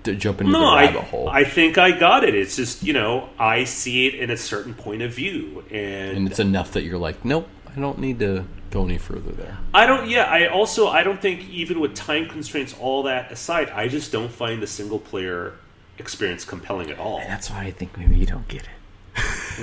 jump 0.04 0.40
into 0.40 0.52
no, 0.52 0.60
the 0.60 0.66
I, 0.66 0.86
hole, 0.86 1.28
I 1.28 1.44
think 1.44 1.78
I 1.78 1.92
got 1.92 2.24
it. 2.24 2.34
It's 2.34 2.56
just 2.56 2.82
you 2.82 2.92
know 2.92 3.28
I 3.38 3.64
see 3.64 4.06
it 4.06 4.14
in 4.14 4.30
a 4.30 4.36
certain 4.36 4.74
point 4.74 5.02
of 5.02 5.14
view, 5.14 5.64
and, 5.70 6.16
and 6.16 6.28
it's 6.28 6.38
enough 6.38 6.72
that 6.72 6.82
you're 6.82 6.98
like, 6.98 7.24
nope, 7.24 7.48
I 7.74 7.80
don't 7.80 7.98
need 7.98 8.18
to 8.18 8.44
go 8.70 8.84
any 8.84 8.98
further 8.98 9.32
there. 9.32 9.58
I 9.72 9.86
don't. 9.86 10.08
Yeah, 10.08 10.24
I 10.24 10.46
also 10.48 10.88
I 10.88 11.02
don't 11.02 11.20
think 11.20 11.48
even 11.48 11.80
with 11.80 11.94
time 11.94 12.28
constraints, 12.28 12.74
all 12.80 13.04
that 13.04 13.30
aside, 13.30 13.70
I 13.70 13.88
just 13.88 14.12
don't 14.12 14.30
find 14.30 14.62
the 14.62 14.66
single 14.66 14.98
player 14.98 15.54
experience 15.98 16.44
compelling 16.44 16.90
at 16.90 16.98
all. 16.98 17.18
That's 17.18 17.50
why 17.50 17.64
I 17.64 17.70
think 17.70 17.96
maybe 17.96 18.16
you 18.16 18.26
don't 18.26 18.48
get 18.48 18.62
it. 18.62 18.68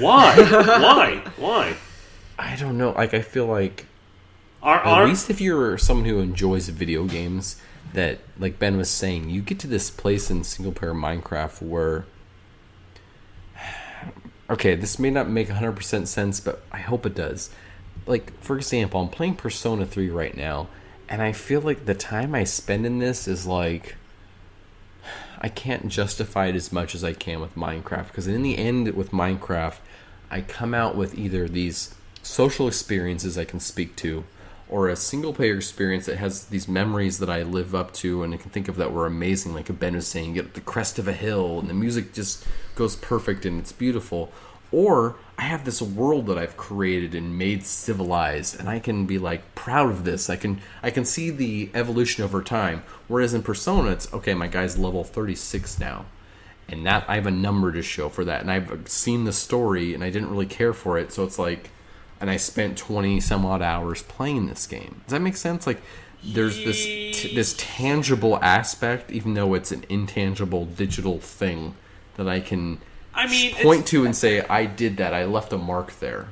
Why? 0.02 0.36
Why? 0.40 1.24
Why? 1.38 1.76
I 2.38 2.56
don't 2.56 2.78
know. 2.78 2.92
Like 2.92 3.14
I 3.14 3.22
feel 3.22 3.48
like 3.48 3.86
Are, 4.62 4.80
At 4.80 4.86
are, 4.86 5.08
least 5.08 5.30
if 5.30 5.42
you're 5.42 5.78
someone 5.78 6.06
who 6.06 6.20
enjoys 6.20 6.70
video 6.70 7.06
games, 7.06 7.60
that 7.94 8.20
like 8.38 8.60
Ben 8.60 8.78
was 8.78 8.90
saying, 8.90 9.30
you 9.30 9.42
get 9.42 9.60
to 9.60 9.68
this 9.68 9.90
place 9.90 10.30
in 10.30 10.44
single 10.44 10.74
player 10.74 10.94
Minecraft 10.94 11.62
where 11.62 12.06
okay, 14.50 14.76
this 14.76 15.00
may 15.00 15.10
not 15.10 15.30
make 15.30 15.50
100% 15.50 16.08
sense, 16.08 16.40
but 16.40 16.64
I 16.72 16.80
hope 16.80 17.06
it 17.06 17.16
does. 17.16 17.50
Like 18.06 18.40
for 18.42 18.58
example, 18.58 19.02
I'm 19.02 19.10
playing 19.10 19.36
Persona 19.36 19.86
3 19.86 20.10
right 20.10 20.36
now, 20.36 20.68
and 21.08 21.22
I 21.22 21.32
feel 21.32 21.62
like 21.62 21.86
the 21.86 21.96
time 21.96 22.36
I 22.36 22.44
spend 22.44 22.86
in 22.86 23.00
this 23.00 23.28
is 23.28 23.46
like 23.46 23.96
I 25.42 25.50
can't 25.50 25.88
justify 25.88 26.48
it 26.48 26.56
as 26.56 26.72
much 26.72 26.94
as 26.94 27.04
I 27.04 27.14
can 27.14 27.40
with 27.40 27.56
Minecraft 27.56 28.08
because 28.08 28.28
in 28.28 28.44
the 28.44 28.58
end 28.58 28.94
with 28.94 29.12
Minecraft, 29.12 29.78
I 30.30 30.42
come 30.42 30.74
out 30.74 30.96
with 30.96 31.18
either 31.18 31.48
these 31.48 31.96
social 32.22 32.68
experiences 32.68 33.38
I 33.38 33.46
can 33.46 33.60
speak 33.60 33.96
to 33.98 34.24
or 34.70 34.88
a 34.88 34.96
single 34.96 35.34
player 35.34 35.56
experience 35.56 36.06
that 36.06 36.18
has 36.18 36.46
these 36.46 36.68
memories 36.68 37.18
that 37.20 37.30
I 37.30 37.42
live 37.42 37.74
up 37.74 37.92
to 37.96 38.24
and 38.24 38.34
I 38.34 38.38
can 38.38 38.52
think 38.52 38.68
of 38.68 38.76
that 38.76 38.94
were 38.94 39.08
amazing 39.08 39.54
like 39.54 39.80
Ben 39.80 39.96
was 39.96 40.08
saying, 40.08 40.36
get 40.36 40.46
at 40.46 40.54
the 40.54 40.62
crest 40.62 41.00
of 41.00 41.08
a 41.08 41.14
hill 41.14 41.60
and 41.60 41.68
the 41.68 41.74
music 41.74 42.14
just 42.14 42.46
goes 42.76 42.96
perfect 42.96 43.46
and 43.46 43.60
it's 43.60 43.72
beautiful. 43.72 44.32
Or 44.72 45.16
I 45.40 45.44
have 45.44 45.66
this 45.66 45.82
world 45.82 46.28
that 46.28 46.38
I've 46.38 46.56
created 46.56 47.16
and 47.16 47.36
made 47.36 47.66
civilized 47.66 48.60
and 48.60 48.70
I 48.70 48.78
can 48.78 49.08
be 49.08 49.18
like 49.18 49.56
proud 49.56 49.90
of 49.90 50.06
this. 50.06 50.30
I 50.30 50.36
can 50.36 50.62
I 50.84 50.92
can 50.92 51.04
see 51.04 51.32
the 51.32 51.72
evolution 51.74 52.24
over 52.24 52.44
time. 52.44 52.84
Whereas 53.08 53.34
in 53.34 53.42
Persona 53.42 53.90
it's 53.90 54.14
okay, 54.14 54.36
my 54.36 54.48
guy's 54.48 54.78
level 54.78 55.04
36 55.04 55.80
now. 55.80 56.06
And 56.68 56.86
that 56.86 57.06
I 57.08 57.16
have 57.16 57.26
a 57.26 57.32
number 57.32 57.72
to 57.72 57.82
show 57.82 58.10
for 58.10 58.24
that 58.26 58.42
and 58.42 58.52
I've 58.52 58.88
seen 58.88 59.26
the 59.26 59.34
story 59.34 59.96
and 59.96 60.04
I 60.04 60.12
didn't 60.12 60.30
really 60.30 60.46
care 60.46 60.74
for 60.74 61.00
it, 61.00 61.12
so 61.12 61.24
it's 61.24 61.40
like 61.40 61.72
and 62.22 62.30
I 62.30 62.38
spent 62.38 62.78
20 62.78 63.20
some 63.20 63.46
odd 63.46 63.62
hours 63.62 64.02
playing 64.04 64.48
this 64.48 64.68
game. 64.68 65.02
Does 65.06 65.12
that 65.12 65.22
make 65.22 65.38
sense? 65.38 65.66
Like 65.66 65.82
there's 66.24 66.58
this 66.58 66.78
t- 66.78 67.34
this 67.34 67.56
tangible 67.58 68.38
aspect 68.44 69.10
even 69.10 69.36
though 69.36 69.54
it's 69.54 69.72
an 69.72 69.86
intangible 69.88 70.66
digital 70.66 71.20
thing 71.20 71.76
that 72.18 72.28
I 72.28 72.42
can 72.42 72.80
I 73.14 73.28
mean, 73.28 73.54
point 73.56 73.88
to 73.88 74.06
and 74.06 74.16
say 74.16 74.42
I 74.42 74.66
did 74.66 74.98
that. 74.98 75.14
I 75.14 75.26
left 75.26 75.54
a 75.54 75.58
mark 75.58 76.00
there. 76.00 76.28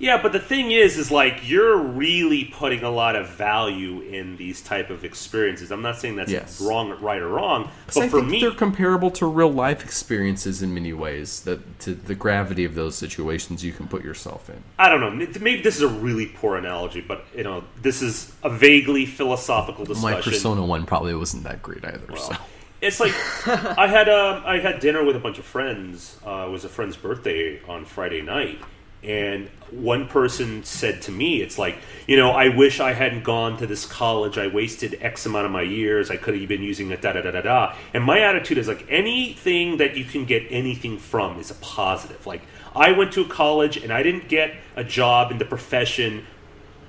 Yeah, 0.00 0.22
but 0.22 0.30
the 0.32 0.38
thing 0.38 0.70
is, 0.70 0.96
is 0.96 1.10
like 1.10 1.48
you're 1.48 1.76
really 1.76 2.44
putting 2.44 2.84
a 2.84 2.90
lot 2.90 3.16
of 3.16 3.28
value 3.30 4.00
in 4.02 4.36
these 4.36 4.60
type 4.62 4.90
of 4.90 5.04
experiences. 5.04 5.72
I'm 5.72 5.82
not 5.82 5.96
saying 5.98 6.14
that's 6.16 6.30
Yes. 6.30 6.60
wrong, 6.60 6.90
right 7.00 7.20
or 7.20 7.28
wrong, 7.28 7.68
but 7.86 7.96
I 7.96 8.08
for 8.08 8.20
think 8.20 8.30
me, 8.30 8.40
they're 8.40 8.52
comparable 8.52 9.10
to 9.12 9.26
real 9.26 9.52
life 9.52 9.82
experiences 9.82 10.62
in 10.62 10.72
many 10.72 10.92
ways. 10.92 11.40
That 11.40 11.80
to 11.80 11.94
the 11.94 12.14
gravity 12.14 12.64
of 12.64 12.74
those 12.76 12.94
situations 12.96 13.64
you 13.64 13.72
can 13.72 13.88
put 13.88 14.04
yourself 14.04 14.48
in. 14.48 14.62
I 14.78 14.88
don't 14.88 15.00
know. 15.00 15.10
Maybe 15.40 15.62
this 15.62 15.76
is 15.76 15.82
a 15.82 15.88
really 15.88 16.26
poor 16.26 16.56
analogy, 16.56 17.00
but 17.00 17.24
you 17.36 17.42
know, 17.42 17.64
this 17.82 18.00
is 18.00 18.32
a 18.44 18.50
vaguely 18.50 19.04
philosophical 19.04 19.84
discussion. 19.84 20.16
My 20.16 20.20
Persona 20.22 20.64
one 20.64 20.86
probably 20.86 21.14
wasn't 21.16 21.42
that 21.44 21.60
great 21.62 21.84
either. 21.84 22.16
so 22.16 22.36
It's 22.80 23.00
like 23.00 23.12
I 23.76 23.88
had 23.88 24.08
um, 24.08 24.42
I 24.46 24.58
had 24.60 24.78
dinner 24.78 25.02
with 25.04 25.16
a 25.16 25.20
bunch 25.20 25.38
of 25.40 25.44
friends. 25.44 26.16
Uh, 26.24 26.44
it 26.46 26.50
was 26.50 26.64
a 26.64 26.68
friend's 26.68 26.96
birthday 26.96 27.60
on 27.66 27.84
Friday 27.84 28.22
night, 28.22 28.60
and 29.02 29.48
one 29.70 30.08
person 30.08 30.64
said 30.64 31.02
to 31.02 31.12
me, 31.12 31.42
"It's 31.42 31.58
like 31.58 31.78
you 32.06 32.16
know, 32.16 32.30
I 32.30 32.48
wish 32.48 32.80
I 32.80 32.92
hadn't 32.92 33.24
gone 33.24 33.58
to 33.58 33.66
this 33.66 33.84
college. 33.84 34.38
I 34.38 34.46
wasted 34.46 34.98
X 35.00 35.26
amount 35.26 35.46
of 35.46 35.52
my 35.52 35.62
years. 35.62 36.10
I 36.10 36.16
could 36.16 36.38
have 36.38 36.48
been 36.48 36.62
using 36.62 36.90
it." 36.90 37.02
Da 37.02 37.12
da 37.12 37.22
da 37.22 37.30
da 37.30 37.42
da. 37.42 37.74
And 37.94 38.02
my 38.04 38.20
attitude 38.20 38.58
is 38.58 38.68
like 38.68 38.86
anything 38.88 39.76
that 39.76 39.96
you 39.96 40.04
can 40.04 40.24
get 40.24 40.44
anything 40.50 40.98
from 40.98 41.38
is 41.38 41.50
a 41.50 41.54
positive. 41.54 42.26
Like 42.26 42.42
I 42.74 42.92
went 42.92 43.12
to 43.12 43.22
a 43.22 43.28
college 43.28 43.76
and 43.76 43.92
I 43.92 44.02
didn't 44.02 44.28
get 44.28 44.54
a 44.76 44.84
job 44.84 45.30
in 45.30 45.38
the 45.38 45.44
profession 45.44 46.26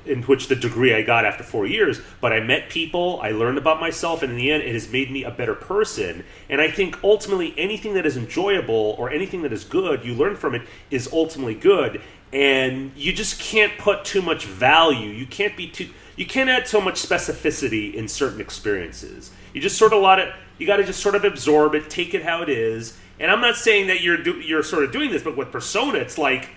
in 0.06 0.24
which 0.24 0.48
the 0.48 0.56
degree 0.56 0.94
I 0.94 1.02
got 1.02 1.26
after 1.26 1.44
four 1.44 1.68
years, 1.68 2.02
but 2.22 2.34
I 2.34 2.40
met 2.40 2.70
people, 2.70 3.20
I 3.22 3.32
learned 3.32 3.58
about 3.58 3.80
myself, 3.80 4.24
and 4.24 4.32
in 4.32 4.38
the 4.38 4.52
end, 4.52 4.64
it 4.64 4.74
has 4.74 4.92
made 4.92 5.12
me 5.12 5.24
a 5.24 5.32
better 5.32 5.56
person. 5.56 6.24
And 6.50 6.62
I 6.62 6.72
think 6.72 7.04
ultimately, 7.04 7.54
anything 7.58 7.94
that 7.94 8.06
is 8.06 8.18
enjoyable 8.18 8.96
or 8.98 9.10
anything 9.10 9.42
that 9.44 9.54
is 9.54 9.64
good, 9.64 10.04
you 10.04 10.14
learn 10.14 10.36
from 10.36 10.56
it, 10.56 10.64
is 10.90 11.10
ultimately 11.12 11.56
good. 11.56 12.02
And 12.32 12.92
you 12.96 13.12
just 13.12 13.40
can't 13.40 13.78
put 13.78 14.06
too 14.06 14.22
much 14.22 14.46
value. 14.46 15.10
You 15.10 15.26
can't 15.26 15.58
be 15.58 15.68
too. 15.68 15.90
You 16.16 16.26
can't 16.26 16.50
add 16.50 16.68
so 16.68 16.82
much 16.82 17.02
specificity 17.02 17.94
in 17.94 18.08
certain 18.08 18.42
experiences. 18.42 19.32
You 19.54 19.62
just 19.62 19.78
sort 19.78 19.94
of 19.94 20.02
lot 20.02 20.20
it. 20.20 20.34
You 20.58 20.68
got 20.68 20.78
to 20.78 20.84
just 20.84 21.00
sort 21.00 21.16
of 21.16 21.24
absorb 21.24 21.74
it, 21.74 21.90
take 21.90 22.14
it 22.14 22.24
how 22.24 22.42
it 22.42 22.50
is. 22.50 22.98
And 23.20 23.32
I'm 23.32 23.42
not 23.42 23.56
saying 23.56 23.88
that 23.88 24.02
you're 24.02 24.18
do, 24.18 24.40
you're 24.40 24.64
sort 24.64 24.84
of 24.84 24.92
doing 24.92 25.10
this, 25.12 25.24
but 25.24 25.36
with 25.36 25.52
Persona, 25.52 25.98
it's 26.00 26.18
like 26.18 26.50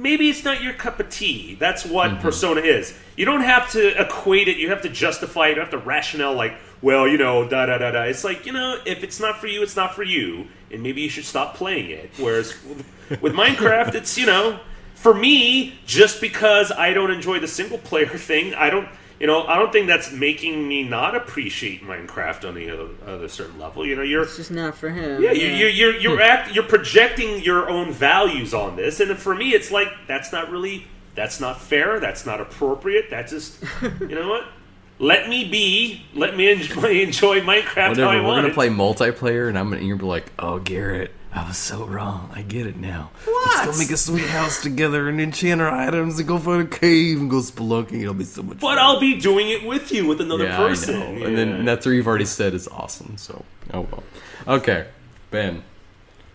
maybe 0.00 0.28
it's 0.30 0.44
not 0.44 0.62
your 0.62 0.72
cup 0.72 0.98
of 0.98 1.10
tea. 1.10 1.56
That's 1.60 1.84
what 1.84 2.10
Mm-hmm. 2.10 2.22
persona 2.22 2.60
is. 2.62 2.94
You 3.16 3.26
don't 3.26 3.42
have 3.42 3.70
to 3.72 4.00
equate 4.00 4.48
it. 4.48 4.56
You 4.56 4.70
have 4.70 4.82
to 4.82 4.88
justify 4.88 5.48
it. 5.48 5.54
You 5.54 5.60
have 5.60 5.70
to 5.70 5.78
rationale 5.78 6.34
like, 6.34 6.54
well, 6.82 7.06
you 7.06 7.18
know, 7.18 7.46
da 7.48 7.66
da 7.66 7.78
da 7.78 7.90
da. 7.90 8.02
It's 8.04 8.24
like 8.24 8.46
you 8.46 8.52
know, 8.52 8.78
if 8.86 9.04
it's 9.04 9.20
not 9.20 9.38
for 9.40 9.46
you, 9.46 9.62
it's 9.62 9.76
not 9.76 9.94
for 9.94 10.02
you, 10.02 10.46
and 10.72 10.82
maybe 10.82 11.02
you 11.02 11.10
should 11.10 11.26
stop 11.26 11.54
playing 11.54 11.90
it. 11.90 12.10
Whereas 12.18 12.54
with, 12.64 13.22
with 13.22 13.32
Minecraft, 13.34 13.94
it's 13.94 14.16
you 14.16 14.24
know, 14.26 14.58
for 14.94 15.12
me, 15.14 15.74
just 15.86 16.20
because 16.20 16.72
I 16.72 16.94
don't 16.94 17.10
enjoy 17.10 17.38
the 17.38 17.48
single 17.48 17.78
player 17.78 18.06
thing, 18.30 18.54
I 18.54 18.70
don't. 18.70 18.88
You 19.20 19.26
know, 19.26 19.46
I 19.46 19.58
don't 19.58 19.70
think 19.70 19.86
that's 19.86 20.10
making 20.10 20.66
me 20.66 20.82
not 20.82 21.14
appreciate 21.14 21.84
Minecraft 21.84 22.48
on 22.48 22.54
the 22.54 22.70
other, 22.70 22.88
other 23.06 23.28
certain 23.28 23.58
level. 23.60 23.86
You 23.86 23.94
know, 23.94 24.02
you're 24.02 24.22
It's 24.22 24.36
just 24.36 24.50
not 24.50 24.74
for 24.74 24.88
him. 24.88 25.22
yeah, 25.22 25.32
you, 25.32 25.46
you, 25.46 25.66
you're 25.66 25.96
you're 25.96 26.16
hmm. 26.16 26.22
act, 26.22 26.54
you're 26.54 26.64
projecting 26.64 27.42
your 27.42 27.68
own 27.68 27.92
values 27.92 28.54
on 28.54 28.76
this, 28.76 28.98
and 28.98 29.16
for 29.18 29.34
me, 29.34 29.50
it's 29.50 29.70
like 29.70 29.88
that's 30.06 30.32
not 30.32 30.50
really 30.50 30.86
that's 31.14 31.38
not 31.38 31.60
fair. 31.60 32.00
That's 32.00 32.24
not 32.24 32.40
appropriate. 32.40 33.10
That's 33.10 33.30
just 33.30 33.62
you 34.00 34.08
know 34.08 34.28
what? 34.28 34.44
Let 34.98 35.28
me 35.28 35.48
be. 35.50 36.02
Let 36.14 36.36
me 36.36 36.50
enjoy, 36.50 37.00
enjoy 37.02 37.40
Minecraft 37.40 37.90
Whatever. 37.90 38.02
how 38.02 38.10
I 38.10 38.16
We're 38.16 38.22
want. 38.22 38.38
gonna 38.38 38.48
it. 38.48 38.54
play 38.54 38.68
multiplayer, 38.68 39.48
and 39.48 39.58
I'm 39.58 39.70
gonna 39.70 39.82
you're 39.82 39.96
gonna 39.96 40.04
be 40.04 40.08
like, 40.08 40.32
"Oh, 40.38 40.60
Gerritt, 40.60 41.10
I 41.32 41.46
was 41.46 41.56
so 41.56 41.84
wrong. 41.84 42.30
I 42.34 42.42
get 42.42 42.66
it 42.66 42.76
now. 42.76 43.10
Let's 43.26 43.66
go 43.66 43.78
make 43.78 43.90
a 43.90 43.96
sweet 43.96 44.26
house 44.26 44.60
together 44.62 45.08
and 45.08 45.20
enchant 45.20 45.60
our 45.60 45.70
items 45.70 46.18
and 46.18 46.26
go 46.26 46.38
find 46.38 46.62
a 46.62 46.66
cave 46.66 47.20
and 47.20 47.30
go 47.30 47.36
spelunking. 47.36 48.02
It'll 48.02 48.14
be 48.14 48.24
so 48.24 48.42
much 48.42 48.58
But 48.58 48.76
fun." 48.76 48.78
I'll 48.78 48.98
be 48.98 49.20
doing 49.20 49.48
it 49.48 49.64
with 49.64 49.92
you 49.92 50.06
with 50.06 50.20
another 50.20 50.44
yeah, 50.44 50.56
person. 50.56 50.96
I 50.96 51.12
know. 51.12 51.26
And 51.26 51.38
then 51.38 51.64
that's 51.64 51.86
what 51.86 51.92
you've 51.92 52.08
already 52.08 52.24
said 52.24 52.52
is 52.52 52.66
awesome. 52.66 53.16
So, 53.16 53.44
oh 53.72 53.82
well. 53.82 54.02
Okay, 54.48 54.88
Ben, 55.30 55.62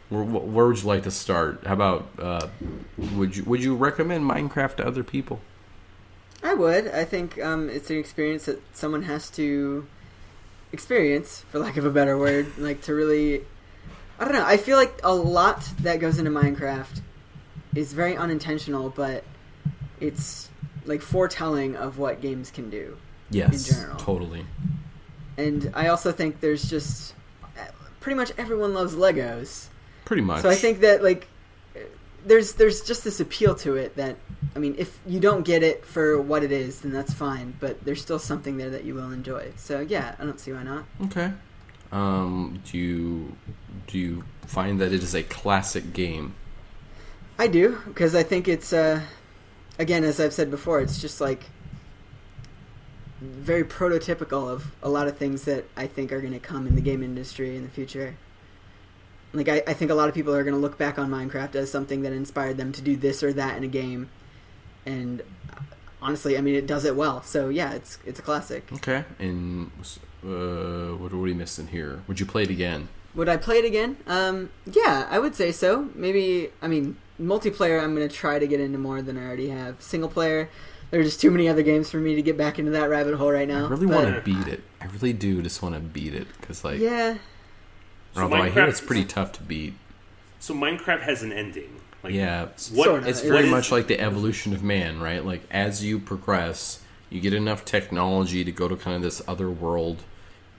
where, 0.10 0.24
where 0.24 0.68
would 0.68 0.82
you 0.82 0.88
like 0.88 1.04
to 1.04 1.12
start? 1.12 1.66
How 1.66 1.74
about 1.74 2.08
uh, 2.18 2.48
would 3.16 3.36
you 3.36 3.44
would 3.44 3.64
you 3.64 3.76
recommend 3.76 4.30
Minecraft 4.30 4.78
to 4.78 4.88
other 4.88 5.04
people? 5.04 5.42
I 6.42 6.54
would. 6.54 6.88
I 6.88 7.04
think 7.06 7.42
um, 7.44 7.70
it's 7.70 7.90
an 7.90 7.98
experience 7.98 8.46
that 8.46 8.62
someone 8.76 9.04
has 9.04 9.30
to 9.32 9.88
experience, 10.72 11.44
for 11.50 11.60
lack 11.60 11.76
of 11.76 11.86
a 11.86 11.90
better 11.90 12.18
word. 12.18 12.58
Like 12.58 12.82
to 12.84 12.94
really, 12.94 13.42
I 14.20 14.24
don't 14.24 14.34
know. 14.34 14.46
I 14.46 14.58
feel 14.58 14.78
like 14.78 15.00
a 15.04 15.14
lot 15.14 15.62
that 15.82 16.00
goes 16.00 16.18
into 16.20 16.32
Minecraft 16.32 17.02
is 17.76 17.94
very 17.94 18.16
unintentional, 18.16 18.90
but 18.90 19.24
it's 20.00 20.50
like 20.86 21.02
foretelling 21.02 21.76
of 21.76 21.98
what 21.98 22.22
games 22.22 22.52
can 22.52 22.70
do. 22.70 22.98
Yes, 23.30 23.68
general. 23.70 23.98
totally. 23.98 24.46
And 25.38 25.72
I 25.74 25.88
also 25.88 26.12
think 26.12 26.40
there's 26.40 26.70
just 26.70 27.14
eh, 27.58 27.68
pretty 28.00 28.16
much 28.16 28.32
everyone 28.38 28.74
loves 28.74 28.96
Legos. 28.96 29.68
Pretty 30.06 30.22
much. 30.22 30.42
So 30.42 30.50
I 30.50 30.56
think 30.56 30.80
that 30.82 31.04
like 31.04 31.28
there's 32.26 32.54
there's 32.54 32.82
just 32.82 33.04
this 33.04 33.20
appeal 33.20 33.56
to 33.56 33.76
it 33.76 33.96
that 33.96 34.16
I 34.56 34.60
mean 34.60 34.76
if 34.78 35.00
you 35.06 35.20
don't 35.20 35.44
get 35.44 35.64
it 35.64 35.86
for 35.86 36.22
what 36.22 36.44
it 36.44 36.52
is 36.52 36.82
then 36.82 36.92
that's 36.92 37.14
fine 37.14 37.56
but 37.60 37.84
there's 37.86 38.02
still 38.02 38.20
something 38.20 38.58
there 38.58 38.70
that 38.70 38.84
you 38.84 38.94
will 38.96 39.12
enjoy. 39.12 39.54
So 39.58 39.80
yeah, 39.82 40.16
I 40.20 40.24
don't 40.24 40.40
see 40.40 40.54
why 40.54 40.64
not. 40.64 40.86
Okay. 41.06 41.32
Um, 41.92 42.62
do 42.66 42.78
you 42.78 43.36
do 43.88 43.98
you 43.98 44.24
find 44.48 44.80
that 44.82 44.92
it 44.92 45.04
is 45.04 45.16
a 45.16 45.24
classic 45.24 45.94
game? 45.94 46.36
I 47.38 47.48
do 47.48 47.80
because 47.86 48.16
I 48.16 48.24
think 48.24 48.48
it's 48.48 48.74
uh 48.74 49.02
again 49.78 50.04
as 50.04 50.20
I've 50.20 50.34
said 50.34 50.50
before 50.50 50.82
it's 50.82 51.02
just 51.02 51.22
like 51.22 51.46
very 53.22 53.64
prototypical 53.64 54.50
of 54.50 54.72
a 54.84 54.90
lot 54.90 55.08
of 55.08 55.18
things 55.18 55.46
that 55.46 55.66
I 55.76 55.88
think 55.88 56.12
are 56.12 56.22
going 56.22 56.34
to 56.34 56.40
come 56.40 56.68
in 56.68 56.76
the 56.76 56.82
game 56.82 57.02
industry 57.02 57.56
in 57.56 57.64
the 57.64 57.70
future. 57.70 58.16
Like 59.34 59.50
I, 59.50 59.64
I 59.68 59.74
think 59.74 59.92
a 59.92 59.96
lot 59.96 60.10
of 60.10 60.16
people 60.16 60.34
are 60.34 60.44
going 60.44 60.54
to 60.54 60.60
look 60.60 60.78
back 60.78 61.00
on 61.00 61.10
Minecraft 61.10 61.56
as 61.56 61.72
something 61.72 62.02
that 62.04 62.14
inspired 62.14 62.58
them 62.58 62.72
to 62.74 62.82
do 62.82 62.96
this 62.96 63.24
or 63.24 63.34
that 63.34 63.58
in 63.58 63.64
a 63.64 63.68
game, 63.68 64.10
and 64.86 65.22
honestly, 66.06 66.38
I 66.38 66.42
mean 66.42 66.56
it 66.56 66.68
does 66.68 66.86
it 66.86 66.96
well. 66.96 67.22
So 67.24 67.50
yeah, 67.50 67.74
it's 67.74 67.98
it's 68.06 68.20
a 68.20 68.22
classic. 68.22 68.72
Okay. 68.74 69.04
And 69.20 69.72
uh, 70.24 70.96
what 70.98 71.12
are 71.12 71.18
we 71.18 71.34
missing 71.34 71.68
here? 71.68 72.04
Would 72.08 72.20
you 72.20 72.26
play 72.26 72.44
it 72.44 72.50
again? 72.50 72.88
Would 73.16 73.30
I 73.30 73.38
play 73.38 73.58
it 73.60 73.66
again? 73.66 73.98
Um, 74.08 74.50
yeah, 74.66 75.08
I 75.10 75.20
would 75.20 75.36
say 75.36 75.52
so. 75.52 75.90
Maybe 75.96 76.50
I 76.62 76.68
mean 76.68 76.98
multiplayer. 77.20 77.82
I'm 77.82 77.96
going 77.96 78.08
to 78.08 78.14
try 78.14 78.40
to 78.40 78.48
get 78.48 78.60
into 78.60 78.78
more 78.78 79.02
than 79.02 79.18
I 79.18 79.26
already 79.26 79.50
have. 79.50 79.82
Single 79.82 80.10
player, 80.10 80.50
there 80.92 81.00
are 81.00 81.04
just 81.04 81.22
too 81.22 81.32
many 81.32 81.48
other 81.48 81.64
games 81.64 81.90
for 81.90 81.98
me 81.98 82.16
to 82.16 82.22
get 82.22 82.38
back 82.38 82.60
into 82.60 82.72
that 82.72 82.90
rabbit 82.90 83.16
hole 83.16 83.32
right 83.32 83.48
now. 83.48 83.66
I 83.66 83.70
really 83.70 83.86
want 83.86 84.14
to 84.14 84.22
beat 84.22 84.48
it. 84.48 84.62
I 84.82 84.86
really 84.88 85.14
do 85.14 85.42
just 85.42 85.62
want 85.62 85.76
to 85.76 85.82
beat 85.82 86.14
it 86.14 86.28
because, 86.40 86.64
like, 86.64 86.80
Yeah, 86.80 87.18
So 88.14 88.24
although 88.24 88.36
I 88.38 88.50
hear 88.50 88.66
it's 88.66 88.82
pretty 88.82 89.06
tough 89.06 89.32
to 89.34 89.44
beat. 89.44 89.74
So 90.40 90.54
Minecraft 90.54 91.02
has 91.02 91.24
an 91.24 91.32
ending. 91.32 91.82
Like, 92.06 92.14
Yeah, 92.14 92.44
it's, 92.44 92.70
What, 92.72 92.86
Sorta. 92.86 93.10
it's 93.10 93.22
very 93.22 93.46
is- 93.46 93.52
much 93.52 93.72
like 93.72 93.88
the 93.88 94.00
evolution 94.00 94.54
of 94.54 94.62
man, 94.64 95.00
right? 95.00 95.26
Like 95.26 95.42
as 95.52 95.84
you 95.84 96.00
progress, 96.00 96.80
you 97.10 97.20
get 97.20 97.34
enough 97.34 97.66
technology 97.66 98.44
to 98.44 98.52
go 98.52 98.68
to 98.68 98.76
kind 98.76 98.96
of 98.96 99.02
this 99.02 99.22
other 99.28 99.50
world. 99.50 100.04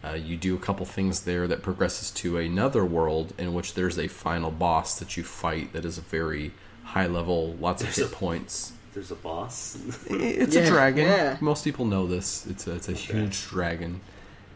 Uh, 0.04 0.12
you 0.14 0.36
do 0.36 0.54
a 0.54 0.58
couple 0.58 0.84
things 0.86 1.20
there 1.22 1.46
that 1.48 1.62
progresses 1.62 2.10
to 2.12 2.36
another 2.38 2.84
world 2.84 3.32
in 3.38 3.54
which 3.54 3.74
there's 3.74 3.98
a 3.98 4.06
final 4.08 4.50
boss 4.50 4.98
that 4.98 5.16
you 5.16 5.24
fight 5.24 5.72
that 5.72 5.84
is 5.84 5.98
a 5.98 6.02
very 6.02 6.52
high 6.84 7.06
level, 7.06 7.54
lots 7.60 7.82
of 7.82 7.88
There's 7.88 7.96
hit 7.96 8.06
a- 8.12 8.16
points. 8.16 8.72
There's 8.94 9.10
a 9.10 9.16
boss. 9.16 9.76
It's 10.08 10.54
Yeah, 10.54 10.62
a 10.62 10.66
dragon. 10.66 11.06
yeah. 11.06 11.36
Most 11.40 11.64
people 11.64 11.84
know 11.84 12.06
this. 12.06 12.46
It's 12.46 12.66
a, 12.66 12.74
it's 12.76 12.88
a 12.88 12.92
huge 12.94 13.46
dragon, 13.48 14.00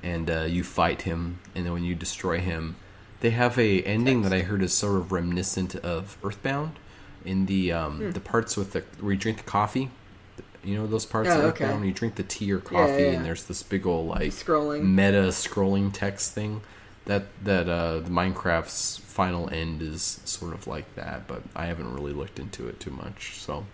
and 0.03 0.31
uh, 0.31 0.41
you 0.43 0.65
fight 0.65 1.03
him. 1.03 1.41
And 1.55 1.67
then 1.67 1.73
when 1.75 1.85
you 1.85 1.95
destroy 1.95 2.39
him, 2.39 2.77
they 3.21 3.31
have 3.31 3.59
a 3.59 3.83
ending 3.83 4.23
that 4.23 4.33
I 4.33 4.41
heard 4.41 4.63
is 4.63 4.73
sort 4.73 4.97
of 4.97 5.13
reminiscent 5.13 5.75
of 5.77 6.17
Earthbound, 6.25 6.79
in 7.25 7.47
the 7.47 7.73
um, 7.73 7.99
Hmm. 7.99 8.11
the 8.11 8.21
parts 8.21 8.57
with 8.57 8.73
the 8.73 8.81
where 9.01 9.13
you 9.13 9.19
drink 9.19 9.39
the 9.39 9.45
coffee. 9.51 9.91
You 10.63 10.77
know 10.77 10.87
those 10.87 11.07
parts 11.07 11.31
Oh, 11.31 11.39
of 11.39 11.45
okay. 11.53 11.65
Earthbound. 11.65 11.87
You 11.87 11.93
drink 11.93 12.17
the 12.17 12.23
tea 12.23 12.53
or 12.53 12.59
coffee, 12.59 13.03
yeah. 13.05 13.09
and 13.13 13.25
there's 13.25 13.45
this 13.45 13.63
big 13.63 13.87
old 13.87 14.09
like 14.09 14.31
Scrolling. 14.33 14.83
meta 14.83 15.29
scrolling 15.29 15.91
text 15.93 16.33
thing. 16.35 16.61
That 17.07 17.25
that 17.45 17.67
uh, 17.69 18.01
the 18.01 18.11
Minecraft's 18.11 18.99
final 18.99 19.49
end 19.51 19.81
is 19.83 20.21
sort 20.25 20.53
of 20.53 20.67
like 20.67 20.95
that, 20.97 21.27
but 21.27 21.43
I 21.57 21.67
haven't 21.67 21.95
really 21.95 22.13
looked 22.13 22.39
into 22.39 22.69
it 22.69 22.79
too 22.79 22.91
much. 22.91 23.39
So 23.41 23.65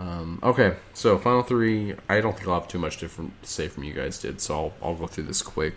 um, 0.00 0.40
okay, 0.42 0.76
so 0.94 1.16
final 1.18 1.42
three. 1.42 1.94
I 2.08 2.20
don't 2.20 2.34
think 2.36 2.48
I'll 2.48 2.58
have 2.60 2.68
too 2.68 2.78
much 2.78 2.98
different 2.98 3.40
to 3.42 3.48
say 3.48 3.68
from 3.68 3.84
you 3.84 3.92
guys 3.92 4.18
did, 4.18 4.40
so 4.40 4.54
I'll, 4.54 4.72
I'll 4.90 4.94
go 4.96 5.06
through 5.06 5.24
this 5.24 5.42
quick. 5.42 5.74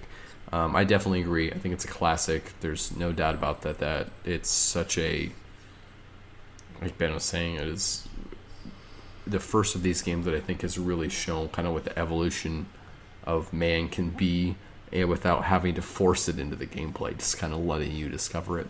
Um, 0.54 0.76
I 0.76 0.84
definitely 0.84 1.22
agree. 1.22 1.52
I 1.52 1.58
think 1.58 1.74
it's 1.74 1.84
a 1.84 1.88
classic. 1.88 2.54
There's 2.62 2.96
no 2.96 3.12
doubt 3.12 3.34
about 3.34 3.64
that. 3.64 3.80
That 3.80 4.10
it's 4.24 4.52
such 4.52 5.00
a 5.00 5.32
like 6.80 6.98
Ben 6.98 7.12
was 7.14 7.24
saying, 7.24 7.56
it 7.56 7.68
is 7.68 8.08
the 9.26 9.40
first 9.40 9.74
of 9.74 9.82
these 9.82 10.02
games 10.02 10.26
that 10.26 10.36
I 10.36 10.40
think 10.40 10.62
has 10.62 10.78
really 10.78 11.10
shown 11.10 11.50
kind 11.50 11.68
of 11.68 11.74
what 11.74 11.86
the 11.86 11.98
evolution 11.98 12.68
of 13.24 13.52
man 13.52 13.90
can 13.90 14.10
be, 14.10 14.56
and 14.92 15.10
without 15.10 15.46
having 15.46 15.74
to 15.76 15.82
force 15.82 16.28
it 16.28 16.38
into 16.38 16.56
the 16.56 16.68
gameplay, 16.68 17.18
just 17.18 17.38
kind 17.38 17.54
of 17.54 17.60
letting 17.60 17.94
you 17.94 18.10
discover 18.10 18.60
it. 18.60 18.68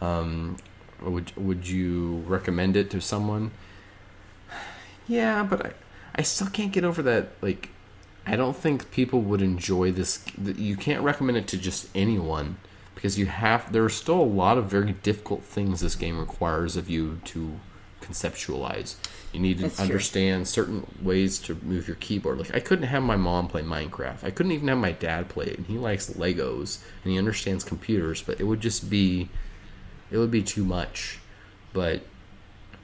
Um, 0.00 0.56
would 1.00 1.36
would 1.36 1.68
you 1.68 2.24
recommend 2.26 2.76
it 2.76 2.90
to 2.90 3.00
someone? 3.00 3.52
Yeah, 5.06 5.44
but 5.44 5.66
I, 5.66 5.72
I 6.16 6.22
still 6.22 6.48
can't 6.48 6.72
get 6.72 6.82
over 6.82 7.02
that. 7.02 7.32
Like, 7.40 7.68
I 8.26 8.36
don't 8.36 8.56
think 8.56 8.90
people 8.90 9.20
would 9.22 9.42
enjoy 9.42 9.92
this. 9.92 10.24
You 10.42 10.76
can't 10.76 11.02
recommend 11.02 11.36
it 11.36 11.46
to 11.48 11.58
just 11.58 11.88
anyone 11.94 12.56
because 12.94 13.18
you 13.18 13.26
have. 13.26 13.72
There 13.72 13.84
are 13.84 13.90
still 13.90 14.20
a 14.20 14.22
lot 14.22 14.56
of 14.58 14.66
very 14.66 14.92
difficult 14.92 15.42
things 15.42 15.80
this 15.80 15.94
game 15.94 16.18
requires 16.18 16.76
of 16.76 16.88
you 16.88 17.20
to 17.24 17.60
conceptualize. 18.00 18.96
You 19.32 19.40
need 19.40 19.56
to 19.58 19.64
That's 19.64 19.76
true. 19.76 19.84
understand 19.84 20.46
certain 20.48 20.86
ways 21.02 21.38
to 21.40 21.56
move 21.62 21.88
your 21.88 21.96
keyboard. 21.96 22.38
Like, 22.38 22.54
I 22.54 22.60
couldn't 22.60 22.86
have 22.86 23.02
my 23.02 23.16
mom 23.16 23.48
play 23.48 23.62
Minecraft. 23.62 24.24
I 24.24 24.30
couldn't 24.30 24.52
even 24.52 24.68
have 24.68 24.78
my 24.78 24.92
dad 24.92 25.28
play 25.28 25.46
it, 25.46 25.58
and 25.58 25.66
he 25.66 25.76
likes 25.76 26.10
Legos 26.10 26.78
and 27.02 27.12
he 27.12 27.18
understands 27.18 27.64
computers. 27.64 28.22
But 28.22 28.40
it 28.40 28.44
would 28.44 28.60
just 28.60 28.88
be, 28.88 29.28
it 30.10 30.18
would 30.18 30.30
be 30.30 30.42
too 30.42 30.64
much. 30.64 31.18
But 31.72 32.02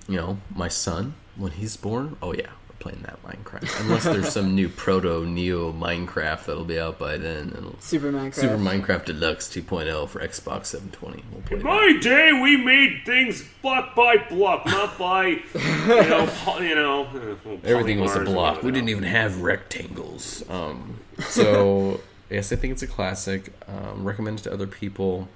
you 0.09 0.17
know, 0.17 0.39
my 0.55 0.69
son 0.69 1.15
when 1.37 1.53
he's 1.53 1.77
born, 1.77 2.17
oh 2.21 2.33
yeah, 2.35 2.51
playing 2.81 3.03
that 3.03 3.23
Minecraft. 3.23 3.81
Unless 3.83 4.05
there's 4.05 4.33
some 4.33 4.55
new 4.57 4.69
proto 4.69 5.25
neo 5.27 5.73
Minecraft 5.73 6.45
that'll 6.47 6.65
be 6.65 6.81
out 6.81 6.99
by 6.99 7.17
then, 7.17 7.53
and 7.57 7.77
Super 7.81 8.11
Minecraft. 8.11 8.35
Super 8.35 8.57
Minecraft 8.59 9.05
Deluxe 9.05 9.49
2.0 9.49 10.09
for 10.09 10.19
Xbox 10.21 10.67
720. 10.67 11.23
We'll 11.31 11.43
play 11.43 11.57
In 11.59 11.63
that. 11.63 11.69
my 11.69 11.99
day, 12.03 12.33
we 12.33 12.57
made 12.57 13.03
things 13.07 13.45
block 13.63 13.95
by 13.95 14.17
block, 14.29 14.67
not 14.67 14.99
by 14.99 15.27
you 15.27 15.41
know, 15.87 16.27
po- 16.45 16.59
you 16.61 16.75
know. 16.75 17.05
uh, 17.05 17.37
well, 17.45 17.59
Everything 17.65 18.01
was 18.01 18.11
a 18.13 18.15
polygons 18.15 18.29
or 18.31 18.33
block. 18.35 18.53
We 18.55 18.57
whatever. 18.57 18.73
didn't 18.73 18.89
even 18.89 19.05
have 19.05 19.41
rectangles. 19.43 20.43
Um, 20.51 20.99
so 21.21 22.01
yes, 22.31 22.53
I 22.53 22.57
think 22.57 22.73
it's 22.73 22.83
a 22.83 22.87
classic. 22.89 23.53
Um, 23.69 24.05
recommend 24.05 24.41
it 24.41 24.43
to 24.45 24.53
other 24.53 24.67
people. 24.67 25.29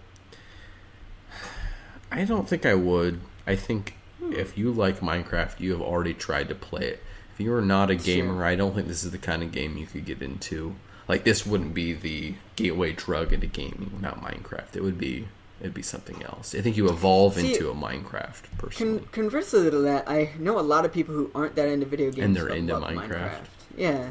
I 2.10 2.24
don't 2.24 2.48
think 2.48 2.64
I 2.66 2.74
would. 2.74 3.20
I 3.46 3.56
think 3.56 3.96
if 4.30 4.56
you 4.56 4.72
like 4.72 5.00
Minecraft, 5.00 5.60
you 5.60 5.72
have 5.72 5.82
already 5.82 6.14
tried 6.14 6.48
to 6.48 6.54
play 6.54 6.86
it. 6.86 7.02
If 7.34 7.40
you 7.40 7.52
are 7.54 7.60
not 7.62 7.90
a 7.90 7.96
gamer, 7.96 8.44
I 8.44 8.54
don't 8.54 8.74
think 8.74 8.86
this 8.86 9.02
is 9.04 9.10
the 9.10 9.18
kind 9.18 9.42
of 9.42 9.50
game 9.50 9.76
you 9.76 9.86
could 9.86 10.04
get 10.04 10.22
into. 10.22 10.76
Like 11.08 11.24
this 11.24 11.44
wouldn't 11.44 11.74
be 11.74 11.92
the 11.92 12.34
gateway 12.56 12.92
drug 12.92 13.32
into 13.32 13.46
gaming 13.48 13.90
without 13.94 14.22
Minecraft. 14.22 14.76
It 14.76 14.82
would 14.82 14.98
be 14.98 15.26
it'd 15.60 15.74
be 15.74 15.82
something 15.82 16.22
else. 16.22 16.54
I 16.54 16.60
think 16.60 16.76
you 16.76 16.88
evolve 16.88 17.34
See, 17.34 17.52
into 17.52 17.70
a 17.70 17.74
Minecraft 17.74 18.42
person. 18.58 18.98
Con- 19.00 19.08
conversely 19.12 19.70
to 19.70 19.78
that, 19.78 20.08
I 20.08 20.30
know 20.38 20.58
a 20.58 20.62
lot 20.62 20.84
of 20.84 20.92
people 20.92 21.14
who 21.14 21.30
aren't 21.34 21.56
that 21.56 21.68
into 21.68 21.86
video 21.86 22.10
games 22.10 22.24
And 22.24 22.36
they're 22.36 22.48
into 22.48 22.78
love 22.78 22.92
Minecraft. 22.92 23.40
Yeah, 23.76 24.10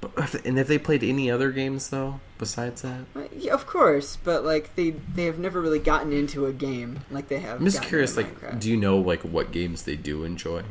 But 0.00 0.12
if- 0.16 0.44
and 0.46 0.56
have 0.58 0.68
they 0.68 0.78
played 0.78 1.02
any 1.02 1.30
other 1.30 1.50
games 1.50 1.88
though 1.90 2.20
besides 2.38 2.82
that? 2.82 3.00
Uh, 3.16 3.22
Yeah, 3.36 3.52
of 3.54 3.66
course, 3.66 4.16
but 4.22 4.44
like 4.44 4.74
they 4.76 4.90
they 4.90 5.24
have 5.24 5.38
never 5.38 5.60
really 5.60 5.78
gotten 5.80 6.12
into 6.12 6.46
a 6.46 6.52
game 6.52 7.00
like 7.10 7.26
they 7.28 7.40
have. 7.40 7.58
I'm 7.58 7.64
just 7.64 7.82
curious. 7.82 8.16
Like, 8.16 8.40
Minecraft. 8.40 8.60
do 8.60 8.70
you 8.70 8.76
know 8.76 8.98
like 8.98 9.22
what 9.22 9.50
games 9.52 9.82
they 9.82 9.96
do 9.96 10.24
enjoy? 10.24 10.62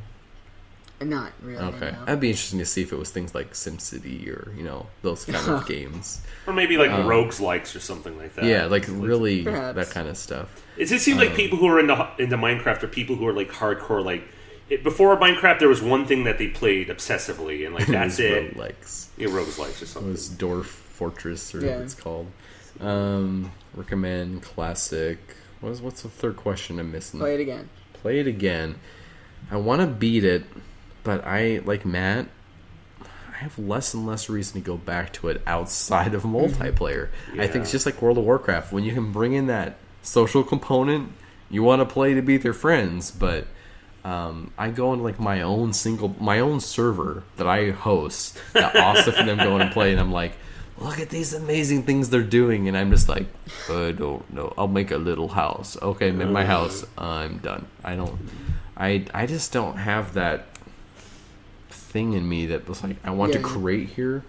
Not 1.03 1.31
really. 1.41 1.63
Okay, 1.63 1.91
no. 1.91 2.05
that'd 2.05 2.19
be 2.19 2.29
interesting 2.29 2.59
to 2.59 2.65
see 2.65 2.81
if 2.81 2.91
it 2.93 2.97
was 2.97 3.09
things 3.11 3.33
like 3.35 3.53
SimCity 3.53 4.27
or 4.29 4.53
you 4.55 4.63
know 4.63 4.87
those 5.01 5.25
kind 5.25 5.47
of 5.49 5.65
games. 5.75 6.21
Or 6.47 6.53
maybe 6.53 6.77
like 6.77 6.91
Um, 6.91 7.07
rogues 7.07 7.39
likes 7.41 7.75
or 7.75 7.79
something 7.79 8.17
like 8.17 8.35
that. 8.35 8.45
Yeah, 8.45 8.65
like 8.65 8.85
really 8.87 9.43
Perhaps. 9.43 9.75
that 9.75 9.89
kind 9.89 10.07
of 10.07 10.17
stuff. 10.17 10.63
It 10.77 10.85
just 10.85 11.03
seems 11.05 11.19
Um, 11.19 11.27
like 11.27 11.35
people 11.35 11.57
who 11.57 11.67
are 11.67 11.79
into 11.79 12.09
into 12.19 12.37
Minecraft 12.37 12.83
are 12.83 12.87
people 12.87 13.15
who 13.15 13.27
are 13.27 13.33
like 13.33 13.49
hardcore. 13.51 14.03
Like 14.03 14.23
it, 14.69 14.83
before 14.83 15.17
Minecraft, 15.17 15.59
there 15.59 15.67
was 15.69 15.81
one 15.81 16.05
thing 16.05 16.23
that 16.23 16.37
they 16.37 16.47
played 16.47 16.87
obsessively, 16.89 17.65
and 17.65 17.75
like 17.75 17.87
that's 17.97 18.19
it. 18.19 18.55
Likes. 18.57 19.09
Yeah, 19.17 19.27
rogues 19.29 19.59
likes 19.59 19.81
or 19.81 19.85
It 19.85 19.87
something. 19.89 20.11
was 20.11 20.29
Dwarf 20.29 20.65
Fortress 20.65 21.53
or 21.55 21.59
Yeah. 21.65 21.75
what 21.75 21.81
it's 21.83 21.93
called. 21.95 22.27
Um, 22.79 23.51
recommend 23.75 24.41
classic. 24.41 25.17
What 25.59 25.71
is 25.71 25.81
what's 25.81 26.01
the 26.01 26.09
third 26.09 26.37
question 26.37 26.79
I'm 26.79 26.91
missing? 26.91 27.19
Play 27.19 27.35
it 27.35 27.41
again. 27.41 27.69
Play 27.93 28.19
it 28.19 28.27
again. 28.27 28.75
I 29.51 29.57
want 29.57 29.81
to 29.81 29.87
beat 29.87 30.23
it, 30.23 30.43
but 31.03 31.25
I 31.25 31.61
like 31.65 31.85
Matt. 31.85 32.27
I 33.01 33.43
have 33.43 33.57
less 33.57 33.93
and 33.93 34.05
less 34.05 34.29
reason 34.29 34.61
to 34.61 34.65
go 34.65 34.77
back 34.77 35.13
to 35.13 35.29
it 35.29 35.41
outside 35.47 36.13
of 36.13 36.23
multiplayer. 36.23 37.09
I 37.37 37.47
think 37.47 37.63
it's 37.63 37.71
just 37.71 37.85
like 37.85 38.01
World 38.01 38.19
of 38.19 38.23
Warcraft. 38.23 38.71
When 38.71 38.83
you 38.83 38.93
can 38.93 39.11
bring 39.11 39.33
in 39.33 39.47
that 39.47 39.77
social 40.03 40.43
component, 40.43 41.11
you 41.49 41.63
want 41.63 41.81
to 41.81 41.85
play 41.85 42.13
to 42.13 42.21
beat 42.21 42.43
your 42.43 42.53
friends. 42.53 43.09
But 43.09 43.47
um, 44.03 44.51
I 44.57 44.69
go 44.69 44.93
into 44.93 45.03
like 45.03 45.19
my 45.19 45.41
own 45.41 45.73
single, 45.73 46.15
my 46.19 46.39
own 46.39 46.59
server 46.59 47.23
that 47.37 47.47
I 47.47 47.71
host. 47.71 48.37
That 48.53 48.73
Asif 48.75 49.19
and 49.19 49.27
them 49.27 49.37
go 49.37 49.55
in 49.55 49.61
and 49.63 49.71
play, 49.71 49.91
and 49.91 49.99
I'm 49.99 50.11
like, 50.11 50.33
look 50.77 50.99
at 50.99 51.09
these 51.09 51.33
amazing 51.33 51.83
things 51.83 52.09
they're 52.09 52.23
doing, 52.23 52.67
and 52.67 52.77
I'm 52.77 52.91
just 52.91 53.09
like, 53.09 53.25
I 53.69 53.91
don't 53.91 54.31
know. 54.33 54.53
I'll 54.57 54.67
make 54.67 54.91
a 54.91 54.97
little 54.97 55.29
house. 55.29 55.77
Okay, 55.81 56.11
make 56.11 56.29
my 56.29 56.45
house. 56.45 56.85
I'm 56.97 57.37
done. 57.39 57.67
I 57.83 57.95
don't. 57.95 58.19
I 58.77 59.05
I 59.13 59.25
just 59.27 59.51
don't 59.51 59.77
have 59.77 60.13
that 60.13 60.50
thing 61.91 62.13
in 62.13 62.27
me 62.27 62.47
that 62.47 62.67
was 62.67 62.83
like 62.83 62.95
I 63.03 63.11
want 63.11 63.33
to 63.33 63.39
create 63.39 63.89
here. 63.89 64.23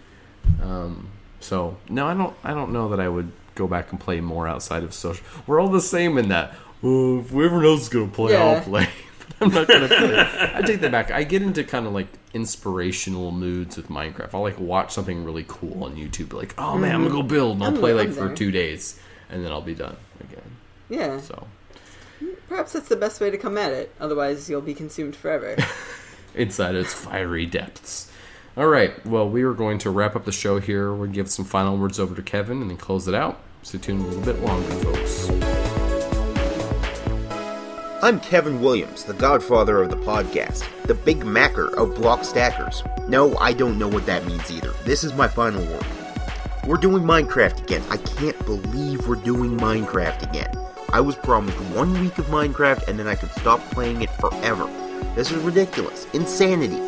Um, 0.63 1.09
so 1.41 1.77
no, 1.89 2.07
I 2.07 2.15
don't. 2.15 2.35
I 2.45 2.53
don't 2.55 2.73
know 2.73 2.89
that 2.91 3.01
I 3.01 3.09
would 3.09 3.31
go 3.55 3.67
back 3.67 3.91
and 3.93 4.01
play 4.01 4.21
more 4.21 4.47
outside 4.49 4.83
of 4.83 4.93
social. 4.93 5.25
We're 5.47 5.61
all 5.61 5.69
the 5.69 5.81
same 5.81 6.19
in 6.19 6.29
that. 6.29 6.55
Oh, 6.83 7.21
if 7.21 7.31
whoever 7.31 7.65
else 7.65 7.83
is 7.83 7.89
gonna 7.89 8.09
play, 8.09 8.37
I'll 8.37 8.61
play. 8.61 8.89
But 9.39 9.49
I'm 9.49 9.55
not 9.55 9.69
gonna 9.69 9.89
play. 9.89 10.51
I 10.55 10.63
take 10.63 10.81
that 10.81 10.93
back. 10.93 11.11
I 11.11 11.25
get 11.25 11.43
into 11.43 11.65
kind 11.65 11.87
of 11.87 11.93
like 11.93 12.07
inspirational 12.35 13.31
moods 13.31 13.77
with 13.77 13.89
Minecraft. 13.89 14.35
I'll 14.35 14.43
like 14.43 14.59
watch 14.59 14.93
something 14.93 15.25
really 15.25 15.45
cool 15.49 15.85
on 15.85 15.97
YouTube, 15.97 16.33
like, 16.33 16.55
oh 16.59 16.77
man, 16.77 16.95
I'm 16.95 17.03
gonna 17.03 17.15
go 17.15 17.23
build, 17.23 17.55
and 17.55 17.65
I'll 17.65 17.71
I'm- 17.71 17.81
play 17.81 17.93
like 17.93 18.11
for 18.11 18.33
two 18.35 18.51
days, 18.51 19.01
and 19.31 19.45
then 19.45 19.51
I'll 19.51 19.63
be 19.63 19.75
done 19.75 19.97
again. 20.21 20.43
Yeah, 20.89 21.21
So 21.21 21.47
perhaps 22.49 22.73
that's 22.73 22.89
the 22.89 22.97
best 22.97 23.21
way 23.21 23.31
to 23.31 23.39
come 23.39 23.57
at 23.59 23.73
it. 23.73 23.93
Otherwise, 24.01 24.49
you'll 24.51 24.61
be 24.61 24.75
consumed 24.75 25.17
forever. 25.17 25.57
inside 26.35 26.75
its 26.75 26.95
fiery 26.95 27.47
depths. 27.47 28.11
All 28.57 28.67
right. 28.67 29.05
Well, 29.07 29.29
we 29.29 29.43
are 29.43 29.55
going 29.55 29.79
to 29.79 29.91
wrap 29.91 30.15
up 30.15 30.25
the 30.25 30.33
show 30.33 30.61
here. 30.61 30.93
We'll 30.93 31.11
give 31.11 31.31
some 31.31 31.45
final 31.45 31.79
words 31.79 31.99
over 31.99 32.15
to 32.15 32.23
Kevin 32.23 32.61
and 32.61 32.71
then 32.71 32.77
close 32.77 33.09
it 33.09 33.15
out. 33.15 33.41
Stay 33.63 33.79
tuned 33.79 34.03
a 34.03 34.09
little 34.09 34.23
bit 34.23 34.43
longer, 34.43 34.71
folks. 34.85 35.31
I'm 38.03 38.19
Kevin 38.19 38.61
Williams, 38.61 39.05
the 39.05 39.15
godfather 39.15 39.81
of 39.81 39.89
the 39.89 39.97
podcast, 39.97 40.65
the 40.87 40.95
big 40.95 41.25
macker 41.25 41.73
of 41.79 41.95
block 41.95 42.25
stackers. 42.25 42.83
No, 43.09 43.37
I 43.37 43.53
don't 43.53 43.79
know 43.79 43.87
what 43.87 44.07
that 44.07 44.27
means 44.27 44.51
either. 44.51 44.73
This 44.85 45.05
is 45.05 45.15
my 45.15 45.29
final 45.29 45.65
word. 45.65 45.87
We're 46.67 46.79
doing 46.79 47.05
Minecraft 47.05 47.63
again. 47.63 47.83
I 47.91 47.99
can't 47.99 48.39
believe 48.45 49.07
we're 49.07 49.15
doing 49.15 49.57
Minecraft 49.57 50.29
again. 50.29 50.53
I 50.93 51.01
was 51.01 51.15
promised 51.15 51.57
one 51.77 51.93
week 52.01 52.19
of 52.19 52.27
Minecraft 52.27 52.89
and 52.89 52.99
then 52.99 53.07
I 53.07 53.15
could 53.15 53.31
stop 53.31 53.61
playing 53.71 54.03
it 54.03 54.11
forever. 54.11 54.69
This 55.15 55.31
is 55.31 55.43
ridiculous. 55.43 56.07
Insanity. 56.13 56.81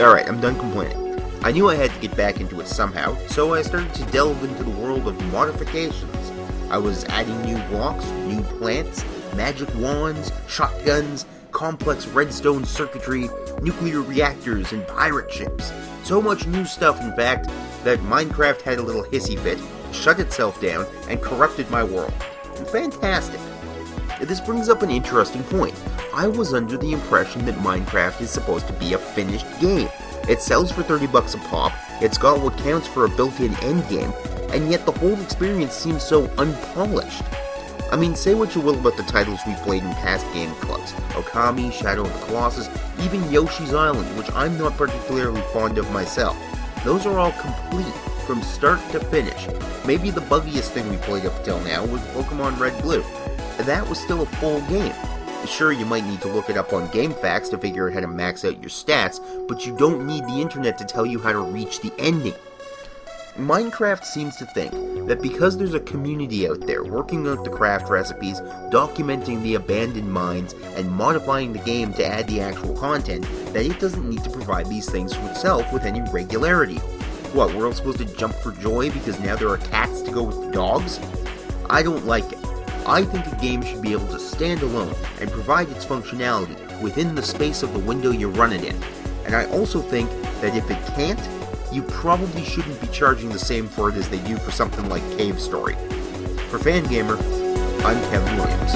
Alright, 0.00 0.28
I'm 0.28 0.40
done 0.40 0.58
complaining. 0.58 1.20
I 1.42 1.52
knew 1.52 1.68
I 1.68 1.74
had 1.74 1.90
to 1.90 2.00
get 2.00 2.16
back 2.16 2.40
into 2.40 2.60
it 2.60 2.66
somehow, 2.66 3.16
so 3.28 3.54
I 3.54 3.62
started 3.62 3.94
to 3.94 4.04
delve 4.12 4.42
into 4.44 4.62
the 4.62 4.70
world 4.70 5.08
of 5.08 5.32
modifications. 5.32 6.32
I 6.70 6.78
was 6.78 7.04
adding 7.06 7.40
new 7.42 7.60
blocks, 7.68 8.04
new 8.28 8.42
plants, 8.42 9.04
magic 9.34 9.68
wands, 9.76 10.30
shotguns, 10.48 11.26
complex 11.50 12.06
redstone 12.06 12.64
circuitry, 12.64 13.28
nuclear 13.62 14.02
reactors, 14.02 14.72
and 14.72 14.86
pirate 14.86 15.32
ships. 15.32 15.72
So 16.04 16.20
much 16.22 16.46
new 16.46 16.64
stuff, 16.64 17.00
in 17.00 17.12
fact, 17.14 17.48
that 17.84 17.98
Minecraft 18.00 18.62
had 18.62 18.78
a 18.78 18.82
little 18.82 19.04
hissy 19.04 19.38
fit, 19.38 19.58
shut 19.92 20.20
itself 20.20 20.60
down, 20.60 20.86
and 21.08 21.20
corrupted 21.20 21.70
my 21.70 21.82
world. 21.82 22.12
Fantastic. 22.70 23.40
This 24.20 24.40
brings 24.40 24.68
up 24.68 24.82
an 24.82 24.90
interesting 24.90 25.42
point. 25.44 25.74
I 26.14 26.26
was 26.28 26.52
under 26.52 26.76
the 26.76 26.92
impression 26.92 27.46
that 27.46 27.54
Minecraft 27.54 28.20
is 28.20 28.30
supposed 28.30 28.66
to 28.66 28.72
be 28.74 28.92
a 28.92 28.98
finished 28.98 29.46
game. 29.60 29.88
It 30.28 30.42
sells 30.42 30.70
for 30.70 30.82
30 30.82 31.06
bucks 31.06 31.32
a 31.32 31.38
pop, 31.38 31.72
it's 32.02 32.18
got 32.18 32.40
what 32.42 32.56
counts 32.58 32.86
for 32.86 33.06
a 33.06 33.08
built-in 33.08 33.52
endgame, 33.52 34.12
and 34.52 34.70
yet 34.70 34.84
the 34.84 34.92
whole 34.92 35.18
experience 35.22 35.72
seems 35.72 36.02
so 36.02 36.26
unpolished. 36.36 37.22
I 37.90 37.96
mean, 37.96 38.14
say 38.14 38.34
what 38.34 38.54
you 38.54 38.60
will 38.60 38.78
about 38.78 38.98
the 38.98 39.04
titles 39.04 39.40
we 39.46 39.54
played 39.54 39.82
in 39.82 39.90
past 39.94 40.30
game 40.34 40.54
clubs 40.56 40.92
Okami, 41.12 41.72
Shadow 41.72 42.02
of 42.02 42.12
the 42.12 42.26
Colossus, 42.26 42.68
even 43.00 43.30
Yoshi's 43.30 43.72
Island, 43.72 44.16
which 44.18 44.30
I'm 44.32 44.58
not 44.58 44.76
particularly 44.76 45.40
fond 45.52 45.78
of 45.78 45.90
myself. 45.92 46.36
Those 46.84 47.06
are 47.06 47.18
all 47.18 47.32
complete 47.32 47.94
from 48.26 48.42
start 48.42 48.80
to 48.92 49.00
finish. 49.00 49.48
Maybe 49.86 50.10
the 50.10 50.20
buggiest 50.20 50.68
thing 50.72 50.88
we 50.90 50.98
played 50.98 51.24
up 51.24 51.42
till 51.42 51.60
now 51.62 51.86
was 51.86 52.02
Pokemon 52.02 52.60
Red 52.60 52.80
Blue. 52.82 53.02
That 53.66 53.88
was 53.88 54.00
still 54.00 54.22
a 54.22 54.26
full 54.26 54.60
game. 54.62 54.94
Sure, 55.46 55.72
you 55.72 55.86
might 55.86 56.04
need 56.04 56.20
to 56.22 56.28
look 56.28 56.50
it 56.50 56.56
up 56.56 56.72
on 56.72 56.88
GameFAQs 56.88 57.50
to 57.50 57.58
figure 57.58 57.88
out 57.88 57.94
how 57.94 58.00
to 58.00 58.06
max 58.06 58.44
out 58.44 58.60
your 58.60 58.70
stats, 58.70 59.20
but 59.48 59.66
you 59.66 59.76
don't 59.76 60.06
need 60.06 60.24
the 60.24 60.40
internet 60.40 60.76
to 60.78 60.84
tell 60.84 61.06
you 61.06 61.18
how 61.18 61.32
to 61.32 61.40
reach 61.40 61.80
the 61.80 61.92
ending. 61.98 62.34
Minecraft 63.36 64.04
seems 64.04 64.36
to 64.36 64.46
think 64.46 64.72
that 65.06 65.22
because 65.22 65.56
there's 65.56 65.74
a 65.74 65.80
community 65.80 66.48
out 66.48 66.66
there 66.66 66.84
working 66.84 67.26
out 67.26 67.44
the 67.44 67.50
craft 67.50 67.88
recipes, 67.88 68.40
documenting 68.70 69.42
the 69.42 69.54
abandoned 69.54 70.12
mines, 70.12 70.52
and 70.76 70.90
modifying 70.90 71.52
the 71.52 71.58
game 71.60 71.92
to 71.94 72.06
add 72.06 72.26
the 72.26 72.40
actual 72.40 72.74
content, 72.74 73.24
that 73.52 73.64
it 73.64 73.78
doesn't 73.78 74.08
need 74.08 74.24
to 74.24 74.30
provide 74.30 74.66
these 74.66 74.90
things 74.90 75.12
to 75.12 75.30
itself 75.30 75.72
with 75.72 75.84
any 75.84 76.02
regularity. 76.12 76.76
What, 77.32 77.54
we're 77.54 77.66
all 77.66 77.72
supposed 77.72 77.98
to 77.98 78.16
jump 78.16 78.34
for 78.34 78.52
joy 78.52 78.90
because 78.90 79.18
now 79.20 79.36
there 79.36 79.48
are 79.48 79.58
cats 79.58 80.02
to 80.02 80.10
go 80.10 80.24
with 80.24 80.40
the 80.42 80.50
dogs? 80.50 80.98
I 81.70 81.82
don't 81.82 82.04
like 82.04 82.30
it. 82.32 82.49
I 82.90 83.04
think 83.04 83.24
a 83.24 83.36
game 83.36 83.62
should 83.62 83.82
be 83.82 83.92
able 83.92 84.08
to 84.08 84.18
stand 84.18 84.62
alone 84.62 84.92
and 85.20 85.30
provide 85.30 85.68
its 85.68 85.86
functionality 85.86 86.56
within 86.80 87.14
the 87.14 87.22
space 87.22 87.62
of 87.62 87.72
the 87.72 87.78
window 87.78 88.10
you 88.10 88.28
run 88.30 88.52
it 88.52 88.64
in. 88.64 88.76
And 89.24 89.36
I 89.36 89.44
also 89.52 89.80
think 89.80 90.10
that 90.40 90.56
if 90.56 90.68
it 90.68 90.84
can't, 90.96 91.20
you 91.72 91.82
probably 91.82 92.42
shouldn't 92.42 92.80
be 92.80 92.88
charging 92.88 93.28
the 93.28 93.38
same 93.38 93.68
for 93.68 93.90
it 93.90 93.94
as 93.94 94.08
they 94.08 94.18
do 94.26 94.36
for 94.38 94.50
something 94.50 94.88
like 94.88 95.02
Cave 95.16 95.40
Story. 95.40 95.74
For 96.48 96.58
Fangamer, 96.58 97.16
I'm 97.84 98.00
Kevin 98.10 98.36
Williams. 98.36 98.74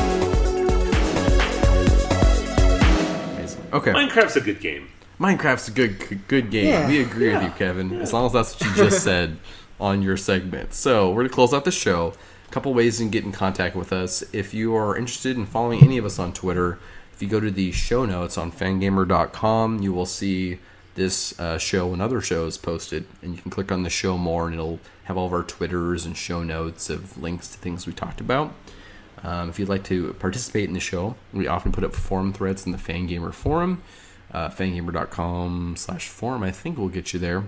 Okay. 3.72 3.90
Minecraft's 3.90 4.36
a 4.36 4.40
good 4.40 4.60
game. 4.60 4.90
Minecraft's 5.18 5.66
a 5.66 5.72
good 5.72 6.28
good 6.28 6.52
game. 6.52 6.66
Yeah. 6.68 6.86
We 6.86 7.02
agree 7.02 7.32
with 7.32 7.42
you, 7.42 7.50
Kevin. 7.58 8.00
As 8.00 8.12
long 8.12 8.26
as 8.26 8.32
that's 8.32 8.54
what 8.54 8.70
you 8.70 8.76
just 8.76 9.02
said 9.10 9.38
on 9.80 10.02
your 10.02 10.16
segment. 10.16 10.72
So 10.72 11.10
we're 11.10 11.24
gonna 11.24 11.34
close 11.34 11.52
out 11.52 11.64
the 11.64 11.72
show. 11.72 12.14
Couple 12.54 12.72
ways 12.72 13.00
you 13.00 13.06
can 13.06 13.10
get 13.10 13.24
in 13.24 13.32
contact 13.32 13.74
with 13.74 13.92
us. 13.92 14.22
If 14.32 14.54
you 14.54 14.76
are 14.76 14.96
interested 14.96 15.36
in 15.36 15.44
following 15.44 15.82
any 15.82 15.98
of 15.98 16.04
us 16.04 16.20
on 16.20 16.32
Twitter, 16.32 16.78
if 17.12 17.20
you 17.20 17.26
go 17.26 17.40
to 17.40 17.50
the 17.50 17.72
show 17.72 18.04
notes 18.04 18.38
on 18.38 18.52
fangamer.com, 18.52 19.82
you 19.82 19.92
will 19.92 20.06
see 20.06 20.60
this 20.94 21.36
uh, 21.40 21.58
show 21.58 21.92
and 21.92 22.00
other 22.00 22.20
shows 22.20 22.56
posted, 22.56 23.06
and 23.22 23.34
you 23.34 23.42
can 23.42 23.50
click 23.50 23.72
on 23.72 23.82
the 23.82 23.90
show 23.90 24.16
more, 24.16 24.46
and 24.46 24.54
it'll 24.54 24.78
have 25.02 25.16
all 25.16 25.26
of 25.26 25.32
our 25.32 25.42
Twitters 25.42 26.06
and 26.06 26.16
show 26.16 26.44
notes 26.44 26.88
of 26.90 27.18
links 27.20 27.48
to 27.48 27.58
things 27.58 27.88
we 27.88 27.92
talked 27.92 28.20
about. 28.20 28.54
Um, 29.24 29.48
if 29.48 29.58
you'd 29.58 29.68
like 29.68 29.82
to 29.86 30.12
participate 30.20 30.68
in 30.68 30.74
the 30.74 30.80
show, 30.80 31.16
we 31.32 31.48
often 31.48 31.72
put 31.72 31.82
up 31.82 31.92
forum 31.92 32.32
threads 32.32 32.66
in 32.66 32.70
the 32.70 32.78
Fangamer 32.78 33.34
forum. 33.34 33.82
Uh, 34.32 34.48
fangamer.com 34.48 35.74
slash 35.76 36.06
forum, 36.06 36.44
I 36.44 36.52
think 36.52 36.78
will 36.78 36.88
get 36.88 37.12
you 37.12 37.18
there. 37.18 37.46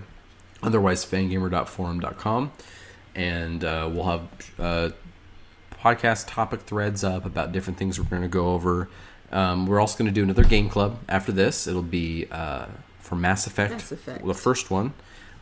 Otherwise, 0.61 1.05
fangamer.forum.com. 1.05 2.51
And 3.17 3.63
uh, 3.63 3.89
we'll 3.91 4.05
have 4.05 4.21
uh, 4.59 4.89
podcast 5.71 6.27
topic 6.27 6.61
threads 6.61 7.03
up 7.03 7.25
about 7.25 7.51
different 7.51 7.77
things 7.77 7.99
we're 7.99 8.05
going 8.05 8.21
to 8.21 8.27
go 8.27 8.53
over. 8.53 8.87
Um, 9.31 9.65
we're 9.65 9.81
also 9.81 9.97
going 9.97 10.07
to 10.07 10.13
do 10.13 10.23
another 10.23 10.43
game 10.43 10.69
club 10.69 10.99
after 11.09 11.31
this. 11.31 11.67
It'll 11.67 11.81
be 11.81 12.27
uh, 12.31 12.67
for 12.99 13.15
Mass 13.15 13.47
Effect, 13.47 13.73
Mass 13.73 13.91
Effect. 13.91 14.25
the 14.25 14.33
first 14.33 14.69
one, 14.71 14.93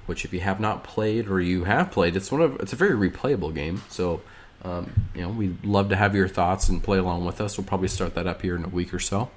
which 0.06 0.26
if 0.26 0.34
you 0.34 0.40
have 0.40 0.60
not 0.60 0.84
played 0.84 1.28
or 1.28 1.40
you 1.42 1.66
have 1.66 1.92
played, 1.92 2.16
it's 2.16 2.32
one 2.32 2.42
of 2.42 2.56
it's 2.62 2.74
a 2.74 2.76
very 2.76 3.10
replayable 3.10 3.54
game. 3.54 3.84
So 3.90 4.22
um, 4.64 5.08
you 5.14 5.22
know 5.22 5.30
we'd 5.30 5.64
love 5.64 5.90
to 5.90 5.96
have 5.96 6.16
your 6.16 6.28
thoughts 6.28 6.70
and 6.70 6.82
play 6.82 6.98
along 6.98 7.26
with 7.26 7.42
us. 7.42 7.58
We'll 7.58 7.68
probably 7.68 7.90
start 7.90 8.16
that 8.16 8.26
up 8.26 8.42
here 8.42 8.56
in 8.56 8.64
a 8.64 8.70
week 8.70 8.94
or 8.94 9.00
so. 9.00 9.30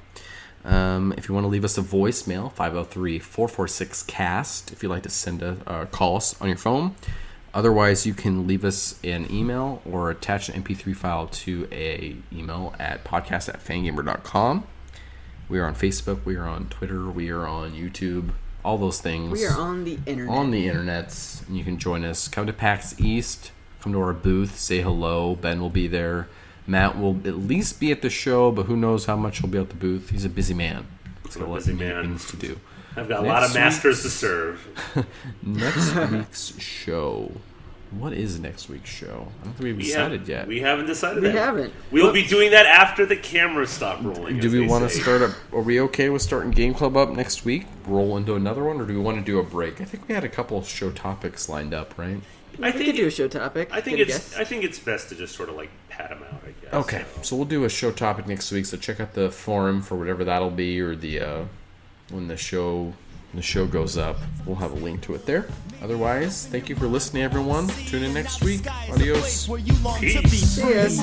Um, 0.64 1.14
if 1.16 1.28
you 1.28 1.34
want 1.34 1.44
to 1.44 1.48
leave 1.48 1.64
us 1.64 1.78
a 1.78 1.82
voicemail, 1.82 2.52
503 2.52 3.18
446 3.18 4.02
CAST, 4.04 4.72
if 4.72 4.82
you'd 4.82 4.90
like 4.90 5.04
to 5.04 5.10
send 5.10 5.42
a 5.42 5.56
uh, 5.66 5.84
call 5.86 6.16
us 6.16 6.40
on 6.40 6.48
your 6.48 6.56
phone. 6.56 6.94
Otherwise, 7.54 8.06
you 8.06 8.14
can 8.14 8.46
leave 8.46 8.64
us 8.64 8.98
an 9.02 9.26
email 9.30 9.80
or 9.90 10.10
attach 10.10 10.48
an 10.48 10.62
MP3 10.62 10.94
file 10.94 11.26
to 11.28 11.66
a 11.72 12.16
email 12.32 12.74
at 12.78 13.04
podcast 13.04 13.48
at 13.48 13.64
fangamer.com. 13.64 14.64
We 15.48 15.58
are 15.58 15.64
on 15.64 15.74
Facebook, 15.74 16.24
we 16.24 16.36
are 16.36 16.46
on 16.46 16.68
Twitter, 16.68 17.08
we 17.08 17.30
are 17.30 17.46
on 17.46 17.72
YouTube, 17.72 18.30
all 18.64 18.76
those 18.76 19.00
things 19.00 19.30
We 19.32 19.46
are 19.46 19.58
on 19.58 19.84
the 19.84 19.98
internet. 20.04 20.28
on 20.36 20.50
the 20.50 20.68
internets, 20.68 21.46
and 21.48 21.56
you 21.56 21.64
can 21.64 21.78
join 21.78 22.04
us. 22.04 22.28
Come 22.28 22.46
to 22.46 22.52
PAX 22.52 23.00
East. 23.00 23.50
Come 23.80 23.92
to 23.92 24.00
our 24.00 24.12
booth. 24.12 24.58
Say 24.58 24.82
hello. 24.82 25.34
Ben 25.36 25.60
will 25.60 25.70
be 25.70 25.86
there. 25.88 26.28
Matt 26.66 26.98
will 26.98 27.16
at 27.24 27.36
least 27.38 27.80
be 27.80 27.90
at 27.92 28.02
the 28.02 28.10
show, 28.10 28.50
but 28.52 28.66
who 28.66 28.76
knows 28.76 29.06
how 29.06 29.16
much 29.16 29.38
he'll 29.38 29.48
be 29.48 29.56
at 29.58 29.70
the 29.70 29.74
booth. 29.76 30.10
He's 30.10 30.24
a 30.26 30.28
busy 30.28 30.52
man. 30.52 30.86
He's 31.24 31.36
got 31.36 31.44
a 31.44 31.46
a 31.46 31.48
lot 31.48 31.54
busy 31.60 31.72
of 31.72 31.78
man. 31.78 32.02
things 32.02 32.26
to 32.30 32.36
do. 32.36 32.60
I've 32.98 33.08
got 33.08 33.24
a 33.24 33.26
lot 33.28 33.42
of 33.44 33.54
masters 33.54 34.02
to 34.02 34.10
serve. 34.10 35.06
Next 35.42 35.94
week's 35.94 36.58
show. 36.60 37.32
What 37.90 38.12
is 38.12 38.38
next 38.38 38.68
week's 38.68 38.90
show? 38.90 39.28
I 39.40 39.44
don't 39.44 39.52
think 39.54 39.60
we've 39.60 39.76
We 39.78 39.84
decided 39.84 40.20
have, 40.20 40.28
yet. 40.28 40.46
We 40.46 40.60
haven't 40.60 40.86
decided 40.86 41.22
We 41.22 41.30
that. 41.30 41.38
haven't. 41.38 41.72
We'll 41.90 42.12
be 42.12 42.26
doing 42.26 42.50
that 42.50 42.66
after 42.66 43.06
the 43.06 43.16
cameras 43.16 43.70
stop 43.70 44.04
rolling. 44.04 44.40
do 44.40 44.50
we 44.50 44.66
want 44.66 44.86
to 44.86 44.94
start 44.94 45.22
up? 45.22 45.30
Are 45.54 45.62
we 45.62 45.80
okay 45.80 46.10
with 46.10 46.20
starting 46.20 46.50
Game 46.50 46.74
Club 46.74 46.98
up 46.98 47.08
next 47.10 47.46
week? 47.46 47.66
Roll 47.86 48.18
into 48.18 48.34
another 48.34 48.62
one, 48.62 48.78
or 48.78 48.84
do 48.84 48.92
we 48.92 49.00
want 49.00 49.16
to 49.18 49.24
do 49.24 49.38
a 49.38 49.42
break? 49.42 49.80
I 49.80 49.84
think 49.84 50.06
we 50.06 50.14
had 50.14 50.22
a 50.22 50.28
couple 50.28 50.58
of 50.58 50.68
show 50.68 50.90
topics 50.90 51.48
lined 51.48 51.72
up, 51.72 51.96
right? 51.96 52.20
I 52.60 52.66
we 52.66 52.72
think 52.72 52.84
could 52.86 52.96
do 52.96 53.06
a 53.06 53.10
show 53.10 53.26
topic. 53.28 53.70
I 53.72 53.80
think 53.80 53.96
get 53.98 54.08
it's 54.08 54.18
guest. 54.30 54.38
I 54.38 54.44
think 54.44 54.64
it's 54.64 54.78
best 54.78 55.08
to 55.08 55.14
just 55.14 55.34
sort 55.34 55.48
of 55.48 55.54
like 55.56 55.70
pat 55.88 56.10
them 56.10 56.22
out. 56.24 56.42
I 56.44 56.50
guess. 56.62 56.74
Okay, 56.74 57.04
so 57.22 57.36
we'll 57.36 57.44
do 57.46 57.64
a 57.64 57.70
show 57.70 57.90
topic 57.90 58.26
next 58.26 58.50
week. 58.52 58.66
So 58.66 58.76
check 58.76 59.00
out 59.00 59.14
the 59.14 59.30
forum 59.30 59.80
for 59.80 59.96
whatever 59.96 60.24
that'll 60.24 60.50
be, 60.50 60.78
or 60.80 60.94
the 60.94 61.20
uh, 61.20 61.44
when 62.10 62.28
the 62.28 62.36
show 62.36 62.92
the 63.34 63.42
show 63.42 63.66
goes 63.66 63.98
up. 63.98 64.16
We'll 64.46 64.56
have 64.56 64.72
a 64.72 64.76
link 64.76 65.02
to 65.02 65.14
it 65.14 65.26
there. 65.26 65.46
Otherwise, 65.82 66.46
thank 66.46 66.68
you 66.68 66.76
for 66.76 66.86
listening, 66.86 67.22
everyone. 67.22 67.68
Tune 67.86 68.02
in 68.02 68.14
next 68.14 68.42
week. 68.42 68.66
Adios. 68.90 69.46
Peace. 70.00 70.56
Cheers. 70.56 70.98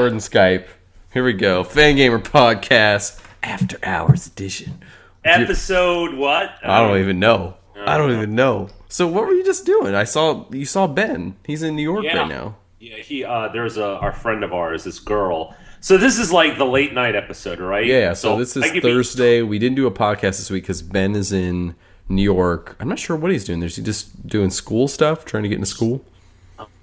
A 0.00 0.04
Record 0.04 0.12
and 0.12 0.20
Skype. 0.22 0.66
Here 1.12 1.22
we 1.24 1.34
go. 1.34 1.62
Fangamer 1.62 2.22
Podcast 2.22 3.20
After 3.42 3.76
Hours 3.82 4.26
Edition. 4.26 4.80
Episode 5.24 6.14
what? 6.14 6.54
I 6.64 6.80
don't 6.80 6.98
even 7.00 7.18
know. 7.18 7.56
I 7.76 7.98
don't 7.98 8.12
even 8.12 8.34
know. 8.34 8.70
So 8.88 9.06
what 9.06 9.26
were 9.26 9.34
you 9.34 9.44
just 9.44 9.66
doing? 9.66 9.94
I 9.94 10.04
saw 10.04 10.46
you 10.50 10.64
saw 10.64 10.86
Ben. 10.86 11.36
He's 11.46 11.62
in 11.62 11.76
New 11.76 11.82
York 11.82 12.04
Yeah. 12.04 12.18
right 12.20 12.28
now. 12.28 12.56
Yeah, 12.78 12.96
he. 12.96 13.24
Uh, 13.24 13.48
there's 13.48 13.76
a 13.76 13.84
our 13.98 14.12
friend 14.12 14.42
of 14.42 14.54
ours, 14.54 14.84
this 14.84 14.98
girl. 14.98 15.54
So 15.80 15.98
this 15.98 16.18
is 16.18 16.32
like 16.32 16.56
the 16.56 16.64
late 16.66 16.94
night 16.94 17.14
episode, 17.14 17.60
right? 17.60 17.84
Yeah. 17.84 18.14
So, 18.14 18.38
this 18.38 18.56
is 18.56 18.64
could 18.64 18.74
be- 18.74 18.80
Thursday. 18.80 19.42
We 19.42 19.58
didn't 19.58 19.76
do 19.76 19.86
a 19.86 19.90
podcast 19.90 20.38
this 20.38 20.50
week 20.50 20.62
because 20.64 20.80
Ben 20.82 21.14
is 21.14 21.30
in 21.32 21.74
New 22.08 22.22
York. 22.22 22.76
I'm 22.80 22.88
not 22.88 22.98
sure 22.98 23.16
what 23.16 23.30
he's 23.32 23.44
doing. 23.44 23.62
Is 23.62 23.76
he 23.76 23.82
just 23.82 24.26
doing 24.26 24.48
school 24.50 24.88
stuff, 24.88 25.24
trying 25.26 25.42
to 25.42 25.48
get 25.50 25.56
into 25.56 25.66
school? 25.66 26.02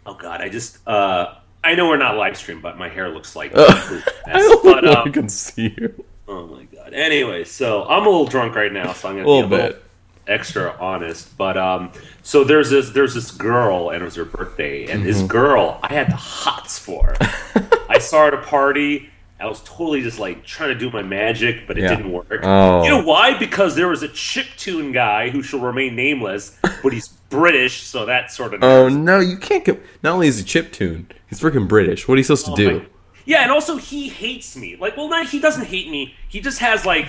oh 0.05 0.13
God, 0.13 0.41
I 0.41 0.49
just. 0.49 0.77
Uh, 0.87 1.33
I 1.67 1.75
know 1.75 1.87
we're 1.89 1.97
not 1.97 2.15
live 2.15 2.37
stream, 2.37 2.61
but 2.61 2.77
my 2.77 2.87
hair 2.87 3.09
looks 3.09 3.35
like. 3.35 3.51
I 3.55 4.05
don't 4.25 4.63
but, 4.63 4.87
um, 4.87 5.07
I 5.07 5.11
can 5.11 5.27
see 5.29 5.73
you. 5.77 6.05
Oh 6.27 6.47
my 6.47 6.63
god. 6.63 6.93
Anyway, 6.93 7.43
so 7.43 7.83
I'm 7.85 8.03
a 8.03 8.09
little 8.09 8.25
drunk 8.25 8.55
right 8.55 8.71
now, 8.71 8.93
so 8.93 9.09
I'm 9.09 9.15
gonna 9.15 9.27
A 9.27 9.29
little 9.29 9.49
be 9.49 9.55
a 9.55 9.57
bit. 9.57 9.65
little 9.65 9.81
extra 10.27 10.75
honest. 10.79 11.37
But 11.37 11.57
um, 11.57 11.91
so 12.23 12.43
there's 12.45 12.69
this 12.69 12.91
there's 12.91 13.13
this 13.13 13.31
girl, 13.31 13.89
and 13.89 14.01
it 14.01 14.05
was 14.05 14.15
her 14.15 14.25
birthday, 14.25 14.85
and 14.91 15.05
this 15.05 15.17
Mm-hmm. 15.17 15.27
girl 15.27 15.79
I 15.83 15.93
had 15.93 16.09
the 16.09 16.15
hots 16.15 16.79
for. 16.79 17.15
I 17.89 17.97
saw 17.99 18.21
her 18.21 18.27
at 18.27 18.33
a 18.33 18.37
party. 18.37 19.09
I 19.39 19.45
was 19.45 19.61
totally 19.63 20.01
just 20.01 20.17
like 20.19 20.43
trying 20.45 20.69
to 20.69 20.75
do 20.75 20.89
my 20.89 21.01
magic, 21.03 21.67
but 21.67 21.77
it 21.77 21.83
Yeah. 21.83 21.95
didn't 21.95 22.11
work. 22.11 22.39
Oh. 22.43 22.83
You 22.83 22.89
know 22.89 23.03
why? 23.03 23.37
Because 23.37 23.75
there 23.75 23.87
was 23.87 24.01
a 24.03 24.07
chiptune 24.09 24.93
guy 24.93 25.29
who 25.29 25.43
shall 25.43 25.59
remain 25.59 25.95
nameless, 25.95 26.57
but 26.81 26.91
he's 26.93 27.09
British, 27.29 27.83
so 27.83 28.05
that 28.05 28.31
sort 28.31 28.53
of. 28.53 28.63
Oh 28.63 28.89
no, 28.89 29.19
you 29.19 29.37
can't 29.37 29.63
get. 29.65 29.79
Not 30.01 30.13
only 30.13 30.27
is 30.27 30.37
he 30.39 30.43
chip 30.43 30.71
tune, 30.71 31.07
he's 31.29 31.39
freaking 31.39 31.67
British. 31.67 32.07
What 32.07 32.15
are 32.15 32.17
you 32.17 32.23
supposed 32.23 32.45
to 32.47 32.55
do? 32.55 32.69
Oh 32.69 32.79
my- 32.79 32.85
Yeah, 33.25 33.43
and 33.43 33.51
also 33.51 33.77
he 33.77 34.07
hates 34.09 34.55
me. 34.55 34.75
Like, 34.79 34.95
well, 34.97 35.09
not 35.09 35.27
he 35.27 35.39
doesn't 35.39 35.65
hate 35.65 35.89
me. 35.89 36.15
He 36.29 36.39
just 36.39 36.59
has 36.59 36.85
like, 36.85 37.07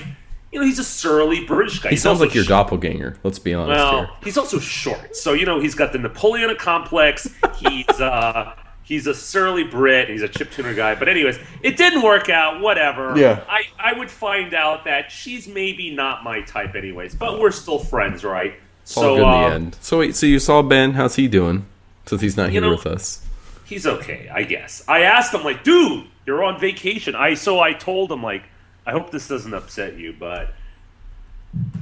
you 0.52 0.58
know, 0.58 0.66
he's 0.66 0.78
a 0.80 0.84
surly 0.84 1.44
British 1.44 1.78
guy. 1.78 1.90
He 1.90 1.94
He's 1.94 2.02
sounds 2.02 2.20
like 2.20 2.34
your 2.34 2.42
sh- 2.44 2.48
doppelganger. 2.48 3.16
Let's 3.22 3.38
be 3.38 3.54
honest 3.54 3.78
Well, 3.78 3.98
here. 3.98 4.10
he's 4.24 4.36
also 4.36 4.58
short, 4.58 5.14
so 5.16 5.32
you 5.32 5.46
know 5.46 5.60
he's 5.60 5.74
got 5.76 5.92
the 5.92 5.98
Napoleonic 5.98 6.58
complex. 6.58 7.28
He's 7.58 7.86
uh, 8.00 8.54
he's 8.88 9.06
a 9.06 9.14
surly 9.14 9.64
Brit. 9.64 10.08
He's 10.08 10.22
a 10.22 10.28
chip 10.28 10.50
tuner 10.50 10.74
guy. 10.74 10.94
But 10.94 11.08
anyways, 11.08 11.38
it 11.62 11.76
didn't 11.76 12.02
work 12.02 12.28
out. 12.30 12.60
Whatever. 12.60 13.16
Yeah. 13.16 13.44
I 13.48 13.64
I 13.78 13.92
would 13.92 14.10
find 14.10 14.54
out 14.54 14.84
that 14.84 15.12
she's 15.12 15.46
maybe 15.46 15.94
not 15.94 16.24
my 16.24 16.40
type, 16.40 16.74
anyways. 16.74 17.14
But 17.14 17.38
we're 17.38 17.52
still 17.52 17.78
friends, 17.78 18.24
right? 18.24 18.54
It's 18.82 18.96
all 18.96 19.16
good 19.16 19.22
in 19.22 19.28
um, 19.28 19.42
the 19.42 19.54
end. 19.54 19.78
So 19.82 19.98
wait, 19.98 20.16
so 20.16 20.26
you 20.26 20.38
saw 20.38 20.62
Ben? 20.62 20.94
How's 20.94 21.16
he 21.16 21.28
doing? 21.28 21.66
Since 22.06 22.22
he's 22.22 22.36
not 22.36 22.50
here 22.50 22.62
know- 22.62 22.70
with 22.70 22.86
us. 22.86 23.24
he's 23.66 23.86
okay, 23.86 24.30
I 24.32 24.42
guess. 24.44 24.82
I 24.88 25.02
asked 25.02 25.34
him 25.34 25.44
like, 25.44 25.62
dude, 25.62 26.06
you're 26.26 26.42
on 26.42 26.58
vacation. 26.58 27.14
I 27.14 27.34
so 27.34 27.60
I 27.60 27.74
told 27.74 28.10
him 28.10 28.22
like, 28.22 28.44
I 28.86 28.92
hope 28.92 29.10
this 29.10 29.28
doesn't 29.28 29.52
upset 29.52 29.98
you, 29.98 30.14
but 30.18 30.54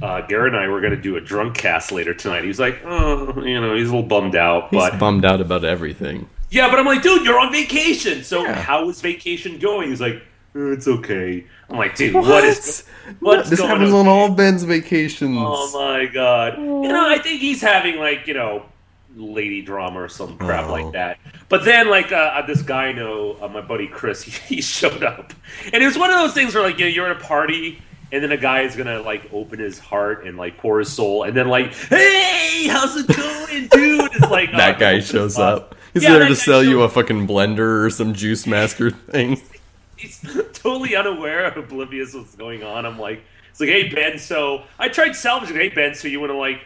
uh, 0.01 0.21
Gerritt 0.27 0.47
and 0.47 0.57
I 0.57 0.67
were 0.67 0.81
going 0.81 0.95
to 0.95 1.01
do 1.01 1.15
a 1.15 1.21
drunk 1.21 1.55
cast 1.55 1.93
later 1.93 2.13
tonight. 2.13 2.43
He's 2.43 2.59
like, 2.59 2.81
oh, 2.83 3.41
you 3.41 3.59
know, 3.61 3.75
he's 3.75 3.89
a 3.89 3.95
little 3.95 4.07
bummed 4.07 4.35
out, 4.35 4.69
He's 4.69 4.79
but 4.79 4.99
bummed 4.99 5.23
out 5.23 5.39
about 5.39 5.63
everything. 5.63 6.27
Yeah, 6.49 6.69
but 6.69 6.79
I'm 6.79 6.85
like, 6.85 7.01
dude, 7.01 7.25
you're 7.25 7.39
on 7.39 7.51
vacation. 7.51 8.23
So 8.23 8.43
Yeah. 8.43 8.53
how 8.55 8.89
is 8.89 9.01
vacation 9.01 9.59
going? 9.59 9.89
He's 9.89 10.01
like, 10.01 10.15
"Uh, 10.55 10.71
it's 10.71 10.87
okay. 10.87 11.45
I'm 11.69 11.77
like, 11.77 11.95
dude, 11.95 12.13
what 12.13 12.43
is 12.43 12.85
what's 13.19 13.49
this 13.49 13.59
going 13.59 13.69
happens 13.69 13.93
on? 13.93 14.01
on 14.01 14.07
all 14.07 14.29
Ben's 14.29 14.63
vacations. 14.63 15.37
Oh 15.39 15.71
my 15.73 16.05
god! 16.05 16.57
You 16.57 16.87
know, 16.87 17.07
I 17.09 17.17
think 17.19 17.41
he's 17.41 17.61
having 17.61 17.97
like 17.97 18.27
you 18.27 18.33
know, 18.33 18.63
lady 19.15 19.61
drama 19.61 20.01
or 20.03 20.09
some 20.09 20.37
crap 20.37 20.67
Oh. 20.69 20.71
like 20.71 20.91
that. 20.93 21.17
But 21.49 21.63
then, 21.65 21.89
like 21.89 22.11
uh, 22.11 22.41
this 22.45 22.61
guy 22.61 22.87
I 22.87 22.91
know, 22.93 23.37
uh, 23.41 23.47
my 23.47 23.61
buddy 23.61 23.87
Chris, 23.87 24.21
he, 24.23 24.31
he 24.55 24.61
showed 24.61 25.03
up, 25.03 25.33
and 25.73 25.83
it 25.83 25.85
was 25.85 25.97
one 25.97 26.09
of 26.11 26.17
those 26.17 26.33
things 26.33 26.55
where 26.55 26.63
like 26.63 26.77
you 26.79 26.85
know, 26.85 26.91
you're 26.91 27.09
at 27.11 27.17
a 27.17 27.23
party. 27.23 27.81
And 28.11 28.23
then 28.23 28.31
a 28.31 28.37
guy 28.37 28.61
is 28.61 28.75
gonna 28.75 29.01
like 29.01 29.29
open 29.33 29.59
his 29.59 29.79
heart 29.79 30.25
and 30.25 30.37
like 30.37 30.57
pour 30.57 30.79
his 30.79 30.91
soul, 30.91 31.23
and 31.23 31.35
then 31.35 31.49
like, 31.49 31.73
"Hey, 31.73 32.67
how's 32.69 32.95
it 32.95 33.07
going, 33.07 33.67
dude?" 33.67 34.11
It's 34.13 34.31
like 34.31 34.49
oh, 34.53 34.57
that 34.57 34.77
oh, 34.77 34.79
guy 34.79 34.99
shows 34.99 35.37
up. 35.37 35.75
He's 35.93 36.03
Yeah, 36.03 36.19
there 36.19 36.27
to 36.27 36.35
sell 36.35 36.63
you 36.63 36.83
a 36.83 36.89
fucking 36.89 37.27
blender 37.27 37.83
or 37.83 37.89
some 37.89 38.13
juice 38.13 38.47
master 38.47 38.91
thing. 38.91 39.41
he's 39.97 40.23
totally 40.53 40.95
unaware, 40.95 41.47
oblivious 41.47 42.13
what's 42.13 42.35
going 42.35 42.63
on. 42.63 42.85
I'm 42.85 42.99
like, 42.99 43.21
it's 43.49 43.59
like, 43.59 43.69
hey 43.69 43.89
Ben, 43.89 44.17
so 44.19 44.63
I 44.79 44.87
tried 44.87 45.15
salvaging. 45.15 45.55
Hey 45.57 45.69
Ben, 45.69 45.93
so 45.95 46.07
you 46.07 46.19
want 46.19 46.31
to 46.31 46.37
like 46.37 46.61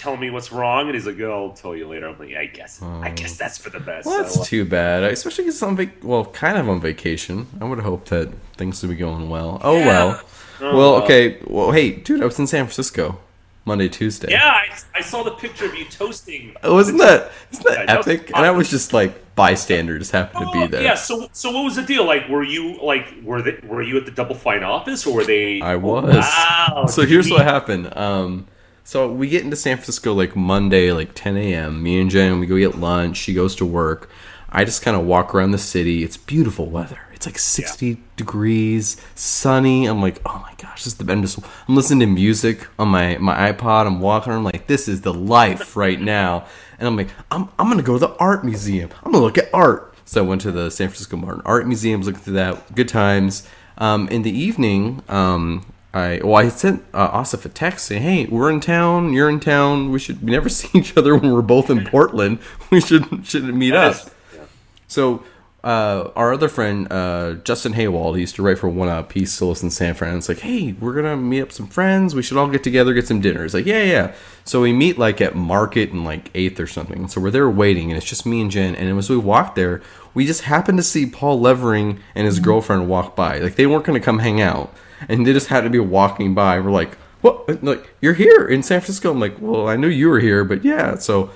tell 0.00 0.16
me 0.16 0.30
what's 0.30 0.50
wrong? 0.50 0.86
And 0.86 0.94
he's 0.94 1.06
like, 1.06 1.20
oh, 1.20 1.48
I'll 1.48 1.52
tell 1.52 1.76
you 1.76 1.86
later. 1.86 2.08
I'm 2.08 2.18
like, 2.18 2.34
I 2.34 2.46
guess, 2.46 2.82
I 2.82 3.10
guess 3.10 3.36
that's 3.36 3.58
for 3.58 3.70
the 3.70 3.80
best. 3.80 4.06
Well, 4.06 4.18
that's 4.22 4.34
So, 4.34 4.40
uh, 4.42 4.44
too 4.44 4.64
bad. 4.64 5.02
Especially 5.04 5.44
because 5.44 5.62
on 5.62 5.76
vac- 5.76 6.02
well, 6.02 6.24
kind 6.24 6.56
of 6.58 6.68
on 6.68 6.80
vacation. 6.80 7.46
I 7.60 7.64
would 7.64 7.80
hope 7.80 8.06
that 8.06 8.32
things 8.56 8.82
would 8.82 8.88
be 8.90 8.96
going 8.96 9.28
well. 9.28 9.60
Oh 9.62 9.78
Yeah. 9.78 9.86
well. 9.86 10.20
Oh, 10.62 10.76
well, 10.76 10.94
okay. 11.04 11.38
Well, 11.46 11.72
hey, 11.72 11.90
dude, 11.92 12.22
I 12.22 12.26
was 12.26 12.38
in 12.38 12.46
San 12.46 12.64
Francisco 12.66 13.18
Monday, 13.64 13.88
Tuesday. 13.88 14.30
yeah, 14.30 14.46
I, 14.50 14.68
I 14.94 15.00
saw 15.02 15.22
the 15.22 15.30
picture 15.32 15.64
of 15.66 15.74
you 15.74 15.84
toasting. 15.86 16.54
Wasn't 16.64 16.98
that 16.98 17.30
isn't 17.52 17.64
that 17.66 17.78
Yeah, 17.78 17.86
that 17.86 17.98
epic? 18.00 18.28
And 18.34 18.44
I 18.44 18.50
was 18.50 18.68
just 18.70 18.92
like 18.92 19.34
bystander, 19.36 19.98
just 19.98 20.12
happened 20.12 20.40
to 20.40 20.48
Oh, 20.48 20.52
be 20.62 20.66
there. 20.66 20.82
Yeah. 20.82 20.94
So, 20.96 21.28
so 21.32 21.50
what 21.50 21.64
was 21.64 21.76
the 21.76 21.82
deal? 21.82 22.04
Like, 22.04 22.28
were 22.28 22.42
you 22.42 22.78
like, 22.82 23.06
were 23.22 23.40
they, 23.42 23.58
were 23.66 23.80
you 23.82 23.96
at 23.96 24.04
the 24.06 24.10
Double 24.10 24.34
Fine 24.34 24.62
office, 24.64 25.06
or 25.06 25.14
were 25.14 25.24
they? 25.24 25.60
I 25.62 25.74
Oh, 25.74 25.78
was. 25.78 26.14
wow. 26.14 26.86
So 26.88 27.06
here's 27.06 27.30
what 27.30 27.42
happened. 27.42 27.96
Um, 27.96 28.46
so 28.90 29.08
we 29.08 29.28
get 29.28 29.44
into 29.44 29.54
San 29.54 29.76
Francisco 29.76 30.12
like 30.14 30.34
Monday, 30.34 30.90
like 30.90 31.14
10 31.14 31.36
a.m. 31.36 31.80
Me 31.80 32.00
and 32.00 32.10
Jen, 32.10 32.40
we 32.40 32.46
go 32.48 32.58
get 32.58 32.76
lunch. 32.76 33.18
She 33.18 33.32
goes 33.32 33.54
to 33.54 33.64
work. 33.64 34.10
I 34.48 34.64
just 34.64 34.82
kind 34.82 34.96
of 34.96 35.06
walk 35.06 35.32
around 35.32 35.52
the 35.52 35.58
city. 35.58 36.02
It's 36.02 36.16
beautiful 36.16 36.66
weather. 36.68 36.98
It's 37.14 37.24
like 37.24 37.38
60 37.38 38.02
degrees, 38.16 39.00
sunny. 39.14 39.86
I'm 39.86 40.02
like, 40.02 40.20
oh 40.26 40.40
my 40.42 40.52
gosh, 40.58 40.82
this 40.82 40.94
is 40.94 40.94
the. 40.96 41.12
I'm 41.12 41.22
just. 41.22 41.38
I'm 41.68 41.76
listening 41.76 42.00
to 42.00 42.06
music 42.06 42.66
on 42.80 42.88
my 42.88 43.16
my 43.18 43.52
iPod. 43.52 43.86
I'm 43.86 44.00
walking. 44.00 44.32
I'm 44.32 44.42
like, 44.42 44.66
this 44.66 44.88
is 44.88 45.02
the 45.02 45.14
life 45.14 45.76
right 45.76 46.00
now. 46.00 46.48
And 46.80 46.88
I'm 46.88 46.96
like, 46.96 47.10
I'm 47.30 47.48
I'm 47.60 47.70
gonna 47.70 47.84
go 47.84 47.92
to 47.92 48.00
the 48.00 48.16
art 48.16 48.44
museum. 48.44 48.90
I'm 49.04 49.12
gonna 49.12 49.22
look 49.22 49.38
at 49.38 49.54
art. 49.54 49.94
So 50.04 50.24
I 50.24 50.26
went 50.26 50.40
to 50.40 50.50
the 50.50 50.68
San 50.68 50.88
Francisco 50.88 51.16
Modern 51.16 51.42
Art 51.44 51.64
Museum, 51.68 52.02
looking 52.02 52.22
through 52.22 52.34
that. 52.34 52.74
Good 52.74 52.88
times. 52.88 53.46
Um, 53.78 54.08
in 54.08 54.22
the 54.22 54.36
evening, 54.36 55.04
um, 55.08 55.64
I 55.92 56.20
well, 56.22 56.36
I 56.36 56.48
sent 56.50 56.84
uh, 56.94 57.20
Asif 57.20 57.44
a 57.44 57.48
text 57.48 57.86
saying, 57.86 58.02
"Hey, 58.02 58.26
we're 58.26 58.50
in 58.50 58.60
town. 58.60 59.12
You're 59.12 59.28
in 59.28 59.40
town. 59.40 59.90
We 59.90 59.98
should 59.98 60.22
we 60.22 60.30
never 60.30 60.48
see 60.58 60.68
each 60.78 60.96
other 60.96 61.16
when 61.16 61.32
we're 61.32 61.42
both 61.42 61.68
in 61.70 61.84
Portland. 61.84 62.38
We 62.70 62.80
should 62.80 63.26
should 63.26 63.44
meet 63.54 63.70
That 63.72 63.84
up." 63.84 63.94
is- 63.96 64.10
yeah. 64.36 64.40
So 64.86 65.24
uh, 65.64 66.10
our 66.16 66.32
other 66.32 66.48
friend 66.48 66.86
uh, 66.90 67.34
Justin 67.44 67.74
Haywald, 67.74 68.14
he 68.14 68.20
used 68.22 68.34
to 68.36 68.42
write 68.42 68.58
for 68.58 68.68
One 68.68 68.88
Up. 68.88 69.12
He 69.12 69.26
still 69.26 69.48
lives 69.48 69.62
in 69.62 69.70
San 69.70 69.92
Fran. 69.94 70.16
It's 70.16 70.28
like, 70.28 70.38
hey, 70.38 70.72
we're 70.72 70.94
gonna 70.94 71.16
meet 71.16 71.42
up 71.42 71.52
some 71.52 71.66
friends. 71.66 72.14
We 72.14 72.22
should 72.22 72.38
all 72.38 72.48
get 72.48 72.62
together, 72.64 72.94
get 72.94 73.06
some 73.08 73.20
dinner. 73.20 73.44
It's 73.44 73.52
like, 73.52 73.66
yeah, 73.66 73.82
yeah. 73.82 74.14
So 74.44 74.62
we 74.62 74.72
meet 74.72 74.96
like 74.96 75.20
at 75.20 75.34
Market 75.34 75.90
and 75.90 76.04
like 76.04 76.30
Eighth 76.36 76.58
or 76.60 76.66
something. 76.68 77.08
So 77.08 77.20
we're 77.20 77.30
there 77.32 77.50
waiting, 77.50 77.90
and 77.90 77.98
it's 77.98 78.06
just 78.08 78.24
me 78.24 78.40
and 78.40 78.50
Jen. 78.50 78.74
And 78.76 78.96
as 78.96 79.10
we 79.10 79.16
walk 79.18 79.54
there, 79.56 79.82
we 80.14 80.24
just 80.24 80.42
happened 80.42 80.78
to 80.78 80.84
see 80.84 81.04
Paul 81.04 81.40
Levering 81.40 81.98
and 82.14 82.26
his 82.26 82.38
girlfriend 82.38 82.88
walk 82.88 83.14
by. 83.16 83.38
Like 83.38 83.56
they 83.56 83.66
weren't 83.66 83.84
gonna 83.84 84.00
come 84.00 84.20
hang 84.20 84.40
out, 84.40 84.72
and 85.08 85.26
they 85.26 85.32
just 85.32 85.48
had 85.48 85.62
to 85.62 85.70
be 85.70 85.78
walking 85.78 86.34
by. 86.34 86.60
We're 86.60 86.70
like, 86.70 86.96
what? 87.20 87.62
Like 87.62 87.90
you're 88.00 88.14
here 88.14 88.46
in 88.46 88.62
San 88.62 88.80
Francisco? 88.80 89.10
I'm 89.10 89.20
like, 89.20 89.40
well, 89.40 89.68
I 89.68 89.76
knew 89.76 89.88
you 89.88 90.08
were 90.08 90.20
here, 90.20 90.44
but 90.44 90.64
yeah. 90.64 90.96
So 90.96 91.30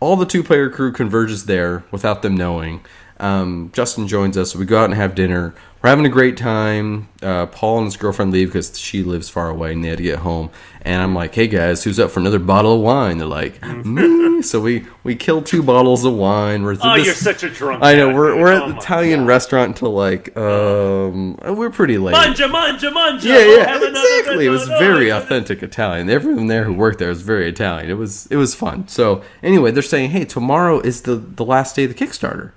all 0.00 0.16
the 0.16 0.26
two 0.26 0.42
player 0.42 0.68
crew 0.68 0.92
converges 0.92 1.46
there 1.46 1.84
without 1.90 2.22
them 2.22 2.36
knowing. 2.36 2.84
Um, 3.20 3.70
Justin 3.72 4.08
joins 4.08 4.36
us. 4.36 4.56
We 4.56 4.64
go 4.64 4.80
out 4.80 4.86
and 4.86 4.94
have 4.94 5.14
dinner. 5.14 5.54
We're 5.80 5.90
having 5.90 6.06
a 6.06 6.10
great 6.10 6.36
time. 6.36 7.08
Uh, 7.22 7.46
Paul 7.46 7.78
and 7.78 7.84
his 7.86 7.96
girlfriend 7.96 8.32
leave 8.32 8.48
because 8.48 8.76
she 8.78 9.04
lives 9.04 9.28
far 9.28 9.48
away 9.48 9.72
and 9.72 9.84
they 9.84 9.90
had 9.90 9.98
to 9.98 10.04
get 10.04 10.18
home. 10.20 10.50
And 10.84 11.00
I'm 11.00 11.14
like, 11.14 11.32
"Hey 11.34 11.46
guys, 11.46 11.84
who's 11.84 12.00
up 12.00 12.10
for 12.10 12.18
another 12.18 12.40
bottle 12.40 12.74
of 12.74 12.80
wine?" 12.80 13.18
They're 13.18 13.26
like, 13.28 13.62
"Me." 13.86 14.42
So 14.42 14.60
we 14.60 14.84
we 15.04 15.14
kill 15.14 15.40
two 15.40 15.62
bottles 15.62 16.04
of 16.04 16.14
wine. 16.14 16.64
We're 16.64 16.76
Oh, 16.82 16.96
this- 16.96 17.06
you're 17.06 17.14
such 17.14 17.44
a 17.44 17.48
drunk. 17.48 17.84
I 17.84 17.94
know. 17.94 18.08
guy, 18.10 18.14
We're 18.16 18.40
we're 18.40 18.52
at 18.52 18.62
Oh 18.64 18.70
the 18.72 18.76
Italian 18.78 19.20
God. 19.20 19.28
restaurant 19.28 19.68
until 19.68 19.92
like 19.92 20.36
um 20.36 21.36
we're 21.36 21.70
pretty 21.70 21.98
late. 21.98 22.12
Manja, 22.12 22.48
manja, 22.48 22.90
manja. 22.90 23.28
Yeah, 23.28 23.38
yeah, 23.38 23.76
another 23.76 23.88
exactly. 23.90 24.46
It 24.46 24.50
was 24.50 24.66
very 24.66 25.10
authentic 25.10 25.62
Italian. 25.62 26.10
Everyone 26.10 26.48
there 26.48 26.64
who 26.64 26.72
worked 26.72 26.98
there 26.98 27.10
was 27.10 27.22
very 27.22 27.48
Italian. 27.48 27.88
It 27.88 27.94
was 27.98 28.26
it 28.30 28.36
was 28.36 28.54
fun. 28.56 28.88
So 28.88 29.22
anyway, 29.42 29.70
they're 29.70 29.82
saying, 29.84 30.10
hey, 30.10 30.24
tomorrow 30.24 30.80
is 30.80 31.02
the 31.02 31.14
the 31.14 31.44
last 31.44 31.76
day 31.76 31.84
of 31.84 31.96
the 31.96 32.04
Kickstarter, 32.04 32.50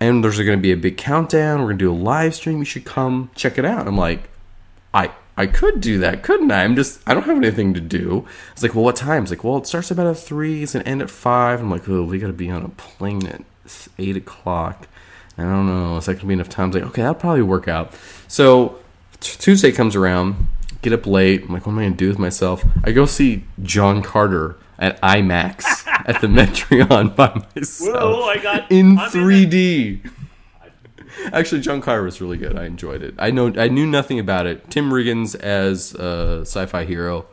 and 0.00 0.24
there's 0.24 0.38
going 0.38 0.58
to 0.58 0.62
be 0.62 0.72
a 0.72 0.76
big 0.76 0.96
countdown. 0.96 1.60
We're 1.60 1.66
going 1.66 1.78
to 1.78 1.84
do 1.84 1.92
a 1.92 1.94
live 1.94 2.34
stream. 2.34 2.58
You 2.58 2.64
should 2.64 2.84
come 2.84 3.30
check 3.36 3.56
it 3.56 3.64
out. 3.64 3.86
I'm 3.86 3.96
like, 3.96 4.28
I 4.92 5.10
I 5.38 5.46
could 5.46 5.80
do 5.80 5.98
that, 6.00 6.22
couldn't 6.22 6.50
I? 6.50 6.64
I'm 6.64 6.74
just 6.76 7.00
I 7.06 7.14
don't 7.14 7.22
have 7.24 7.36
anything 7.36 7.72
to 7.74 7.80
do. 7.80 8.26
It's 8.52 8.62
like, 8.62 8.74
well, 8.74 8.84
what 8.84 8.96
time? 8.96 9.22
It's 9.22 9.30
like, 9.30 9.44
well, 9.44 9.56
it 9.58 9.66
starts 9.66 9.90
about 9.90 10.06
at 10.08 10.18
three. 10.18 10.62
It's 10.62 10.72
gonna 10.72 10.84
end 10.84 11.00
at 11.00 11.08
five. 11.10 11.60
I'm 11.60 11.70
like, 11.70 11.88
oh, 11.88 12.02
we 12.04 12.18
got 12.18 12.26
to 12.26 12.32
be 12.32 12.50
on 12.50 12.64
a 12.64 12.68
plane 12.70 13.26
at 13.26 13.42
eight 13.98 14.16
o'clock. 14.16 14.88
I 15.38 15.42
don't 15.44 15.66
know. 15.66 15.96
Is 15.96 16.06
that 16.06 16.14
gonna 16.14 16.26
be 16.26 16.34
enough 16.34 16.48
time? 16.48 16.68
It's 16.68 16.74
like, 16.74 16.84
okay, 16.86 17.02
that'll 17.02 17.14
probably 17.14 17.42
work 17.42 17.68
out. 17.68 17.94
So 18.26 18.78
t- 19.20 19.36
Tuesday 19.38 19.70
comes 19.72 19.94
around. 19.96 20.48
Get 20.82 20.92
up 20.92 21.06
late. 21.06 21.44
I'm 21.44 21.52
like, 21.52 21.66
what 21.66 21.72
am 21.72 21.78
I 21.78 21.84
gonna 21.84 21.94
do 21.96 22.08
with 22.08 22.18
myself? 22.18 22.64
I 22.84 22.92
go 22.92 23.06
see 23.06 23.44
John 23.62 24.02
Carter 24.02 24.56
at 24.78 25.00
IMAX 25.02 25.86
at 25.86 26.20
the 26.20 26.26
Metreon 26.26 27.14
by 27.16 27.42
myself 27.54 27.94
Whoa, 27.94 28.24
I 28.24 28.38
got- 28.38 28.70
in 28.72 28.98
I'm 28.98 29.06
in 29.06 29.12
3D. 29.12 30.10
Actually, 31.32 31.60
John 31.60 31.80
Carter 31.80 32.02
was 32.02 32.20
really 32.20 32.36
good. 32.36 32.56
I 32.56 32.64
enjoyed 32.64 33.02
it. 33.02 33.14
I 33.18 33.30
know 33.30 33.52
I 33.56 33.68
knew 33.68 33.86
nothing 33.86 34.18
about 34.18 34.46
it. 34.46 34.70
Tim 34.70 34.90
Riggins 34.90 35.34
as 35.38 35.94
a 35.94 36.40
sci-fi 36.42 36.84
hero, 36.84 37.26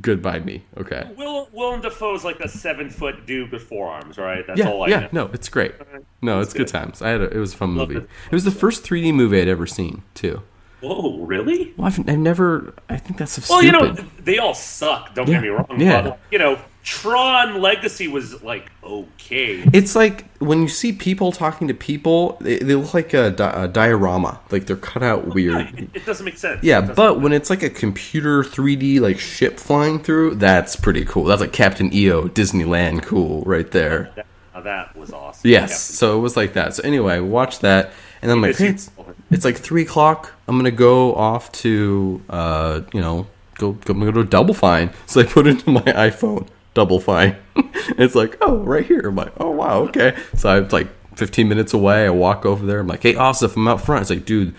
good 0.00 0.22
by 0.22 0.38
me. 0.40 0.64
Okay. 0.76 1.08
Will 1.16 1.48
Willem 1.52 1.84
is 1.84 2.24
like 2.24 2.40
a 2.40 2.48
seven 2.48 2.90
foot 2.90 3.26
dude 3.26 3.50
with 3.52 3.62
forearms, 3.62 4.18
right? 4.18 4.46
That's 4.46 4.58
Yeah, 4.58 4.68
all 4.70 4.84
I 4.84 4.88
yeah, 4.88 5.00
know. 5.00 5.08
no, 5.12 5.30
it's 5.32 5.48
great. 5.48 5.74
No, 6.22 6.40
it's 6.40 6.52
good. 6.52 6.60
good. 6.60 6.68
times. 6.68 7.02
I 7.02 7.10
had 7.10 7.20
a, 7.20 7.30
it 7.30 7.38
was 7.38 7.54
a 7.54 7.56
fun 7.56 7.70
movie. 7.70 7.96
it. 7.96 8.02
It 8.30 8.32
was 8.34 8.44
the 8.44 8.50
first 8.50 8.84
3D 8.84 9.12
movie 9.14 9.40
I'd 9.40 9.48
ever 9.48 9.66
seen 9.66 10.02
too. 10.14 10.42
Whoa, 10.80 11.18
really? 11.24 11.74
Well, 11.76 11.88
I've, 11.88 11.98
I've 12.08 12.18
never. 12.18 12.72
I 12.88 12.96
think 12.96 13.18
that's 13.18 13.32
so 13.32 13.42
Well, 13.52 13.60
stupid. 13.62 13.98
you 13.98 14.02
know, 14.02 14.08
they 14.24 14.38
all 14.38 14.54
suck. 14.54 15.14
Don't 15.14 15.28
Yeah, 15.28 15.34
get 15.34 15.42
me 15.42 15.48
wrong. 15.48 15.66
yeah. 15.78 16.00
But, 16.02 16.18
you 16.30 16.38
know, 16.38 16.58
Tron 16.82 17.60
Legacy 17.60 18.08
was 18.08 18.42
like 18.42 18.70
okay. 18.82 19.62
It's 19.72 19.94
like 19.94 20.24
when 20.38 20.62
you 20.62 20.68
see 20.68 20.92
people 20.92 21.30
talking 21.30 21.68
to 21.68 21.74
people, 21.74 22.38
they, 22.40 22.58
they 22.58 22.74
look 22.74 22.94
like 22.94 23.12
a, 23.12 23.30
di- 23.30 23.64
a 23.64 23.68
diorama. 23.68 24.40
Like 24.50 24.66
they're 24.66 24.76
cut 24.76 25.02
out 25.02 25.26
Yeah, 25.26 25.32
weird. 25.34 25.78
it, 25.78 25.90
it 25.94 26.06
doesn't 26.06 26.24
make 26.24 26.38
sense. 26.38 26.62
Yeah, 26.62 26.88
It 26.90 26.96
but 26.96 27.20
when 27.20 27.32
it's 27.32 27.50
like 27.50 27.62
a 27.62 27.70
computer 27.70 28.42
3D 28.42 28.98
like 29.00 29.18
ship 29.20 29.58
flying 29.60 29.98
through, 30.02 30.36
that's 30.36 30.74
pretty 30.76 31.04
cool. 31.04 31.24
That's 31.24 31.40
like 31.42 31.52
Captain 31.52 31.92
EO 31.92 32.28
Disneyland 32.28 33.02
cool 33.02 33.42
right 33.42 33.70
there. 33.70 34.10
that, 34.16 34.26
that 34.64 34.96
was 34.96 35.12
awesome. 35.12 35.48
Yes, 35.50 35.70
Yeah. 35.70 35.76
so 35.76 36.18
it 36.18 36.20
was 36.22 36.36
like 36.36 36.54
that. 36.54 36.74
So 36.74 36.82
anyway, 36.82 37.20
watch 37.20 37.58
that, 37.60 37.92
and 38.22 38.30
then 38.30 38.38
I'm 38.38 38.42
like, 38.42 38.56
hey, 38.56 38.68
it's, 38.68 38.90
it's 39.30 39.44
like 39.44 39.56
three 39.56 39.82
o'clock. 39.82 40.32
I'm 40.48 40.56
gonna 40.56 40.70
go 40.70 41.14
off 41.14 41.52
to, 41.52 42.20
uh, 42.30 42.80
you 42.92 43.00
know, 43.00 43.26
go, 43.58 43.72
go 43.72 43.92
I'm 43.92 44.00
gonna 44.00 44.12
go 44.12 44.22
to 44.22 44.28
Double 44.28 44.54
Fine. 44.54 44.90
So 45.06 45.20
I 45.20 45.24
put 45.24 45.46
it 45.46 45.50
into 45.50 45.70
my 45.70 45.80
iPhone, 45.82 46.46
Double 46.74 47.00
Fine. 47.00 47.36
it's 47.56 48.14
like, 48.14 48.36
oh, 48.40 48.58
right 48.58 48.86
here. 48.86 49.00
I'm 49.00 49.16
like, 49.16 49.32
oh 49.38 49.50
wow, 49.50 49.80
okay. 49.84 50.16
So 50.36 50.48
I'm 50.48 50.68
like 50.68 50.88
15 51.16 51.48
minutes 51.48 51.74
away. 51.74 52.06
I 52.06 52.10
walk 52.10 52.46
over 52.46 52.64
there. 52.64 52.80
I'm 52.80 52.86
like, 52.86 53.02
hey, 53.02 53.14
Asif, 53.14 53.56
I'm 53.56 53.68
out 53.68 53.80
front. 53.80 54.02
It's 54.02 54.10
like, 54.10 54.24
dude. 54.24 54.54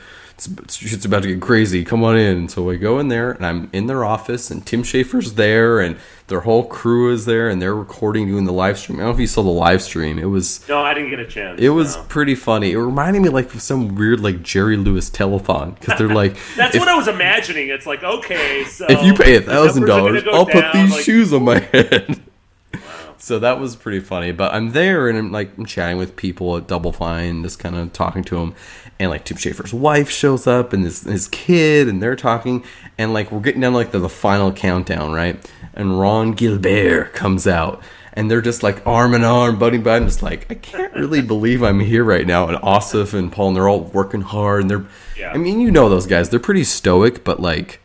It's, 0.48 0.76
shit's 0.76 1.06
about 1.06 1.24
to 1.24 1.28
get 1.30 1.42
crazy. 1.42 1.84
Come 1.84 2.04
on 2.04 2.18
in. 2.18 2.48
So 2.50 2.64
we 2.64 2.78
go 2.78 3.00
in 3.00 3.08
there, 3.10 3.32
and 3.32 3.46
I'm 3.46 3.70
in 3.74 3.88
their 3.88 4.04
office, 4.04 4.50
and 4.52 4.66
Tim 4.66 4.84
Schafer's 4.84 5.34
there, 5.34 5.80
and 5.80 5.98
their 6.28 6.40
whole 6.42 6.66
crew 6.66 7.12
is 7.12 7.26
there, 7.26 7.50
and 7.50 7.62
they're 7.62 7.76
recording, 7.76 8.26
doing 8.28 8.46
the 8.46 8.54
live 8.54 8.80
stream. 8.80 8.98
I 9.00 9.02
don't 9.04 9.10
know 9.10 9.14
if 9.16 9.20
you 9.20 9.28
saw 9.28 9.44
the 9.44 9.50
live 9.50 9.82
stream. 9.82 10.18
It 10.18 10.26
was 10.26 10.68
No, 10.70 10.80
I 10.82 10.94
didn't 10.94 11.10
get 11.10 11.20
a 11.20 11.28
chance. 11.28 11.60
it 11.62 11.70
was 11.70 11.96
no. 11.98 12.04
pretty 12.04 12.36
funny. 12.36 12.72
It 12.72 12.78
reminded 12.80 13.22
me 13.22 13.30
like 13.30 13.54
of 13.54 13.62
some 13.62 13.96
weird 13.96 14.20
like 14.22 14.42
Jerry 14.42 14.78
Lewis 14.78 15.10
telethon 15.10 15.78
because 15.80 15.98
they're 16.00 16.08
like, 16.08 16.38
That's 16.56 16.74
if, 16.76 16.80
what 16.80 16.88
I 16.90 16.96
was 16.96 17.08
imagining. 17.08 17.70
It's 17.70 17.86
like 17.86 18.04
okay, 18.04 18.64
so 18.66 18.86
if 18.90 19.04
you 19.04 19.14
pay 19.14 19.36
a 19.36 19.42
thousand 19.42 19.86
numbers 19.86 20.24
dollars, 20.24 20.24
are 20.24 20.26
gonna 20.26 20.32
go 20.32 20.38
I'll 20.38 20.46
put 20.46 20.74
these 20.74 20.92
like- 20.92 21.04
shoes 21.04 21.34
on 21.34 21.44
my 21.44 21.60
head. 21.74 22.22
So 23.22 23.38
that 23.38 23.60
was 23.60 23.76
pretty 23.76 24.00
funny. 24.00 24.32
But 24.32 24.54
I'm 24.54 24.72
there 24.72 25.08
and 25.08 25.18
I'm 25.18 25.32
like 25.32 25.58
I'm 25.58 25.66
chatting 25.66 25.98
with 25.98 26.16
people 26.16 26.58
at 26.58 26.68
Double 26.68 26.92
Fine, 26.92 27.44
just 27.44 27.60
kind 27.60 27.76
of 27.76 27.94
talking 27.94 28.24
to 28.26 28.36
them, 28.36 28.56
and 29.00 29.12
like 29.12 29.26
Tim 29.26 29.38
Schafer's 29.38 29.74
wife 29.74 30.10
shows 30.10 30.48
up 30.48 30.74
and 30.74 30.84
his 30.84 31.04
his 31.04 31.28
kid, 31.28 31.88
and 31.88 32.02
they're 32.02 32.16
talking, 32.16 32.64
and 32.98 33.14
like 33.14 33.32
we're 33.32 33.40
getting 33.40 33.62
down 33.62 33.74
to, 33.74 33.78
like 33.78 33.92
to 33.92 34.00
the 34.00 34.10
final 34.10 34.52
countdown, 34.52 35.14
right? 35.14 35.38
And 35.74 36.00
Ron 36.00 36.34
Gilbert 36.34 37.14
comes 37.14 37.48
out. 37.48 37.82
And 38.14 38.30
they're 38.30 38.42
just 38.42 38.62
like 38.62 38.86
arm 38.86 39.14
in 39.14 39.24
arm, 39.24 39.58
buddy 39.58 39.78
buddy. 39.78 40.04
I'm 40.04 40.10
just 40.10 40.22
like, 40.22 40.46
I 40.52 40.56
can't 40.56 40.94
really 40.94 41.22
believe 41.22 41.64
I'm 41.64 41.80
here 41.80 42.04
right 42.04 42.28
now. 42.28 42.46
And 42.46 42.58
Asif 42.58 43.14
and 43.14 43.32
Paul, 43.32 43.48
and 43.48 43.56
they're 43.56 43.70
all 43.70 43.84
working 43.86 44.20
hard. 44.20 44.62
And 44.64 44.70
they're, 44.70 44.86
Yeah. 45.18 45.32
I 45.32 45.38
mean, 45.38 45.62
you 45.62 45.72
know 45.72 45.88
those 45.88 46.08
guys. 46.08 46.30
They're 46.30 46.38
pretty 46.38 46.66
stoic, 46.66 47.24
but 47.24 47.40
like, 47.40 47.81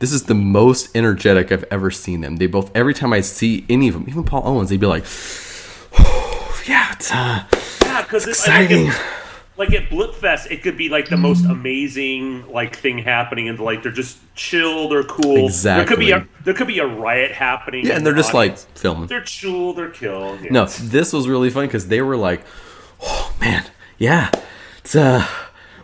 this 0.00 0.12
is 0.12 0.24
the 0.24 0.34
most 0.34 0.94
energetic 0.96 1.52
I've 1.52 1.64
ever 1.70 1.90
seen 1.90 2.20
them. 2.22 2.36
They 2.36 2.46
both 2.46 2.70
every 2.74 2.94
time 2.94 3.12
I 3.12 3.20
see 3.20 3.64
any 3.68 3.86
of 3.88 3.94
them, 3.94 4.06
even 4.08 4.24
Paul 4.24 4.42
Owens, 4.44 4.68
they'd 4.70 4.80
be 4.80 4.86
like, 4.86 5.04
"Yeah, 6.66 6.92
it's 6.92 7.10
uh, 7.12 7.44
Yeah, 7.82 8.02
because 8.02 8.26
it's 8.26 8.38
exciting." 8.40 8.86
Like, 8.86 8.94
at- 8.96 9.16
like 9.56 9.74
at 9.74 9.90
Blipfest, 9.90 10.50
it 10.50 10.62
could 10.62 10.78
be 10.78 10.88
like 10.88 11.10
the 11.10 11.18
most 11.18 11.44
amazing 11.44 12.50
like 12.50 12.74
thing 12.76 12.96
happening, 12.96 13.46
and 13.46 13.58
like 13.60 13.82
they're 13.82 13.92
just 13.92 14.16
chill, 14.34 14.88
they're 14.88 15.04
cool. 15.04 15.50
There 15.50 15.84
could 15.84 15.98
be 15.98 16.12
a 16.12 16.26
there 16.44 16.54
could 16.54 16.66
be 16.66 16.78
a 16.78 16.86
riot 16.86 17.30
happening. 17.32 17.84
yeah, 17.84 17.94
and 17.96 18.06
they're 18.06 18.14
the 18.14 18.20
just 18.20 18.32
like 18.32 18.56
filming. 18.56 19.06
they're 19.08 19.20
chill, 19.20 19.74
they're 19.74 19.90
kill. 19.90 20.38
Yeah. 20.40 20.50
No, 20.50 20.64
this 20.64 21.12
was 21.12 21.28
really 21.28 21.50
fun 21.50 21.66
because 21.66 21.88
they 21.88 22.00
were 22.00 22.16
like, 22.16 22.42
"Oh 23.02 23.34
man, 23.38 23.66
yeah, 23.98 24.30
it's 24.78 24.96
uh, 24.96 25.26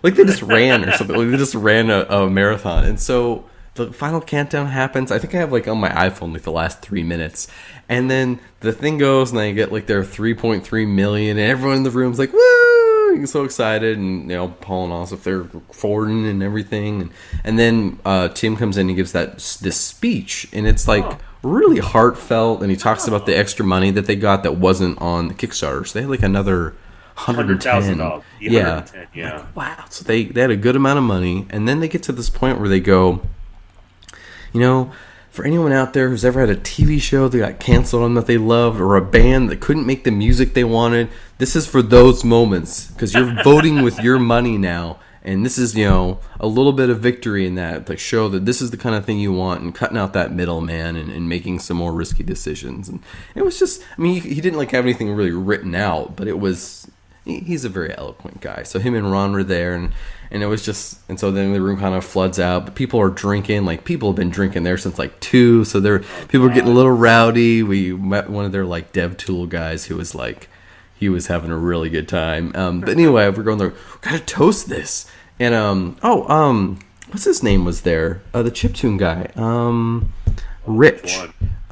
like 0.02 0.14
they 0.14 0.24
just 0.24 0.40
ran 0.40 0.88
or 0.88 0.92
something. 0.92 1.14
Like 1.14 1.28
they 1.30 1.36
just 1.36 1.54
ran 1.54 1.90
a, 1.90 2.00
a 2.08 2.30
marathon." 2.30 2.84
And 2.86 2.98
so 2.98 3.44
the 3.76 3.92
final 3.92 4.20
countdown 4.20 4.66
happens. 4.66 5.12
I 5.12 5.18
think 5.18 5.34
I 5.34 5.38
have 5.38 5.52
like 5.52 5.68
on 5.68 5.78
my 5.78 5.90
iPhone 5.90 6.32
like 6.32 6.42
the 6.42 6.52
last 6.52 6.80
three 6.80 7.02
minutes, 7.02 7.48
and 7.88 8.10
then 8.10 8.40
the 8.60 8.72
thing 8.72 8.98
goes, 8.98 9.30
and 9.30 9.40
I 9.40 9.52
get 9.52 9.72
like 9.72 9.86
their 9.86 10.04
three 10.04 10.34
point 10.34 10.64
three 10.64 10.86
million, 10.86 11.38
and 11.38 11.50
everyone 11.50 11.78
in 11.78 11.82
the 11.84 11.90
room's 11.90 12.18
like, 12.18 12.32
"Woo!" 12.32 13.26
so 13.26 13.44
excited, 13.44 13.96
and 13.96 14.22
you 14.22 14.36
know, 14.36 14.48
Paul 14.48 14.92
and 14.92 15.12
if 15.12 15.24
they're 15.24 15.42
recording 15.42 16.26
and 16.26 16.42
everything, 16.42 17.02
and, 17.02 17.10
and 17.44 17.58
then 17.58 17.98
uh, 18.04 18.28
Tim 18.28 18.56
comes 18.56 18.76
in 18.76 18.88
and 18.88 18.96
gives 18.96 19.12
that 19.12 19.38
this 19.62 19.80
speech, 19.80 20.48
and 20.52 20.66
it's 20.66 20.86
like 20.86 21.18
really 21.42 21.78
heartfelt, 21.78 22.60
and 22.60 22.70
he 22.70 22.76
talks 22.76 23.06
about 23.06 23.24
the 23.24 23.36
extra 23.36 23.64
money 23.64 23.90
that 23.92 24.06
they 24.06 24.16
got 24.16 24.42
that 24.42 24.56
wasn't 24.56 25.00
on 25.00 25.28
the 25.28 25.34
Kickstarter. 25.34 25.86
So 25.86 25.98
they 25.98 26.02
had 26.02 26.10
like 26.10 26.22
another 26.22 26.74
$100,000. 27.16 28.22
yeah, 28.40 28.74
110, 28.74 29.06
yeah. 29.14 29.46
wow. 29.54 29.84
So 29.88 30.04
they 30.04 30.24
they 30.24 30.40
had 30.40 30.50
a 30.50 30.56
good 30.56 30.76
amount 30.76 30.98
of 30.98 31.04
money, 31.04 31.46
and 31.50 31.66
then 31.66 31.80
they 31.80 31.88
get 31.88 32.02
to 32.04 32.12
this 32.12 32.28
point 32.28 32.58
where 32.58 32.68
they 32.68 32.80
go, 32.80 33.22
you 34.56 34.62
know, 34.62 34.90
for 35.28 35.44
anyone 35.44 35.70
out 35.70 35.92
there 35.92 36.08
who's 36.08 36.24
ever 36.24 36.40
had 36.40 36.48
a 36.48 36.56
TV 36.56 36.98
show 36.98 37.28
that 37.28 37.38
got 37.38 37.60
canceled 37.60 38.02
on 38.02 38.14
that 38.14 38.24
they 38.26 38.38
loved, 38.38 38.80
or 38.80 38.96
a 38.96 39.02
band 39.04 39.50
that 39.50 39.60
couldn't 39.60 39.86
make 39.86 40.04
the 40.04 40.10
music 40.10 40.54
they 40.54 40.64
wanted, 40.64 41.10
this 41.36 41.54
is 41.54 41.66
for 41.66 41.82
those 41.82 42.24
moments 42.24 42.86
because 42.90 43.12
you're 43.12 43.36
voting 43.44 43.82
with 43.82 43.98
your 44.00 44.18
money 44.18 44.56
now. 44.56 44.98
And 45.22 45.44
this 45.44 45.58
is, 45.58 45.74
you 45.76 45.84
know, 45.84 46.20
a 46.40 46.46
little 46.46 46.72
bit 46.72 46.88
of 46.88 47.00
victory 47.00 47.46
in 47.46 47.56
that, 47.56 47.86
like 47.88 47.98
show 47.98 48.28
that 48.30 48.46
this 48.46 48.62
is 48.62 48.70
the 48.70 48.76
kind 48.78 48.94
of 48.94 49.04
thing 49.04 49.18
you 49.18 49.32
want, 49.32 49.60
and 49.60 49.74
cutting 49.74 49.98
out 49.98 50.14
that 50.14 50.32
middleman 50.32 50.96
and, 50.96 51.10
and 51.10 51.28
making 51.28 51.58
some 51.58 51.76
more 51.76 51.92
risky 51.92 52.22
decisions. 52.22 52.88
And 52.88 53.02
it 53.34 53.42
was 53.42 53.58
just, 53.58 53.82
I 53.98 54.00
mean, 54.00 54.14
he, 54.22 54.34
he 54.36 54.40
didn't 54.40 54.56
like 54.58 54.70
have 54.70 54.84
anything 54.84 55.10
really 55.12 55.32
written 55.32 55.74
out, 55.74 56.16
but 56.16 56.28
it 56.28 56.38
was, 56.38 56.88
he- 57.26 57.40
he's 57.40 57.64
a 57.66 57.68
very 57.68 57.92
eloquent 57.98 58.40
guy. 58.40 58.62
So 58.62 58.78
him 58.78 58.94
and 58.94 59.10
Ron 59.12 59.32
were 59.32 59.44
there, 59.44 59.74
and 59.74 59.92
and 60.30 60.42
it 60.42 60.46
was 60.46 60.64
just 60.64 60.98
and 61.08 61.18
so 61.18 61.30
then 61.30 61.52
the 61.52 61.60
room 61.60 61.78
kind 61.78 61.94
of 61.94 62.04
floods 62.04 62.38
out. 62.38 62.66
But 62.66 62.74
people 62.74 63.00
are 63.00 63.10
drinking, 63.10 63.64
like 63.64 63.84
people 63.84 64.10
have 64.10 64.16
been 64.16 64.30
drinking 64.30 64.64
there 64.64 64.78
since 64.78 64.98
like 64.98 65.18
two, 65.20 65.64
so 65.64 65.80
they're 65.80 66.00
people 66.28 66.46
are 66.46 66.52
getting 66.52 66.70
a 66.70 66.74
little 66.74 66.92
rowdy. 66.92 67.62
We 67.62 67.92
met 67.92 68.30
one 68.30 68.44
of 68.44 68.52
their 68.52 68.64
like 68.64 68.92
dev 68.92 69.16
tool 69.16 69.46
guys 69.46 69.86
who 69.86 69.96
was 69.96 70.14
like 70.14 70.48
he 70.94 71.08
was 71.08 71.26
having 71.26 71.50
a 71.50 71.58
really 71.58 71.90
good 71.90 72.08
time. 72.08 72.52
Um, 72.54 72.80
but 72.80 72.88
anyway, 72.88 73.28
we're 73.28 73.42
going 73.42 73.58
there. 73.58 73.70
We 73.70 74.00
gotta 74.02 74.20
toast 74.20 74.68
this. 74.68 75.10
And 75.38 75.54
um, 75.54 75.96
oh 76.02 76.28
um, 76.32 76.78
what's 77.08 77.24
his 77.24 77.42
name 77.42 77.64
was 77.64 77.82
there? 77.82 78.22
Uh, 78.32 78.42
the 78.42 78.50
chiptune 78.50 78.98
guy. 78.98 79.30
Um, 79.36 80.12
Rich. 80.66 81.18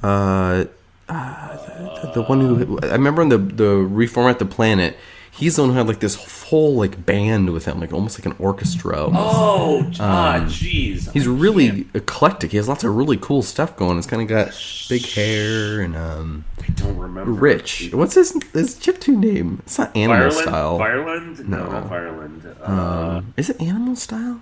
Uh, 0.02 0.66
uh, 1.08 1.56
the, 2.02 2.12
the 2.14 2.22
one 2.22 2.40
who 2.40 2.78
I 2.82 2.92
remember 2.92 3.22
on 3.22 3.28
the 3.28 3.38
the 3.38 3.74
reformat 3.74 4.38
the 4.38 4.46
planet. 4.46 4.96
He's 5.36 5.56
the 5.56 5.62
one 5.62 5.72
who 5.72 5.76
had 5.78 5.88
like 5.88 5.98
this 5.98 6.44
whole 6.44 6.74
like 6.76 7.04
band 7.04 7.50
with 7.52 7.64
him, 7.64 7.80
like 7.80 7.92
almost 7.92 8.18
like 8.18 8.26
an 8.26 8.36
orchestra. 8.38 8.96
Oh, 9.12 9.84
ah, 9.98 10.44
jeez. 10.46 11.10
He's 11.12 11.26
really 11.26 11.86
eclectic. 11.92 12.52
He 12.52 12.56
has 12.56 12.68
lots 12.68 12.84
of 12.84 12.94
really 12.94 13.16
cool 13.16 13.42
stuff 13.42 13.76
going. 13.76 13.98
It's 13.98 14.06
kind 14.06 14.22
of 14.22 14.28
got 14.28 14.56
big 14.88 15.04
hair 15.06 15.80
and 15.80 15.96
um, 15.96 16.44
I 16.62 16.66
don't 16.74 16.96
remember. 16.96 17.32
rich. 17.32 17.90
What's 17.92 18.14
his 18.14 18.32
his 18.52 18.76
chiptune 18.76 19.18
name? 19.18 19.60
It's 19.66 19.76
not 19.78 19.94
Animal 19.96 20.30
Fireland? 20.30 20.42
Style. 20.42 20.78
Fireland? 20.78 21.48
No, 21.48 21.56
No. 21.64 21.70
not 21.70 21.90
Fireland. 21.90 22.56
Uh, 22.62 22.72
Um, 23.18 23.34
is 23.36 23.50
it 23.50 23.60
Animal 23.60 23.96
Style? 23.96 24.40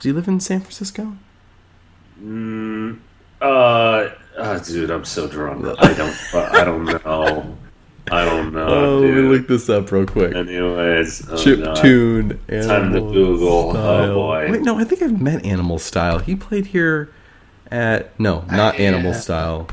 Do 0.00 0.08
you 0.08 0.14
live 0.14 0.28
in 0.28 0.40
San 0.40 0.60
Francisco? 0.60 1.12
mm, 2.22 2.98
uh, 3.42 4.08
uh, 4.38 4.58
dude, 4.60 4.90
I'm 4.90 5.04
so 5.04 5.28
drunk. 5.28 5.64
I 5.78 5.92
don't. 5.92 6.16
uh, 6.34 6.48
I 6.52 6.64
don't 6.64 6.84
know. 7.04 7.56
I 8.10 8.24
don't 8.24 8.52
know, 8.52 8.66
Oh, 8.66 8.98
let 9.00 9.14
me 9.14 9.22
look 9.22 9.48
this 9.48 9.68
up 9.68 9.90
real 9.90 10.06
quick. 10.06 10.34
Anyways, 10.34 11.28
oh, 11.28 11.36
Chip 11.36 11.74
tune. 11.76 12.28
Time 12.30 12.38
to 12.38 12.54
Animal 12.72 13.12
Google. 13.12 13.48
Oh 13.48 13.70
Style. 13.72 14.10
Oh 14.10 14.14
boy. 14.14 14.50
Wait, 14.52 14.62
no, 14.62 14.78
I 14.78 14.84
think 14.84 15.02
I've 15.02 15.20
met 15.20 15.44
Animal 15.44 15.78
Style. 15.78 16.18
He 16.20 16.36
played 16.36 16.66
here 16.66 17.12
at 17.70 18.18
no, 18.20 18.44
not 18.50 18.78
Animal 18.78 19.12
Style. 19.14 19.68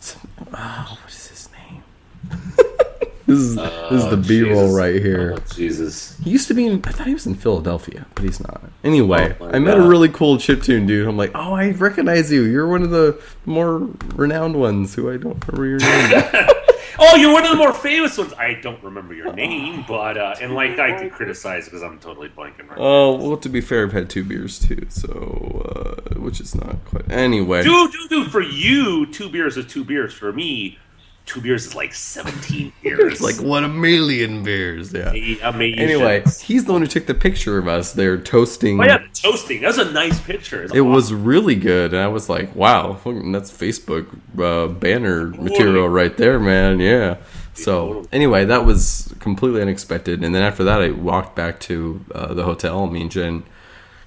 Some- 0.00 0.20
Oh, 0.54 0.98
what 1.02 1.10
is 1.12 1.26
his 1.26 1.48
name? 1.52 1.82
this 3.26 3.38
is 3.38 3.56
this 3.56 3.64
is 3.90 4.04
oh, 4.04 4.10
the 4.14 4.16
Oh, 4.16 4.28
B 4.28 4.42
roll 4.42 4.74
right 4.76 4.94
here. 5.02 5.34
Oh, 5.36 5.42
Jesus. 5.54 6.16
He 6.22 6.30
used 6.30 6.46
to 6.48 6.54
be 6.54 6.66
in. 6.66 6.80
I 6.84 6.92
thought 6.92 7.06
he 7.08 7.14
was 7.14 7.26
in 7.26 7.34
Philadelphia, 7.34 8.06
but 8.14 8.22
he's 8.24 8.38
not. 8.40 8.62
Anyway, 8.84 9.34
Oh, 9.40 9.46
my 9.48 9.56
I 9.56 9.58
met 9.58 9.78
a 9.78 9.82
really 9.82 10.08
cool 10.08 10.38
chip 10.38 10.62
tune 10.62 10.86
dude. 10.86 11.08
I'm 11.08 11.16
like, 11.16 11.32
oh, 11.34 11.54
I 11.54 11.70
recognize 11.72 12.30
you. 12.30 12.44
You're 12.44 12.68
one 12.68 12.82
of 12.82 12.90
the 12.90 13.20
more 13.46 13.78
renowned 14.14 14.54
ones 14.54 14.94
who 14.94 15.10
I 15.10 15.16
don't 15.16 15.42
remember 15.48 15.66
your 15.66 15.78
name. 15.80 16.22
Oh, 16.98 17.16
you're 17.16 17.32
one 17.32 17.44
of 17.44 17.50
the 17.50 17.56
more 17.56 17.72
famous 17.74 18.16
ones. 18.18 18.32
I 18.34 18.54
don't 18.54 18.82
remember 18.82 19.14
your 19.14 19.32
name, 19.32 19.84
but 19.86 20.16
uh, 20.16 20.34
and 20.40 20.54
like 20.54 20.78
I 20.78 20.98
could 20.98 21.12
criticize 21.12 21.64
because 21.66 21.82
I'm 21.82 21.98
totally 21.98 22.28
blanking 22.28 22.68
right 22.68 22.78
now. 22.78 22.84
Oh, 22.84 23.14
well, 23.28 23.36
to 23.38 23.48
be 23.48 23.60
fair, 23.60 23.84
I've 23.86 23.92
had 23.92 24.08
two 24.10 24.24
beers 24.24 24.58
too, 24.58 24.86
so 24.88 26.00
uh, 26.14 26.18
which 26.18 26.40
is 26.40 26.54
not 26.54 26.84
quite. 26.84 27.10
Anyway, 27.10 27.62
Dude, 27.62 27.92
dude, 27.92 28.10
dude, 28.10 28.30
for 28.32 28.40
you, 28.42 29.06
two 29.12 29.28
beers 29.28 29.56
is 29.56 29.66
two 29.66 29.84
beers. 29.84 30.12
For 30.14 30.32
me, 30.32 30.78
two 31.26 31.40
beers 31.40 31.66
is 31.66 31.74
like 31.74 31.92
17 31.92 32.72
beers. 32.82 33.12
it's 33.12 33.20
like 33.20 33.36
what 33.46 33.64
a 33.64 33.68
million 33.68 34.42
beers. 34.42 34.92
Yeah. 34.92 35.10
Amazing. 35.42 35.78
Anyway, 35.78 36.24
he's 36.40 36.64
the 36.64 36.72
one 36.72 36.82
who 36.82 36.88
took 36.88 37.06
the 37.06 37.14
picture 37.14 37.58
of 37.58 37.68
us 37.68 37.92
there 37.92 38.16
toasting. 38.16 38.80
Oh 38.80 38.84
yeah, 38.84 39.06
toasting. 39.12 39.60
That 39.60 39.68
was 39.68 39.78
a 39.78 39.92
nice 39.92 40.20
picture. 40.20 40.66
It 40.72 40.80
was 40.80 41.06
awesome. 41.06 41.24
really 41.24 41.56
good, 41.56 41.92
and 41.92 42.02
I 42.02 42.08
was 42.08 42.28
like, 42.28 42.54
"Wow, 42.54 42.98
that's 43.04 43.50
Facebook 43.50 44.06
uh, 44.40 44.72
banner 44.72 45.26
material 45.26 45.88
right 45.88 46.16
there, 46.16 46.38
man." 46.38 46.80
Yeah. 46.80 47.16
So 47.54 48.06
anyway, 48.12 48.44
that 48.44 48.64
was 48.64 49.14
completely 49.18 49.62
unexpected, 49.62 50.22
and 50.22 50.34
then 50.34 50.42
after 50.42 50.64
that, 50.64 50.80
I 50.80 50.90
walked 50.90 51.34
back 51.34 51.58
to 51.60 52.04
uh, 52.14 52.34
the 52.34 52.44
hotel. 52.44 52.86
Me 52.86 53.02
and 53.02 53.10
Jen 53.10 53.44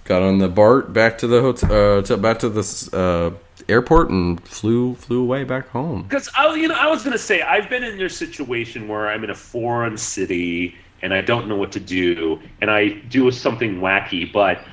got 0.06 0.22
on 0.22 0.40
the 0.40 0.50
BART 0.50 0.94
back 0.94 1.18
to 1.20 1.28
the 1.28 1.41
hotel, 1.41 2.00
uh, 2.00 2.02
to, 2.04 2.18
back 2.18 2.40
to 2.40 2.50
the 2.50 2.90
uh, 2.94 3.38
airport, 3.70 4.10
and 4.10 4.41
flew 4.48 4.96
flew 4.96 5.22
away 5.22 5.44
back 5.44 5.70
home. 5.70 6.04
Because 6.04 6.30
I, 6.38 6.54
you 6.56 6.68
know, 6.68 6.76
I 6.76 6.88
was 6.88 7.04
gonna 7.04 7.18
say 7.18 7.41
I've 7.41 7.70
been 7.70 7.84
in 7.84 8.00
your 8.00 8.10
situation 8.10 8.88
where 8.88 9.10
I'm 9.10 9.24
in 9.24 9.30
a 9.30 9.36
foreign 9.36 9.98
city 9.98 10.76
and 11.02 11.14
I 11.14 11.22
don't 11.22 11.48
know 11.48 11.56
what 11.56 11.72
to 11.74 11.80
do, 11.80 12.40
and 12.62 12.70
I 12.70 12.90
do 12.90 13.32
something 13.32 13.80
wacky. 13.80 14.32
But 14.32 14.64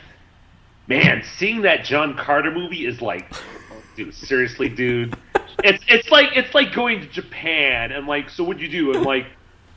man, 0.86 1.22
seeing 1.36 1.62
that 1.62 1.84
John 1.84 2.16
Carter 2.16 2.50
movie 2.50 2.86
is 2.86 3.00
like, 3.00 3.32
dude, 3.96 4.14
seriously, 4.14 4.68
dude, 4.68 5.16
it's 5.64 5.84
it's 5.88 6.10
like 6.10 6.36
it's 6.36 6.54
like 6.54 6.72
going 6.74 7.00
to 7.00 7.06
Japan 7.06 7.92
and 7.92 8.06
like, 8.06 8.30
so 8.30 8.44
what'd 8.44 8.60
you 8.60 8.68
do? 8.68 8.92
And 8.92 9.04
like, 9.04 9.26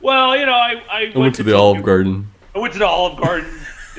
well, 0.00 0.36
you 0.36 0.46
know, 0.46 0.52
I 0.52 0.82
I 0.90 1.02
went, 1.04 1.16
I 1.16 1.18
went 1.18 1.34
to 1.36 1.42
the 1.42 1.56
Olive 1.56 1.82
Garden. 1.82 2.30
I 2.54 2.58
went 2.58 2.72
to 2.72 2.78
the 2.78 2.86
Olive 2.86 3.20
Garden. 3.20 3.48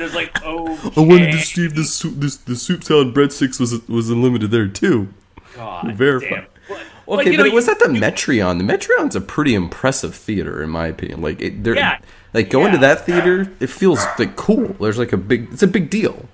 There's 0.01 0.15
like, 0.15 0.31
oh, 0.43 0.67
I 0.97 0.99
wanted 0.99 1.31
to 1.31 1.37
see 1.39 1.65
if 1.65 1.75
the 1.75 1.83
soup, 1.83 2.15
this, 2.17 2.37
the 2.37 2.55
soup 2.55 2.83
salad 2.83 3.13
breadsticks 3.13 3.59
was 3.59 3.87
was 3.87 4.09
unlimited 4.09 4.51
there 4.51 4.67
too. 4.67 5.09
God, 5.55 5.93
Verify. 5.95 6.27
damn. 6.29 6.45
Okay, 6.67 6.85
but, 7.07 7.15
but 7.25 7.25
know, 7.37 7.45
it 7.45 7.53
was 7.53 7.67
you- 7.67 7.73
at 7.73 7.79
the 7.79 7.85
Metreon. 7.87 8.57
The 8.57 8.63
Metreon's 8.63 9.15
a 9.15 9.21
pretty 9.21 9.53
impressive 9.53 10.15
theater, 10.15 10.63
in 10.63 10.69
my 10.69 10.87
opinion. 10.87 11.21
Like, 11.21 11.41
it, 11.41 11.61
they're, 11.63 11.75
Yeah. 11.75 11.99
like 12.33 12.49
going 12.49 12.71
to 12.71 12.77
that 12.79 13.05
theater, 13.05 13.51
it 13.59 13.67
feels 13.67 13.99
like 14.17 14.35
cool. 14.37 14.67
There's 14.79 14.97
like 14.97 15.11
a 15.11 15.17
big, 15.17 15.49
it's 15.51 15.61
a 15.63 15.67
big 15.67 15.89
deal. 15.89 16.27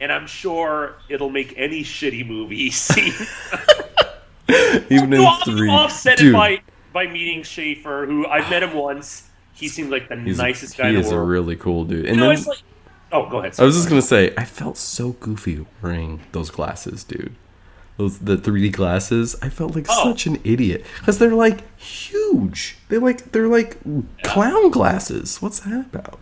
and 0.00 0.10
I'm 0.10 0.26
sure 0.26 0.94
it'll 1.10 1.28
make 1.30 1.52
any 1.58 1.82
shitty 1.84 2.26
movie 2.26 2.70
seem 2.72 3.12
Even 4.90 5.12
in 5.12 5.20
Well, 5.22 5.38
three, 5.44 5.70
I'll 5.70 5.80
offset 5.84 6.18
dude, 6.18 6.32
by 6.32 6.60
by 6.92 7.06
meeting 7.06 7.42
Schafer, 7.42 8.06
who 8.06 8.26
I've 8.26 8.48
met 8.50 8.62
him 8.62 8.74
once. 8.74 9.28
He 9.54 9.68
seemed 9.68 9.90
like 9.90 10.08
the 10.08 10.16
he's, 10.16 10.38
nicest 10.38 10.76
guy 10.76 10.88
he 10.90 10.94
in 10.94 11.00
is 11.00 11.10
the 11.10 11.16
a 11.16 11.22
really 11.22 11.56
cool 11.56 11.84
dude. 11.84 12.06
And 12.06 12.16
you 12.16 12.16
know, 12.16 12.28
then 12.28 12.32
it's 12.38 12.46
like, 12.46 12.58
oh, 13.12 13.28
go 13.28 13.38
ahead. 13.38 13.54
I 13.58 13.64
was 13.64 13.76
just 13.76 13.88
gonna 13.88 14.02
say, 14.02 14.32
I 14.36 14.44
felt 14.44 14.76
so 14.76 15.10
goofy 15.12 15.64
wearing 15.80 16.20
those 16.32 16.50
glasses, 16.50 17.04
dude. 17.04 17.34
Those 17.98 18.18
the 18.18 18.36
3D 18.36 18.72
glasses. 18.72 19.36
I 19.42 19.48
felt 19.50 19.74
like 19.74 19.86
Oh. 19.88 20.04
such 20.04 20.26
an 20.26 20.38
idiot 20.44 20.84
because 20.98 21.18
they're 21.18 21.34
like 21.34 21.60
huge. 21.78 22.76
They 22.88 22.98
like 22.98 23.32
they're 23.32 23.48
like 23.48 23.76
clown 24.22 24.70
glasses. 24.70 25.40
What's 25.42 25.60
that 25.60 25.72
about? 25.86 26.18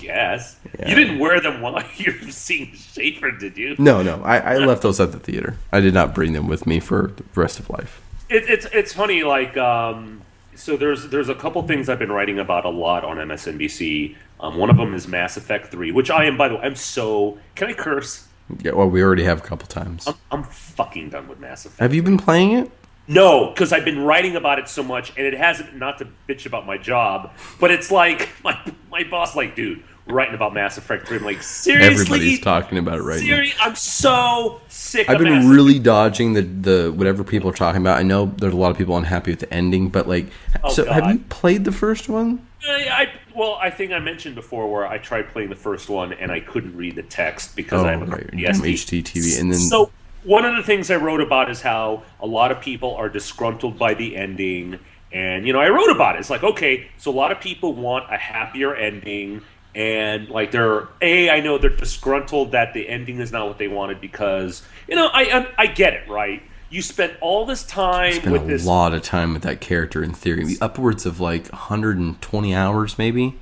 Yes. 0.00 0.56
Yeah. 0.78 0.90
You 0.90 0.94
didn't 0.94 1.18
wear 1.18 1.40
them 1.40 1.60
while 1.62 1.82
you 1.96 2.14
were 2.24 2.30
seeing 2.30 2.68
Schafer, 2.68 3.36
did 3.38 3.56
you? 3.58 3.74
No, 3.78 4.00
no. 4.02 4.22
I, 4.22 4.38
I 4.38 4.56
left 4.58 4.82
those 4.82 5.00
at 5.00 5.10
the 5.10 5.18
theater. 5.18 5.56
I 5.72 5.80
did 5.80 5.92
not 5.92 6.14
bring 6.14 6.34
them 6.34 6.46
with 6.46 6.66
me 6.68 6.78
for 6.78 7.12
the 7.16 7.24
rest 7.34 7.58
of 7.58 7.68
life. 7.68 8.00
It, 8.30 8.48
it's 8.48 8.66
it's 8.66 8.92
funny. 8.92 9.24
Like, 9.24 9.56
um, 9.56 10.22
so 10.54 10.76
there's 10.76 11.08
there's 11.08 11.28
a 11.28 11.34
couple 11.34 11.60
things 11.66 11.88
I've 11.88 11.98
been 11.98 12.12
writing 12.12 12.38
about 12.38 12.64
a 12.64 12.68
lot 12.70 13.04
on 13.04 13.16
MSNBC. 13.16 14.14
Um, 14.40 14.56
one 14.56 14.70
of 14.70 14.76
them 14.76 14.94
is 14.94 15.08
Mass 15.08 15.36
Effect 15.36 15.70
Three, 15.70 15.90
which 15.92 16.10
I 16.10 16.24
am. 16.26 16.36
By 16.36 16.48
the 16.48 16.54
way, 16.56 16.60
I'm 16.62 16.76
so. 16.76 17.38
Can 17.54 17.68
I 17.68 17.72
curse? 17.72 18.26
Yeah, 18.62 18.72
well, 18.72 18.88
we 18.88 19.02
already 19.02 19.24
have 19.24 19.38
a 19.38 19.42
couple 19.42 19.66
times. 19.66 20.06
I'm, 20.06 20.14
I'm 20.30 20.42
fucking 20.42 21.10
done 21.10 21.28
with 21.28 21.38
Mass 21.38 21.66
Effect. 21.66 21.80
Have 21.80 21.92
you 21.94 22.02
been 22.02 22.16
playing 22.18 22.52
it? 22.52 22.70
No, 23.06 23.50
because 23.50 23.72
I've 23.72 23.84
been 23.84 24.00
writing 24.02 24.36
about 24.36 24.58
it 24.58 24.68
so 24.68 24.82
much, 24.82 25.12
and 25.16 25.26
it 25.26 25.34
hasn't. 25.34 25.74
Not 25.76 25.98
to 25.98 26.06
bitch 26.28 26.46
about 26.46 26.66
my 26.66 26.78
job, 26.78 27.32
but 27.58 27.70
it's 27.70 27.90
like 27.90 28.28
my 28.44 28.58
my 28.90 29.04
boss, 29.04 29.34
like, 29.34 29.56
dude, 29.56 29.82
writing 30.06 30.34
about 30.34 30.54
Mass 30.54 30.78
Effect 30.78 31.08
Three. 31.08 31.16
I'm 31.18 31.24
like, 31.24 31.42
seriously, 31.42 31.92
Everybody's 32.04 32.40
talking 32.40 32.78
about 32.78 32.98
it 32.98 33.02
right 33.02 33.20
now. 33.20 33.26
Seri- 33.26 33.54
I'm 33.60 33.74
so 33.74 34.60
sick. 34.68 35.08
I've 35.10 35.18
been 35.18 35.48
really 35.48 35.78
dodging 35.78 36.34
the, 36.34 36.42
the 36.42 36.92
whatever 36.92 37.24
people 37.24 37.50
are 37.50 37.54
talking 37.54 37.80
about. 37.80 37.98
I 37.98 38.02
know 38.02 38.26
there's 38.36 38.54
a 38.54 38.56
lot 38.56 38.70
of 38.70 38.78
people 38.78 38.96
unhappy 38.96 39.32
with 39.32 39.40
the 39.40 39.52
ending, 39.52 39.88
but 39.88 40.06
like, 40.06 40.26
Oh, 40.62 40.70
so 40.70 40.84
have 40.90 41.10
you 41.10 41.18
played 41.28 41.64
the 41.64 41.72
first 41.72 42.08
one? 42.08 42.46
I, 42.66 42.88
I 42.90 43.10
well, 43.38 43.56
I 43.62 43.70
think 43.70 43.92
I 43.92 44.00
mentioned 44.00 44.34
before 44.34 44.70
where 44.70 44.84
I 44.84 44.98
tried 44.98 45.28
playing 45.28 45.48
the 45.48 45.56
first 45.56 45.88
one 45.88 46.12
and 46.12 46.32
I 46.32 46.40
couldn't 46.40 46.76
read 46.76 46.96
the 46.96 47.04
text 47.04 47.54
because 47.54 47.84
Oh, 47.84 47.86
I 47.86 47.92
have 47.92 48.08
right, 48.08 48.26
HDTV, 48.32 49.40
and 49.40 49.52
then 49.52 49.60
so 49.60 49.92
one 50.24 50.44
of 50.44 50.56
the 50.56 50.62
things 50.64 50.90
I 50.90 50.96
wrote 50.96 51.20
about 51.20 51.48
is 51.48 51.62
how 51.62 52.02
a 52.20 52.26
lot 52.26 52.50
of 52.50 52.60
people 52.60 52.96
are 52.96 53.08
disgruntled 53.08 53.78
by 53.78 53.94
the 53.94 54.16
ending, 54.16 54.80
and 55.12 55.46
you 55.46 55.52
know 55.52 55.60
I 55.60 55.68
wrote 55.68 55.90
about 55.90 56.16
it. 56.16 56.18
It's 56.18 56.30
like 56.30 56.42
okay, 56.42 56.88
so 56.98 57.12
a 57.12 57.14
lot 57.14 57.30
of 57.30 57.40
people 57.40 57.74
want 57.74 58.12
a 58.12 58.16
happier 58.16 58.74
ending, 58.74 59.42
and 59.72 60.28
like 60.28 60.50
they're 60.50 60.88
a 61.00 61.30
I 61.30 61.38
know 61.38 61.58
they're 61.58 61.70
disgruntled 61.70 62.50
that 62.52 62.74
the 62.74 62.88
ending 62.88 63.20
is 63.20 63.30
not 63.30 63.46
what 63.46 63.58
they 63.58 63.68
wanted 63.68 64.00
because 64.00 64.62
you 64.88 64.96
know 64.96 65.06
I 65.06 65.22
I, 65.22 65.46
I 65.58 65.66
get 65.66 65.94
it 65.94 66.08
right. 66.08 66.42
You 66.70 66.82
spent 66.82 67.14
all 67.20 67.46
this 67.46 67.64
time 67.64 68.12
spent 68.12 68.32
with 68.32 68.42
a 68.42 68.46
this 68.46 68.66
lot 68.66 68.92
of 68.92 69.02
time 69.02 69.32
with 69.32 69.42
that 69.42 69.60
character 69.60 70.02
in 70.02 70.12
theory, 70.12 70.56
upwards 70.60 71.06
of 71.06 71.18
like 71.18 71.48
120 71.50 72.54
hours, 72.54 72.98
maybe. 72.98 73.38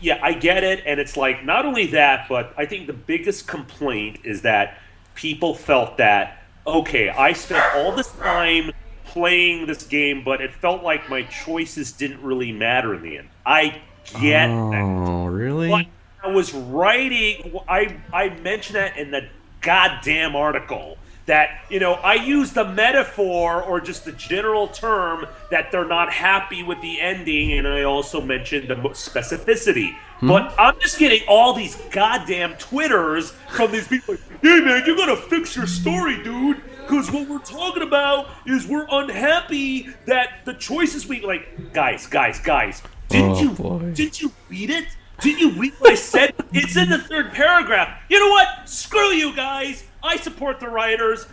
yeah, 0.00 0.20
I 0.22 0.34
get 0.34 0.62
it, 0.62 0.82
and 0.86 1.00
it's 1.00 1.16
like 1.16 1.44
not 1.44 1.66
only 1.66 1.86
that, 1.88 2.28
but 2.28 2.54
I 2.56 2.66
think 2.66 2.86
the 2.86 2.92
biggest 2.92 3.48
complaint 3.48 4.20
is 4.24 4.42
that 4.42 4.78
people 5.14 5.54
felt 5.54 5.96
that 5.96 6.44
okay, 6.66 7.08
I 7.08 7.32
spent 7.32 7.64
all 7.74 7.92
this 7.92 8.12
time 8.12 8.70
playing 9.04 9.66
this 9.66 9.84
game, 9.84 10.22
but 10.22 10.40
it 10.40 10.52
felt 10.52 10.82
like 10.82 11.08
my 11.08 11.22
choices 11.22 11.92
didn't 11.92 12.22
really 12.22 12.52
matter 12.52 12.94
in 12.94 13.02
the 13.02 13.18
end. 13.18 13.28
I 13.44 13.80
get 14.20 14.48
that. 14.48 14.82
Oh, 14.82 15.26
really? 15.26 15.68
But 15.68 15.86
I 16.22 16.28
was 16.28 16.54
writing. 16.54 17.58
I 17.68 17.96
I 18.12 18.28
mentioned 18.40 18.76
that 18.76 18.96
in 18.96 19.10
the 19.10 19.28
goddamn 19.60 20.36
article 20.36 20.96
that 21.30 21.62
you 21.70 21.78
know 21.78 21.92
I 21.94 22.14
use 22.14 22.52
the 22.52 22.64
metaphor 22.64 23.62
or 23.62 23.80
just 23.80 24.04
the 24.04 24.10
general 24.12 24.66
term 24.66 25.26
that 25.52 25.70
they're 25.70 25.86
not 25.86 26.12
happy 26.12 26.62
with 26.64 26.80
the 26.82 27.00
ending, 27.00 27.52
and 27.52 27.66
I 27.68 27.84
also 27.84 28.20
mentioned 28.20 28.68
the 28.68 28.74
specificity. 28.74 29.94
Hmm? 30.18 30.28
But 30.28 30.54
I'm 30.58 30.78
just 30.80 30.98
getting 30.98 31.20
all 31.28 31.54
these 31.54 31.76
goddamn 31.92 32.54
twitters 32.56 33.30
from 33.50 33.70
these 33.72 33.86
people. 33.86 34.14
Like, 34.14 34.40
hey 34.42 34.60
man, 34.60 34.82
you 34.86 34.96
gotta 34.96 35.16
fix 35.16 35.54
your 35.56 35.66
story, 35.66 36.22
dude. 36.22 36.60
Because 36.82 37.12
what 37.12 37.28
we're 37.28 37.38
talking 37.38 37.84
about 37.84 38.26
is 38.46 38.66
we're 38.66 38.86
unhappy 38.90 39.88
that 40.06 40.44
the 40.44 40.54
choices 40.54 41.06
we 41.06 41.20
like. 41.24 41.72
Guys, 41.72 42.06
guys, 42.08 42.40
guys. 42.40 42.82
Didn't 43.08 43.30
Oh, 43.30 43.40
you 43.42 43.50
boy. 43.50 43.78
didn't 43.94 44.20
you 44.20 44.32
read 44.48 44.70
it? 44.70 44.86
Did 45.20 45.38
you 45.38 45.50
read 45.52 45.74
what 45.78 45.92
I 45.92 45.94
said? 45.94 46.34
It's 46.52 46.76
in 46.76 46.88
the 46.90 46.98
third 46.98 47.30
paragraph. 47.32 48.02
You 48.08 48.18
know 48.18 48.30
what? 48.30 48.68
Screw 48.68 49.10
you 49.12 49.36
guys. 49.36 49.84
I 50.02 50.16
support 50.16 50.60
the 50.60 50.68
writers. 50.68 51.26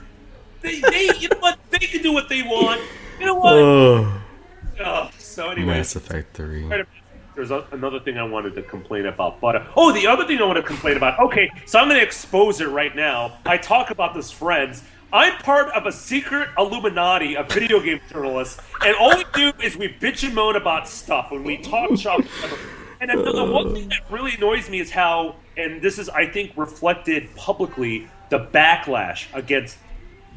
They, 0.61 0.79
they 0.79 1.09
you 1.17 1.29
know 1.29 1.39
what? 1.39 1.59
They 1.69 1.79
can 1.79 2.01
do 2.01 2.13
what 2.13 2.29
they 2.29 2.43
want. 2.43 2.81
You 3.19 3.25
know 3.25 3.35
what? 3.35 3.53
Oh, 4.79 5.09
so 5.17 5.49
anyway, 5.49 5.77
Mass 5.77 5.95
Effect 5.95 6.35
3. 6.35 6.69
there's 7.35 7.51
a, 7.51 7.65
another 7.71 7.99
thing 7.99 8.17
I 8.17 8.23
wanted 8.23 8.55
to 8.55 8.63
complain 8.63 9.05
about. 9.05 9.39
But 9.39 9.55
uh, 9.55 9.65
oh, 9.75 9.91
the 9.91 10.07
other 10.07 10.25
thing 10.25 10.39
I 10.39 10.45
want 10.45 10.57
to 10.57 10.63
complain 10.63 10.97
about. 10.97 11.19
Okay, 11.19 11.49
so 11.65 11.79
I'm 11.79 11.87
going 11.87 11.99
to 11.99 12.05
expose 12.05 12.61
it 12.61 12.67
right 12.67 12.95
now. 12.95 13.37
I 13.45 13.57
talk 13.57 13.91
about 13.91 14.13
this 14.13 14.31
friends. 14.31 14.83
I'm 15.13 15.37
part 15.37 15.69
of 15.69 15.85
a 15.85 15.91
secret 15.91 16.49
Illuminati 16.57 17.37
of 17.37 17.49
video 17.49 17.79
game 17.79 18.01
journalists, 18.11 18.59
and 18.85 18.95
all 18.97 19.15
we 19.15 19.23
do 19.33 19.53
is 19.63 19.77
we 19.77 19.87
bitch 19.87 20.25
and 20.25 20.35
moan 20.35 20.57
about 20.57 20.87
stuff 20.87 21.31
when 21.31 21.43
we 21.43 21.57
talk 21.57 21.97
shop. 21.97 22.21
And 22.99 23.11
the 23.11 23.45
one 23.45 23.73
thing 23.73 23.89
that 23.89 24.01
really 24.09 24.33
annoys 24.35 24.69
me 24.69 24.79
is 24.79 24.89
how, 24.89 25.35
and 25.55 25.81
this 25.81 25.99
is, 25.99 26.09
I 26.09 26.25
think, 26.25 26.51
reflected 26.57 27.33
publicly, 27.35 28.09
the 28.29 28.39
backlash 28.39 29.25
against 29.33 29.77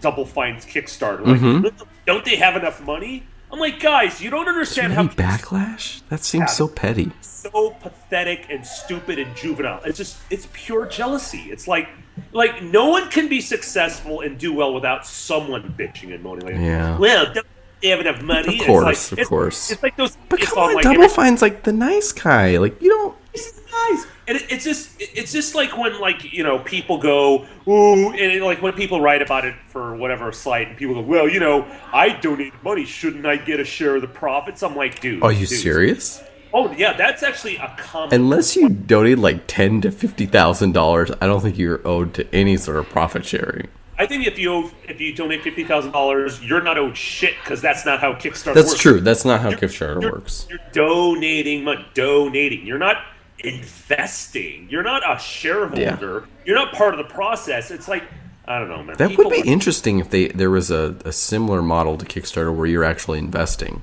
Double 0.01 0.25
Fine's 0.25 0.65
Kickstarter. 0.65 1.25
Like, 1.27 1.41
mm-hmm. 1.41 1.85
don't 2.07 2.25
they 2.25 2.37
have 2.37 2.57
enough 2.57 2.81
money? 2.83 3.25
I'm 3.53 3.59
like, 3.59 3.81
guys, 3.81 4.21
you 4.23 4.31
don't 4.31 4.49
understand 4.49 4.93
how 4.93 5.09
backlash? 5.09 6.03
That 6.09 6.23
seems 6.23 6.53
so 6.53 6.69
petty. 6.69 7.11
so 7.21 7.71
pathetic 7.81 8.47
and 8.49 8.65
stupid 8.65 9.19
and 9.19 9.35
juvenile. 9.37 9.81
It's 9.85 9.99
just 9.99 10.19
it's 10.31 10.47
pure 10.53 10.87
jealousy. 10.87 11.49
It's 11.51 11.67
like 11.67 11.89
like 12.33 12.63
no 12.63 12.89
one 12.91 13.11
can 13.11 13.29
be 13.29 13.41
successful 13.41 14.21
and 14.21 14.39
do 14.39 14.53
well 14.53 14.73
without 14.73 15.05
someone 15.07 15.75
bitching 15.77 16.15
and 16.15 16.23
moaning. 16.23 16.47
Like, 16.47 16.55
Yeah. 16.57 16.97
Well, 16.99 17.33
don't 17.33 17.47
they 17.83 17.89
have 17.89 18.01
enough 18.01 18.23
money? 18.23 18.49
Of 18.49 18.55
It's 18.55 18.67
course, 18.67 18.85
like- 18.85 19.13
of 19.13 19.19
it's- 19.19 19.29
course. 19.29 19.71
It's 19.73 19.83
like 19.83 19.97
those. 19.97 20.17
But 20.29 20.41
it's 20.43 20.51
come 20.53 20.63
on, 20.63 20.75
like 20.75 20.85
Double 20.85 21.09
Fine's 21.09 21.43
like 21.43 21.65
the 21.65 21.73
nice 21.73 22.13
guy. 22.13 22.57
Like, 22.59 22.81
you 22.81 22.89
don't. 22.89 23.17
Nice. 23.35 24.07
And 24.27 24.37
it, 24.37 24.47
it's 24.51 24.65
just 24.65 24.91
it's 25.01 25.33
just 25.33 25.55
like 25.55 25.77
when 25.79 25.99
like 26.01 26.33
you 26.33 26.43
know 26.43 26.59
people 26.59 26.99
go 26.99 27.47
ooh 27.69 28.09
and 28.11 28.17
it- 28.21 28.43
like 28.43 28.61
when 28.63 28.73
people 28.73 29.01
write 29.01 29.23
about 29.23 29.45
it 29.45 29.55
for 29.69 29.95
whatever 29.97 30.33
site 30.33 30.69
and 30.69 30.77
people 30.77 30.95
go 30.95 31.01
well 31.01 31.29
you 31.29 31.41
know 31.41 31.67
I 31.93 32.11
donated 32.11 32.53
money 32.63 32.85
shouldn't 32.85 33.27
I 33.27 33.37
get 33.37 33.61
a 33.61 33.65
share 33.65 33.97
of 33.97 34.03
the 34.03 34.09
profits? 34.09 34.63
I'm 34.63 34.75
like 34.77 35.01
dude. 35.01 35.23
Are 35.23 35.33
you 35.33 35.47
dude. 35.47 35.61
serious? 35.61 36.23
Oh 36.53 36.71
yeah, 36.73 36.93
that's 36.97 37.23
actually 37.23 37.57
a 37.57 37.73
common. 37.79 38.13
Unless 38.13 38.57
you 38.57 38.69
donate 38.69 39.19
like 39.19 39.45
ten 39.47 39.81
to 39.83 39.93
fifty 39.93 40.27
thousand 40.27 40.73
dollars, 40.73 41.11
I 41.21 41.27
don't 41.27 41.41
think 41.41 41.57
you're 41.57 41.81
owed 41.87 42.13
to 42.15 42.27
any 42.35 42.57
sort 42.57 42.77
of 42.79 42.89
profit 42.89 43.25
sharing. 43.25 43.69
I 43.99 44.07
think 44.07 44.27
if 44.27 44.39
you 44.39 44.53
owe, 44.53 44.71
if 44.89 45.01
you 45.01 45.15
donate 45.15 45.43
fifty 45.43 45.63
thousand 45.63 45.93
dollars, 45.93 46.43
you're 46.43 46.63
not 46.63 46.77
owed 46.77 46.97
shit 46.97 47.35
because 47.45 47.63
that's 47.63 47.87
not 47.87 48.01
how 48.01 48.15
Kickstarter 48.15 48.47
works. 48.47 48.55
That's 48.55 48.69
works. 48.71 48.81
true. 48.81 49.01
That's 49.01 49.25
not 49.25 49.41
how 49.41 49.51
You're- 49.51 49.61
Kickstarter 49.61 50.01
you're- 50.03 50.13
works. 50.13 50.47
You're 50.51 50.59
donating 50.73 51.63
money. 51.65 51.87
Donating. 51.95 52.67
You're 52.67 52.79
not 52.79 52.97
investing. 53.45 54.69
You're 54.71 54.83
not 54.83 55.03
a 55.09 55.19
shareholder. 55.19 56.27
You're 56.45 56.57
not 56.57 56.73
part 56.73 56.95
of 56.95 56.99
the 56.99 57.13
process. 57.13 57.71
It's 57.71 57.89
like 57.89 58.05
I 58.47 58.59
don't 58.59 58.69
know, 58.69 58.83
man. 58.83 58.97
That 58.97 59.11
People 59.11 59.27
would 59.27 59.43
be 59.43 59.49
interesting 59.49 59.99
if 60.01 60.11
they 60.11 60.29
there 60.29 60.51
was 60.51 60.71
a, 60.71 60.97
a 61.05 61.13
similar 61.13 61.63
model 61.63 61.97
to 61.99 62.05
Kickstarter 62.07 62.55
where 62.55 62.67
you're 62.67 62.85
actually 62.85 63.19
investing. 63.19 63.83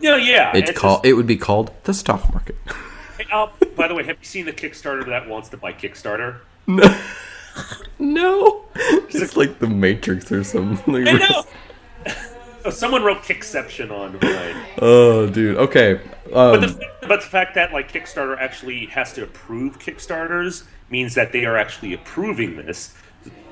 Yeah, 0.00 0.16
yeah. 0.16 0.54
It's, 0.54 0.70
it's 0.70 0.78
called. 0.78 0.98
just- 0.98 1.06
It 1.06 1.12
would 1.14 1.26
be 1.26 1.36
called 1.36 1.70
the 1.84 1.94
stock 1.94 2.30
market. 2.32 2.56
Hey, 3.16 3.24
uh, 3.32 3.46
by 3.76 3.88
the 3.88 3.94
way, 3.94 4.02
have 4.04 4.18
you 4.20 4.24
seen 4.26 4.44
the 4.44 4.52
Kickstarter 4.52 5.06
that 5.06 5.26
wants 5.28 5.48
to 5.50 5.56
buy 5.56 5.72
Kickstarter? 5.72 6.40
no, 6.66 6.82
no. 7.98 8.64
it's 8.74 9.36
like 9.36 9.58
the 9.58 9.66
Matrix 9.68 10.30
or 10.30 10.44
something. 10.44 11.08
I 11.08 11.12
know. 11.12 11.44
Oh, 12.66 12.70
Someone 12.70 13.04
wrote 13.04 13.18
Kickception 13.22 13.90
on 13.90 14.18
mine. 14.20 14.56
Oh, 14.82 15.28
dude. 15.28 15.56
Okay. 15.56 16.00
But 16.32 16.54
Um, 16.54 16.60
the, 16.60 16.86
but 17.02 17.20
the 17.20 17.26
fact 17.26 17.54
that 17.54 17.72
like 17.72 17.90
Kickstarter 17.92 18.36
actually 18.38 18.86
has 18.86 19.12
to 19.14 19.22
approve 19.22 19.78
Kickstarters 19.78 20.64
means 20.90 21.14
that 21.14 21.32
they 21.32 21.44
are 21.44 21.56
actually 21.56 21.94
approving 21.94 22.56
this. 22.56 22.94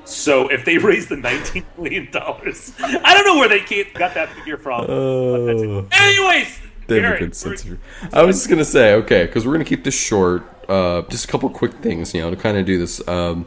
So 0.03 0.49
if 0.49 0.65
they 0.65 0.77
raise 0.77 1.07
the 1.07 1.15
nineteen 1.15 1.65
million 1.77 2.11
dollars, 2.11 2.73
I 2.79 3.13
don't 3.13 3.25
know 3.25 3.37
where 3.37 3.49
they 3.49 3.61
got 3.93 4.13
that 4.13 4.29
figure 4.33 4.57
from. 4.57 4.81
but. 4.81 4.89
Oh. 4.93 5.87
Anyways, 5.91 6.59
a 6.87 6.91
Gerritt, 6.91 7.79
I 8.13 8.21
was 8.23 8.35
just 8.37 8.49
gonna 8.49 8.65
say, 8.65 8.93
okay, 8.95 9.25
because 9.25 9.45
we're 9.45 9.53
gonna 9.53 9.65
keep 9.65 9.83
this 9.83 9.99
short. 9.99 10.43
Uh, 10.69 11.03
just 11.09 11.25
a 11.25 11.27
couple 11.27 11.49
quick 11.49 11.73
things, 11.75 12.13
you 12.13 12.21
know, 12.21 12.29
to 12.29 12.35
kind 12.35 12.57
of 12.57 12.65
do 12.65 12.77
this. 12.77 13.05
Um, 13.07 13.45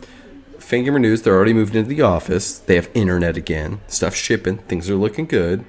Fangamer 0.69 1.01
News, 1.01 1.23
they're 1.23 1.35
already 1.35 1.55
moved 1.55 1.75
into 1.75 1.89
the 1.89 2.03
office. 2.03 2.59
They 2.59 2.75
have 2.75 2.91
internet 2.93 3.39
again. 3.39 3.81
Stuff 3.87 4.15
shipping. 4.15 4.59
Things 4.59 4.91
are 4.91 4.97
looking 4.97 5.25
good. 5.25 5.65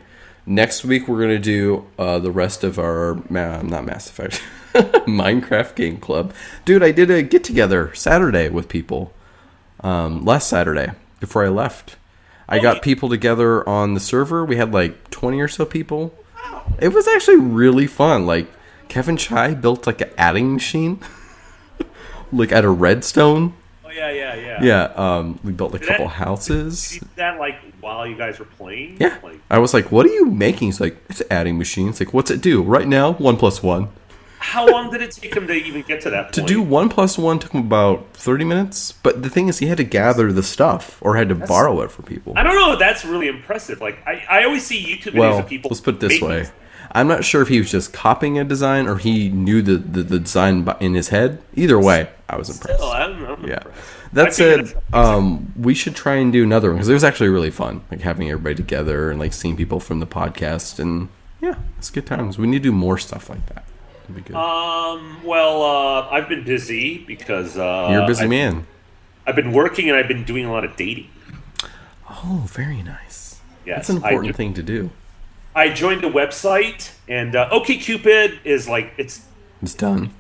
Next 0.46 0.84
week, 0.84 1.08
we're 1.08 1.22
gonna 1.22 1.40
do 1.40 1.86
uh, 1.98 2.20
the 2.20 2.32
rest 2.32 2.66
of 2.66 2.78
our 2.78 3.16
ma- 3.30 3.62
not 3.62 3.86
Mass 3.86 4.10
Effect, 4.10 4.42
Minecraft 5.08 5.74
game 5.76 5.98
club. 6.00 6.34
Dude, 6.66 6.84
I 6.84 6.92
did 6.92 7.10
a 7.10 7.22
get 7.24 7.46
together 7.46 7.94
Saturday 7.94 8.50
with 8.50 8.68
people. 8.68 9.14
Um, 9.80 10.26
last 10.26 10.50
Saturday 10.50 10.92
before 11.22 11.46
I 11.46 11.50
left, 11.50 11.96
I 12.50 12.60
got 12.60 12.82
people 12.82 13.08
together 13.08 13.68
on 13.70 13.94
the 13.94 14.02
server. 14.02 14.44
We 14.44 14.58
had 14.58 14.74
like 14.74 15.10
twenty 15.12 15.40
or 15.40 15.48
so 15.48 15.66
people. 15.66 16.14
It 16.80 16.90
was 16.90 17.08
actually 17.08 17.38
really 17.38 17.88
fun. 17.88 18.26
Like 18.26 18.52
Kevin 18.90 19.16
Chai 19.16 19.54
built 19.54 19.88
like 19.88 20.02
an 20.02 20.10
adding 20.18 20.52
machine, 20.54 21.00
like 22.34 22.52
at 22.52 22.66
a 22.66 22.70
redstone. 22.70 23.54
Oh 23.86 23.92
yeah, 23.92 24.12
yeah, 24.12 24.36
yeah. 24.36 24.49
Yeah, 24.64 24.84
um, 24.96 25.40
we 25.44 25.52
built 25.52 25.74
a 25.76 25.80
Did 25.80 25.88
couple 25.88 26.06
that- 26.08 26.14
houses. 26.16 26.90
Did 26.90 26.94
you 26.96 27.00
do 27.02 27.08
that 27.16 27.40
like 27.40 27.56
while 27.82 28.06
you 28.08 28.16
guys 28.16 28.40
were 28.40 28.46
playing? 28.46 28.98
Yeah, 29.00 29.18
Like, 29.24 29.40
I 29.50 29.60
was 29.60 29.74
like, 29.74 29.92
"What 29.92 30.06
are 30.06 30.10
you 30.10 30.26
making?" 30.26 30.68
He's 30.70 30.82
like, 30.82 30.98
"It's 31.10 31.22
an 31.22 31.28
adding 31.32 31.58
machine." 31.58 31.90
It's 31.90 32.00
like, 32.00 32.14
"What's 32.14 32.32
it 32.32 32.42
do?" 32.42 32.62
Right 32.62 32.88
now, 32.88 33.14
one 33.14 33.38
plus 33.38 33.62
one. 33.64 33.90
how 34.42 34.66
long 34.66 34.90
did 34.90 35.02
it 35.02 35.12
take 35.12 35.36
him 35.36 35.46
to 35.48 35.54
even 35.54 35.82
get 35.82 36.00
to 36.02 36.10
that? 36.10 36.32
To 36.34 36.42
do 36.42 36.62
one 36.62 36.88
plus 36.88 37.18
one 37.18 37.40
took 37.40 37.52
him 37.52 37.60
about 37.62 38.08
thirty 38.14 38.46
minutes. 38.46 38.94
But 38.94 39.22
the 39.22 39.30
thing 39.30 39.48
is, 39.50 39.60
he 39.60 39.68
had 39.68 39.78
to 39.78 39.84
gather 39.84 40.32
the 40.32 40.44
stuff 40.44 40.98
or 41.02 41.18
had 41.18 41.28
to 41.30 41.36
borrow 41.36 41.82
it 41.82 41.92
from 41.92 42.06
people. 42.06 42.34
I 42.38 42.44
don't 42.44 42.56
know. 42.56 42.78
That's 42.78 43.04
really 43.04 43.28
impressive. 43.28 43.82
Like 43.82 43.98
I, 44.08 44.24
I 44.30 44.44
always 44.46 44.66
see 44.66 44.80
YouTube 44.84 45.12
videos 45.14 45.20
Well, 45.20 45.40
of 45.40 45.48
people. 45.48 45.70
let's 45.70 45.82
put 45.82 45.96
it 45.96 46.00
this 46.00 46.14
making- 46.14 46.30
way. 46.30 46.46
I'm 46.92 47.08
not 47.08 47.24
sure 47.24 47.42
if 47.42 47.48
he 47.48 47.60
was 47.60 47.70
just 47.72 47.94
copying 47.94 48.40
a 48.40 48.44
design 48.44 48.88
or 48.88 48.98
he 48.98 49.30
knew 49.30 49.62
the, 49.62 49.78
the, 49.78 50.04
the 50.04 50.20
design 50.20 50.68
in 50.80 50.94
his 50.96 51.10
head. 51.10 51.42
Either 51.54 51.80
way, 51.80 52.10
I 52.28 52.38
was 52.38 52.50
impressed. 52.50 52.82
Oh, 52.82 52.90
I 52.90 53.08
don't. 53.08 53.24
I'm 53.26 53.48
Yeah. 53.48 53.56
impressed. 53.58 53.80
That 54.14 54.34
said, 54.34 54.74
um, 54.92 55.54
we 55.56 55.76
should 55.76 55.96
try 55.96 56.16
and 56.16 56.34
do 56.34 56.44
another 56.44 56.70
one 56.70 56.78
because 56.78 56.90
it 56.90 56.94
was 56.94 57.04
actually 57.04 57.30
really 57.30 57.52
fun, 57.52 57.82
like 57.92 58.02
having 58.02 58.30
everybody 58.32 58.56
together 58.56 59.12
and 59.12 59.20
like 59.20 59.34
seeing 59.34 59.56
people 59.56 59.80
from 59.80 60.00
the 60.00 60.08
podcast 60.08 60.80
and 60.80 61.10
yeah, 61.42 61.56
it's 61.78 61.90
good 61.92 62.08
times. 62.08 62.38
We 62.40 62.48
need 62.48 62.58
to 62.64 62.70
do 62.70 62.72
more 62.72 62.98
stuff 62.98 63.30
like 63.30 63.46
that. 63.54 63.66
It'd 64.06 64.16
be 64.16 64.22
good. 64.22 64.36
Um. 64.36 65.24
Well, 65.24 65.62
uh, 65.62 66.10
I've 66.10 66.28
been 66.28 66.44
busy 66.44 66.98
because 67.06 67.56
uh, 67.56 67.90
You're 67.92 68.02
a 68.04 68.08
busy 68.08 68.24
I've, 68.24 68.30
man. 68.30 68.66
I've 69.28 69.36
been 69.36 69.52
working 69.54 69.90
and 69.90 69.98
I've 69.98 70.08
been 70.08 70.24
doing 70.24 70.46
a 70.46 70.52
lot 70.52 70.66
of 70.66 70.76
dating. 70.76 71.08
Oh, 72.10 72.46
very 72.48 72.82
nice. 72.82 73.40
Yes, 73.66 73.78
That's 73.88 73.90
an 73.90 73.98
important 73.98 74.36
thing 74.36 74.56
to 74.56 74.64
do. 74.64 74.90
I 75.56 75.70
joined 75.70 76.04
a 76.04 76.10
website 76.10 76.92
and 77.08 77.36
uh, 77.36 77.50
OkCupid 77.50 78.40
is 78.44 78.68
like 78.68 78.94
it's 78.98 79.22
It's 79.62 79.74
done. 79.74 80.14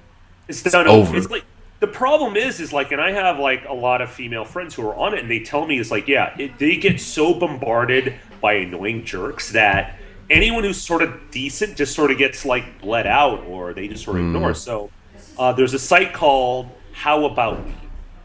It's 0.47 0.63
done 0.63 0.87
over. 0.87 1.15
It's 1.15 1.29
like 1.29 1.45
the 1.79 1.87
problem 1.87 2.35
is, 2.35 2.59
is 2.59 2.73
like, 2.73 2.91
and 2.91 2.99
I 2.99 3.11
have 3.11 3.39
like 3.39 3.65
a 3.67 3.73
lot 3.73 4.01
of 4.01 4.11
female 4.11 4.43
friends 4.43 4.75
who 4.75 4.87
are 4.87 4.95
on 4.95 5.13
it, 5.13 5.21
and 5.21 5.31
they 5.31 5.39
tell 5.39 5.65
me 5.65 5.79
it's 5.79 5.91
like, 5.91 6.07
yeah, 6.07 6.35
it, 6.37 6.57
they 6.59 6.75
get 6.75 6.99
so 6.99 7.33
bombarded 7.33 8.15
by 8.41 8.53
annoying 8.53 9.05
jerks 9.05 9.51
that 9.51 9.97
anyone 10.29 10.63
who's 10.63 10.81
sort 10.81 11.01
of 11.01 11.31
decent 11.31 11.77
just 11.77 11.95
sort 11.95 12.11
of 12.11 12.17
gets 12.17 12.45
like 12.45 12.81
bled 12.81 13.07
out, 13.07 13.43
or 13.45 13.73
they 13.73 13.87
just 13.87 14.03
sort 14.03 14.17
of 14.17 14.25
ignore. 14.25 14.53
So 14.53 14.89
uh, 15.37 15.53
there's 15.53 15.73
a 15.73 15.79
site 15.79 16.13
called 16.13 16.69
How 16.91 17.25
About 17.25 17.63
We, 17.65 17.73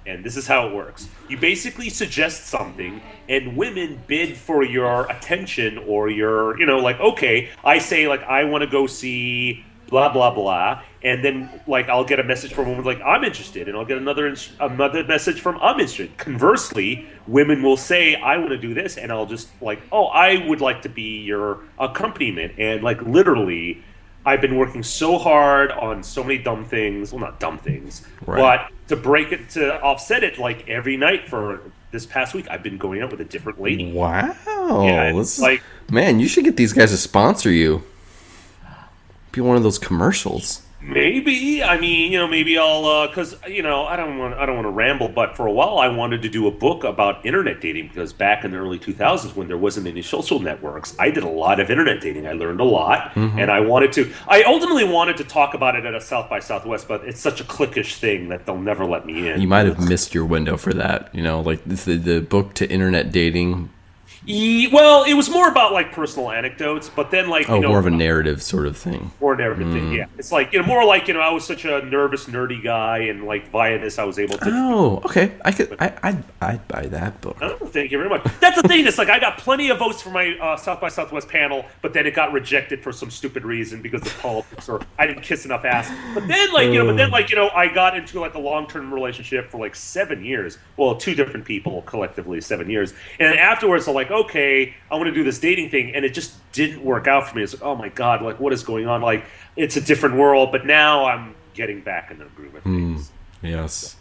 and 0.06 0.24
this 0.24 0.36
is 0.36 0.46
how 0.46 0.66
it 0.68 0.74
works. 0.74 1.08
You 1.28 1.38
basically 1.38 1.88
suggest 1.88 2.46
something, 2.46 3.00
and 3.28 3.56
women 3.56 4.02
bid 4.06 4.36
for 4.36 4.62
your 4.62 5.10
attention 5.10 5.78
or 5.78 6.10
your, 6.10 6.58
you 6.58 6.66
know, 6.66 6.78
like, 6.78 7.00
okay, 7.00 7.48
I 7.64 7.78
say, 7.78 8.08
like, 8.08 8.22
I 8.24 8.44
want 8.44 8.62
to 8.62 8.68
go 8.68 8.86
see 8.86 9.64
blah, 9.88 10.12
blah, 10.12 10.34
blah. 10.34 10.82
And 11.02 11.24
then, 11.24 11.48
like, 11.66 11.88
I'll 11.88 12.04
get 12.04 12.18
a 12.18 12.24
message 12.24 12.52
from 12.52 12.66
a 12.66 12.70
woman, 12.70 12.84
like, 12.84 13.00
I'm 13.02 13.24
interested. 13.24 13.68
And 13.68 13.76
I'll 13.76 13.84
get 13.84 13.98
another, 13.98 14.26
ins- 14.26 14.52
another 14.58 15.04
message 15.04 15.40
from, 15.40 15.58
I'm 15.60 15.78
interested. 15.78 16.16
Conversely, 16.16 17.06
women 17.26 17.62
will 17.62 17.76
say, 17.76 18.14
I 18.14 18.36
want 18.38 18.50
to 18.50 18.58
do 18.58 18.74
this. 18.74 18.96
And 18.96 19.12
I'll 19.12 19.26
just, 19.26 19.48
like, 19.60 19.80
oh, 19.92 20.06
I 20.06 20.46
would 20.46 20.60
like 20.60 20.82
to 20.82 20.88
be 20.88 21.20
your 21.20 21.60
accompaniment. 21.78 22.54
And, 22.58 22.82
like, 22.82 23.00
literally, 23.02 23.82
I've 24.26 24.40
been 24.40 24.56
working 24.56 24.82
so 24.82 25.18
hard 25.18 25.70
on 25.72 26.02
so 26.02 26.22
many 26.22 26.38
dumb 26.38 26.64
things. 26.64 27.12
Well, 27.12 27.20
not 27.20 27.38
dumb 27.38 27.58
things, 27.58 28.06
Right. 28.26 28.68
To 28.88 28.96
break 28.96 29.32
it 29.32 29.50
to 29.50 29.80
offset 29.82 30.22
it, 30.24 30.38
like 30.38 30.68
every 30.68 30.96
night 30.96 31.28
for 31.28 31.60
this 31.90 32.04
past 32.06 32.34
week, 32.34 32.46
I've 32.50 32.62
been 32.62 32.76
going 32.78 33.00
out 33.02 33.10
with 33.10 33.20
a 33.20 33.24
different 33.24 33.60
lady. 33.60 33.92
Wow. 33.92 34.34
Yeah, 34.84 35.12
this 35.12 35.38
is- 35.38 35.42
like- 35.42 35.62
man, 35.90 36.20
you 36.20 36.28
should 36.28 36.44
get 36.44 36.56
these 36.56 36.72
guys 36.72 36.90
to 36.90 36.96
sponsor 36.96 37.50
you. 37.50 37.82
Be 39.32 39.40
one 39.40 39.56
of 39.56 39.62
those 39.62 39.78
commercials. 39.78 40.62
Maybe 40.86 41.62
I 41.62 41.80
mean 41.80 42.12
you 42.12 42.18
know 42.18 42.26
maybe 42.26 42.58
I'll 42.58 42.84
uh, 42.84 43.06
because 43.06 43.34
you 43.48 43.62
know 43.62 43.84
I 43.84 43.96
don't 43.96 44.18
want 44.18 44.34
I 44.34 44.44
don't 44.44 44.56
want 44.56 44.66
to 44.66 44.70
ramble, 44.70 45.08
but 45.08 45.34
for 45.34 45.46
a 45.46 45.52
while 45.52 45.78
I 45.78 45.88
wanted 45.88 46.20
to 46.22 46.28
do 46.28 46.46
a 46.46 46.50
book 46.50 46.84
about 46.84 47.24
internet 47.24 47.62
dating 47.62 47.88
because 47.88 48.12
back 48.12 48.44
in 48.44 48.50
the 48.50 48.58
early 48.58 48.78
2000s 48.78 49.34
when 49.34 49.48
there 49.48 49.56
wasn't 49.56 49.86
any 49.86 50.02
social 50.02 50.40
networks, 50.40 50.94
I 50.98 51.10
did 51.10 51.24
a 51.24 51.28
lot 51.28 51.58
of 51.58 51.70
internet 51.70 52.02
dating. 52.02 52.26
I 52.26 52.32
learned 52.32 52.60
a 52.60 52.64
lot, 52.64 53.14
mm-hmm. 53.14 53.38
and 53.38 53.50
I 53.50 53.60
wanted 53.60 53.92
to. 53.94 54.12
I 54.28 54.42
ultimately 54.42 54.84
wanted 54.84 55.16
to 55.16 55.24
talk 55.24 55.54
about 55.54 55.74
it 55.74 55.86
at 55.86 55.94
a 55.94 56.00
South 56.00 56.28
by 56.28 56.40
Southwest, 56.40 56.86
but 56.86 57.02
it's 57.04 57.20
such 57.20 57.40
a 57.40 57.44
cliquish 57.44 57.96
thing 57.96 58.28
that 58.28 58.44
they'll 58.44 58.58
never 58.58 58.84
let 58.84 59.06
me 59.06 59.30
in. 59.30 59.40
You 59.40 59.48
might 59.48 59.66
have 59.66 59.88
missed 59.88 60.14
your 60.14 60.26
window 60.26 60.58
for 60.58 60.74
that. 60.74 61.14
You 61.14 61.22
know, 61.22 61.40
like 61.40 61.64
the, 61.64 61.96
the 61.96 62.20
book 62.20 62.52
to 62.54 62.68
internet 62.68 63.10
dating. 63.10 63.70
Ye- 64.26 64.68
well, 64.68 65.04
it 65.04 65.14
was 65.14 65.28
more 65.28 65.48
about 65.48 65.72
like 65.72 65.92
personal 65.92 66.30
anecdotes, 66.30 66.88
but 66.88 67.10
then 67.10 67.28
like 67.28 67.48
Oh, 67.50 67.56
you 67.56 67.60
know, 67.60 67.68
more 67.68 67.78
of 67.78 67.86
a 67.86 67.90
narrative 67.90 68.42
sort 68.42 68.66
of 68.66 68.76
thing. 68.76 69.10
more 69.20 69.36
narrative 69.36 69.66
Mm. 69.68 69.72
thing. 69.72 69.92
Yeah, 69.92 70.06
it's 70.18 70.32
like 70.32 70.52
you 70.52 70.60
know 70.60 70.66
more 70.66 70.84
like 70.84 71.08
you 71.08 71.14
know 71.14 71.20
I 71.20 71.30
was 71.30 71.44
such 71.44 71.64
a 71.64 71.82
nervous, 71.84 72.26
nerdy 72.26 72.62
guy, 72.62 72.98
and 72.98 73.24
like 73.24 73.50
via 73.50 73.78
this 73.78 73.98
I 73.98 74.04
was 74.04 74.18
able 74.18 74.38
to. 74.38 74.50
Oh, 74.50 75.02
okay. 75.04 75.32
I 75.44 75.52
could. 75.52 75.76
I. 75.78 75.92
I'd, 76.02 76.24
I'd 76.40 76.68
buy 76.68 76.86
that 76.86 77.20
book. 77.20 77.36
Oh, 77.42 77.56
thank 77.66 77.90
you 77.92 77.98
very 77.98 78.08
much. 78.10 78.24
That's 78.40 78.60
the 78.60 78.66
thing. 78.68 78.86
It's 78.86 78.98
like 78.98 79.08
I 79.10 79.18
got 79.18 79.38
plenty 79.38 79.68
of 79.70 79.78
votes 79.78 80.00
for 80.02 80.10
my 80.10 80.36
uh, 80.38 80.56
South 80.56 80.80
by 80.80 80.88
Southwest 80.88 81.28
panel, 81.28 81.64
but 81.82 81.92
then 81.92 82.06
it 82.06 82.14
got 82.14 82.32
rejected 82.32 82.82
for 82.82 82.92
some 82.92 83.10
stupid 83.10 83.44
reason 83.44 83.82
because 83.82 84.02
of 84.02 84.18
politics 84.20 84.68
or 84.68 84.80
I 84.98 85.06
didn't 85.06 85.22
kiss 85.22 85.44
enough 85.44 85.64
ass. 85.64 85.90
But 86.14 86.26
then, 86.28 86.52
like 86.52 86.68
you 86.68 86.78
know, 86.78 86.86
but 86.86 86.96
then 86.96 87.10
like 87.10 87.30
you 87.30 87.36
know, 87.36 87.50
I 87.50 87.68
got 87.68 87.96
into 87.96 88.20
like 88.20 88.34
a 88.34 88.38
long 88.40 88.66
term 88.66 88.92
relationship 88.92 89.50
for 89.50 89.58
like 89.58 89.74
seven 89.74 90.24
years. 90.24 90.58
Well, 90.76 90.96
two 90.96 91.14
different 91.14 91.44
people 91.44 91.82
collectively 91.82 92.40
seven 92.40 92.70
years, 92.70 92.92
and 93.18 93.30
then 93.30 93.38
afterwards, 93.38 93.86
I'm 93.88 93.94
like, 93.94 94.10
okay, 94.14 94.74
I 94.90 94.94
want 94.96 95.06
to 95.06 95.12
do 95.12 95.24
this 95.24 95.38
dating 95.38 95.70
thing, 95.70 95.94
and 95.94 96.04
it 96.04 96.14
just 96.14 96.34
didn't 96.52 96.84
work 96.84 97.06
out 97.06 97.28
for 97.28 97.36
me. 97.36 97.42
It's 97.42 97.54
like, 97.54 97.62
oh 97.62 97.74
my 97.76 97.88
god, 97.88 98.22
like 98.22 98.40
what 98.40 98.52
is 98.52 98.62
going 98.62 98.86
on? 98.86 99.02
Like 99.02 99.24
it's 99.56 99.76
a 99.76 99.80
different 99.80 100.16
world, 100.16 100.50
but 100.52 100.64
now 100.66 101.04
I'm 101.06 101.34
getting 101.54 101.80
back 101.80 102.10
in 102.10 102.18
the 102.18 102.24
groove 102.26 102.54
of 102.54 102.62
things. 102.62 103.10
Yes. 103.42 103.96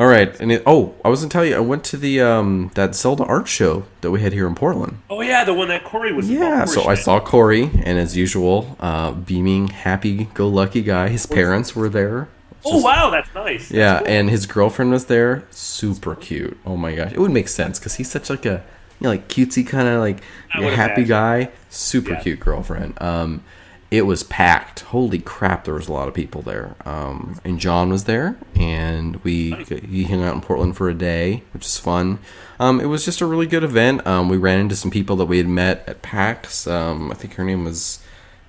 All 0.00 0.06
right. 0.06 0.38
And 0.38 0.52
it, 0.52 0.62
oh, 0.64 0.94
I 1.04 1.08
wasn't 1.08 1.32
telling 1.32 1.50
you. 1.50 1.56
I 1.56 1.60
went 1.60 1.82
to 1.86 1.96
the 1.96 2.20
um 2.20 2.70
that 2.74 2.94
Zelda 2.94 3.24
art 3.24 3.48
show 3.48 3.84
that 4.02 4.10
we 4.12 4.20
had 4.20 4.32
here 4.32 4.46
in 4.46 4.54
Portland. 4.54 4.98
Oh 5.10 5.20
yeah, 5.22 5.42
the 5.44 5.52
one 5.54 5.66
that 5.68 5.82
Corey 5.84 6.12
was. 6.12 6.30
Yeah. 6.30 6.64
So 6.66 6.84
I 6.84 6.94
saw 6.94 7.18
Corey, 7.18 7.64
and 7.64 7.98
as 7.98 8.16
usual, 8.16 8.76
uh, 8.78 9.10
beaming, 9.10 9.66
happy-go-lucky 9.68 10.82
guy. 10.82 11.08
His 11.08 11.26
parents 11.26 11.74
were 11.74 11.88
there. 11.88 12.28
Oh 12.64 12.80
wow, 12.82 13.10
that's 13.10 13.32
nice. 13.34 13.70
Yeah, 13.70 13.94
That's 13.94 14.06
cool. 14.06 14.14
and 14.14 14.30
his 14.30 14.46
girlfriend 14.46 14.90
was 14.90 15.06
there. 15.06 15.44
Super 15.50 16.14
cute. 16.14 16.56
Oh 16.64 16.76
my 16.76 16.94
gosh, 16.94 17.12
it 17.12 17.18
would 17.18 17.30
make 17.32 17.48
sense 17.48 17.78
because 17.78 17.94
he's 17.96 18.10
such 18.10 18.30
like 18.30 18.46
a 18.46 18.62
you 19.00 19.04
know, 19.04 19.10
like 19.10 19.28
cutesy 19.28 19.66
kind 19.66 19.88
of 19.88 20.00
like 20.00 20.20
happy 20.50 21.04
guy. 21.04 21.50
Super 21.70 22.12
Yeah. 22.12 22.20
cute 22.20 22.40
girlfriend. 22.40 22.94
Um, 23.00 23.42
it 23.90 24.04
was 24.04 24.22
packed. 24.22 24.80
Holy 24.80 25.18
crap, 25.18 25.64
there 25.64 25.72
was 25.72 25.88
a 25.88 25.92
lot 25.92 26.08
of 26.08 26.14
people 26.14 26.42
there. 26.42 26.74
Um, 26.84 27.40
and 27.42 27.58
John 27.58 27.88
was 27.90 28.04
there, 28.04 28.36
and 28.54 29.16
we 29.24 29.52
he 29.88 30.04
hung 30.04 30.22
out 30.22 30.34
in 30.34 30.42
Portland 30.42 30.76
for 30.76 30.90
a 30.90 30.94
day, 30.94 31.42
which 31.54 31.64
is 31.64 31.78
fun. 31.78 32.18
Um, 32.60 32.80
it 32.80 32.86
was 32.86 33.04
just 33.04 33.22
a 33.22 33.26
really 33.26 33.46
good 33.46 33.64
event. 33.64 34.06
Um, 34.06 34.28
we 34.28 34.36
ran 34.36 34.58
into 34.60 34.76
some 34.76 34.90
people 34.90 35.16
that 35.16 35.24
we 35.26 35.38
had 35.38 35.48
met 35.48 35.84
at 35.86 36.02
PAX. 36.02 36.66
Um, 36.66 37.10
I 37.10 37.14
think 37.14 37.34
her 37.36 37.44
name 37.44 37.64
was 37.64 38.00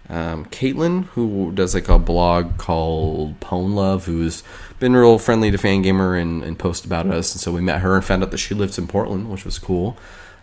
um, 0.10 0.44
Caitlin, 0.48 1.06
who 1.14 1.52
does 1.54 1.74
like 1.74 1.88
a 1.88 2.00
blog 2.00 2.58
called 2.58 3.40
Pwn 3.40 3.76
Love, 3.76 4.06
who's 4.08 4.44
been 4.80 4.94
real 4.96 5.20
friendly 5.20 5.52
to 5.52 5.58
Fangamer 5.58 6.20
and, 6.20 6.44
and 6.44 6.58
post 6.60 6.84
about 6.84 7.08
us. 7.08 7.34
And 7.34 7.40
so 7.40 7.52
we 7.54 7.62
met 7.62 7.80
her 7.82 7.96
and 7.96 8.04
found 8.04 8.24
out 8.24 8.32
that 8.32 8.38
she 8.40 8.56
lives 8.56 8.78
in 8.78 8.88
Portland, 8.88 9.30
which 9.30 9.46
was 9.46 9.58
cool. 9.60 9.96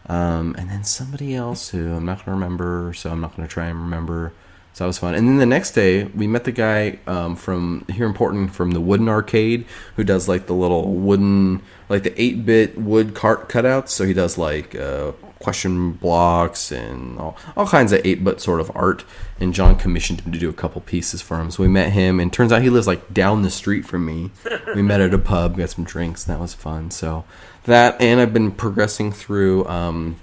Um, 0.09 0.55
and 0.57 0.70
then 0.70 0.85
somebody 0.85 1.35
else 1.35 1.70
who 1.70 1.95
I'm 1.95 2.05
not 2.05 2.19
going 2.19 2.27
to 2.27 2.31
remember, 2.33 2.93
so 2.95 3.11
I'm 3.11 3.20
not 3.20 3.37
going 3.37 3.47
to 3.47 3.53
try 3.53 3.66
and 3.66 3.81
remember. 3.81 4.33
So 4.73 4.85
that 4.85 4.89
was 4.89 4.99
fun. 4.99 5.15
And 5.15 5.27
then 5.27 5.39
the 5.39 5.47
next 5.47 5.70
day, 5.70 6.05
we 6.05 6.27
met 6.27 6.45
the 6.45 6.53
guy 6.53 6.99
um, 7.07 7.35
from 7.35 7.87
here 7.91 8.07
in 8.07 8.12
Portland 8.12 8.55
from 8.55 8.73
the 8.73 8.81
Wooden 8.81 9.09
Arcade 9.09 9.65
who 9.97 10.05
does 10.05 10.28
like 10.28 10.47
the 10.47 10.53
little 10.53 10.93
wooden, 10.93 11.62
like 11.89 12.03
the 12.03 12.20
8 12.20 12.45
bit 12.45 12.78
wood 12.78 13.15
cart 13.15 13.49
cutouts. 13.49 13.89
So 13.89 14.05
he 14.05 14.12
does 14.12 14.37
like 14.37 14.74
uh, 14.74 15.12
question 15.41 15.93
blocks 15.93 16.70
and 16.70 17.19
all, 17.19 17.39
all 17.57 17.66
kinds 17.66 17.93
of 17.93 18.03
8 18.05 18.23
bit 18.23 18.41
sort 18.41 18.61
of 18.61 18.70
art. 18.74 19.05
And 19.41 19.55
John 19.55 19.77
commissioned 19.77 20.20
him 20.20 20.33
to 20.33 20.39
do 20.39 20.51
a 20.51 20.53
couple 20.53 20.83
pieces 20.83 21.23
for 21.23 21.41
him. 21.41 21.51
So 21.51 21.62
we 21.62 21.69
met 21.69 21.93
him, 21.93 22.20
and 22.20 22.33
turns 22.33 22.53
out 22.53 22.62
he 22.62 22.70
lives 22.70 22.87
like 22.87 23.12
down 23.12 23.43
the 23.43 23.51
street 23.51 23.87
from 23.87 24.05
me. 24.05 24.31
we 24.74 24.83
met 24.83 25.01
at 25.01 25.15
a 25.15 25.19
pub, 25.19 25.57
got 25.57 25.70
some 25.70 25.85
drinks, 25.85 26.27
and 26.27 26.35
that 26.35 26.41
was 26.41 26.53
fun. 26.55 26.91
So 26.91 27.24
that, 27.66 28.01
and 28.01 28.20
I've 28.20 28.32
been 28.32 28.51
progressing 28.51 29.12
through 29.12 29.66
um, 29.68 30.16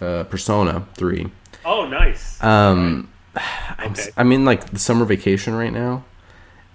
uh, 0.00 0.24
Persona 0.24 0.86
3. 0.94 1.30
Oh, 1.64 1.86
nice. 1.86 2.42
Um, 2.42 3.10
I'm, 3.78 3.92
Okay. 3.92 4.10
I'm 4.16 4.32
in 4.32 4.44
like 4.44 4.70
the 4.70 4.78
summer 4.78 5.04
vacation 5.04 5.54
right 5.54 5.72
now, 5.72 6.04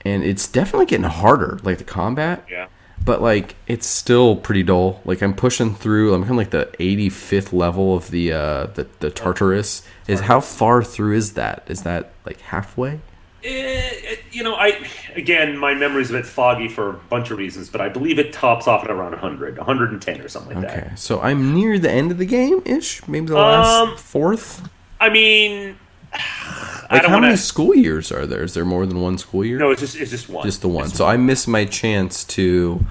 and 0.06 0.24
it's 0.24 0.48
definitely 0.48 0.86
getting 0.86 1.06
harder, 1.06 1.60
like 1.64 1.78
the 1.80 1.84
combat. 1.84 2.46
yeah. 2.50 2.68
But 3.04 3.22
like 3.22 3.56
it's 3.68 3.86
still 3.86 4.38
pretty 4.38 4.64
dull. 4.64 5.02
Like 5.04 5.22
I'm 5.22 5.36
pushing 5.36 5.76
through. 5.76 6.14
I'm 6.14 6.22
kind 6.22 6.32
of 6.32 6.38
like 6.38 6.50
the 6.52 6.70
85th 6.80 7.52
level 7.52 7.94
of 7.96 8.10
the 8.10 8.32
uh, 8.32 8.66
the 8.68 8.88
the 9.00 9.12
Tartarus. 9.12 9.84
Is 10.08 10.22
how 10.22 10.40
far 10.40 10.82
through 10.82 11.16
is 11.18 11.34
that? 11.34 11.64
Is 11.68 11.84
that 11.84 12.14
like 12.26 12.40
halfway? 12.40 13.02
Eh, 13.48 14.16
you 14.32 14.42
know, 14.44 14.56
I 14.56 14.80
again, 15.16 15.58
my 15.58 15.74
memory's 15.76 16.10
a 16.10 16.14
bit 16.14 16.26
foggy 16.26 16.68
for 16.68 16.90
a 16.90 16.94
bunch 16.94 17.30
of 17.32 17.38
reasons, 17.38 17.70
but 17.70 17.80
I 17.80 17.90
believe 17.90 18.18
it 18.18 18.34
tops 18.34 18.68
off 18.68 18.84
at 18.84 18.90
around 18.90 19.12
100, 19.12 19.58
110 19.58 20.22
or 20.22 20.28
something 20.28 20.56
like 20.58 20.66
Okay, 20.66 20.76
that. 20.76 20.86
Okay, 20.88 20.96
so 20.96 21.22
I'm 21.22 21.54
near 21.54 21.78
the 21.78 21.92
end 21.92 22.12
of 22.12 22.18
the 22.18 22.26
game 22.26 22.62
ish. 22.66 23.08
Maybe 23.08 23.28
the 23.28 23.36
last 23.36 23.90
Um, 23.92 23.98
fourth. 23.98 24.68
I 25.00 25.10
mean, 25.10 25.78
I 26.14 26.88
Like 26.92 27.02
how 27.04 27.10
many 27.10 27.28
want 27.28 27.38
to. 27.38 27.44
school 27.44 27.76
years 27.76 28.12
are 28.12 28.26
there? 28.26 28.44
Is 28.44 28.54
there 28.56 28.66
more 28.66 28.86
than 28.86 29.00
one 29.02 29.18
school 29.18 29.46
year? 29.46 29.58
No, 29.60 29.70
it's 29.72 29.82
just 29.82 29.96
it's 29.96 30.12
just 30.12 30.28
one. 30.30 30.46
just 30.46 30.62
the 30.62 30.68
one. 30.70 30.88
So 30.90 31.06
I 31.06 31.18
missed 31.18 31.48
my 31.48 31.66
chance 31.66 32.24
to, 32.26 32.84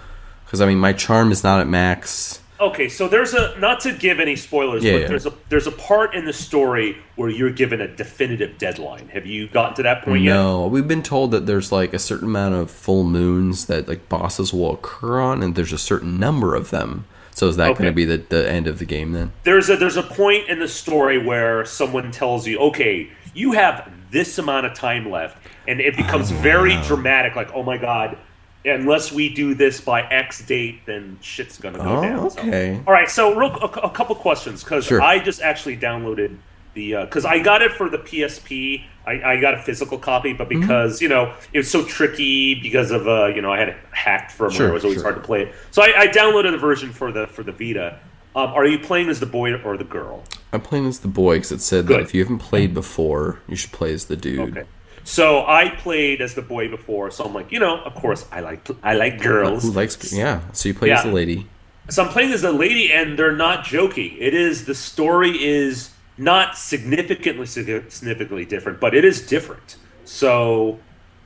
because 0.45 0.61
I 0.61 0.67
mean 0.67 0.79
my 0.79 0.93
charm 0.93 1.33
is 1.33 1.43
not 1.43 1.61
at 1.61 1.67
max. 1.69 2.41
Okay, 2.61 2.89
so 2.89 3.09
there's 3.09 3.35
a 3.35 3.59
not 3.59 3.81
to 3.81 3.93
give 3.93 4.21
any 4.21 4.37
spoilers, 4.37 4.85
Yeah, 4.85 4.93
but 4.93 5.01
yeah. 5.03 5.09
there's 5.09 5.27
a 5.27 5.33
there's 5.49 5.67
a 5.67 5.73
part 5.73 6.15
in 6.15 6.25
the 6.25 6.33
story 6.33 6.97
where 7.17 7.29
you're 7.29 7.51
given 7.51 7.81
a 7.81 7.89
definitive 7.89 8.59
deadline. 8.59 9.09
Have 9.09 9.27
you 9.27 9.49
gotten 9.49 9.75
to 9.77 9.83
that 9.83 10.03
point 10.05 10.23
yet? 10.23 10.35
No, 10.35 10.67
we've 10.69 10.87
been 10.87 11.03
told 11.03 11.33
that 11.33 11.47
there's 11.47 11.73
like 11.73 11.93
a 11.93 11.99
certain 11.99 12.29
amount 12.29 12.55
of 12.55 12.71
full 12.71 13.03
moons 13.03 13.67
that 13.67 13.89
like 13.89 14.09
bosses 14.09 14.53
will 14.53 14.73
occur 14.75 15.21
on, 15.21 15.43
and 15.43 15.57
there's 15.57 15.73
a 15.73 15.79
certain 15.79 16.21
number 16.21 16.55
of 16.55 16.71
them. 16.71 17.07
So 17.33 17.49
is 17.49 17.57
that 17.57 17.71
Okay. 17.71 17.83
going 17.83 17.93
to 17.93 17.97
be 17.97 18.05
the, 18.05 18.19
the 18.19 18.49
end 18.49 18.69
of 18.69 18.79
the 18.79 18.85
game 18.85 19.11
then? 19.11 19.33
there's 19.43 19.69
a 19.69 19.77
there's 19.77 19.97
a 19.97 20.05
point 20.05 20.49
in 20.49 20.61
the 20.61 20.69
story 20.69 21.19
where 21.19 21.65
someone 21.65 22.13
tells 22.13 22.47
you, 22.47 22.59
okay, 22.61 23.11
you 23.35 23.51
have 23.51 23.91
this 24.13 24.39
amount 24.39 24.67
of 24.67 24.75
time 24.75 25.11
left, 25.11 25.39
and 25.67 25.81
it 25.81 25.97
becomes 25.97 26.31
very 26.31 26.77
oh, 26.77 26.83
dramatic. 26.85 27.35
Like, 27.35 27.51
oh 27.53 27.65
my 27.65 27.77
god, 27.79 28.17
unless 28.65 29.13
we 29.13 29.29
do 29.33 29.55
this 29.55 29.81
by 29.81 30.03
X 30.03 30.45
date, 30.45 30.81
then 30.87 31.19
shit's 31.21 31.59
gonna 31.59 31.79
go 31.79 31.99
Oh, 31.99 32.03
down. 32.03 32.31
So- 32.31 32.41
okay. 32.41 32.81
all 32.87 32.93
right. 32.93 33.09
So, 33.11 33.35
real, 33.35 33.51
a, 33.51 33.67
a 33.87 33.91
couple 33.91 34.15
questions 34.17 34.65
because 34.65 34.85
Sure. 34.87 35.03
I 35.03 35.19
just 35.19 35.43
actually 35.43 35.77
downloaded 35.77 36.37
the 36.75 36.95
because 37.03 37.25
I 37.25 37.39
got 37.39 37.63
it 37.63 37.73
for 37.73 37.89
the 37.89 37.99
PSP. 37.99 38.85
I, 39.07 39.33
I 39.35 39.37
got 39.37 39.55
a 39.55 39.59
physical 39.59 39.99
copy, 39.99 40.33
but 40.33 40.49
Mm-hmm. 40.49 40.61
because 40.63 41.01
you 41.03 41.09
know 41.09 41.33
it 41.53 41.59
was 41.59 41.71
so 41.71 41.85
tricky 41.85 42.55
because 42.55 42.91
of 42.91 43.07
uh, 43.07 43.27
you 43.27 43.43
know 43.43 43.53
I 43.53 43.59
had 43.59 43.69
it 43.69 43.77
hacked 43.93 44.33
from 44.33 44.51
Sure, 44.51 44.67
where 44.67 44.71
it 44.71 44.75
was 44.75 44.85
always 44.85 44.97
sure. 44.97 45.05
hard 45.05 45.17
to 45.17 45.21
play 45.21 45.43
it. 45.43 45.55
So 45.71 45.83
I, 45.83 45.93
I 46.03 46.07
downloaded 46.09 46.51
the 46.53 46.59
version 46.59 46.91
for 46.93 47.13
the 47.13 47.27
for 47.27 47.43
the 47.43 47.53
Vita. 47.53 47.99
Um, 48.37 48.49
are 48.51 48.67
you 48.67 48.81
playing 48.81 49.09
as 49.11 49.21
the 49.21 49.27
boy 49.27 49.55
or 49.63 49.77
the 49.77 49.85
girl? 49.85 50.25
I'm 50.53 50.61
playing 50.63 50.87
as 50.87 50.99
the 51.01 51.09
boy 51.09 51.37
because 51.37 51.53
it 51.53 51.61
said 51.61 51.87
that 51.87 52.01
if 52.01 52.13
you 52.15 52.23
haven't 52.25 52.41
played 52.41 52.75
before, 52.75 53.39
you 53.47 53.55
should 53.55 53.71
play 53.71 53.93
as 53.93 54.07
the 54.07 54.17
dude. 54.17 54.57
Okay. 54.59 54.69
So 55.05 55.47
I 55.47 55.69
played 55.69 56.23
as 56.23 56.35
the 56.35 56.43
boy 56.43 56.69
before, 56.69 57.11
so 57.11 57.25
I'm 57.25 57.35
like, 57.35 57.53
you 57.53 57.59
know, 57.59 57.79
of 57.83 57.95
course 57.95 58.27
I 58.33 58.41
like 58.41 58.67
I 58.83 58.95
like 58.95 59.21
girls. 59.21 59.63
Who 59.63 59.71
likes? 59.71 60.13
Yeah. 60.13 60.41
So 60.53 60.69
you 60.69 60.75
play 60.75 60.91
as 60.91 61.05
Yeah. 61.05 61.11
the 61.11 61.15
lady. 61.15 61.47
So 61.91 62.03
I'm 62.03 62.09
playing 62.09 62.33
as 62.33 62.43
a 62.43 62.51
lady, 62.51 62.91
and 62.91 63.19
they're 63.19 63.37
not 63.37 63.65
joking. 63.65 64.17
It 64.19 64.33
is 64.33 64.65
the 64.65 64.75
story 64.75 65.33
is 65.45 65.91
not 66.17 66.57
significantly 66.57 67.45
significantly 67.47 68.47
different, 68.47 68.81
but 68.81 68.95
it 68.95 69.05
is 69.05 69.27
different. 69.27 69.77
So 70.07 70.79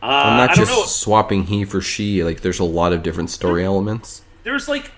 uh, 0.02 0.06
I'm 0.06 0.36
not 0.48 0.56
just 0.56 0.70
know. 0.72 0.82
swapping 0.84 1.44
he 1.44 1.64
for 1.64 1.80
she. 1.80 2.24
Like 2.24 2.40
there's 2.40 2.58
a 2.58 2.64
lot 2.64 2.92
of 2.92 3.04
different 3.04 3.30
story 3.30 3.64
elements. 3.64 4.22
There's 4.42 4.68
like 4.68 4.90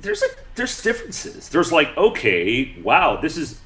there's 0.00 0.22
like 0.22 0.38
there's 0.54 0.82
differences. 0.82 1.50
There's 1.50 1.70
like 1.70 1.94
okay, 1.96 2.74
wow, 2.82 3.20
this 3.20 3.36
is 3.36 3.60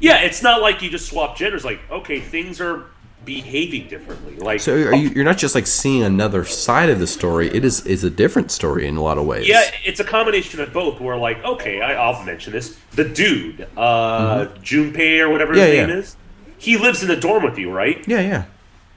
yeah. 0.00 0.22
It's 0.22 0.42
not 0.42 0.60
like 0.62 0.82
you 0.82 0.90
just 0.90 1.08
swap 1.08 1.36
genders. 1.36 1.64
Like 1.64 1.78
okay, 1.90 2.18
things 2.18 2.60
are 2.60 2.86
behaving 3.28 3.86
differently. 3.88 4.36
Like 4.36 4.60
So 4.60 4.72
are 4.72 4.94
you, 4.94 5.10
you're 5.10 5.24
not 5.24 5.36
just 5.36 5.54
like 5.54 5.66
seeing 5.66 6.02
another 6.02 6.44
side 6.46 6.88
of 6.88 6.98
the 6.98 7.06
story. 7.06 7.48
It 7.54 7.62
is 7.62 7.84
is 7.86 8.02
a 8.02 8.08
different 8.10 8.50
story 8.50 8.86
in 8.88 8.96
a 8.96 9.02
lot 9.02 9.18
of 9.18 9.26
ways. 9.26 9.46
Yeah, 9.46 9.60
it's 9.84 10.00
a 10.00 10.04
combination 10.04 10.60
of 10.60 10.72
both. 10.72 10.98
Where 10.98 11.16
like, 11.16 11.44
okay, 11.44 11.82
I, 11.82 11.92
I'll 11.94 12.24
mention 12.24 12.52
this. 12.54 12.78
The 12.92 13.04
dude, 13.04 13.68
uh, 13.76 14.46
Junpei 14.62 15.20
or 15.20 15.28
whatever 15.28 15.52
his 15.52 15.62
Mm-hmm. 15.62 15.74
Yeah, 15.74 15.86
name 15.86 15.96
is, 15.98 16.16
he 16.56 16.76
lives 16.78 17.02
in 17.02 17.08
the 17.08 17.16
dorm 17.16 17.44
with 17.44 17.58
you, 17.58 17.70
right? 17.70 18.02
Yeah, 18.08 18.20
yeah. 18.20 18.44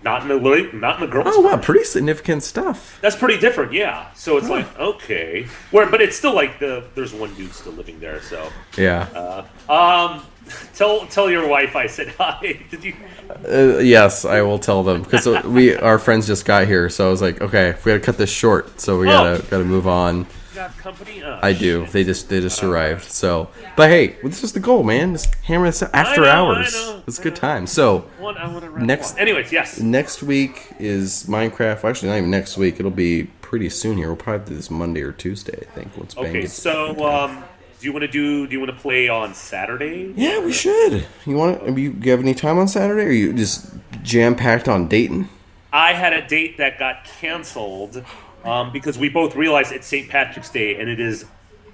not 0.03 0.21
in 0.23 0.29
the 0.29 0.69
not 0.73 0.95
in 0.95 1.01
the 1.01 1.11
girls. 1.11 1.27
Oh 1.29 1.41
wow, 1.41 1.57
pretty 1.57 1.83
significant 1.83 2.41
stuff. 2.43 2.97
That's 3.01 3.17
pretty 3.17 3.37
different, 3.39 3.73
yeah. 3.73 4.13
So 4.13 4.37
it's 4.37 4.47
like 4.49 4.67
okay, 4.79 5.45
where 5.71 5.87
but 5.89 6.01
it's 6.01 6.15
still 6.15 6.33
like 6.33 6.57
the 6.59 6.85
there's 6.95 7.13
one 7.13 7.33
dude 7.35 7.53
still 7.53 7.73
living 7.73 7.99
there. 7.99 8.21
So 8.21 8.49
Yeah. 8.77 9.07
um, 9.69 10.23
tell 10.75 11.05
tell 11.07 11.29
your 11.29 11.47
wife 11.47 11.75
I 11.75 11.87
said 11.87 12.09
hi. 12.17 12.59
Did 12.69 12.83
you? 12.83 12.95
Uh, 13.47 13.77
yes, 13.79 14.25
I 14.25 14.41
will 14.41 14.59
tell 14.59 14.83
them 14.83 15.03
because 15.03 15.27
we 15.45 15.75
our 15.75 15.99
friends 15.99 16.27
just 16.27 16.45
got 16.45 16.67
here, 16.67 16.89
so 16.89 17.07
I 17.07 17.11
was 17.11 17.21
like, 17.21 17.41
okay, 17.41 17.75
we 17.85 17.91
gotta 17.91 17.99
cut 18.03 18.17
this 18.17 18.31
short, 18.31 18.79
so 18.79 18.99
we 18.99 19.05
gotta 19.05 19.43
gotta 19.49 19.63
move 19.65 19.87
on. 19.87 20.27
Oh, 20.57 21.39
I 21.41 21.53
do. 21.53 21.83
shit. 21.85 21.93
They 21.93 22.03
just 22.03 22.29
they 22.29 22.41
just 22.41 22.61
arrived. 22.61 23.05
So, 23.05 23.49
but 23.75 23.89
hey, 23.89 24.17
this 24.21 24.43
is 24.43 24.53
the 24.53 24.59
goal, 24.59 24.83
man. 24.83 25.13
Just 25.13 25.33
hammer 25.35 25.65
this 25.65 25.81
out 25.81 25.89
after 25.93 26.21
know, 26.21 26.29
hours. 26.29 26.73
know, 26.73 27.01
It's 27.07 27.19
good 27.19 27.35
time. 27.35 27.65
So 27.65 27.99
One, 28.19 28.37
I 28.37 28.51
wanna 28.51 28.69
wrap 28.69 28.83
Next- 28.83 29.13
one. 29.13 29.21
Anyways, 29.21 29.51
yes. 29.51 29.79
next 29.79 30.21
week 30.21 30.67
is 30.77 31.25
Minecraft. 31.27 31.83
Well, 31.83 31.89
actually, 31.89 32.09
not 32.09 32.17
even 32.17 32.31
next 32.31 32.57
week. 32.57 32.79
It'll 32.79 32.91
be 32.91 33.23
pretty 33.41 33.69
soon 33.69 33.97
here. 33.97 34.07
We'll 34.07 34.17
probably 34.17 34.49
do 34.49 34.55
this 34.55 34.69
Monday 34.69 35.01
or 35.01 35.13
Tuesday. 35.13 35.57
I 35.61 35.65
think. 35.73 35.97
Once 35.97 36.13
Bang 36.15 36.25
Okay, 36.27 36.45
so 36.45 37.05
um, 37.05 37.43
do 37.81 37.87
you 37.87 37.93
want 37.93 38.03
to 38.03 38.07
do? 38.07 38.45
Do 38.47 38.53
you 38.53 38.59
want 38.59 38.71
to 38.75 38.77
play 38.79 39.09
on 39.09 39.33
Saturday? 39.33 40.13
yeah, 40.15 40.39
we 40.39 40.51
should. 40.53 41.05
You 41.25 41.35
want? 41.35 41.65
to 41.65 41.79
You, 41.81 41.91
have 42.11 42.19
any 42.19 42.33
time 42.33 42.57
on 42.59 42.67
Saturday? 42.67 43.01
Or 43.03 43.07
are 43.07 43.11
you 43.11 43.33
just 43.33 43.73
jam 44.03 44.35
packed 44.35 44.67
on 44.69 44.87
Dayton? 44.87 45.27
I 45.73 45.93
had 45.93 46.13
a 46.13 46.25
date 46.27 46.57
that 46.57 46.77
got 46.77 47.05
canceled 47.05 48.03
um, 48.43 48.71
because 48.71 48.97
we 48.97 49.09
both 49.09 49.35
realized 49.35 49.71
it's 49.71 49.87
St. 49.87 50.09
Patrick's 50.09 50.49
Day 50.49 50.79
and 50.79 50.89
it 50.89 50.99
is 50.99 51.25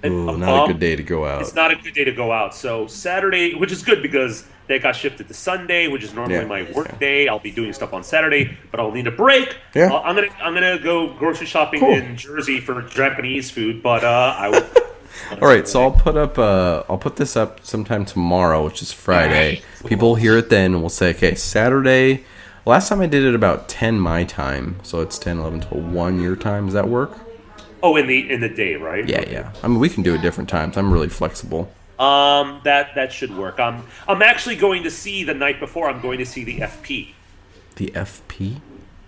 an- 0.02 0.12
Ooh, 0.12 0.28
a 0.30 0.36
not 0.38 0.46
bum. 0.46 0.70
a 0.70 0.72
good 0.72 0.80
day 0.80 0.96
to 0.96 1.02
go 1.02 1.26
out. 1.26 1.40
It's 1.42 1.54
not 1.54 1.70
a 1.72 1.76
good 1.76 1.94
day 1.94 2.04
to 2.04 2.12
go 2.12 2.32
out. 2.32 2.54
So 2.54 2.86
Saturday, 2.86 3.54
which 3.54 3.72
is 3.72 3.82
good 3.82 4.00
because 4.00 4.44
that 4.68 4.82
got 4.82 4.94
shifted 4.94 5.28
to 5.28 5.34
Sunday, 5.34 5.88
which 5.88 6.04
is 6.04 6.14
normally 6.14 6.36
Yeah, 6.36 6.44
my 6.44 6.62
work 6.72 6.88
yeah. 6.92 6.98
day. 6.98 7.28
I'll 7.28 7.38
be 7.38 7.50
doing 7.50 7.72
stuff 7.72 7.92
on 7.92 8.02
Saturday, 8.04 8.56
but 8.70 8.78
I'll 8.80 8.92
need 8.92 9.06
a 9.06 9.10
break. 9.10 9.56
Yeah. 9.74 9.92
Uh, 9.92 10.00
I'm 10.02 10.14
gonna 10.14 10.28
I'm 10.40 10.54
gonna 10.54 10.78
go 10.78 11.12
grocery 11.14 11.46
shopping 11.46 11.80
Cool. 11.80 11.94
in 11.94 12.16
Jersey 12.16 12.60
for 12.60 12.82
Japanese 12.82 13.50
food, 13.50 13.82
but 13.82 14.04
uh, 14.04 14.34
I 14.38 14.48
will. 14.48 14.66
All 15.32 15.48
right, 15.48 15.66
so 15.66 15.82
I'll 15.82 15.90
put 15.92 16.16
up. 16.16 16.38
Uh, 16.38 16.84
I'll 16.88 16.98
put 16.98 17.16
this 17.16 17.36
up 17.36 17.64
sometime 17.64 18.04
tomorrow, 18.04 18.64
which 18.64 18.82
is 18.82 18.92
Friday. 18.92 19.62
People 19.86 20.08
will 20.10 20.14
hear 20.16 20.36
it 20.36 20.50
then, 20.50 20.72
and 20.72 20.80
we'll 20.80 20.88
say, 20.90 21.10
okay, 21.10 21.34
Saturday. 21.34 22.24
Last 22.66 22.88
time 22.88 23.00
I 23.00 23.06
did 23.06 23.24
it 23.24 23.34
about 23.34 23.68
ten 23.68 23.98
my 23.98 24.24
time, 24.24 24.76
so 24.82 25.00
it's 25.00 25.18
10, 25.18 25.38
11, 25.38 25.62
12, 25.62 25.92
1 25.92 26.20
your 26.20 26.36
time. 26.36 26.66
Does 26.66 26.74
that 26.74 26.88
work? 26.88 27.18
Oh, 27.82 27.96
in 27.96 28.06
the 28.06 28.30
in 28.30 28.40
the 28.40 28.48
day, 28.48 28.74
right? 28.74 29.08
Yeah, 29.08 29.24
yeah. 29.28 29.52
I 29.62 29.68
mean, 29.68 29.78
we 29.78 29.88
can 29.88 30.02
do 30.02 30.14
it 30.14 30.22
different 30.22 30.50
times. 30.50 30.76
I'm 30.76 30.92
really 30.92 31.08
flexible. 31.08 31.72
Um, 31.98 32.60
that 32.64 32.94
that 32.94 33.12
should 33.12 33.36
work. 33.36 33.58
I'm 33.58 33.84
I'm 34.06 34.22
actually 34.22 34.56
going 34.56 34.82
to 34.84 34.90
see 34.90 35.24
the 35.24 35.34
night 35.34 35.60
before. 35.60 35.88
I'm 35.88 36.00
going 36.00 36.18
to 36.18 36.26
see 36.26 36.44
the 36.44 36.58
FP. 36.60 37.12
The 37.76 37.86
FP. 37.88 38.60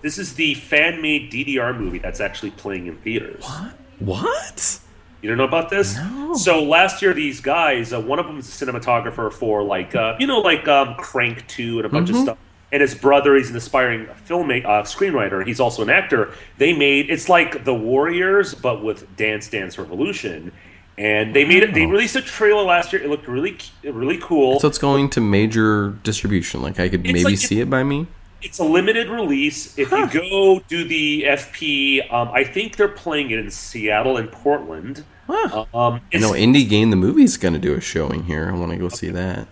This 0.03 0.19
is 0.19 0.35
the 0.35 0.55
fan 0.55 1.03
made 1.03 1.31
DDR 1.31 1.77
movie 1.77 1.99
that's 1.99 2.21
actually 2.21 2.53
playing 2.53 2.87
in 2.87 2.97
theaters. 2.97 3.45
What? 3.45 3.73
What? 3.99 4.81
You 5.23 5.29
don't 5.29 5.39
know 5.39 5.45
about 5.45 5.69
this? 5.71 5.97
No. 5.97 6.35
So 6.35 6.63
last 6.63 7.03
year, 7.03 7.13
these 7.13 7.41
guys, 7.41 7.93
uh, 7.93 8.01
one 8.01 8.19
of 8.19 8.27
them 8.27 8.39
is 8.39 8.49
a 8.63 8.67
cinematographer 8.67 9.33
for 9.33 9.63
like 9.63 9.95
uh, 9.95 10.17
you 10.19 10.27
know 10.27 10.39
like 10.41 10.67
um, 10.69 10.95
Crank 10.97 11.47
Two 11.47 11.79
and 11.79 11.87
a 11.87 11.89
bunch 11.89 12.09
Mm-hmm. 12.09 12.17
of 12.19 12.23
stuff. 12.23 12.39
And 12.73 12.81
his 12.83 12.95
brother, 12.95 13.35
he's 13.35 13.51
an 13.51 13.57
aspiring 13.57 14.07
filmmaker, 14.29 14.65
uh, 14.65 14.83
screenwriter. 14.85 15.45
He's 15.45 15.59
also 15.59 15.83
an 15.83 15.91
actor. 15.91 16.33
They 16.59 16.73
made 16.73 17.11
it's 17.11 17.29
like 17.29 17.65
The 17.65 17.75
Warriors, 17.75 18.55
but 18.55 18.83
with 18.85 19.17
Dance 19.17 19.49
Dance 19.51 19.77
Revolution. 19.79 20.53
And 20.97 21.35
they 21.35 21.45
made 21.45 21.63
it. 21.63 21.73
They 21.75 21.87
released 21.87 22.15
a 22.17 22.23
trailer 22.23 22.63
last 22.63 22.93
year. 22.93 23.03
It 23.03 23.09
looked 23.09 23.27
really, 23.27 23.57
really 23.83 24.19
cool. 24.19 24.61
So 24.61 24.69
it's 24.69 24.79
going 24.79 25.09
to 25.11 25.21
major 25.21 25.91
distribution. 26.03 26.61
Like 26.63 26.79
I 26.79 26.89
could 26.89 27.01
It's 27.05 27.13
maybe 27.13 27.25
like- 27.25 27.39
see 27.39 27.61
it 27.61 27.69
by 27.71 27.83
me. 27.83 28.07
It's 28.43 28.59
a 28.59 28.65
limited 28.65 29.09
release. 29.09 29.77
If 29.79 29.91
you 29.91 30.07
go 30.09 30.61
do 30.69 30.85
the 30.85 31.25
FP, 31.25 32.12
um, 32.12 32.31
I 32.33 32.45
think 32.45 32.77
they're 32.77 32.89
playing 32.89 33.31
it 33.31 33.39
in 33.39 33.51
Seattle 33.51 34.17
and 34.17 34.31
Portland. 34.33 35.05
Huh. 35.27 35.67
Um, 35.75 35.95
I 35.95 36.01
it's, 36.12 36.23
know 36.23 36.33
Indie 36.33 36.69
Game 36.69 36.91
the 36.91 36.97
movie's 36.97 37.37
going 37.37 37.55
to 37.55 37.61
do 37.61 37.75
a 37.75 37.81
showing 37.81 38.25
here. 38.25 38.51
I 38.51 38.57
want 38.59 38.73
to 38.73 38.79
go 38.79 38.89
see 38.89 39.11
that. 39.11 39.47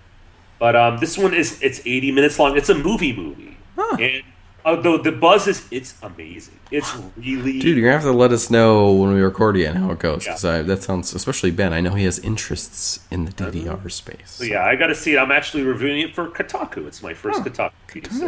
but 0.58 0.74
um, 0.74 0.98
this 0.98 1.16
one 1.16 1.34
is 1.34 1.60
it's 1.62 1.80
80 1.86 2.12
minutes 2.12 2.38
long. 2.38 2.56
It's 2.56 2.68
a 2.68 2.74
movie 2.74 3.14
movie, 3.14 3.56
Huh. 3.76 3.96
and 4.00 4.22
although 4.64 4.98
the 4.98 5.12
buzz 5.12 5.46
is 5.46 5.66
it's 5.70 5.94
amazing. 6.02 6.58
It's 6.72 6.92
really 7.16 7.60
Dude, 7.60 7.76
you're 7.76 7.86
gonna 7.88 7.92
have 8.02 8.10
to 8.10 8.12
let 8.12 8.32
us 8.32 8.50
know 8.50 8.92
when 8.92 9.14
we 9.14 9.20
record 9.22 9.54
again 9.56 9.76
how 9.76 9.90
it 9.92 10.00
goes, 10.00 10.26
Yeah. 10.26 10.32
because 10.34 10.66
that 10.66 10.82
sounds, 10.82 11.14
especially 11.14 11.52
Ben. 11.52 11.72
I 11.72 11.80
know 11.80 11.94
he 11.94 12.04
has 12.04 12.18
interests 12.18 13.00
in 13.10 13.24
the 13.24 13.32
DDR 13.32 13.88
space. 13.88 14.32
So 14.32 14.44
yeah, 14.44 14.64
I 14.64 14.74
got 14.74 14.88
to 14.88 14.94
see 14.96 15.14
it. 15.14 15.18
I'm 15.18 15.30
actually 15.30 15.62
reviewing 15.62 16.00
it 16.00 16.14
for 16.14 16.28
Kotaku. 16.28 16.86
It's 16.88 17.02
my 17.04 17.14
first 17.14 17.42
Kotaku 17.42 17.70
piece. 17.86 18.20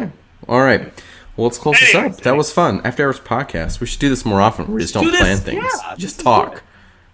All 0.49 0.61
right. 0.61 0.81
Well, 1.37 1.47
let's 1.47 1.59
close 1.59 1.79
this 1.81 1.95
up. 1.95 2.17
That 2.19 2.37
was 2.37 2.53
fun. 2.53 2.81
After 2.85 3.07
Hours 3.07 3.21
podcast. 3.21 3.81
We 3.81 3.87
should 3.87 4.01
do 4.01 4.09
this 4.09 4.25
more 4.25 4.41
often. 4.41 4.71
We 4.73 4.81
just 4.81 4.95
don't 4.95 5.05
do 5.05 5.11
this. 5.11 5.21
plan 5.21 5.37
things. 5.39 5.65
Yeah, 5.65 5.95
just 5.97 6.21
talk. 6.21 6.63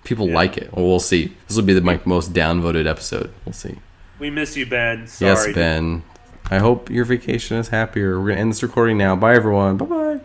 People 0.04 0.28
like 0.28 0.56
it. 0.56 0.72
Well, 0.72 0.86
we'll 0.86 1.00
see. 1.00 1.36
This 1.46 1.56
will 1.56 1.64
be 1.64 1.74
the 1.74 1.80
my 1.80 2.00
most 2.04 2.32
downvoted 2.32 2.86
episode. 2.86 3.32
We'll 3.44 3.52
see. 3.52 3.76
We 4.18 4.30
miss 4.30 4.56
you, 4.56 4.66
Ben. 4.66 5.06
Sorry. 5.06 5.30
Yes, 5.30 5.54
Ben. 5.54 6.02
I 6.50 6.58
hope 6.58 6.90
your 6.90 7.04
vacation 7.04 7.56
is 7.58 7.68
happier. 7.68 8.20
We're 8.20 8.28
gonna 8.28 8.40
end 8.40 8.52
this 8.52 8.62
recording 8.62 8.98
now. 8.98 9.16
Bye, 9.16 9.34
everyone. 9.34 9.76
Bye 9.76 9.84
bye. 9.86 10.20